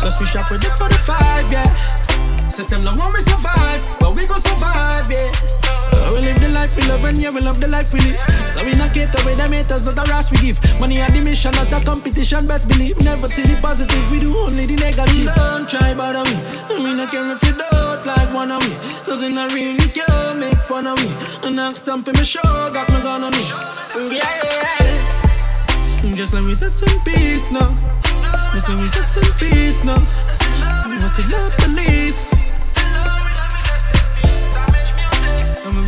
Plus 0.00 0.18
we 0.20 0.26
shop 0.26 0.50
with 0.50 0.64
it 0.64 0.72
for 0.78 0.88
the 0.88 0.98
45, 0.98 1.52
yeah. 1.52 2.48
System 2.48 2.80
don't 2.82 2.96
want 2.96 3.14
me 3.14 3.20
survive, 3.20 3.82
but 4.00 4.14
we 4.16 4.26
gon' 4.26 4.40
survive, 4.40 5.06
yeah. 5.10 5.59
We 6.10 6.26
live 6.26 6.40
the 6.40 6.48
life 6.48 6.76
we 6.76 6.82
love 6.88 7.04
and 7.04 7.22
yeah, 7.22 7.30
we 7.30 7.40
love 7.40 7.60
the 7.60 7.68
life 7.68 7.92
we 7.92 8.00
live. 8.00 8.20
So 8.52 8.64
we 8.64 8.74
not 8.74 8.92
cater 8.92 9.24
with 9.24 9.38
them 9.38 9.52
haters, 9.52 9.86
not 9.86 9.96
a 9.96 10.10
rash 10.10 10.30
we 10.30 10.38
give. 10.38 10.58
Money 10.80 11.00
at 11.00 11.12
the 11.12 11.20
mission, 11.20 11.52
not 11.52 11.72
a 11.72 11.84
competition, 11.84 12.46
best 12.46 12.68
believe. 12.68 13.00
Never 13.02 13.28
see 13.28 13.42
the 13.42 13.56
positive, 13.60 14.10
we 14.10 14.18
do 14.18 14.36
only 14.36 14.66
the 14.66 14.76
negative. 14.76 15.32
Don't 15.34 15.68
try 15.68 15.94
bother 15.94 16.28
me. 16.28 16.36
I 16.68 16.78
mean, 16.82 16.98
I 16.98 17.06
care 17.06 17.30
if 17.30 17.42
you 17.44 17.52
don't 17.52 18.04
like 18.04 18.34
one 18.34 18.50
of 18.50 18.60
me. 18.68 18.74
Cause 19.06 19.22
it 19.22 19.32
not 19.34 19.54
really 19.54 19.88
care, 19.88 20.34
make 20.34 20.60
fun 20.60 20.86
of 20.86 20.98
me. 20.98 21.10
And 21.42 21.58
I'm 21.58 21.72
stumping 21.72 22.14
my 22.14 22.22
show, 22.22 22.42
got 22.42 22.88
my 22.90 23.00
gun 23.00 23.24
on 23.24 23.32
me. 23.32 23.44
Yeah, 24.10 24.34
yeah, 24.42 24.76
yeah. 26.02 26.16
Just 26.16 26.34
let 26.34 26.42
me 26.44 26.54
rest 26.54 26.82
in 26.82 27.00
peace 27.00 27.50
now. 27.50 27.70
Just 28.52 28.68
let 28.68 28.80
me 28.80 28.88
rest 28.88 29.16
in 29.16 29.32
peace 29.38 29.84
now. 29.84 30.00
We 30.88 30.96
must 30.98 31.18
love 31.30 31.56
police. 31.56 32.29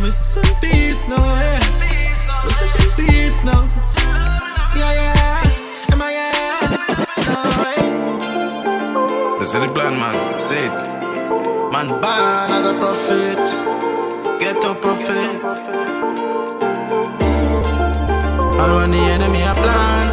A 0.03 0.05
rest 0.05 0.35
in 0.35 0.43
peace 0.59 1.07
now, 1.07 1.15
yeah. 1.15 1.59
Rest 2.43 2.75
in 2.81 2.89
peace 2.97 3.41
now. 3.45 3.63
Yeah, 4.75 4.91
yeah. 4.99 5.93
Am 5.93 6.01
I, 6.01 6.11
yeah. 6.11 6.67
No, 7.27 7.39
yeah. 7.71 9.39
The 9.39 9.69
plan, 9.73 9.93
man. 10.01 10.39
Say 10.41 10.65
it. 10.65 10.73
Man, 11.71 11.87
born 12.03 12.51
as 12.51 12.65
a 12.67 12.73
prophet. 12.83 13.45
Get 14.41 14.61
a 14.65 14.75
prophet. 14.75 15.39
And 18.59 18.71
when 18.75 18.91
the 18.91 19.03
enemy 19.15 19.41
a 19.43 19.53
plan, 19.53 20.05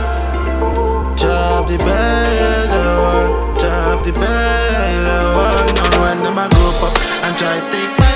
Jah 1.18 1.64
the 1.66 1.78
better 1.78 2.90
one, 3.10 3.58
Jah 3.58 4.00
the 4.04 4.12
better 4.12 5.22
one. 5.34 5.68
And 5.82 5.94
when 6.00 6.22
them 6.22 6.38
a 6.38 6.48
grow 6.48 6.86
up 6.86 6.94
and 7.24 7.36
try 7.36 7.58
to 7.58 7.70
take 7.72 7.98
my 7.98 8.09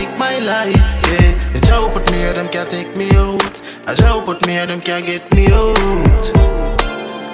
take 0.00 0.18
my 0.18 0.38
light, 0.40 0.90
yeah. 1.12 1.32
The 1.52 1.60
who 1.76 1.90
put 1.90 2.10
me 2.10 2.18
here, 2.18 2.32
them 2.32 2.48
can't 2.48 2.70
take 2.70 2.96
me 2.96 3.08
out. 3.16 3.54
A 3.88 3.92
who 4.02 4.24
put 4.24 4.46
me 4.46 4.54
here, 4.54 4.66
them 4.66 4.80
can't 4.80 5.04
get 5.04 5.24
me 5.34 5.46
out. 5.52 6.24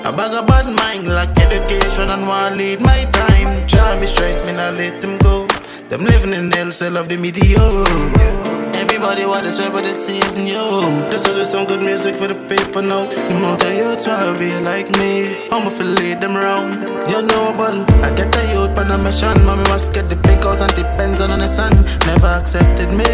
A 0.06 0.10
bag 0.12 0.34
of 0.34 0.46
bad 0.46 0.66
mind 0.66 1.08
like 1.08 1.38
education 1.38 2.10
and 2.10 2.26
want 2.26 2.56
lead 2.56 2.80
my 2.80 3.00
time. 3.12 3.66
Jah 3.66 3.98
me 4.00 4.06
strength, 4.06 4.46
me 4.46 4.52
not 4.52 4.74
let 4.74 5.00
them 5.00 5.18
go. 5.18 5.46
Them 5.90 6.04
living 6.04 6.34
in 6.34 6.50
hell, 6.50 6.70
cell 6.72 6.96
of 6.96 7.08
the 7.08 7.16
mediocre. 7.16 8.65
Everybody 8.76 9.22
to 9.24 9.52
serve, 9.52 9.72
but 9.72 9.84
it's 9.86 10.04
season, 10.04 10.46
yo. 10.46 10.84
Just 11.10 11.24
do 11.24 11.44
some 11.44 11.64
good 11.64 11.80
music 11.80 12.14
for 12.16 12.28
the 12.28 12.36
people 12.44 12.82
now. 12.82 13.08
The 13.08 13.32
amount 13.32 13.64
of 13.64 13.72
youths 13.72 14.06
wanna 14.06 14.36
be 14.38 14.52
like 14.60 14.88
me. 15.00 15.32
I'ma 15.48 15.70
feel 15.70 15.88
lead 15.96 16.20
them 16.20 16.36
round. 16.36 16.84
You 17.08 17.24
know, 17.24 17.56
but 17.56 17.72
I 18.04 18.12
get 18.12 18.28
the 18.36 18.44
youth 18.52 18.76
on 18.76 18.92
a 18.92 18.98
mission. 19.00 19.32
Mommy 19.48 19.64
must 19.72 19.94
get 19.94 20.10
the 20.12 20.16
big 20.28 20.44
house 20.44 20.60
and 20.60 20.72
the 20.76 20.84
Benz 21.00 21.20
on 21.20 21.38
the 21.38 21.48
sun. 21.48 21.72
Never 22.04 22.28
accepted 22.28 22.92
me. 22.92 23.08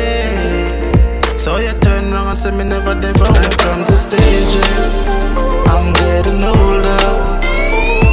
So 1.39 1.59
you 1.59 1.71
turn 1.79 2.11
around 2.11 2.35
and 2.35 2.39
say 2.39 2.51
me 2.51 2.65
never 2.65 2.95
did 2.99 3.15
wrong. 3.23 3.31
Life 3.31 3.57
comes 3.63 3.87
to 3.87 3.97
stages. 3.97 4.95
I'm 5.71 5.87
getting 6.03 6.43
older. 6.43 7.07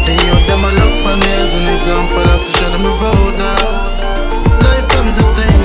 The 0.05 0.13
youth 0.13 0.45
them 0.45 0.65
a 0.65 0.69
look 0.77 0.95
for 1.01 1.15
me 1.17 1.29
as 1.41 1.53
an 1.57 1.65
example 1.65 2.25
of 2.29 2.41
show 2.57 2.69
them 2.69 2.83
the 2.85 2.93
road 3.01 3.33
now. 3.41 3.63
Life 4.65 4.85
comes 4.93 5.17
to 5.17 5.23
stages. 5.23 5.58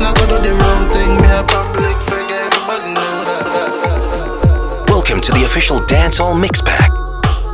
Not 0.00 0.16
go 0.16 0.26
do 0.26 0.38
the 0.42 0.54
wrong 0.54 0.88
thing. 0.88 1.10
Me 1.20 1.28
a 1.28 1.44
public 1.44 1.96
figure, 2.02 2.40
everybody 2.48 2.94
know 2.94 3.24
that. 3.28 4.86
Welcome 4.88 5.20
to 5.20 5.32
the 5.32 5.44
official 5.44 5.78
Dancehall 5.80 6.40
Mix 6.40 6.60
Pack, 6.60 6.90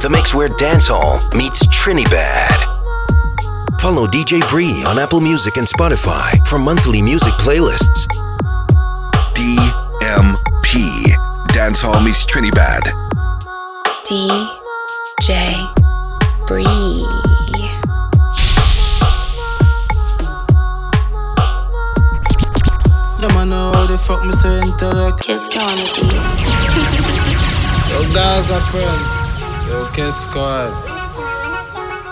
the 0.00 0.08
mix 0.10 0.34
where 0.34 0.48
dancehall 0.48 1.20
meets 1.36 1.66
Trinidad. 1.66 2.54
Follow 3.80 4.06
DJ 4.06 4.40
Bree 4.48 4.84
on 4.86 4.98
Apple 4.98 5.20
Music 5.20 5.56
and 5.56 5.66
Spotify 5.66 6.46
for 6.46 6.58
monthly 6.58 7.02
music 7.02 7.34
playlists. 7.34 8.06
DMP 9.34 11.12
Dancehall 11.48 12.04
meets 12.04 12.24
Trinidad. 12.24 12.82
DJ 14.04 15.66
Bree. 16.46 17.25
I 23.96 23.98
know 23.98 24.04
how 24.04 24.04
the 24.04 24.04
fuck 24.04 24.24
me 24.24 24.32
so 24.32 24.48
intellect. 24.60 25.24
Kiss 25.24 25.48
Kennedy. 25.48 26.04
Yo, 27.88 27.98
guys 28.12 28.50
are 28.52 28.60
friends. 28.68 29.10
Yo, 29.68 29.88
Kiss 29.96 30.28
Squad. 30.28 30.68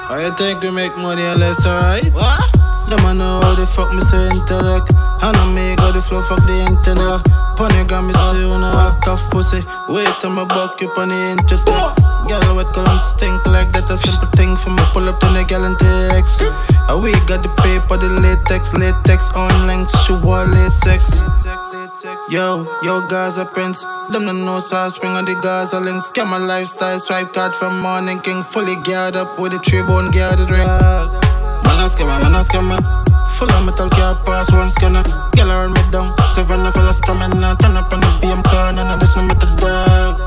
How 0.09 0.17
you 0.17 0.33
think 0.37 0.63
we 0.63 0.71
make 0.71 0.97
money 0.97 1.23
unless 1.23 1.67
alright? 1.67 2.09
What? 2.13 2.41
Them 2.89 3.05
I 3.05 3.13
know 3.13 3.41
how 3.45 3.55
the 3.55 3.67
fuck 3.67 3.93
me 3.93 4.01
so 4.01 4.17
intellect. 4.33 4.97
And 4.97 5.37
I 5.37 5.45
make 5.53 5.81
all 5.81 5.93
the 5.93 6.01
flow 6.01 6.23
fuck 6.23 6.41
the 6.45 6.57
internet. 6.65 7.21
Polygram 7.61 8.09
me 8.09 8.15
see 8.17 8.41
you 8.41 8.49
know 8.49 8.73
a 8.73 8.97
tough 9.05 9.29
pussy. 9.31 9.61
Wait 9.89 10.09
till 10.21 10.31
my 10.31 10.45
buck 10.45 10.81
you 10.81 10.89
on 10.97 11.09
the 11.09 11.21
internet. 11.37 11.95
Girl 12.29 12.57
wet 12.57 12.73
cologne 12.73 13.01
stink 13.01 13.45
like 13.47 13.71
that 13.73 13.89
a 13.93 13.97
simple 14.01 14.29
thing 14.33 14.57
for 14.57 14.71
me 14.71 14.83
pull 14.93 15.09
up 15.09 15.21
to 15.21 15.29
the 15.29 15.45
gal 15.45 15.65
and 15.65 15.77
text. 15.77 16.41
Uh, 16.89 16.97
we 16.97 17.13
got 17.29 17.45
the 17.45 17.53
paper, 17.61 17.97
the 17.97 18.09
latex, 18.09 18.73
latex 18.73 19.31
on 19.37 19.53
links, 19.67 19.93
shoe 20.05 20.17
wall 20.21 20.45
latex. 20.49 21.21
Yo, 22.29 22.69
yo, 22.83 23.01
Gaza 23.09 23.47
Prince. 23.47 23.83
Them 24.13 24.27
the 24.29 24.33
no 24.37 24.61
sauce, 24.61 24.97
spring 24.97 25.17
on 25.17 25.25
the 25.25 25.33
Gaza 25.41 25.81
links. 25.81 26.11
Get 26.11 26.27
my 26.27 26.37
lifestyle, 26.37 27.01
swipe 27.01 27.33
card 27.33 27.57
from 27.57 27.81
morning 27.81 28.21
king. 28.21 28.43
Fully 28.45 28.77
geared 28.85 29.17
up 29.17 29.39
with 29.41 29.53
the 29.53 29.59
three 29.65 29.81
bone 29.81 30.13
geared 30.13 30.37
ring. 30.37 30.69
Man, 31.65 31.81
a 31.81 31.89
scammer, 31.89 32.21
man, 32.21 32.37
a 32.37 32.45
scammer. 32.45 32.77
Full 33.41 33.49
of 33.49 33.65
metal 33.65 33.89
car 33.89 34.21
pass 34.21 34.53
one 34.53 34.69
scanner. 34.69 35.01
Girl 35.33 35.49
around 35.49 35.73
me 35.73 35.81
down. 35.89 36.13
Seven 36.29 36.61
full 36.77 36.85
of 36.85 36.93
stamina. 36.93 37.57
Turn 37.57 37.73
up 37.73 37.89
on 37.89 38.05
the 38.05 38.11
BM 38.21 38.45
corner. 38.53 38.85
Now 38.85 39.01
this 39.01 39.17
no 39.17 39.25
matter 39.25 39.49
dog. 39.57 40.21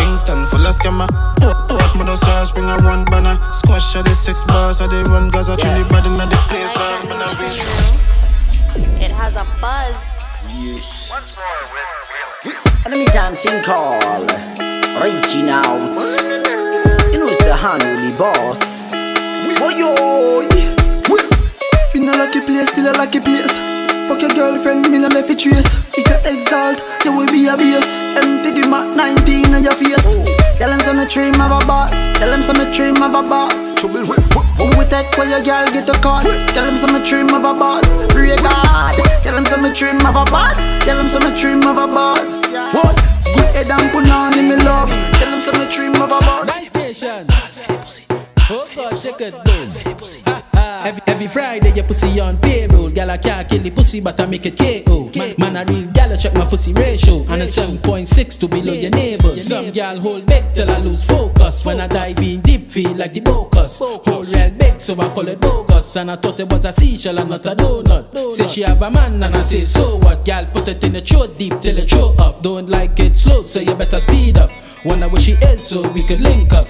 Kingston 0.00 0.48
full 0.48 0.64
of 0.64 0.72
scammer. 0.72 1.12
What 1.44 1.92
mother 1.92 2.16
sauce, 2.16 2.52
bring 2.52 2.72
a 2.72 2.80
one 2.88 3.04
banner. 3.12 3.36
Squash 3.52 4.00
of 4.00 4.08
the 4.08 4.16
six 4.16 4.44
bars. 4.48 4.80
I 4.80 4.88
they 4.88 5.04
run 5.12 5.28
Gaza. 5.28 5.60
Trinity 5.60 5.84
bad 5.92 6.08
in 6.08 6.16
the 6.16 6.40
place. 6.48 6.72
God, 6.72 7.04
man, 7.04 7.20
I 7.20 7.28
be. 7.36 9.04
It 9.04 9.12
has 9.12 9.36
a 9.36 9.44
buzz. 9.60 10.97
Once 11.10 11.34
more 11.36 11.46
with 11.72 12.86
Enemy 12.86 13.06
dancing 13.06 13.62
call, 13.62 14.20
reaching 15.00 15.48
out. 15.48 15.88
You 17.10 17.18
know 17.18 17.28
it's 17.28 17.38
the 17.38 17.56
unruly 17.56 18.12
boss. 18.18 18.90
Boy, 19.58 19.70
yo, 19.70 20.42
In 21.94 22.08
a 22.08 22.12
lucky 22.12 22.40
place, 22.42 22.68
still 22.68 22.90
a 22.90 22.92
lucky 22.92 23.20
place. 23.20 23.77
Fuck 24.08 24.22
your 24.22 24.32
girlfriend, 24.32 24.88
me 24.88 24.98
no 24.98 25.08
make 25.12 25.28
it 25.28 25.38
trace. 25.38 25.76
If 25.92 26.08
you 26.08 26.16
exalt, 26.24 26.80
you 27.04 27.12
will 27.12 27.28
be 27.28 27.44
a 27.44 27.56
base. 27.60 27.92
Empty 28.16 28.56
the 28.56 28.64
Mac 28.64 28.96
19 28.96 29.52
on 29.52 29.62
your 29.62 29.76
face. 29.76 30.16
Tell 30.56 30.72
them 30.72 30.80
some 30.80 30.96
dream 31.12 31.36
of 31.36 31.52
a 31.52 31.60
boss. 31.68 31.92
Tell 32.16 32.30
them 32.32 32.40
some 32.40 32.56
dream 32.72 32.96
of 33.04 33.12
a 33.12 33.20
boss. 33.20 33.52
Trouble 33.76 34.08
with 34.08 34.24
Who 34.56 34.64
we 34.80 34.88
take 34.88 35.12
where 35.20 35.28
your 35.28 35.44
girl 35.44 35.68
get 35.76 35.92
a 35.92 35.96
cost? 36.00 36.24
Tell 36.56 36.64
them 36.64 36.76
some 36.80 36.96
dream 37.04 37.28
of 37.36 37.44
a 37.44 37.52
boss. 37.52 38.00
Pray 38.08 38.32
God. 38.40 38.96
Tell 39.20 39.36
them 39.36 39.44
some 39.44 39.68
dream 39.76 40.00
of 40.00 40.16
a 40.16 40.24
boss. 40.32 40.56
Tell 40.88 40.96
them 40.96 41.06
some 41.06 41.28
dream 41.36 41.60
of 41.68 41.76
a 41.76 41.84
boss. 41.84 42.48
What? 42.72 42.96
Good 43.36 43.52
head 43.52 43.68
and 43.68 43.92
put 43.92 44.08
on 44.08 44.32
in 44.40 44.48
me 44.48 44.56
love. 44.64 44.88
Tell 45.20 45.28
them 45.28 45.40
some 45.44 45.60
dream 45.68 45.92
of 46.00 46.08
a 46.08 46.18
boss. 46.24 46.46
Nice 46.48 46.72
station. 46.72 47.28
Oh 48.50 48.66
God, 48.74 48.94
it 48.94 49.44
down. 49.44 49.68
Ha, 50.24 50.42
ha. 50.54 50.82
Every, 50.86 51.02
every 51.06 51.26
Friday 51.26 51.70
your 51.74 51.84
pussy 51.84 52.18
on 52.18 52.38
payroll. 52.38 52.88
Girl 52.88 53.10
I 53.10 53.18
can't 53.18 53.46
kill 53.46 53.62
the 53.62 53.70
pussy 53.70 54.00
but 54.00 54.18
I 54.18 54.24
make 54.24 54.46
it 54.46 54.56
KO. 54.56 55.10
Man, 55.14 55.34
man 55.38 55.56
I 55.58 55.64
real 55.64 55.86
gal 55.92 56.10
I 56.10 56.16
check 56.16 56.32
my 56.32 56.46
pussy 56.46 56.72
ratio 56.72 57.26
and 57.28 57.42
a 57.42 57.44
7.6 57.44 58.40
to 58.40 58.48
below 58.48 58.72
your 58.72 58.90
neighbors. 58.90 59.46
Some 59.46 59.70
gal 59.72 60.00
hold 60.00 60.24
back 60.24 60.54
till 60.54 60.70
I 60.70 60.78
lose 60.80 61.02
focus. 61.02 61.62
When 61.66 61.78
I 61.78 61.88
dive 61.88 62.18
in 62.20 62.40
deep, 62.40 62.70
feel 62.70 62.94
like 62.94 63.12
the 63.12 63.20
bocus. 63.20 63.80
Hold 63.80 64.28
real 64.28 64.50
big 64.52 64.80
so 64.80 64.98
I 64.98 65.12
call 65.12 65.28
it 65.28 65.38
bogus. 65.40 65.96
And 65.96 66.10
I 66.10 66.16
thought 66.16 66.40
it 66.40 66.48
was 66.50 66.64
a 66.64 66.72
seashell 66.72 67.18
and 67.18 67.28
not 67.28 67.44
a 67.44 67.54
donut. 67.54 68.32
Say 68.32 68.48
she 68.48 68.62
have 68.62 68.80
a 68.80 68.90
man 68.90 69.22
and 69.22 69.34
I 69.36 69.42
say 69.42 69.64
so 69.64 69.98
what? 69.98 70.24
Gal 70.24 70.46
put 70.46 70.68
it 70.68 70.82
in 70.82 70.94
the 70.94 71.02
throat 71.02 71.36
deep 71.36 71.60
till 71.60 71.76
it 71.76 71.90
throw 71.90 72.14
up. 72.18 72.42
Don't 72.42 72.70
like 72.70 72.98
it 72.98 73.14
slow 73.14 73.42
so 73.42 73.60
you 73.60 73.74
better 73.74 74.00
speed 74.00 74.38
up. 74.38 74.50
Wonder 74.86 75.08
where 75.08 75.20
she 75.20 75.32
is 75.32 75.68
so 75.68 75.86
we 75.92 76.02
could 76.02 76.22
link 76.22 76.54
up. 76.54 76.66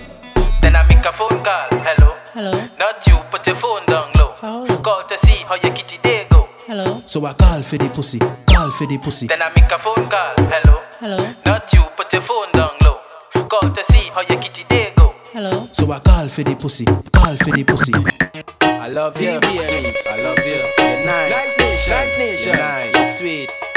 Then 0.60 0.76
I 0.76 0.86
make 0.89 1.05
a 1.05 1.12
phone 1.12 1.43
call. 1.43 1.68
Hello. 1.70 2.14
Hello. 2.32 2.51
Not 2.78 3.06
you, 3.06 3.16
put 3.30 3.47
your 3.47 3.56
phone 3.56 3.85
down 3.86 4.12
low. 4.18 4.35
Call 4.82 5.05
to 5.09 5.18
see 5.18 5.43
how 5.48 5.55
your 5.56 5.72
kitty 5.74 5.98
day 6.02 6.26
go. 6.30 6.48
Hello. 6.66 6.85
So 7.06 7.24
I 7.26 7.32
call 7.32 7.62
for 7.62 7.78
the 7.78 7.89
pussy, 7.89 8.18
call 8.47 8.70
for 8.70 8.86
the 8.86 8.98
pussy. 8.98 9.26
Then 9.26 9.43
I 9.43 9.48
make 9.51 9.70
a 9.70 9.78
phone 9.78 10.09
call. 10.09 10.35
Hello. 10.39 10.82
Hello. 11.01 11.16
Not 11.47 11.72
you, 11.72 11.82
put 11.97 12.12
your 12.12 12.22
phone 12.22 12.52
down 12.52 12.76
low. 12.85 13.01
Call 13.48 13.72
to 13.72 13.85
see 13.93 14.10
how 14.14 14.20
your 14.20 14.40
kitty 14.40 14.64
day 14.68 14.93
go. 14.97 15.14
Hello. 15.32 15.68
So 15.72 15.90
I 15.90 16.01
call 16.01 16.28
for 16.28 16.43
the 16.43 16.55
pussy, 16.55 16.85
call 16.85 17.36
for 17.36 17.52
the 17.52 17.64
pussy. 17.64 17.93
I 18.62 18.89
love 18.89 19.20
you. 19.20 19.40
Baby. 19.40 19.94
I 20.06 20.22
love 20.22 20.39
you. 20.47 20.55
You're 20.55 21.06
nice. 21.06 21.30
Nice 21.30 21.59
nation. 21.59 21.90
Nice 21.93 22.18
nation. 22.18 22.47
You're 22.48 22.56
nice. 22.56 22.94
You're 22.94 23.06
sweet. 23.18 23.68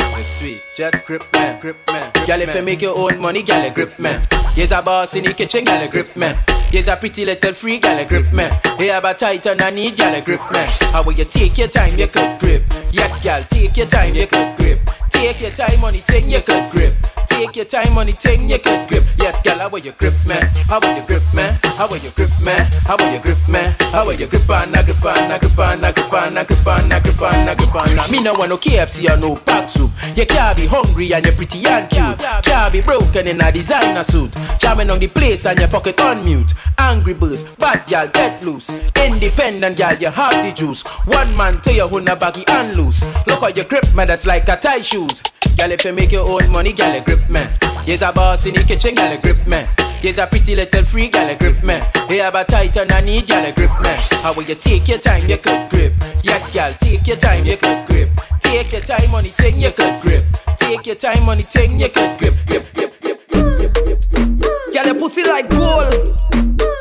Sweet, 0.41 0.59
just 0.76 1.05
grip 1.05 1.23
man, 1.34 1.59
grip 1.61 1.77
man. 1.91 2.11
Girl, 2.26 2.41
if 2.41 2.55
you 2.55 2.63
make 2.63 2.81
your 2.81 2.97
own 2.97 3.22
money, 3.22 3.43
girl, 3.43 3.69
grip 3.69 3.99
man. 3.99 4.27
Here's 4.55 4.72
a 4.72 4.81
boss 4.81 5.13
in 5.13 5.23
the 5.23 5.35
kitchen, 5.35 5.63
girl, 5.63 5.88
grip 5.88 6.18
man. 6.18 6.35
Here's 6.72 6.88
a 6.88 6.95
pretty 6.95 7.26
little 7.26 7.53
free 7.53 7.77
gal 7.77 8.03
grip 8.07 8.34
man. 8.34 8.59
Here 8.80 8.93
have 8.93 9.05
a 9.05 9.13
tight 9.13 9.45
on 9.45 9.61
a 9.61 9.69
knee 9.69 9.91
gal 9.91 10.19
grip 10.23 10.41
man. 10.51 10.68
How 10.93 11.03
will 11.03 11.13
you 11.13 11.26
take 11.26 11.59
your 11.59 11.68
time, 11.68 11.95
you 11.95 12.07
could 12.07 12.39
grip. 12.39 12.63
Yes, 12.91 13.19
gal, 13.19 13.43
take 13.43 13.77
your 13.77 13.85
time, 13.85 14.15
you 14.15 14.26
could 14.26 14.57
grip. 14.57 14.80
Take 15.11 15.41
your 15.41 15.51
time 15.51 15.83
on 15.83 15.93
the 15.93 15.99
thing, 15.99 16.29
you 16.29 16.41
could 16.41 16.71
grip. 16.71 16.93
Take 17.27 17.55
your 17.55 17.65
time 17.65 17.97
on 17.97 18.07
the 18.07 18.11
thing, 18.11 18.49
you 18.49 18.59
could 18.59 18.89
grip. 18.89 19.03
Yes, 19.17 19.41
gal, 19.41 19.59
how 19.59 19.69
will 19.69 19.79
you 19.79 19.93
grip, 19.93 20.13
man? 20.27 20.43
How 20.67 20.79
will 20.79 20.95
you 20.95 21.03
grip, 21.07 21.23
man? 21.33 21.57
How 21.77 21.88
will 21.88 21.97
you 21.97 22.11
grip, 22.11 22.29
man? 22.43 22.67
How 22.85 22.97
will 22.97 23.11
you 23.13 23.19
grip, 23.19 23.38
man? 23.49 23.73
How 23.91 24.05
will 24.05 24.13
you 24.13 24.27
grip 24.27 24.49
on, 24.49 24.73
a 24.75 24.83
grip 24.83 25.05
on, 25.05 25.31
a 25.31 25.39
grip 25.39 25.57
on, 25.59 25.83
a 25.83 25.91
grip 25.91 26.13
on, 26.13 26.38
a 26.38 26.43
grip 26.43 26.67
on, 26.67 26.91
a 26.91 26.99
grip 26.99 27.21
on, 27.21 27.47
a 27.47 27.55
grip 27.55 27.75
on. 27.75 28.11
Me 28.11 28.21
no 28.21 28.33
want 28.33 28.49
no 28.49 28.57
KFC 28.57 29.09
or 29.09 29.17
no 29.19 29.35
pack 29.35 29.69
soup. 29.69 29.91
You 30.15 30.25
can't 30.25 30.57
be 30.57 30.67
hungry 30.67 31.13
and 31.13 31.25
you're 31.25 31.35
pretty 31.35 31.65
and 31.65 31.89
cute. 31.89 32.19
Can't 32.43 32.73
be 32.73 32.81
broken 32.81 33.27
in 33.27 33.41
a 33.41 33.51
designer 33.51 34.03
suit. 34.03 34.33
Jamming 34.59 34.89
on 34.91 34.99
the 34.99 35.07
place 35.07 35.45
and 35.45 35.59
your 35.59 35.69
pocket 35.69 35.99
on 36.01 36.23
mute. 36.25 36.53
Angry 36.77 37.13
birds, 37.13 37.43
bad 37.55 37.85
gal, 37.88 38.07
get 38.07 38.43
loose. 38.43 38.69
Independent 38.95 39.77
gal, 39.77 39.95
you 39.97 40.09
have 40.09 40.43
the 40.43 40.51
juice. 40.51 40.83
One 41.05 41.35
man 41.38 41.61
tell 41.61 41.73
you 41.73 41.88
who 41.88 42.01
na 42.01 42.15
baggy 42.15 42.43
and 42.47 42.75
loose. 42.75 43.03
Look 43.27 43.41
how 43.41 43.47
you 43.47 43.63
grip, 43.63 43.93
man, 43.95 44.07
that's 44.07 44.25
like 44.25 44.47
a 44.49 44.57
tie 44.57 44.81
shoes. 45.11 45.21
Gal, 45.55 45.71
if 45.71 45.85
you 45.85 45.93
make 45.93 46.11
your 46.11 46.29
own 46.29 46.49
money, 46.51 46.73
gal, 46.73 46.93
you 46.95 47.01
grip, 47.01 47.29
man. 47.29 47.49
Here's 47.85 48.01
a 48.01 48.11
boss 48.11 48.45
in 48.45 48.55
the 48.55 48.63
kitchen, 48.63 48.95
gal, 48.95 49.13
you 49.13 49.21
grip, 49.21 49.45
man. 49.47 49.67
Here's 50.01 50.17
a 50.17 50.25
pretty 50.25 50.55
little 50.55 50.83
free 50.83 51.07
gal, 51.09 51.29
you 51.29 51.38
grip, 51.38 51.63
man. 51.63 51.85
Here 52.07 52.29
a 52.33 52.43
tight 52.43 52.77
on 52.77 52.91
a 52.91 53.01
knee, 53.01 53.21
gal, 53.21 53.45
you 53.45 53.53
grip, 53.53 53.71
man. 53.81 53.97
How 54.23 54.33
will 54.33 54.43
you 54.43 54.55
take 54.55 54.88
your 54.88 54.97
time, 54.97 55.27
you 55.27 55.38
could 55.38 55.69
grip. 55.69 55.93
Yes, 56.23 56.49
gal, 56.51 56.73
take 56.79 57.05
your 57.07 57.17
time, 57.17 57.45
you 57.45 57.57
could 57.57 57.88
grip. 57.88 58.09
Take 58.39 58.71
your 58.71 58.81
time 58.81 59.13
on 59.13 59.23
the 59.23 59.29
thing, 59.29 59.61
you 59.61 59.71
could 59.71 60.01
grip. 60.01 60.23
Take 60.57 60.85
your 60.85 60.95
time 60.95 61.27
on 61.29 61.38
the 61.38 61.43
thing, 61.43 61.79
you 61.79 61.89
could 61.89 62.19
grip. 62.19 62.33
grip, 62.47 62.65
grip, 62.73 63.01
grip, 63.01 63.29
grip, 63.29 63.51
grip. 63.61 64.73
Girl, 64.73 64.85
your 64.85 64.95
pussy 64.95 65.23
like 65.23 65.49
gold. 65.49 65.91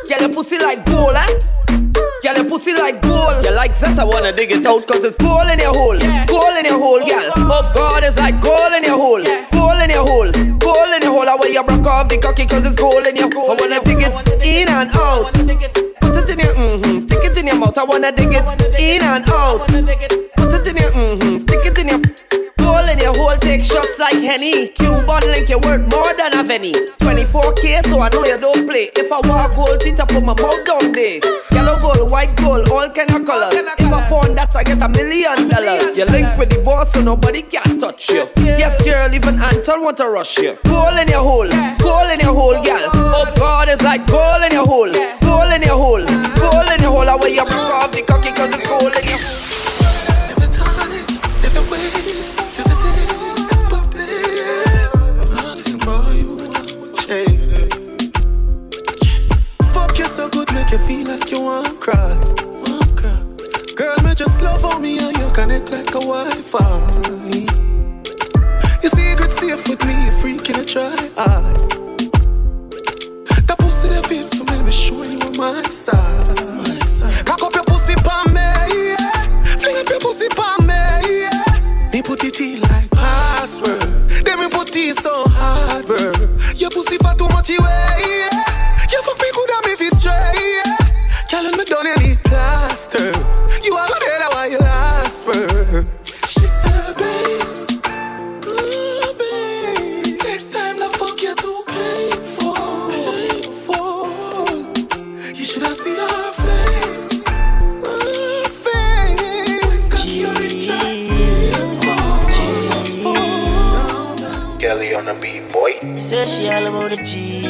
Girl, 0.09 0.21
your 0.21 0.31
pussy 0.31 0.59
like 0.59 0.85
gold, 0.87 1.17
eh? 1.17 1.90
Girl, 2.23 2.37
your 2.37 2.45
pussy 2.45 2.75
like 2.75 3.01
gold. 3.01 3.45
You 3.45 3.55
like 3.57 3.73
that? 3.81 3.99
I 3.99 4.05
wanna 4.05 4.33
dig 4.33 4.53
it 4.53 4.67
out, 4.67 4.87
cause 4.87 5.05
it's 5.05 5.17
gold 5.17 5.49
in 5.49 5.59
your 5.59 5.73
hole. 5.73 5.97
Gold 6.29 6.57
in 6.61 6.69
your 6.69 6.77
hole, 6.77 7.01
girl. 7.01 7.33
Oh 7.49 7.65
God, 7.73 8.05
it's 8.05 8.19
like 8.19 8.37
gold 8.45 8.77
in 8.77 8.85
your 8.85 9.01
hole. 9.01 9.25
Gold 9.49 9.81
in 9.81 9.89
your 9.89 10.05
hole. 10.05 10.29
Gold 10.61 10.93
in 10.93 11.01
your 11.01 11.17
hole. 11.17 11.29
I 11.29 11.35
want 11.35 11.49
you 11.49 11.65
broke 11.65 11.87
off 11.87 12.09
the 12.13 12.19
cocky, 12.19 12.45
cause 12.45 12.67
it's 12.67 12.77
gold 12.77 13.07
in 13.07 13.17
your 13.17 13.33
hole. 13.33 13.49
I 13.49 13.57
wanna 13.57 13.81
dig 13.81 14.05
it 14.05 14.13
in 14.45 14.69
and 14.69 14.91
out. 14.93 15.33
Put 15.33 16.21
it 16.21 16.29
in 16.29 16.39
your 16.45 16.53
mm-hmm. 16.61 16.99
Stick 17.01 17.25
it 17.25 17.39
in 17.41 17.47
your 17.47 17.57
mouth. 17.57 17.79
I 17.79 17.85
wanna 17.85 18.13
dig 18.13 18.37
it 18.37 18.45
in 18.77 19.01
and 19.01 19.25
out. 19.25 19.65
Put 20.37 20.53
it 20.53 20.69
in 20.69 20.77
your 20.77 20.93
mm-hmm. 20.93 21.39
Stick 21.41 21.65
it 21.65 21.79
in 21.81 21.89
your 21.89 22.01
Gold 22.71 22.89
in 22.89 22.99
your 23.01 23.15
hole, 23.19 23.37
take 23.39 23.65
shots 23.65 23.99
like 23.99 24.15
Henny. 24.15 24.69
Q 24.69 25.03
link, 25.27 25.51
you 25.51 25.59
worth 25.59 25.83
more 25.91 26.15
than 26.15 26.39
a 26.39 26.45
penny. 26.47 26.73
24k, 27.03 27.83
so 27.91 27.99
I 27.99 28.09
know 28.11 28.25
you 28.25 28.39
don't 28.39 28.65
play. 28.65 28.91
If 28.95 29.11
I 29.11 29.19
want 29.27 29.57
gold 29.57 29.81
teeth, 29.81 29.99
I 29.99 30.05
put 30.07 30.23
my 30.23 30.35
mouth 30.39 30.65
down 30.65 30.93
there. 30.93 31.19
Yellow 31.51 31.77
gold, 31.81 32.13
white 32.13 32.35
gold, 32.37 32.69
all 32.71 32.89
kind 32.91 33.11
of 33.11 33.27
colors. 33.27 33.55
If 33.55 33.93
I 33.93 34.07
pawn 34.07 34.37
that, 34.37 34.55
I 34.55 34.63
get 34.63 34.81
a 34.83 34.89
million 34.89 35.49
dollars. 35.49 35.99
You 35.99 36.05
link 36.07 36.31
with 36.39 36.51
the 36.51 36.63
boss, 36.63 36.93
so 36.93 37.03
nobody 37.03 37.43
can 37.43 37.81
touch 37.81 38.09
you. 38.09 38.29
Yes, 38.39 38.81
girl, 38.85 39.13
even 39.13 39.41
Anton 39.41 39.83
want 39.83 39.97
to 39.97 40.09
rush 40.09 40.39
you. 40.39 40.57
Gold 40.63 40.95
in 40.95 41.09
your 41.09 41.27
hole, 41.27 41.51
gold 41.83 42.11
in 42.15 42.21
your 42.23 42.35
hole, 42.35 42.63
girl. 42.63 42.87
Oh 42.95 43.27
God, 43.35 43.67
it's 43.67 43.83
like 43.83 44.07
gold 44.07 44.47
in 44.47 44.53
your 44.53 44.67
hole, 44.67 44.95
gold 45.27 45.51
in 45.51 45.63
your 45.67 45.75
hole, 45.75 46.07
gold 46.39 46.71
in 46.71 46.79
your 46.87 46.95
hole. 46.95 47.11
I 47.11 47.17
wear 47.19 47.35
you 47.35 47.43
broke 47.43 47.75
off 47.75 47.91
cocky, 48.07 48.31
cause 48.31 48.55
it's 48.55 48.63
gold 48.63 48.95
in 48.95 49.07
your 49.11 49.19
make 60.63 60.73
you 60.73 60.79
feel 60.79 61.07
like 61.07 61.31
you 61.31 61.41
want 61.41 61.67
to 61.67 61.73
cry. 61.81 62.13
Girl, 63.77 63.97
me 64.05 64.15
just 64.15 64.43
love 64.43 64.63
on 64.65 64.83
me 64.83 64.99
and 64.99 65.17
you 65.17 65.31
connect 65.33 65.71
like 65.71 65.89
a 65.89 66.01
Wi-Fi. 66.01 66.59
Ah. 66.61 66.91
Your 68.83 68.93
secret 68.93 69.29
safe 69.29 69.63
with 69.69 69.83
me, 69.87 69.95
you 70.05 70.13
freaking 70.21 70.61
a 70.61 70.65
try. 70.65 70.93
Aye. 71.17 71.57
That 73.47 73.57
pussy 73.59 73.89
that 73.89 74.05
feel 74.07 74.27
for 74.29 74.45
me, 74.51 74.63
be 74.63 74.73
sure 74.73 75.05
you 75.07 75.19
on 75.21 75.37
my 75.39 75.63
side. 75.63 77.25
Cock 77.25 77.43
up 77.43 77.55
your 77.55 77.65
pussy 77.65 77.95
pa 77.95 78.25
me, 78.29 78.45
yeah. 78.89 79.57
Fling 79.61 79.77
up 79.79 79.89
your 79.89 80.01
pussy 80.01 80.29
pa 80.29 80.57
me, 80.61 80.75
yeah. 81.23 81.91
Me 81.93 82.03
put 82.03 82.23
it 82.25 82.39
in 82.41 82.61
like 82.61 82.91
password. 82.91 83.81
Then 84.25 84.39
me 84.41 84.49
put 84.49 84.77
it 84.77 84.99
so 84.99 85.25
hard, 85.29 85.87
bro. 85.87 86.13
Your 86.57 86.71
pussy 86.71 86.99
for 86.99 87.15
too 87.15 87.29
much 87.29 87.49
yeah. 87.49 88.30
Plaster. 92.81 93.13
You 93.63 93.75
are 93.75 93.87
good 94.01 94.23
at 94.23 94.33
why 94.33 94.47
you 94.47 94.57
last 94.59 95.27
first. 95.27 96.27
She 96.29 96.47
said, 96.47 96.97
babes. 96.97 97.77
ooh, 97.77 97.81
mm-hmm. 99.21 100.17
Takes 100.17 100.53
time 100.53 100.79
to 100.79 100.89
fuck 100.99 101.21
you 101.21 101.35
too 101.35 101.63
painful. 101.69 102.55
painful. 102.91 104.07
You 105.35 105.45
should 105.45 105.63
have 105.63 105.77
seen 105.77 105.97
her 105.97 106.33
face. 106.47 107.21
Her 107.85 108.45
face. 108.65 109.21
Got 114.51 114.61
Kelly 114.61 114.95
on 114.95 115.05
the 115.05 115.15
beat, 115.21 115.53
boy. 115.53 115.73
Say 115.99 116.27
she 116.27 116.49
all 116.49 116.67
about 116.67 116.91
the 116.91 116.97
G. 117.03 117.43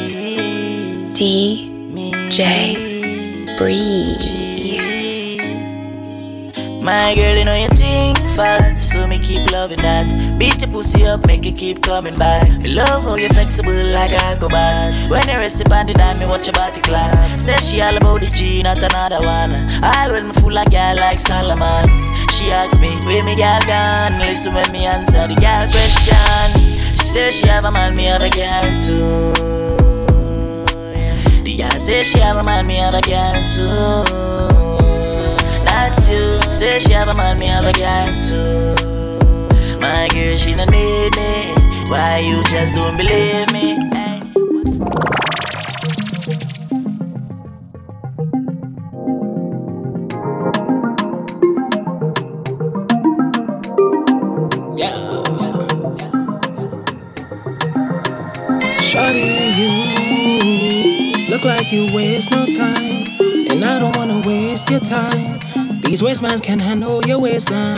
DJ 1.13 2.75
Bree. 3.57 4.50
My 6.81 7.13
girl, 7.13 7.37
you 7.37 7.45
know 7.45 7.53
you 7.53 7.69
think 7.69 8.17
fat, 8.35 8.75
so 8.79 9.05
me 9.05 9.19
keep 9.19 9.51
loving 9.51 9.83
that. 9.83 10.39
Beat 10.39 10.61
your 10.61 10.71
pussy 10.71 11.05
up, 11.05 11.27
make 11.27 11.45
it 11.45 11.55
keep 11.55 11.83
coming 11.83 12.17
back. 12.17 12.49
Love 12.63 13.03
how 13.03 13.15
you 13.15 13.29
flexible 13.29 13.71
like 13.93 14.11
acrobat. 14.11 15.07
When 15.07 15.21
you 15.29 15.37
rest 15.37 15.61
upon 15.61 15.85
the 15.85 15.93
dime, 15.93 16.17
me 16.17 16.25
watch 16.25 16.47
your 16.47 16.53
body 16.53 16.81
clap. 16.81 17.39
Say 17.39 17.55
she 17.57 17.81
all 17.81 17.95
about 17.95 18.21
the 18.21 18.27
G, 18.27 18.63
not 18.63 18.81
another 18.81 19.21
one. 19.21 19.53
All 19.83 20.09
when 20.09 20.29
me 20.29 20.33
fool 20.41 20.57
of 20.57 20.71
girl 20.71 20.95
like 20.95 21.19
Solomon. 21.19 21.85
She 22.33 22.49
asks 22.49 22.79
me, 22.81 22.89
where 23.05 23.23
me 23.23 23.35
girl 23.35 23.61
gone? 23.67 24.17
Listen 24.17 24.55
when 24.55 24.71
me 24.71 24.87
answer 24.87 25.27
the 25.27 25.35
girl 25.35 25.69
question. 25.69 26.97
She 26.97 27.05
says 27.05 27.35
she 27.35 27.47
have 27.47 27.65
a 27.65 27.71
man, 27.71 27.95
me 27.95 28.05
have 28.05 28.23
a 28.23 28.29
girl 28.31 28.73
too. 28.73 29.33
The 31.43 31.57
girl 31.57 31.79
say 31.79 32.01
she 32.01 32.19
have 32.21 32.37
a 32.37 32.43
man, 32.43 32.65
me 32.65 32.77
have 32.77 32.95
a 32.95 33.01
girl 33.01 33.37
too. 33.45 34.70
Say 36.61 36.77
she 36.77 36.91
have 36.93 37.07
a 37.07 37.15
man, 37.15 37.39
me 37.39 37.47
have 37.47 37.65
a 37.65 37.73
girl 37.73 38.15
too. 38.19 38.75
My 39.79 40.07
girl, 40.13 40.37
she 40.37 40.53
don't 40.53 40.69
need 40.69 41.09
me. 41.17 41.55
Why 41.89 42.19
you 42.19 42.43
just 42.43 42.75
don't 42.75 42.95
believe 42.97 43.51
me? 43.51 43.89
Hey. 43.89 44.19
Shawty, 58.85 59.25
you 59.57 61.27
look 61.27 61.43
like 61.43 61.71
you 61.71 61.91
waste 61.91 62.29
no 62.29 62.45
time, 62.45 63.07
and 63.49 63.65
I 63.65 63.79
don't 63.79 63.97
wanna 63.97 64.21
waste 64.27 64.69
your 64.69 64.79
time. 64.79 65.41
These 65.91 66.03
wasteman's 66.03 66.39
can 66.39 66.57
handle 66.57 67.01
your 67.05 67.19
waistline. 67.19 67.77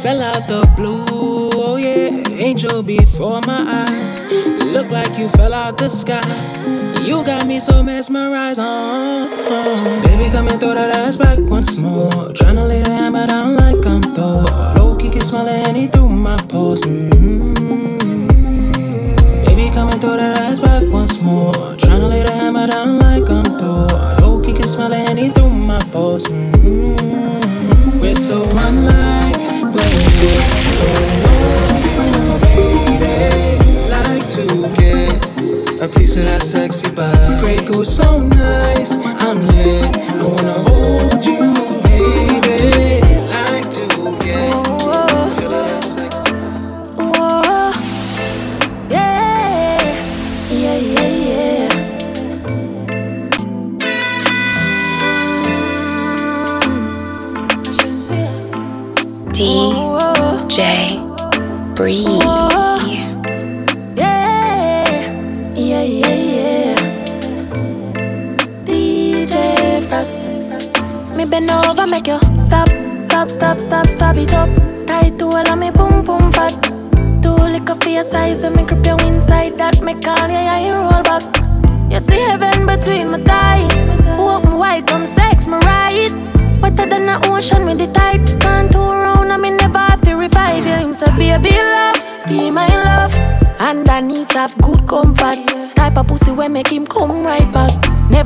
Fell 0.00 0.22
out 0.22 0.48
the 0.48 0.66
blue, 0.76 1.04
oh 1.52 1.76
yeah, 1.76 2.08
angel 2.40 2.82
before 2.82 3.42
my 3.46 3.84
eyes. 3.84 4.22
Look 4.64 4.90
like 4.90 5.18
you 5.18 5.28
fell 5.28 5.52
out 5.52 5.76
the 5.76 5.90
sky. 5.90 6.24
You 7.04 7.22
got 7.22 7.46
me 7.46 7.60
so 7.60 7.82
mesmerized, 7.82 8.60
oh, 8.62 10.00
Baby, 10.02 10.30
come 10.30 10.48
and 10.48 10.58
throw 10.58 10.72
that 10.72 10.96
ass 10.96 11.16
back 11.16 11.38
once 11.38 11.76
more. 11.76 12.08
Tryna 12.32 12.66
lay 12.66 12.80
the 12.80 12.88
hammer 12.88 13.26
down 13.26 13.54
like 13.56 13.84
I'm 13.84 14.00
Thor. 14.14 14.42
Low 14.76 14.96
key 14.96 15.10
can 15.10 15.20
smell 15.20 15.44
the 15.44 15.62
honey 15.62 15.86
through 15.86 16.08
my 16.08 16.38
pores. 16.48 16.80
mm 16.80 17.54
Baby, 19.44 19.68
come 19.74 19.90
and 19.90 20.00
throw 20.00 20.16
that 20.16 20.38
ass 20.38 20.60
back 20.60 20.84
once 20.84 21.20
more. 21.20 21.52
Tryna 21.76 22.08
lay 22.08 22.22
the 22.22 22.32
hammer 22.32 22.66
down 22.68 22.98
like 22.98 23.28
I'm 23.28 23.44
Thor. 23.44 23.86
Low 24.22 24.42
key 24.42 24.54
can 24.54 24.66
smell 24.66 24.88
the 24.88 25.04
honey 25.04 25.28
through 25.28 25.50
my 25.50 25.78
pores. 25.92 26.24
mm 26.24 27.39
So 28.30 28.42
unlike, 28.42 29.34
baby. 29.74 30.38
Oh, 32.06 32.38
baby, 32.40 33.72
like 33.90 34.24
to 34.36 34.44
get 34.78 35.18
a 35.82 35.88
piece 35.88 36.14
of 36.14 36.22
that 36.26 36.40
sexy 36.40 36.88
body. 36.94 37.40
Grey 37.40 37.58
goose 37.66 37.96
so 37.96 38.20
nice, 38.20 38.92
I'm 39.24 39.44
lit. 39.48 39.96
I 39.96 40.22
wanna 40.22 40.58
hold 40.62 41.24
you, 41.24 41.39
stop, 74.00 74.16
it 74.16 74.32
up. 74.32 74.48
Tight 74.86 75.18
to 75.18 75.26
all 75.26 75.48
of 75.52 75.58
me, 75.58 75.70
boom, 75.70 76.02
boom, 76.02 76.32
fat. 76.32 76.56
Two 77.22 77.36
liquor 77.54 77.74
for 77.74 77.90
your 77.90 78.02
size, 78.02 78.42
and 78.44 78.56
me 78.56 78.64
grip 78.64 78.84
you 78.86 78.96
inside 79.06 79.58
that. 79.58 79.82
Me 79.82 79.92
call 79.92 80.26
you, 80.28 80.40
yeah, 80.48 80.60
you 80.66 80.74
roll 80.74 81.02
back. 81.02 81.22
You 81.92 82.00
see 82.00 82.20
heaven 82.30 82.64
between 82.64 83.10
my 83.10 83.18
thighs. 83.18 83.78
Open 84.18 84.58
wide, 84.58 84.86
come 84.86 85.06
sex 85.06 85.46
me 85.46 85.58
right. 85.72 86.12
Wetter 86.62 86.86
than 86.92 87.04
the 87.10 87.16
ocean 87.28 87.66
with 87.66 87.78
the 87.78 87.88
tide. 87.88 88.24
Can't 88.40 88.72
turn 88.72 89.02
around, 89.02 89.30
and 89.30 89.42
me 89.42 89.50
never 89.50 89.78
have 89.90 90.00
to 90.02 90.14
revive 90.16 90.64
you. 90.64 90.76
Him 90.82 90.94
say, 90.94 91.10
baby, 91.18 91.52
love, 91.74 92.00
be 92.26 92.50
my 92.50 92.68
love. 92.88 93.14
And 93.60 93.86
I 93.88 94.00
need 94.00 94.28
to 94.30 94.38
have 94.38 94.56
good 94.62 94.80
comfort. 94.88 95.38
Type 95.76 95.98
of 95.98 96.06
pussy 96.06 96.32
where 96.32 96.48
make 96.48 96.68
him 96.72 96.86
come 96.86 97.22
right 97.24 97.52
back. 97.52 97.69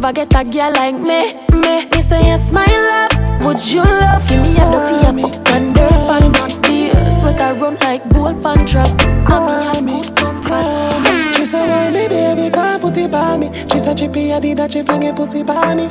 Never 0.04 0.16
get 0.16 0.34
a 0.34 0.44
girl 0.44 0.70
like 0.72 0.96
me, 0.96 1.32
me. 1.58 1.88
Me 1.88 2.02
say 2.02 2.26
yes, 2.26 2.52
my 2.52 2.66
love. 2.66 3.42
Would 3.46 3.72
you 3.72 3.80
love? 3.80 4.28
Give 4.28 4.42
me 4.42 4.50
a 4.52 4.70
dirty 4.70 4.96
a 4.96 5.16
fuck 5.16 5.48
and 5.48 5.74
dirt 5.74 5.90
pan 6.06 6.30
not 6.32 6.62
beer. 6.62 6.92
Sweater 7.18 7.54
run 7.58 7.76
like 7.76 8.06
bull 8.10 8.34
pan 8.34 8.66
trap. 8.66 8.86
And 9.32 9.46
me 9.46 9.52
have 9.64 9.86
good 9.86 10.14
comfort. 10.14 11.34
She 11.34 11.46
said, 11.46 11.66
why 11.66 11.90
me 11.90 12.06
baby 12.06 12.50
can't 12.52 12.82
put 12.82 12.98
it 12.98 13.10
by 13.10 13.38
me 13.38 13.50
She 13.72 13.78
said, 13.78 13.96
chippy, 13.96 14.30
I 14.30 14.40
did 14.40 14.58
that, 14.58 14.72
she 14.72 14.82
fling 14.82 15.04
it 15.04 15.16
pussy 15.16 15.42
by 15.42 15.74
me 15.74 15.84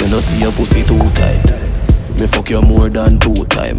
You 0.00 0.08
know 0.12 0.20
see 0.20 0.38
your 0.40 0.52
pussy 0.52 0.84
too 0.84 0.98
tight. 1.10 1.42
Me 2.20 2.28
fuck 2.28 2.50
you 2.50 2.62
more 2.62 2.88
than 2.88 3.18
two 3.18 3.34
time. 3.46 3.78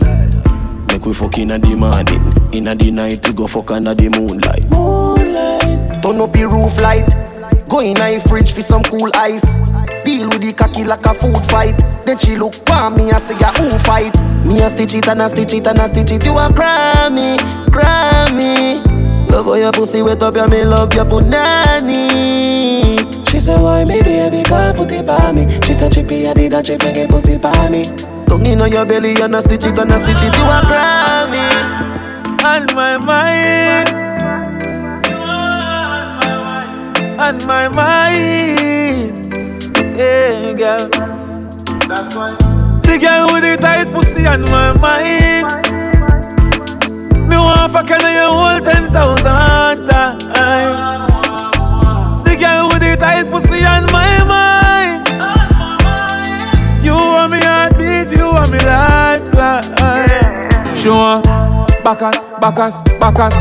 Make 0.90 1.06
we 1.06 1.14
fuck 1.14 1.38
inna 1.38 1.58
the 1.60 1.76
morning, 1.78 2.37
inna 2.53 2.76
the 2.76 2.91
night 2.91 3.26
we 3.28 3.34
go 3.34 3.48
fuck 3.48 3.72
under 3.72 3.94
the 3.94 4.10
moonlight. 4.10 4.69
Moonlight. 4.69 6.03
Turn 6.03 6.22
up 6.22 6.32
the 6.32 6.48
roof 6.48 6.80
light. 6.82 7.07
Go 7.69 7.80
in 7.80 7.98
a 7.98 8.19
fridge 8.19 8.53
for 8.53 8.61
some 8.61 8.84
cool 8.84 9.10
ice. 9.15 9.44
Deal 10.06 10.30
with 10.30 10.41
the 10.41 10.53
cocky 10.56 10.84
like 10.84 11.06
a 11.06 11.14
food 11.14 11.38
fight. 11.52 11.78
Then 12.06 12.18
she 12.19 12.38
look 12.38 12.53
for 12.53 12.90
me 12.91 13.10
and 13.11 13.22
say, 13.22 13.36
yeah, 13.40 13.52
who 13.53 13.69
fight? 13.80 14.15
Me 14.45 14.61
a 14.61 14.69
stitch 14.69 14.95
it 14.95 15.07
and 15.07 15.22
a 15.22 15.28
stitch 15.28 15.53
it 15.53 15.68
and 15.68 15.80
a 15.80 15.88
stitch 15.88 16.11
it. 16.11 16.26
You 16.26 16.38
a 16.38 16.48
Grammy, 16.48 17.38
Grammy. 17.68 18.84
Love 19.30 19.45
how 19.45 19.56
your 19.56 19.72
pussy 19.74 20.02
wet 20.02 20.24
up, 20.24 20.36
yeah, 20.36 20.48
me 20.48 20.64
love 20.64 20.94
your 20.94 21.06
punani. 21.06 22.07
She 23.30 23.40
said, 23.40 23.61
why 23.61 23.84
me 23.84 24.02
baby 24.02 24.41
can't 24.44 24.76
put 24.76 24.91
it 24.91 25.06
by 25.06 25.32
me 25.32 25.48
She 25.61 25.74
said, 25.74 25.91
chippy, 25.91 26.28
I 26.28 26.34
did 26.34 26.53
that, 26.53 26.65
she 26.65 26.74
it 26.74 27.10
pussy 27.10 27.38
by 27.38 27.69
me 27.69 27.84
Tongue 28.26 28.45
in 28.45 28.61
on 28.61 28.72
your 28.72 28.86
belly 28.86 29.14
and 29.22 29.36
a 29.36 29.41
stitch 29.41 29.65
it 29.65 29.78
and 29.78 29.91
a 29.91 29.98
stitch 29.98 30.24
it. 30.24 30.36
You 30.36 30.44
a 30.44 30.61
Grammy. 30.65 31.97
On 32.44 32.66
my 32.76 32.98
mind. 32.98 33.90
On 37.20 37.38
my 37.48 37.68
mind. 37.68 39.18
Yeah, 39.98 40.54
girl. 40.54 40.88
That's 41.88 42.16
why. 42.16 42.36
The 42.84 42.98
girl 43.02 43.34
with 43.34 43.44
the 43.44 43.58
tight 43.60 43.92
pussy 43.92 44.26
on 44.28 44.42
my 44.44 44.72
mind. 44.74 45.48
Me 47.28 47.36
want 47.36 47.72
fuck 47.72 47.90
you 47.90 48.08
you 48.08 48.30
hold 48.30 48.64
ten 48.66 48.92
thousand 48.94 49.84
times. 49.90 51.02
The 52.24 52.36
girl 52.40 52.70
with 52.70 52.82
the 52.82 52.96
tight 53.00 53.30
pussy 53.30 53.66
on 53.66 53.86
my 53.92 53.97
backus, 61.98 62.26
backus, 62.40 62.84
backus. 62.99 63.34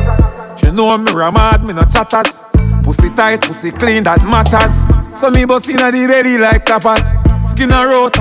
She 0.60 0.70
know 0.72 0.96
me 0.96 1.12
ramad, 1.12 1.66
me 1.66 1.74
no 1.74 1.84
chatters. 1.84 2.42
Pussy 2.82 3.10
tight, 3.10 3.42
pussy 3.42 3.70
clean, 3.70 4.04
that 4.04 4.24
matters. 4.24 4.86
So 5.18 5.30
me 5.30 5.44
bust 5.44 5.68
inna 5.68 5.92
the 5.92 6.06
belly 6.06 6.38
like 6.38 6.64
clappers. 6.64 7.04
Skin 7.48 7.70
a 7.70 7.86
rot. 7.86 8.16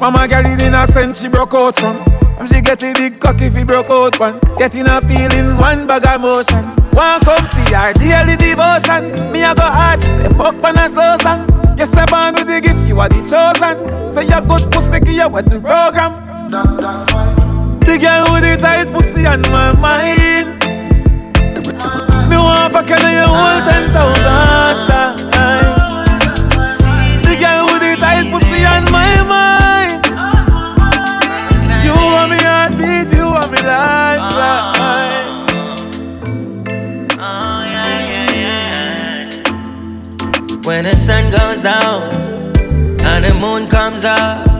Mama 0.00 0.26
girl 0.28 0.46
in 0.46 0.60
innocent, 0.60 1.16
she 1.16 1.28
broke 1.28 1.54
out 1.54 1.76
from. 1.76 1.96
And 2.38 2.48
she 2.48 2.60
get 2.60 2.82
a 2.82 2.92
big 2.94 3.20
cocky 3.20 3.46
if 3.46 3.54
he 3.54 3.64
broke 3.64 3.90
out 3.90 4.18
one. 4.18 4.40
Getting 4.56 4.86
her 4.86 5.00
feelings, 5.00 5.58
one 5.58 5.86
bag 5.86 6.06
of 6.06 6.20
motion. 6.22 6.64
One 6.94 7.20
come 7.20 7.46
for 7.48 7.76
her 7.76 7.92
daily 7.92 8.36
devotion. 8.36 9.32
Me 9.32 9.44
a 9.44 9.54
go 9.54 9.62
hard, 9.62 10.02
she 10.02 10.08
say 10.08 10.28
fuck 10.34 10.56
when 10.62 10.78
I 10.78 10.88
slow 10.88 11.16
song. 11.20 11.44
You 11.78 11.86
say 11.86 12.06
born 12.06 12.34
with 12.34 12.46
the 12.46 12.60
gift, 12.62 12.88
you 12.88 12.98
are 13.00 13.08
the 13.08 13.20
chosen. 13.26 14.10
So 14.10 14.20
you 14.20 14.40
good 14.48 14.64
pussy, 14.72 15.00
give 15.00 15.14
you 15.14 15.28
wedding 15.28 15.60
program. 15.60 16.50
That, 16.50 16.78
that's 16.80 17.12
why. 17.12 17.53
The 17.86 17.98
girl 18.00 18.24
with 18.32 18.42
the 18.42 18.56
tight 18.60 18.90
pussy 18.90 19.26
on 19.26 19.42
my 19.52 19.72
mind. 19.72 20.46
Me 22.28 22.36
want 22.36 22.72
fuck 22.72 22.88
you, 22.88 22.96
you 22.96 23.26
hold 23.26 23.62
ten 23.64 23.92
thousand 23.92 24.88
times. 24.88 25.22
The 27.26 27.34
girl 27.38 27.66
with 27.66 27.82
the 27.82 27.96
tight 28.00 28.26
pussy 28.30 28.64
on 28.64 28.84
my 28.90 29.22
mind. 29.28 29.92
You 31.84 31.92
want 31.94 32.30
me 32.32 32.38
heartbeat, 32.42 33.08
you 33.16 33.26
want 33.30 33.50
me 33.52 33.58
lifeline. 33.62 34.72
When 40.64 40.84
the 40.84 40.96
sun 40.96 41.30
goes 41.30 41.62
down 41.62 42.02
and 43.04 43.24
the 43.24 43.34
moon 43.34 43.68
comes 43.68 44.04
up, 44.04 44.53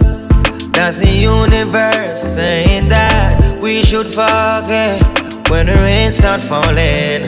that's 0.74 0.98
the 1.00 1.08
universe 1.08 2.20
saying 2.20 2.88
that 2.88 3.60
we 3.62 3.82
should 3.82 4.06
forget 4.06 5.00
when 5.48 5.66
the 5.66 5.74
rain 5.74 6.10
start 6.12 6.40
falling 6.40 7.22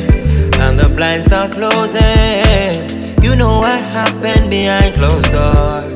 and 0.60 0.78
the 0.78 0.89
blinds 0.94 1.27
start 1.27 1.52
closing. 1.52 3.23
You 3.23 3.36
know 3.36 3.60
what 3.60 3.81
happened 3.82 4.51
behind 4.51 4.94
closed 4.94 5.32
doors. 5.32 5.94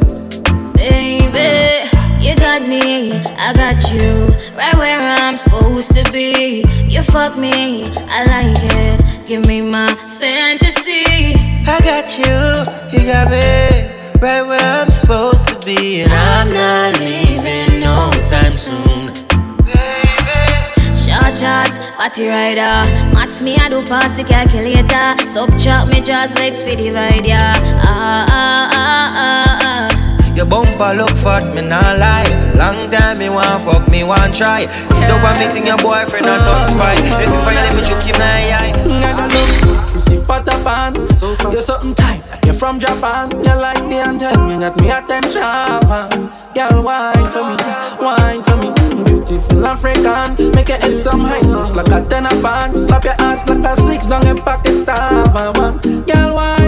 Baby, 0.75 1.89
you 2.25 2.37
got 2.37 2.63
me, 2.63 3.13
I 3.13 3.53
got 3.53 3.93
you, 3.93 4.29
right 4.57 4.75
where 4.77 5.01
I'm 5.01 5.37
supposed 5.37 5.95
to 5.97 6.11
be. 6.13 6.65
You 6.87 7.03
fuck 7.03 7.37
me, 7.37 7.91
I 8.11 8.25
like 8.25 8.59
it. 8.63 9.29
Give 9.29 9.47
me 9.47 9.63
my 9.63 9.93
fantasy. 10.19 11.35
I 11.67 11.79
got 11.83 12.17
you, 12.17 12.99
you 12.99 13.07
got 13.07 13.31
me, 13.31 13.91
right 14.21 14.43
where 14.43 14.61
I'm 14.61 14.91
supposed 14.91 15.49
to 15.49 15.59
be, 15.67 16.03
and 16.03 16.13
I'm 16.13 16.53
not 16.53 17.01
leaving 17.01 17.30
no 18.51 18.57
soon. 18.57 19.15
Short 20.95 21.35
shots, 21.37 21.79
party 21.97 22.29
rider. 22.29 22.83
Max 23.15 23.43
me, 23.43 23.57
I 23.57 23.69
do 23.69 23.83
pass 23.85 24.13
the 24.13 24.25
calculator. 24.25 25.07
Subtract 25.31 25.89
me 25.91 26.01
just 26.01 26.37
legs 26.39 26.63
for 26.63 26.75
divide, 26.75 27.25
yeah. 27.25 27.55
Ah, 27.83 28.27
ah, 28.29 28.69
ah, 28.73 29.11
ah, 29.15 29.59
ah. 29.63 30.35
Your 30.35 30.47
bumper 30.47 30.95
look 30.95 31.11
fat, 31.23 31.55
me 31.55 31.63
nah 31.63 31.95
lie. 31.95 32.27
Long 32.55 32.91
time 32.91 33.19
me 33.19 33.29
want 33.29 33.63
fuck, 33.65 33.89
me 33.89 34.05
want 34.05 34.35
try. 34.35 34.63
See 34.95 35.07
the 35.07 35.19
one 35.23 35.39
meeting 35.39 35.67
your 35.67 35.79
boyfriend 35.79 36.27
a 36.27 36.39
turn 36.39 36.67
spy. 36.67 36.95
If 37.23 37.31
you 37.31 37.41
fire 37.47 37.63
them, 37.67 37.77
me 37.77 37.83
choke 37.87 38.03
him 38.03 38.19
nine 38.19 38.51
eye. 38.51 39.40
Butter 40.19 40.63
pan, 40.63 40.95
you're 41.53 41.61
something 41.61 41.95
tight 41.95 42.23
like 42.31 42.45
you're 42.45 42.55
from 42.55 42.79
Japan. 42.79 43.31
You 43.45 43.55
like 43.55 43.79
the 43.89 43.97
anthem, 43.97 44.51
you 44.51 44.61
got 44.61 44.79
me 44.81 44.91
attention. 44.91 46.31
Girl, 46.55 46.83
wine 46.83 47.31
for 47.31 47.43
me, 47.49 47.57
wine 48.01 48.43
for 48.43 48.57
me. 48.57 48.73
Beautiful 49.05 49.67
African, 49.67 50.53
make 50.55 50.69
your 50.69 50.79
head 50.79 50.97
some 50.97 51.21
high 51.21 51.41
notes 51.41 51.73
like 51.73 51.89
a 51.89 52.05
tenor 52.09 52.43
band. 52.43 52.79
Slap 52.79 53.05
your 53.05 53.15
ass 53.19 53.49
like 53.49 53.65
a 53.65 53.77
six 53.81 54.07
down 54.07 54.27
in 54.27 54.37
Pakistan. 54.37 55.25
Girl, 56.07 56.35
wine, 56.35 56.60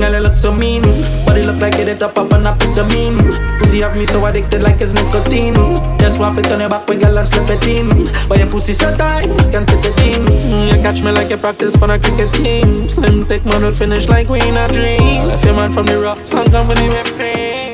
girl, 0.00 0.12
you 0.12 0.20
look 0.20 0.36
so 0.36 0.52
mean, 0.52 0.82
but 1.26 1.36
it 1.36 1.46
look 1.46 1.60
like 1.60 1.74
it 1.76 1.98
top 1.98 2.16
up 2.18 2.32
I 2.32 2.38
them 2.74 2.90
in. 2.90 3.58
Pussy 3.58 3.80
have 3.80 3.96
me 3.96 4.04
so 4.04 4.24
addicted 4.26 4.62
like 4.62 4.80
it's 4.80 4.92
nicotine. 4.92 5.54
Just 5.98 6.16
swap 6.16 6.38
it 6.38 6.50
on 6.52 6.60
your 6.60 6.68
back, 6.68 6.88
we 6.88 6.96
girl 6.96 7.18
and 7.18 7.26
slip 7.26 7.48
it 7.48 7.64
in. 7.64 8.10
But 8.28 8.38
your 8.38 8.50
pussy 8.50 8.72
so 8.72 8.96
tight, 8.96 9.26
can't 9.50 9.68
fit 9.68 9.84
it 9.84 10.00
in. 10.00 10.22
You 10.68 10.82
catch 10.82 11.02
me 11.02 11.12
like 11.12 11.30
you 11.30 11.36
practice 11.36 11.76
for 11.76 11.90
a 11.90 11.98
cricket 11.98 12.32
team. 12.34 12.88
Slim 12.88 13.24
man 13.44 13.62
will 13.62 13.72
finish 13.72 14.08
like 14.08 14.28
we 14.28 14.40
in 14.40 14.56
a 14.56 14.68
dream. 14.68 15.30
If 15.30 15.44
your 15.44 15.54
man 15.54 15.72
from 15.72 15.86
the 15.86 15.98
rock, 15.98 16.20
some 16.24 16.46
company 16.50 16.88
with 16.88 17.16
pain. 17.16 17.73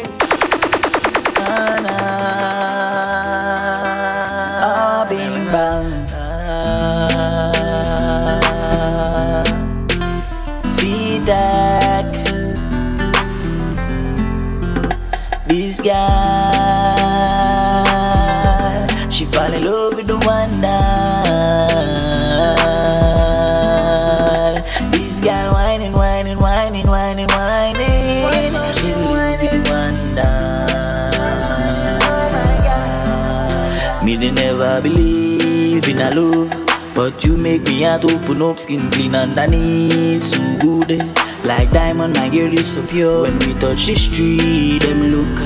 Love. 36.15 36.51
But 36.95 37.25
you 37.25 37.37
make 37.37 37.63
me 37.63 37.83
heart 37.83 38.05
open 38.05 38.43
up, 38.43 38.59
skin 38.59 38.91
clean 38.91 39.15
underneath. 39.15 40.23
So 40.23 40.59
good, 40.61 40.91
eh? 40.91 41.31
like 41.45 41.71
diamond, 41.71 42.15
my 42.15 42.29
girl 42.29 42.49
you 42.49 42.65
so 42.65 42.83
pure. 42.87 43.23
When 43.23 43.39
we 43.39 43.55
touch 43.55 43.87
the 43.87 43.95
street, 43.95 44.83
them 44.83 45.03
look. 45.09 45.39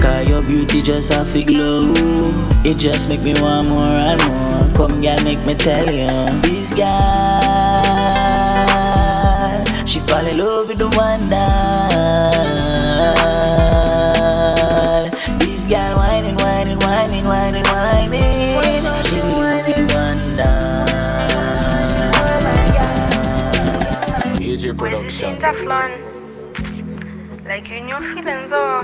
Cause 0.00 0.28
your 0.28 0.42
beauty 0.42 0.82
just 0.82 1.10
a 1.10 1.44
glow. 1.44 1.82
It 2.64 2.76
just 2.78 3.08
make 3.08 3.22
me 3.22 3.34
want 3.40 3.68
more 3.68 3.82
and 3.82 4.20
more. 4.26 4.68
Come, 4.76 5.00
girl, 5.00 5.22
make 5.22 5.44
me 5.46 5.54
tell 5.54 5.86
you. 5.86 6.08
This 6.42 6.74
girl, 6.74 6.86
she 9.86 10.00
fall 10.00 10.26
in 10.26 10.36
love 10.36 10.68
with 10.68 10.78
the 10.78 10.88
one 10.90 11.20
doll. 11.28 12.75
Production. 24.76 25.36
Teflon. 25.36 25.90
Like 27.46 27.68
you 27.68 27.76
in 27.76 27.88
your 27.88 28.00
feelings, 28.00 28.50
oh. 28.52 28.82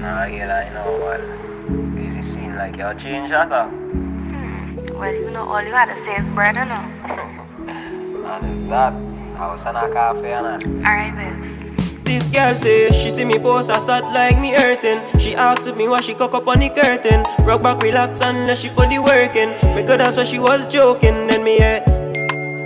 Nah, 0.00 0.26
girl, 0.26 0.50
I 0.50 0.68
know 0.74 0.98
what. 0.98 1.20
Easy 1.98 2.22
scene 2.22 2.56
like 2.56 2.76
your 2.76 2.94
change, 2.94 3.30
Shaka. 3.30 3.68
Hmm. 3.68 4.98
Well, 4.98 5.12
you 5.14 5.30
know, 5.30 5.44
all 5.48 5.62
you 5.62 5.72
had 5.72 5.94
to 5.94 6.04
say 6.04 6.16
is 6.16 6.34
bread, 6.34 6.56
you 6.56 6.64
know. 6.64 6.84
That 8.28 8.42
is 8.44 8.68
that. 8.68 8.92
I 9.38 9.54
was 9.54 9.64
on 9.64 9.76
a 9.76 9.92
cafe, 9.92 10.32
and 10.32 10.86
Alright, 10.86 11.14
babes. 11.16 12.04
This 12.04 12.26
girl 12.28 12.54
say 12.54 12.90
she 12.90 13.10
see 13.10 13.24
me 13.24 13.38
post, 13.38 13.70
I 13.70 13.78
start 13.78 14.04
like 14.04 14.38
me 14.38 14.52
hurting. 14.52 15.00
She 15.20 15.34
asks 15.34 15.72
me 15.76 15.88
why 15.88 16.00
she 16.00 16.14
cock 16.14 16.34
up 16.34 16.48
on 16.48 16.58
the 16.58 16.68
curtain. 16.70 17.24
Rock 17.46 17.62
back, 17.62 17.80
relax, 17.82 18.20
unless 18.20 18.60
she 18.60 18.70
put 18.70 18.88
the 18.90 18.98
work 18.98 19.36
in. 19.36 19.50
Because 19.76 19.98
that's 19.98 20.16
why 20.16 20.24
she 20.24 20.38
was 20.38 20.66
joking. 20.66 21.26
Then 21.28 21.44
me 21.44 21.58
head, 21.58 21.84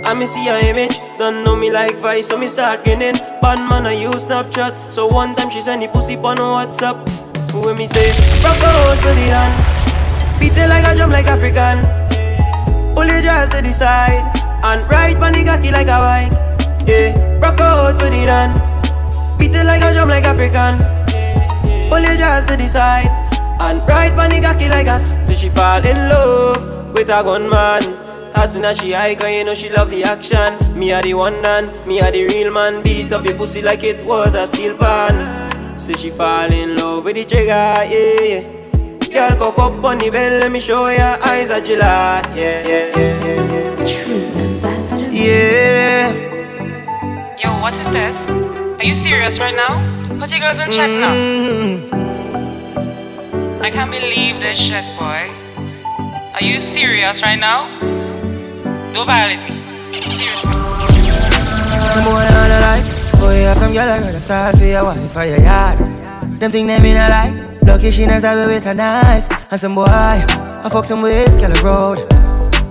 I 0.05 0.13
me 0.13 0.25
see 0.25 0.45
her 0.47 0.59
image. 0.63 0.97
Don't 1.23 1.45
know 1.45 1.55
me 1.55 1.71
like 1.71 1.95
vice, 1.99 2.27
so 2.27 2.37
me 2.37 2.49
start 2.49 2.83
grinning. 2.83 3.15
Bad 3.41 3.55
man, 3.69 3.87
I 3.87 3.93
use 3.93 4.25
Snapchat. 4.25 4.91
So 4.91 5.07
one 5.07 5.35
time 5.35 5.49
she 5.49 5.61
send 5.61 5.81
the 5.81 5.87
pussy 5.87 6.17
on 6.17 6.35
WhatsApp. 6.35 6.99
When 7.63 7.77
me 7.77 7.87
say, 7.87 8.11
rock 8.43 8.59
out 8.59 8.97
for 8.97 9.15
the 9.15 9.31
hand. 9.31 9.55
Beat 10.37 10.51
it 10.51 10.67
like 10.67 10.83
a 10.83 10.93
drum 10.93 11.11
like 11.11 11.25
African. 11.25 11.79
Pull 12.93 13.07
your 13.07 13.21
dress 13.21 13.49
to 13.55 13.61
the 13.61 13.71
side. 13.73 14.35
And 14.65 14.83
ride 14.91 15.15
pan 15.15 15.31
the 15.31 15.45
cocky 15.45 15.71
like 15.71 15.87
a 15.87 15.95
wine. 16.03 16.33
Yeah, 16.85 17.15
rock 17.39 17.61
out 17.61 17.93
for 18.01 18.09
the 18.09 18.27
land. 18.27 18.59
Beat 19.39 19.55
it 19.55 19.65
like 19.65 19.81
a 19.81 19.93
drum 19.93 20.09
like 20.09 20.25
African. 20.25 20.75
Pull 21.87 22.01
your 22.01 22.17
dress 22.17 22.43
to 22.51 22.57
the 22.57 22.67
side. 22.67 23.07
And 23.61 23.79
ride 23.87 24.11
pan 24.17 24.29
the 24.29 24.41
cocky 24.41 24.67
like 24.67 24.87
a. 24.87 24.99
So 25.23 25.31
she 25.31 25.47
fall 25.47 25.85
in 25.85 25.95
love 25.95 26.93
with 26.93 27.07
a 27.07 27.23
gunman. 27.23 28.02
As 28.35 28.53
soon 28.53 28.65
as 28.65 28.77
she 28.79 28.91
hike, 28.91 29.21
you 29.21 29.43
know 29.43 29.53
she 29.55 29.69
love 29.69 29.89
the 29.89 30.03
action. 30.03 30.57
Me 30.77 30.91
a 30.91 31.01
the 31.01 31.13
one 31.13 31.41
man, 31.41 31.71
me 31.87 31.99
a 31.99 32.11
the 32.11 32.25
real 32.27 32.51
man. 32.51 32.81
Beat 32.83 33.11
up 33.11 33.25
your 33.25 33.35
pussy 33.35 33.61
like 33.61 33.83
it 33.83 34.03
was 34.05 34.35
a 34.35 34.45
steel 34.47 34.75
pan. 34.77 35.43
So 35.79 35.93
she 35.93 36.09
fall 36.09 36.51
in 36.51 36.75
love 36.77 37.05
with 37.05 37.15
the 37.15 37.25
trigger, 37.25 37.85
yeah, 37.85 38.21
yeah. 38.21 38.43
Girl, 39.13 39.37
cock 39.37 39.59
up 39.59 39.83
on 39.83 39.97
the 39.99 40.09
bell, 40.09 40.39
let 40.39 40.51
me 40.51 40.59
show 40.59 40.87
your 40.89 41.17
eyes 41.23 41.49
a 41.49 41.61
July, 41.61 42.21
yeah, 42.35 42.67
yeah, 42.67 42.97
yeah. 42.97 43.85
True 43.85 44.25
ambassador. 44.41 45.09
Yeah. 45.11 46.11
Yo, 47.37 47.49
what 47.61 47.73
is 47.73 47.89
this? 47.91 48.15
Are 48.27 48.85
you 48.85 48.95
serious 48.95 49.39
right 49.39 49.55
now? 49.55 49.79
Put 50.19 50.31
your 50.31 50.39
girls 50.41 50.59
in 50.59 50.69
check 50.69 50.89
now. 50.89 51.13
Mm-hmm. 51.13 51.93
I 53.61 53.69
can't 53.69 53.91
believe 53.91 54.39
this 54.39 54.57
shit, 54.57 54.85
boy. 54.97 55.29
Are 56.33 56.43
you 56.43 56.59
serious 56.59 57.21
right 57.21 57.39
now? 57.39 57.69
Don't 58.93 59.07
violate 59.07 59.41
me. 59.49 59.57
Some 61.93 62.03
boy 62.05 62.21
on 62.21 62.49
the 62.53 62.59
life. 62.61 62.85
Oh, 63.15 63.21
boy, 63.21 63.41
have 63.41 63.57
some 63.57 63.73
girl 63.73 63.89
I 63.89 63.99
gotta 63.99 64.19
start 64.21 64.55
for 64.55 64.65
your 64.65 64.83
wife 64.83 65.11
for 65.11 65.25
your 65.25 65.41
yard. 65.41 65.79
Them 66.39 66.51
think 66.51 66.67
they 66.67 66.79
mean 66.79 66.97
a 66.97 67.09
lie. 67.09 67.57
Lucky 67.63 67.89
she 67.89 68.05
not 68.05 68.19
stab 68.19 68.47
with 68.47 68.67
a 68.67 68.73
knife. 68.75 69.25
And 69.51 69.59
some 69.59 69.73
boy, 69.73 69.85
I 69.87 70.69
fuck 70.71 70.85
some 70.85 71.01
ways, 71.01 71.39
girl 71.39 71.51
road. 71.63 72.13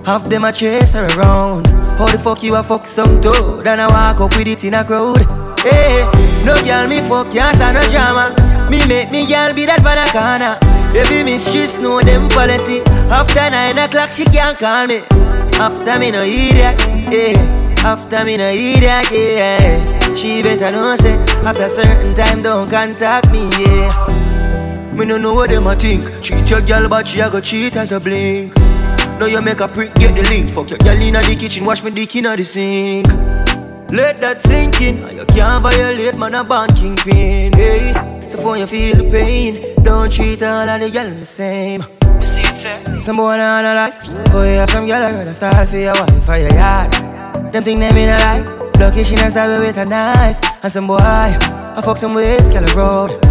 Half 0.05 0.29
them 0.29 0.45
a 0.45 0.53
chase 0.53 0.93
her 0.93 1.05
around. 1.17 1.67
How 1.97 2.07
the 2.07 2.17
fuck 2.17 2.41
you 2.41 2.55
a 2.55 2.63
fuck 2.63 2.85
some 2.85 3.19
toad? 3.19 3.67
And 3.67 3.81
I 3.81 3.87
walk 3.87 4.21
up 4.21 4.37
with 4.37 4.47
it 4.47 4.63
in 4.63 4.75
a 4.75 4.85
crowd. 4.85 5.27
Hey, 5.59 6.07
no 6.45 6.55
girl 6.63 6.87
me 6.87 7.01
fuck, 7.01 7.31
can't 7.31 7.55
stand 7.55 7.75
no 7.75 7.83
drama. 7.89 8.33
Me 8.71 8.79
make 8.87 9.11
me 9.11 9.27
girl 9.27 9.53
be 9.53 9.65
that 9.65 9.83
banana. 9.83 10.57
Baby 10.93 11.23
miss 11.23 11.51
she 11.51 11.67
know 11.81 11.99
them 11.99 12.29
policy. 12.29 12.79
After 13.11 13.49
nine 13.49 13.77
o'clock 13.77 14.11
she 14.13 14.23
can't 14.23 14.57
call 14.57 14.87
me. 14.87 15.03
After 15.59 15.99
me 15.99 16.11
no 16.11 16.21
idiot, 16.23 16.79
yeah. 17.11 17.83
After 17.83 18.25
me 18.25 18.37
no 18.37 18.49
idiot, 18.49 19.07
yeah. 19.11 20.13
She 20.13 20.41
better 20.43 20.71
know 20.71 20.95
say 20.95 21.15
after 21.43 21.69
certain 21.69 22.13
time 22.15 22.41
don't 22.41 22.69
contact 22.69 23.31
me, 23.31 23.49
yeah. 23.59 24.93
Me 24.93 25.05
no 25.05 25.17
know 25.17 25.33
what 25.33 25.49
them 25.49 25.67
a 25.67 25.75
think. 25.75 26.09
Cheat 26.21 26.49
your 26.49 26.61
girl, 26.61 26.87
but 26.89 27.07
she 27.07 27.19
a 27.19 27.29
go 27.29 27.39
cheat 27.39 27.75
as 27.75 27.91
a 27.91 27.99
blink. 27.99 28.55
Now 29.19 29.25
you 29.27 29.41
make 29.41 29.59
a 29.59 29.67
prick, 29.67 29.93
get 29.95 30.15
the 30.15 30.27
link. 30.29 30.53
Fuck 30.53 30.69
your 30.69 30.79
girl 30.79 31.01
inna 31.01 31.21
the 31.21 31.35
kitchen, 31.35 31.63
wash 31.63 31.83
me 31.83 31.91
dick 31.91 32.15
inna 32.15 32.35
the 32.35 32.43
sink. 32.43 33.07
Let 33.93 34.17
that 34.21 34.41
sink 34.41 34.81
in. 34.81 34.97
And 35.03 35.19
You 35.19 35.25
can't 35.27 35.61
violate, 35.61 36.17
man, 36.17 36.33
a 36.33 36.43
band 36.43 36.75
kingpin. 36.75 37.53
Hey, 37.53 37.93
so 38.27 38.41
for 38.41 38.57
you 38.57 38.65
feel 38.65 38.95
the 38.97 39.07
pain, 39.07 39.61
don't 39.83 40.11
treat 40.11 40.41
all 40.41 40.67
of 40.67 40.81
the 40.81 40.89
girl 40.89 41.11
the 41.13 41.23
same. 41.23 41.85
You 42.19 42.25
see 42.25 42.41
it, 42.41 42.55
sir? 42.55 43.03
Some 43.03 43.17
boy 43.17 43.37
on 43.37 43.65
a 43.65 43.75
life. 43.75 44.01
Boy, 44.31 44.57
have 44.57 44.71
some 44.71 44.87
girl 44.87 45.03
I 45.03 45.09
rather 45.09 45.33
start 45.35 45.69
for 45.69 45.77
your 45.77 45.93
wife 45.93 46.25
for 46.25 46.37
your 46.37 46.51
yard. 46.55 46.91
Them 47.53 47.61
think 47.61 47.81
they 47.81 47.93
mean 47.93 48.09
a 48.09 48.17
lie. 48.17 48.71
Lucky 48.79 49.03
she 49.03 49.13
not 49.13 49.29
stab 49.29 49.61
with 49.61 49.77
a 49.77 49.85
knife. 49.85 50.39
And 50.63 50.73
some 50.73 50.87
boy, 50.87 50.97
I 50.99 51.79
fuck 51.83 51.99
some 51.99 52.15
ways, 52.15 52.49
girl 52.49 52.65
road. 52.73 53.23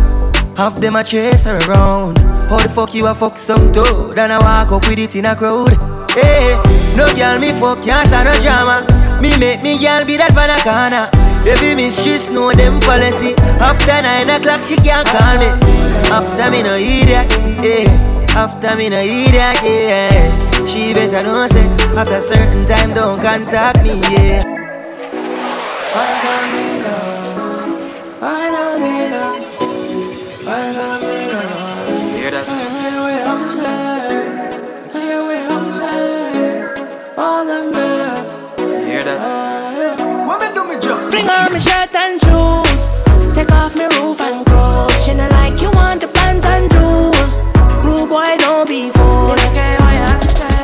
Half 0.56 0.76
them 0.76 0.94
a 0.94 1.02
chase 1.02 1.42
her 1.42 1.58
around. 1.66 2.20
How 2.48 2.58
the 2.58 2.68
fuck 2.68 2.94
you 2.94 3.08
a 3.08 3.16
fuck 3.16 3.36
some 3.36 3.72
toad? 3.72 4.16
And 4.16 4.32
I 4.32 4.38
walk 4.38 4.70
up 4.70 4.86
with 4.86 5.00
it 5.00 5.16
in 5.16 5.26
a 5.26 5.34
crowd. 5.34 5.74
Hey, 6.12 6.54
no 6.96 7.12
girl 7.16 7.40
me 7.40 7.50
fuck, 7.50 7.82
can't 7.82 8.06
stand 8.06 8.28
no 8.28 8.40
drama. 8.40 9.01
Me 9.22 9.30
make 9.38 9.62
me 9.62 9.78
girl 9.78 10.04
be 10.04 10.16
that 10.18 10.34
banana. 10.34 11.08
Baby 11.44 11.76
miss 11.76 11.94
she 12.02 12.18
know 12.34 12.50
them 12.52 12.80
policy. 12.80 13.34
After 13.62 14.02
nine 14.02 14.28
o'clock 14.28 14.64
she 14.64 14.74
can't 14.76 15.06
call 15.06 15.38
me. 15.38 15.46
After 16.10 16.50
me 16.50 16.62
no 16.62 16.74
idiot, 16.74 17.30
yeah. 17.62 18.34
After 18.34 18.76
me 18.76 18.88
no 18.88 18.98
idiot, 18.98 19.62
yeah. 19.62 20.66
She 20.66 20.92
better 20.92 21.22
know 21.22 21.46
say 21.46 21.66
after 21.94 22.20
certain 22.20 22.66
time 22.66 22.94
don't 22.94 23.20
contact 23.20 23.82
me, 23.82 24.00
yeah. 24.10 24.42
Fling 41.12 41.28
on 41.28 41.52
my 41.52 41.58
shirt 41.58 41.94
and 41.94 42.16
shoes. 42.22 42.88
Take 43.34 43.52
off 43.52 43.76
my 43.76 43.84
roof 44.00 44.18
and 44.22 44.46
clothes. 44.46 45.04
She 45.04 45.12
not 45.12 45.30
like 45.32 45.60
you 45.60 45.70
want 45.72 46.00
the 46.00 46.08
pants 46.08 46.46
and 46.46 46.72
jewels. 46.72 47.38
Rude 47.84 48.08
boy, 48.08 48.32
don't 48.38 48.66
be 48.66 48.88
fooled. 48.88 49.38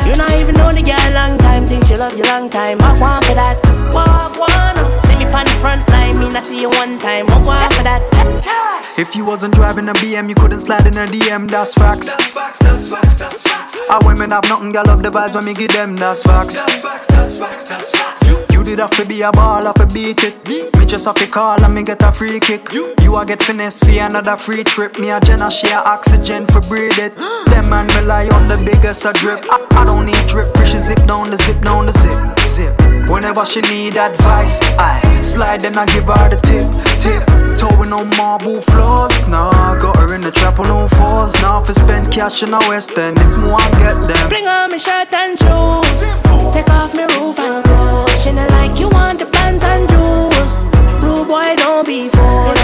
You 0.09 0.17
not 0.17 0.33
even 0.33 0.55
know 0.55 0.73
the 0.73 0.81
girl 0.81 1.13
long 1.13 1.37
time. 1.37 1.69
Think 1.69 1.85
she 1.85 1.97
love 1.97 2.17
you 2.17 2.25
long 2.25 2.49
time. 2.49 2.79
I 2.81 2.99
want 2.99 3.27
for 3.27 3.35
that. 3.35 3.61
Walk 3.93 4.41
one. 4.41 5.01
See 5.03 5.17
me 5.17 5.27
on 5.27 5.45
the 5.45 5.51
front 5.61 5.87
line. 5.91 6.19
Me 6.19 6.31
not 6.31 6.45
see 6.45 6.63
you 6.63 6.71
one 6.71 6.99
time. 6.99 7.29
I 7.29 7.43
want 7.45 7.71
for 7.75 7.83
that. 7.83 8.78
If 8.99 9.15
you 9.15 9.25
wasn't 9.25 9.55
driving 9.55 9.89
a 9.89 9.93
BM, 9.93 10.29
you 10.29 10.35
couldn't 10.35 10.59
slide 10.59 10.89
in 10.89 10.95
a 10.95 11.07
DM, 11.07 11.49
that's 11.49 11.73
facts. 11.73 12.11
That's 12.11 12.33
facts, 12.33 12.59
that's 12.59 12.89
facts, 12.89 13.17
that's 13.17 13.43
facts. 13.43 13.89
Our 13.89 14.05
women 14.05 14.33
have 14.33 14.43
nothing, 14.49 14.73
girl 14.73 14.83
love 14.87 15.05
the 15.05 15.11
vibes 15.11 15.37
when 15.37 15.45
me 15.45 15.55
give 15.55 15.73
them, 15.73 15.95
that's 15.95 16.25
facts. 16.25 16.57
That's 16.57 16.83
facts, 16.83 17.07
that's 17.07 17.39
facts, 17.39 17.69
that's 17.69 17.91
facts. 17.93 18.49
You 18.53 18.65
did 18.65 18.81
have 18.81 18.91
to 18.97 19.07
be 19.07 19.23
a 19.23 19.31
ball, 19.31 19.67
have 19.67 19.77
to 19.77 19.87
beat 19.87 20.25
it. 20.25 20.49
Me 20.77 20.85
just 20.85 21.05
have 21.05 21.15
to 21.15 21.29
call 21.29 21.63
and 21.63 21.73
me 21.73 21.85
get 21.85 22.03
a 22.03 22.11
free 22.11 22.41
kick. 22.41 22.73
You 22.73 23.17
a 23.17 23.25
get 23.25 23.41
finesse 23.41 23.79
for 23.79 23.89
another 23.91 24.37
free 24.37 24.65
trip. 24.65 24.99
Me 24.99 25.11
a 25.11 25.21
Jenna 25.21 25.49
share 25.49 25.79
oxygen 25.79 26.45
for 26.47 26.61
breathe 26.63 26.99
it. 26.99 27.15
Them 27.47 27.71
man 27.71 27.87
rely 28.03 28.29
on 28.29 28.49
the 28.49 28.57
biggest 28.59 29.05
a 29.05 29.13
drip. 29.13 29.45
I, 29.49 29.65
I 29.71 29.85
don't 29.85 30.07
need 30.07 30.27
drip, 30.27 30.53
fish 30.57 30.75
zip 30.75 31.07
down 31.07 31.31
the 31.31 31.39
zip 31.39 31.63
down 31.63 31.87
the 31.87 31.93
zip, 31.93 32.19
zip. 32.59 32.75
Whenever 33.09 33.45
she 33.47 33.61
need 33.73 33.97
advice, 33.97 34.59
I 34.79 35.23
slide 35.23 35.65
and 35.65 35.77
I 35.77 35.87
give 35.87 36.11
her 36.11 36.27
the 36.33 36.39
tip, 36.49 36.67
tip. 37.03 37.23
Towing 37.59 37.93
on 37.93 38.11
marble 38.19 38.61
floors, 38.61 39.17
nah. 39.29 39.79
Got 39.79 39.97
her 39.97 40.15
in 40.15 40.23
the 40.23 40.33
trap 40.33 40.59
on 40.59 40.71
all 40.71 40.89
fours. 40.89 41.33
Now 41.43 41.63
if 41.63 41.71
I 41.71 41.75
spend 41.85 42.13
cash 42.13 42.43
in 42.43 42.51
the 42.51 42.63
West 42.69 42.99
End, 42.99 43.17
if 43.19 43.35
more 43.39 43.61
I 43.61 43.69
get 43.83 43.99
them. 44.09 44.29
Bring 44.29 44.47
on 44.47 44.71
my 44.71 44.77
shirt 44.77 45.13
and 45.15 45.39
shoes. 45.39 46.01
Take 46.55 46.71
off 46.71 46.95
my 46.99 47.07
roof 47.15 47.39
and 47.39 47.65
clothes. 47.65 48.23
She 48.23 48.33
not 48.33 48.51
like 48.51 48.79
you 48.81 48.89
want 48.89 49.19
the 49.21 49.27
pants 49.27 49.63
and 49.65 49.89
jewels. 49.91 50.53
Rude 51.03 51.29
boy, 51.29 51.55
don't 51.63 51.87
be 51.87 52.09
fooled. 52.09 52.59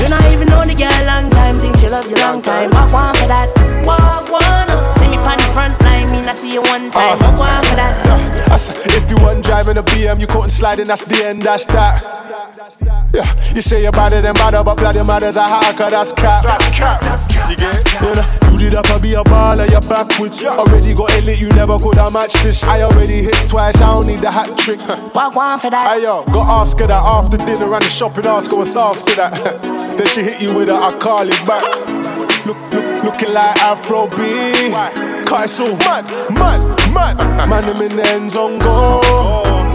You 0.00 0.06
not 0.14 0.24
even 0.32 0.48
know 0.52 0.64
the 0.64 0.76
girl 0.76 1.02
long 1.12 1.30
time. 1.30 1.58
Think 1.58 1.76
she 1.78 1.88
love 1.88 2.08
you 2.10 2.16
long 2.16 2.40
time. 2.42 2.70
I 2.74 2.84
want 2.92 3.16
for 3.16 3.28
that. 3.32 3.48
Walk 3.86 4.30
one. 4.30 4.47
Front 5.52 5.80
line, 5.82 6.10
mean 6.10 6.28
I 6.28 6.32
see 6.32 6.52
you 6.52 6.62
one 6.62 6.90
time. 6.90 7.18
Uh, 7.22 7.42
I 7.42 7.62
for 7.62 7.76
that. 7.76 8.04
Yeah. 8.04 8.96
If 8.96 9.10
you 9.10 9.16
weren't 9.24 9.44
driving 9.44 9.76
a 9.78 9.82
BM, 9.82 10.20
you 10.20 10.26
couldn't 10.26 10.50
slide 10.50 10.80
in, 10.80 10.86
that's 10.86 11.04
the 11.04 11.26
end, 11.26 11.42
that's 11.42 11.66
that. 11.66 12.18
Yeah, 13.14 13.24
you 13.54 13.62
say 13.62 13.82
you're 13.82 13.92
better 13.92 14.20
than 14.20 14.34
matter, 14.34 14.62
but 14.62 14.76
bloody 14.76 15.02
matters 15.02 15.36
a 15.36 15.42
hacker, 15.42 15.88
that's 15.88 16.12
cap. 16.12 16.44
That's 16.44 16.70
cap, 16.70 17.00
that's 17.00 17.26
cap. 17.26 17.50
You 17.50 17.56
get 17.56 17.74
it? 17.74 17.92
You, 18.02 18.14
know, 18.14 18.52
you 18.52 18.58
did 18.58 18.72
have 18.74 18.84
to 18.94 19.00
be 19.00 19.14
a 19.14 19.24
baller, 19.24 19.68
you're 19.70 19.80
backwards. 19.80 20.42
Yeah. 20.42 20.58
Already 20.58 20.94
got 20.94 21.10
a 21.16 21.20
lit, 21.22 21.40
you 21.40 21.48
never 21.50 21.78
could 21.78 21.96
have 21.96 22.12
matched 22.12 22.42
this. 22.42 22.62
I 22.62 22.82
already 22.82 23.22
hit 23.22 23.48
twice, 23.48 23.80
I 23.80 23.94
don't 23.94 24.06
need 24.06 24.20
the 24.20 24.30
hat 24.30 24.56
trick. 24.58 24.80
Walk 25.14 25.34
one 25.34 25.58
for 25.58 25.70
that. 25.70 25.96
Hey 25.96 26.02
yo, 26.02 26.24
got 26.26 26.60
ask 26.60 26.78
her 26.80 26.86
that 26.86 27.02
after 27.02 27.38
dinner 27.38 27.72
and 27.72 27.82
the 27.82 27.88
shopping, 27.88 28.26
ask 28.26 28.50
her 28.50 28.56
what's 28.56 28.76
after 28.76 29.14
that. 29.16 29.62
then 29.96 30.06
she 30.06 30.22
hit 30.22 30.42
you 30.42 30.54
with 30.54 30.68
a 30.68 30.74
I 30.74 30.92
call 30.98 31.26
it 31.26 31.46
back. 31.46 31.64
Look, 32.44 32.58
look, 32.72 33.04
looking 33.04 33.32
like 33.32 33.56
Afro 33.56 34.08
B. 34.08 35.07
Cut 35.28 35.44
it 35.44 35.48
so 35.48 35.76
mad, 35.84 36.08
mad, 36.32 36.56
mad. 36.96 37.20
Man, 37.50 37.64
them 37.68 37.76
in 37.84 37.92
the 37.92 38.04
end 38.16 38.32
zone 38.32 38.58
go. 38.58 39.04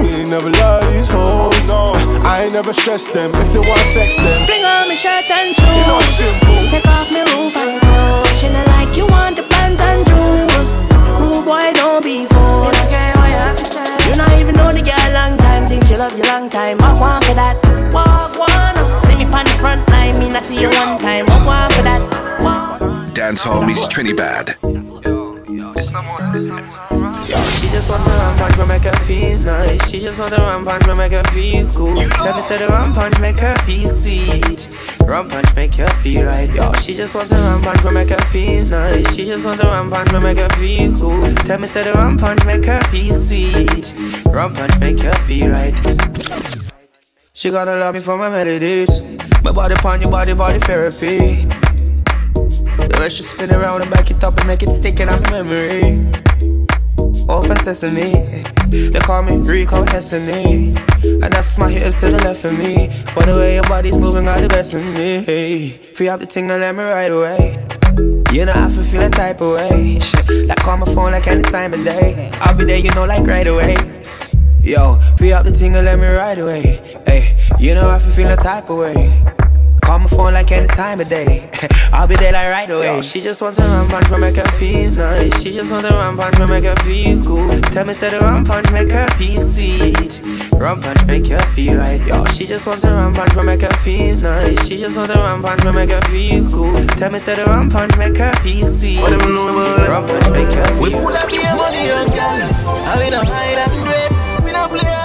We 0.02 0.10
ain't 0.10 0.30
never 0.34 0.50
love 0.50 0.82
these 0.92 1.08
hoes. 1.08 1.54
Oh, 1.70 1.94
no. 1.94 2.26
I 2.26 2.46
ain't 2.46 2.54
never 2.54 2.74
stressed 2.74 3.14
them. 3.14 3.30
If 3.36 3.54
they 3.54 3.62
want 3.62 3.86
sex, 3.86 4.18
then 4.18 4.48
fling 4.50 4.66
on 4.66 4.90
my 4.90 4.98
shirt 4.98 5.30
and 5.30 5.54
shoes. 5.54 5.78
You 5.78 5.86
know 5.86 6.02
it's 6.02 6.18
simple. 6.18 6.58
Take 6.74 6.88
off 6.90 7.06
my 7.14 7.22
roof 7.38 7.54
and 7.54 7.78
clothes. 7.78 8.34
She 8.42 8.50
not 8.50 8.66
like 8.74 8.98
you 8.98 9.06
want 9.06 9.38
the 9.38 9.46
pants 9.46 9.80
and 9.80 10.02
jewels. 10.10 10.74
Rude 11.22 11.46
boy, 11.46 11.70
don't 11.78 12.02
be 12.02 12.26
fooled. 12.26 12.66
You 12.66 12.74
don't 12.74 12.90
care 12.90 13.14
what 13.14 13.30
you 13.30 13.38
have 13.38 13.58
to 13.62 13.66
say. 13.66 13.86
You 14.10 14.18
not 14.18 14.34
even 14.42 14.56
know 14.58 14.74
the 14.74 14.82
girl 14.82 15.10
long 15.14 15.38
time. 15.38 15.68
Think 15.68 15.86
she 15.86 15.96
love 15.96 16.18
you 16.18 16.26
long 16.34 16.50
time. 16.50 16.82
Walk 16.82 16.98
one 16.98 17.22
for 17.30 17.38
that. 17.38 17.62
Walk 17.94 18.34
one. 18.42 18.74
See 19.06 19.22
me 19.22 19.30
on 19.30 19.46
the 19.46 19.54
front 19.62 19.86
line. 19.94 20.18
Me 20.18 20.34
not 20.34 20.42
see 20.42 20.58
you 20.58 20.74
one 20.82 20.98
time. 20.98 21.30
Walk 21.30 21.46
one 21.46 21.70
for 21.78 21.86
that. 21.86 22.02
Walk. 22.42 22.82
Dancehall 23.14 23.62
meets 23.68 23.86
Trinidad. 23.88 24.58
Yo, 25.56 25.72
she 25.72 25.82
just 27.70 27.88
wants 27.88 28.06
to 28.06 28.12
run 28.12 28.38
punch 28.38 28.58
me 28.58 28.68
make 28.68 28.82
her 28.82 29.00
feel 29.06 29.38
nice. 29.38 29.90
She 29.90 30.00
just 30.00 30.20
wants 30.20 30.36
to 30.36 30.42
run 30.42 30.66
punch 30.66 30.88
me 30.88 30.96
make 30.96 31.12
her 31.12 31.24
feel 31.26 31.70
cool. 31.70 31.94
Let 31.94 32.36
me 32.36 32.42
say 32.42 32.58
the 32.58 32.68
run 32.72 32.94
punch 32.96 33.20
make 33.20 33.38
her 33.38 33.56
feel 33.58 33.92
sweet. 33.92 34.68
Run 35.08 35.30
punch 35.30 35.54
make 35.56 35.76
her 35.76 35.88
feel 36.02 36.26
right. 36.26 36.50
Yo, 36.56 36.74
she 36.82 36.96
just 36.96 37.14
wants 37.14 37.30
to 37.30 37.36
run 37.36 37.62
punch 37.62 37.84
me 37.84 37.94
make 37.94 38.10
her 38.10 38.26
feel 38.32 38.66
nice. 38.66 39.16
She 39.16 39.26
just 39.26 39.46
wants 39.46 39.62
to 39.62 39.68
run 39.68 39.92
punch 39.92 40.12
me 40.12 40.20
make 40.22 40.40
her 40.40 40.50
feel 40.58 40.96
cool. 40.96 41.22
Tell 41.46 41.60
me 41.60 41.68
say 41.68 41.84
the 41.84 42.00
run 42.00 42.18
punch 42.18 42.44
make 42.46 42.66
her 42.66 42.82
feel 42.90 43.16
sweet. 43.20 43.94
Run 44.34 44.56
punch 44.56 44.80
make 44.80 45.02
her 45.02 45.14
feel 45.28 45.52
right. 45.52 45.78
She 47.34 47.52
gotta 47.52 47.76
love 47.76 47.94
me 47.94 48.02
for 48.02 48.18
my 48.18 48.30
melodies. 48.30 49.02
My 49.44 49.52
body 49.52 49.76
pon 49.76 50.02
your 50.02 50.10
body, 50.10 50.34
body 50.34 50.58
therapy. 50.60 51.46
Way 53.04 53.10
spin 53.10 53.54
around 53.54 53.82
and 53.82 53.92
back 53.92 54.10
it 54.10 54.24
up 54.24 54.38
and 54.38 54.48
make 54.48 54.64
it 54.64 54.70
stick 54.70 55.02
in 55.02 55.08
my 55.08 55.20
memory. 55.30 56.10
Open 57.28 57.60
sesame, 57.60 58.32
they 58.70 59.00
call 59.02 59.24
me 59.24 59.36
Rico 59.40 59.84
Destiny. 59.84 60.70
And 61.04 61.34
that's 61.34 61.58
my 61.58 61.70
hitters 61.70 62.00
to 62.00 62.12
the 62.12 62.24
left 62.24 62.46
of 62.46 62.58
me. 62.58 62.88
But 63.14 63.26
the 63.26 63.34
way 63.38 63.56
your 63.56 63.64
body's 63.64 63.98
moving, 63.98 64.24
got 64.24 64.40
the 64.40 64.48
best 64.48 64.74
of 64.74 64.82
me. 64.96 65.72
Free 65.96 66.08
up 66.08 66.22
the 66.22 66.26
thing 66.26 66.50
and 66.50 66.62
let 66.62 66.74
me 66.74 66.84
right 66.84 67.12
away. 67.12 67.68
You 68.32 68.46
know, 68.46 68.54
I 68.56 68.70
feel 68.70 68.86
feel 68.86 69.02
a 69.02 69.10
type 69.10 69.42
of 69.42 69.52
way. 69.52 70.00
Shit, 70.00 70.48
like 70.48 70.60
call 70.60 70.78
my 70.78 70.86
phone 70.86 71.12
like 71.12 71.28
any 71.28 71.44
time 71.44 71.74
of 71.74 71.84
day. 71.84 72.32
I'll 72.36 72.56
be 72.56 72.64
there, 72.64 72.78
you 72.78 72.92
know, 72.92 73.04
like 73.04 73.28
right 73.28 73.48
away. 73.48 73.76
Yo, 74.62 74.98
free 75.18 75.34
up 75.34 75.44
the 75.44 75.52
thing 75.52 75.76
and 75.76 75.86
let 75.86 76.00
me 76.00 76.08
right 76.08 76.38
away. 76.38 76.80
Hey, 77.06 77.36
you 77.60 77.76
know, 77.76 77.90
I 77.90 78.00
feel 78.00 78.14
feel 78.14 78.32
a 78.32 78.38
type 78.38 78.70
of 78.70 78.78
way. 78.78 79.33
Call 79.84 80.00
my 80.00 80.08
phone 80.08 80.34
like 80.34 80.52
any 80.52 80.68
time 80.68 81.00
of 81.02 81.10
day. 81.10 81.50
I'll 81.94 82.08
be 82.08 82.16
there 82.16 82.32
like 82.32 82.48
right 82.50 82.72
away. 82.72 82.96
Yo, 82.96 83.02
she 83.02 83.22
just 83.22 83.42
wants 83.42 83.58
to 83.58 83.64
run 83.64 83.88
punch 83.90 84.10
me 84.12 84.20
make 84.20 84.36
her 84.38 84.52
feel 84.58 84.90
nice. 84.92 85.42
She 85.42 85.52
just 85.52 85.72
wants 85.72 85.90
to 85.90 85.94
run 85.96 86.18
punch 86.18 86.40
me 86.40 86.46
make 86.48 86.64
her 86.64 86.76
feel 86.84 87.22
cool. 87.22 87.48
Tell 87.72 87.86
me 87.86 87.94
say 87.94 88.10
the 88.10 88.20
run 88.26 88.46
punch 88.46 88.72
make 88.72 88.90
her 88.90 89.08
feel 89.18 89.44
sweet. 89.46 90.22
Run 90.60 90.82
punch 90.82 91.06
make 91.06 91.28
her 91.28 91.40
feel 91.54 91.78
right. 91.78 92.02
Yo, 92.08 92.24
she 92.26 92.48
just 92.48 92.66
wants 92.66 92.82
to 92.84 92.90
run 92.90 93.14
punch 93.14 93.36
me 93.36 93.46
make 93.46 93.62
her 93.62 93.78
feel 93.84 94.16
nice. 94.16 94.68
She 94.68 94.78
just 94.78 94.96
wants 94.96 95.14
to 95.14 95.20
run 95.20 95.42
punch 95.44 95.64
me 95.66 95.72
make 95.74 95.92
her 95.92 96.02
feel 96.10 96.48
cool. 96.48 96.74
Tell 96.96 97.12
me 97.12 97.20
say 97.20 97.36
the 97.36 97.50
run 97.52 97.70
punch 97.70 97.98
make 97.98 98.16
her 98.18 98.32
feel 98.42 98.70
sweet. 98.70 99.02
What 99.02 99.10
them 99.10 99.34
know 99.36 99.48
about 99.48 99.90
Run 99.90 100.08
punch 100.08 100.30
make 100.32 100.54
her 100.54 100.66
feel. 100.66 100.82
We 100.82 100.92
full 100.92 101.08
of 101.12 101.28
beer 101.28 101.56
money 101.56 101.90
and 101.92 102.10
gal. 102.12 102.40
I 102.88 103.00
mean 103.04 103.14
I'm 103.14 103.26
hide 103.26 103.60
and 103.68 103.84
great. 103.84 104.46
We 104.46 104.52
don't 104.52 104.70
play 104.72 104.80
hide 104.80 104.88
and 104.88 104.98
seek. 104.98 105.03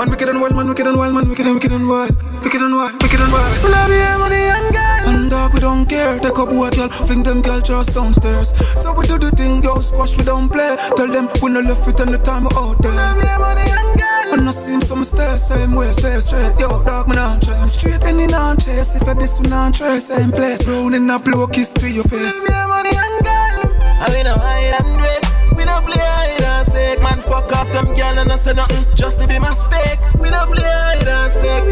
Man 0.00 0.08
wicked 0.08 0.30
and 0.30 0.40
wild, 0.40 0.56
man 0.56 0.66
wicked 0.66 0.86
and 0.86 0.96
wild, 0.96 1.14
man 1.14 1.28
wicked 1.28 1.44
and 1.44 1.56
wicked 1.56 1.72
and 1.72 1.86
wild, 1.86 2.10
wicked 2.42 2.62
and 2.62 2.74
wild, 2.74 3.02
wicked 3.02 3.20
and 3.20 3.30
wild. 3.30 3.56
Full 3.58 3.74
of 3.74 3.88
beer 3.88 4.16
money 4.16 4.48
and 4.48 4.72
gal. 4.72 5.08
And 5.10 5.30
dog 5.30 5.52
we 5.52 5.60
don't 5.60 5.84
care. 5.84 6.18
Take 6.18 6.38
a 6.38 6.46
boy 6.46 6.70
girl, 6.70 6.88
fling 6.88 7.22
them 7.22 7.42
girl 7.42 7.60
just 7.60 7.92
downstairs. 7.92 8.56
So 8.80 8.94
we 8.94 9.06
do 9.06 9.18
the 9.18 9.30
thing, 9.32 9.62
yo, 9.62 9.78
squash 9.80 10.16
we 10.16 10.24
don't 10.24 10.48
play. 10.48 10.74
Tell 10.96 11.06
them 11.06 11.28
we 11.42 11.50
no 11.52 11.60
left 11.60 11.86
it 11.86 12.00
and 12.00 12.14
the 12.14 12.18
time 12.18 12.44
we 12.44 12.50
out 12.56 12.80
there. 12.80 12.92
Full 12.92 12.98
of 12.98 13.20
beer 13.20 13.38
money 13.40 13.68
and 13.68 13.98
gal. 13.98 14.32
And 14.40 14.48
I 14.48 14.52
see 14.52 14.80
some 14.80 15.04
stay 15.04 15.36
same 15.36 15.74
way, 15.74 15.92
stay 15.92 16.18
straight. 16.20 16.58
Yo, 16.58 16.82
dog 16.82 17.06
me 17.06 17.16
not 17.16 17.42
chase. 17.42 17.74
Straight 17.74 18.02
any 18.04 18.26
non 18.26 18.56
chase. 18.56 18.96
If 18.96 19.06
I 19.06 19.12
this 19.12 19.38
we 19.38 19.50
not 19.50 19.74
trace, 19.74 20.06
same 20.06 20.32
place. 20.32 20.64
Brown 20.64 20.94
in 20.94 21.10
a 21.10 21.18
blue 21.18 21.46
kiss 21.48 21.74
to 21.74 21.86
your 21.86 22.04
face. 22.04 22.32
Full 22.32 22.40
of 22.40 22.48
beer 22.48 22.68
money 22.68 22.96
and 22.96 23.22
gal. 23.22 23.68
I 24.00 24.08
mean 24.14 24.24
no 24.24 24.32
hide 24.32 24.80
and 24.80 25.02
wait. 25.02 25.29
We 25.60 25.66
don't 25.66 25.84
play 25.84 26.00
hide 26.00 26.40
and 26.40 26.66
seek. 26.72 27.02
Man, 27.04 27.20
fuck 27.20 27.52
off 27.52 27.68
them 27.70 27.92
girl 27.92 28.16
and 28.18 28.32
I 28.32 28.36
say 28.36 28.54
nothing 28.54 28.84
just 28.96 29.20
to 29.20 29.28
be 29.28 29.38
my 29.38 29.52
spec. 29.54 30.00
We 30.14 30.30
don't 30.30 30.48
play 30.48 30.64
hide 30.64 31.06
and 31.06 31.32
seek. 31.36 31.68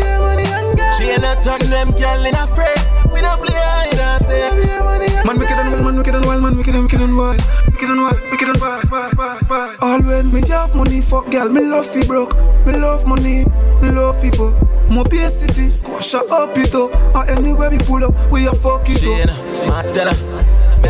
She 1.00 1.10
ain't 1.10 1.22
not 1.22 1.42
turn 1.42 1.60
them 1.70 1.92
girl 1.92 2.24
in 2.26 2.34
a 2.34 2.46
fret. 2.48 2.76
We 3.12 3.20
don't 3.22 3.40
play 3.40 3.56
hide 3.56 3.96
and 3.96 4.20
seek. 4.28 5.24
Man 5.24 5.38
wicked 5.38 5.58
and 5.58 5.72
wild, 5.72 5.84
man 5.84 5.96
wicked 5.96 6.14
and 6.14 6.24
wild, 6.26 6.42
man 6.42 6.56
wicked 6.56 6.74
and 6.74 6.82
wicked 6.84 7.00
and 7.00 7.16
wild, 7.16 7.40
wicked 7.66 7.88
and 7.88 8.02
wild, 8.02 8.20
wicked 8.30 8.48
and 8.48 8.60
wild, 8.60 8.90
wild, 8.90 9.16
wild, 9.16 9.48
wild. 9.48 9.76
All 9.82 10.00
when 10.00 10.32
me 10.32 10.40
have 10.48 10.74
money, 10.74 11.00
fuck 11.00 11.30
girl, 11.30 11.48
me 11.48 11.62
love 11.62 11.86
fi 11.86 12.06
broke, 12.06 12.36
me 12.66 12.76
love 12.76 13.06
money, 13.06 13.44
me 13.80 13.90
love 13.90 14.20
fi 14.20 14.30
fuck. 14.30 14.54
Mo 14.90 15.04
be 15.04 15.18
city, 15.28 15.68
squash 15.70 16.12
her 16.12 16.24
up 16.30 16.56
it 16.56 16.74
up, 16.74 16.94
and 17.16 17.38
anywhere 17.38 17.70
we 17.70 17.78
pull 17.78 18.04
up, 18.04 18.14
we 18.30 18.46
a 18.46 18.52
fuck 18.52 18.88
it 18.88 19.00
She 19.00 19.10
ain't 19.10 19.30
up. 19.30 19.66
my 19.66 19.82
tell 19.92 20.08
her, 20.12 20.80
me 20.82 20.88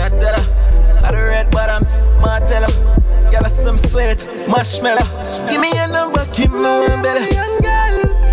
a. 1.03 1.07
I 1.07 1.13
the 1.13 1.19
red 1.19 1.51
bottoms. 1.51 1.99
Give 3.31 3.43
us 3.43 3.63
some 3.63 3.79
sweat, 3.79 4.25
marshmallow. 4.49 5.05
Give 5.51 5.61
me 5.61 5.71
a 5.77 5.87
number, 5.89 6.25
keep 6.33 6.51
moving 6.51 7.03
better. 7.03 7.23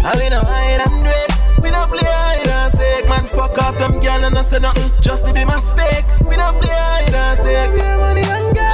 I 0.06 0.16
mean, 0.18 0.32
no 0.32 0.40
hide 0.40 0.82
and 0.86 1.04
red. 1.04 1.30
We 1.62 1.70
don't 1.70 1.90
play 1.90 2.06
hide 2.06 2.48
and 2.48 2.72
seek. 2.74 3.10
Man, 3.10 3.26
fuck 3.26 3.58
off 3.58 3.78
them 3.78 4.00
girl 4.00 4.24
and 4.24 4.38
I 4.38 4.42
say 4.42 4.60
nothing 4.60 4.90
just 5.02 5.26
to 5.28 5.34
be 5.34 5.44
my 5.44 5.60
spec. 5.60 6.06
We 6.30 6.36
don't 6.36 6.56
play 6.62 6.72
hide 6.72 7.14
and 7.14 7.40
seek. 7.40 7.70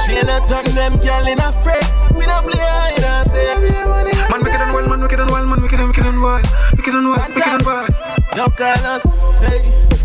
She 0.06 0.16
ain't 0.18 0.26
not 0.26 0.46
turn 0.46 0.64
them 0.74 0.96
girl 0.98 1.26
in 1.26 1.38
a 1.40 1.52
fret. 1.64 1.84
We 2.14 2.24
don't 2.26 2.44
play 2.44 2.60
hide 2.60 3.02
and 3.02 3.30
seek. 3.30 4.30
Man 4.30 4.40
wicked 4.44 4.60
and 4.60 4.72
wild, 4.72 4.88
man 4.88 5.00
wicked 5.00 5.20
and 5.20 5.30
wild, 5.30 5.48
man 5.48 5.62
wicked 5.62 5.80
and 5.80 5.88
wicked 5.88 6.06
and 6.06 6.22
wild, 6.22 6.46
wicked 6.76 6.94
and 6.94 7.08
wild, 7.08 7.34
wicked 7.34 7.52
and 7.52 7.66
wild. 7.66 7.90
Yo, 8.36 8.46
Carlos, 8.56 9.04
hey, 9.40 9.60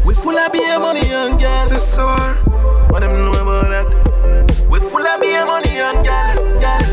we 0.08 0.14
full 0.14 0.38
of 0.38 0.54
beer 0.54 0.80
money, 0.80 1.06
young 1.06 1.38
girl. 1.38 1.68
This 1.68 1.94
so 1.94 2.08
hard. 2.08 2.38
What 2.90 3.02
them 3.02 3.12
know 3.26 3.32
about 3.32 3.68
that? 3.68 4.68
We 4.70 4.80
full 4.80 5.06
of 5.06 5.20
beer 5.20 5.46
money, 5.46 5.76
young 5.76 6.02
girl, 6.02 6.36
girl, 6.64 6.86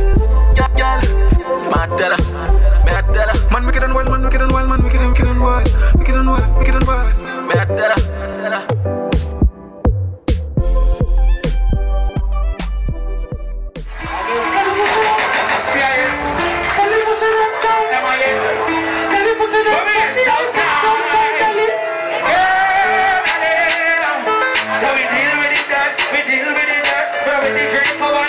girl, 0.58 0.74
girl. 0.74 1.70
My 1.70 1.86
tell 1.96 2.10
her, 2.10 2.84
me 2.84 2.90
a 2.90 3.02
tell 3.14 3.28
her, 3.28 3.50
Man 3.50 3.66
wicked 3.66 3.84
and 3.84 3.94
wild, 3.94 4.10
man 4.10 4.24
wicked 4.24 4.42
and 4.42 4.50
wild, 4.50 4.68
man 4.68 4.82
wicked 4.82 5.00
and 5.00 5.10
wicked 5.12 5.28
and 5.28 5.40
wild, 5.40 5.68
wicked 5.94 6.16
and 6.16 6.28
wild, 6.28 6.58
wicked 6.58 6.74
and 6.74 6.86
wild. 6.88 7.46
me 7.46 7.54
a 7.54 7.66
tell 7.66 7.90
her, 7.90 8.40
tell 8.42 8.52
her. 8.60 8.84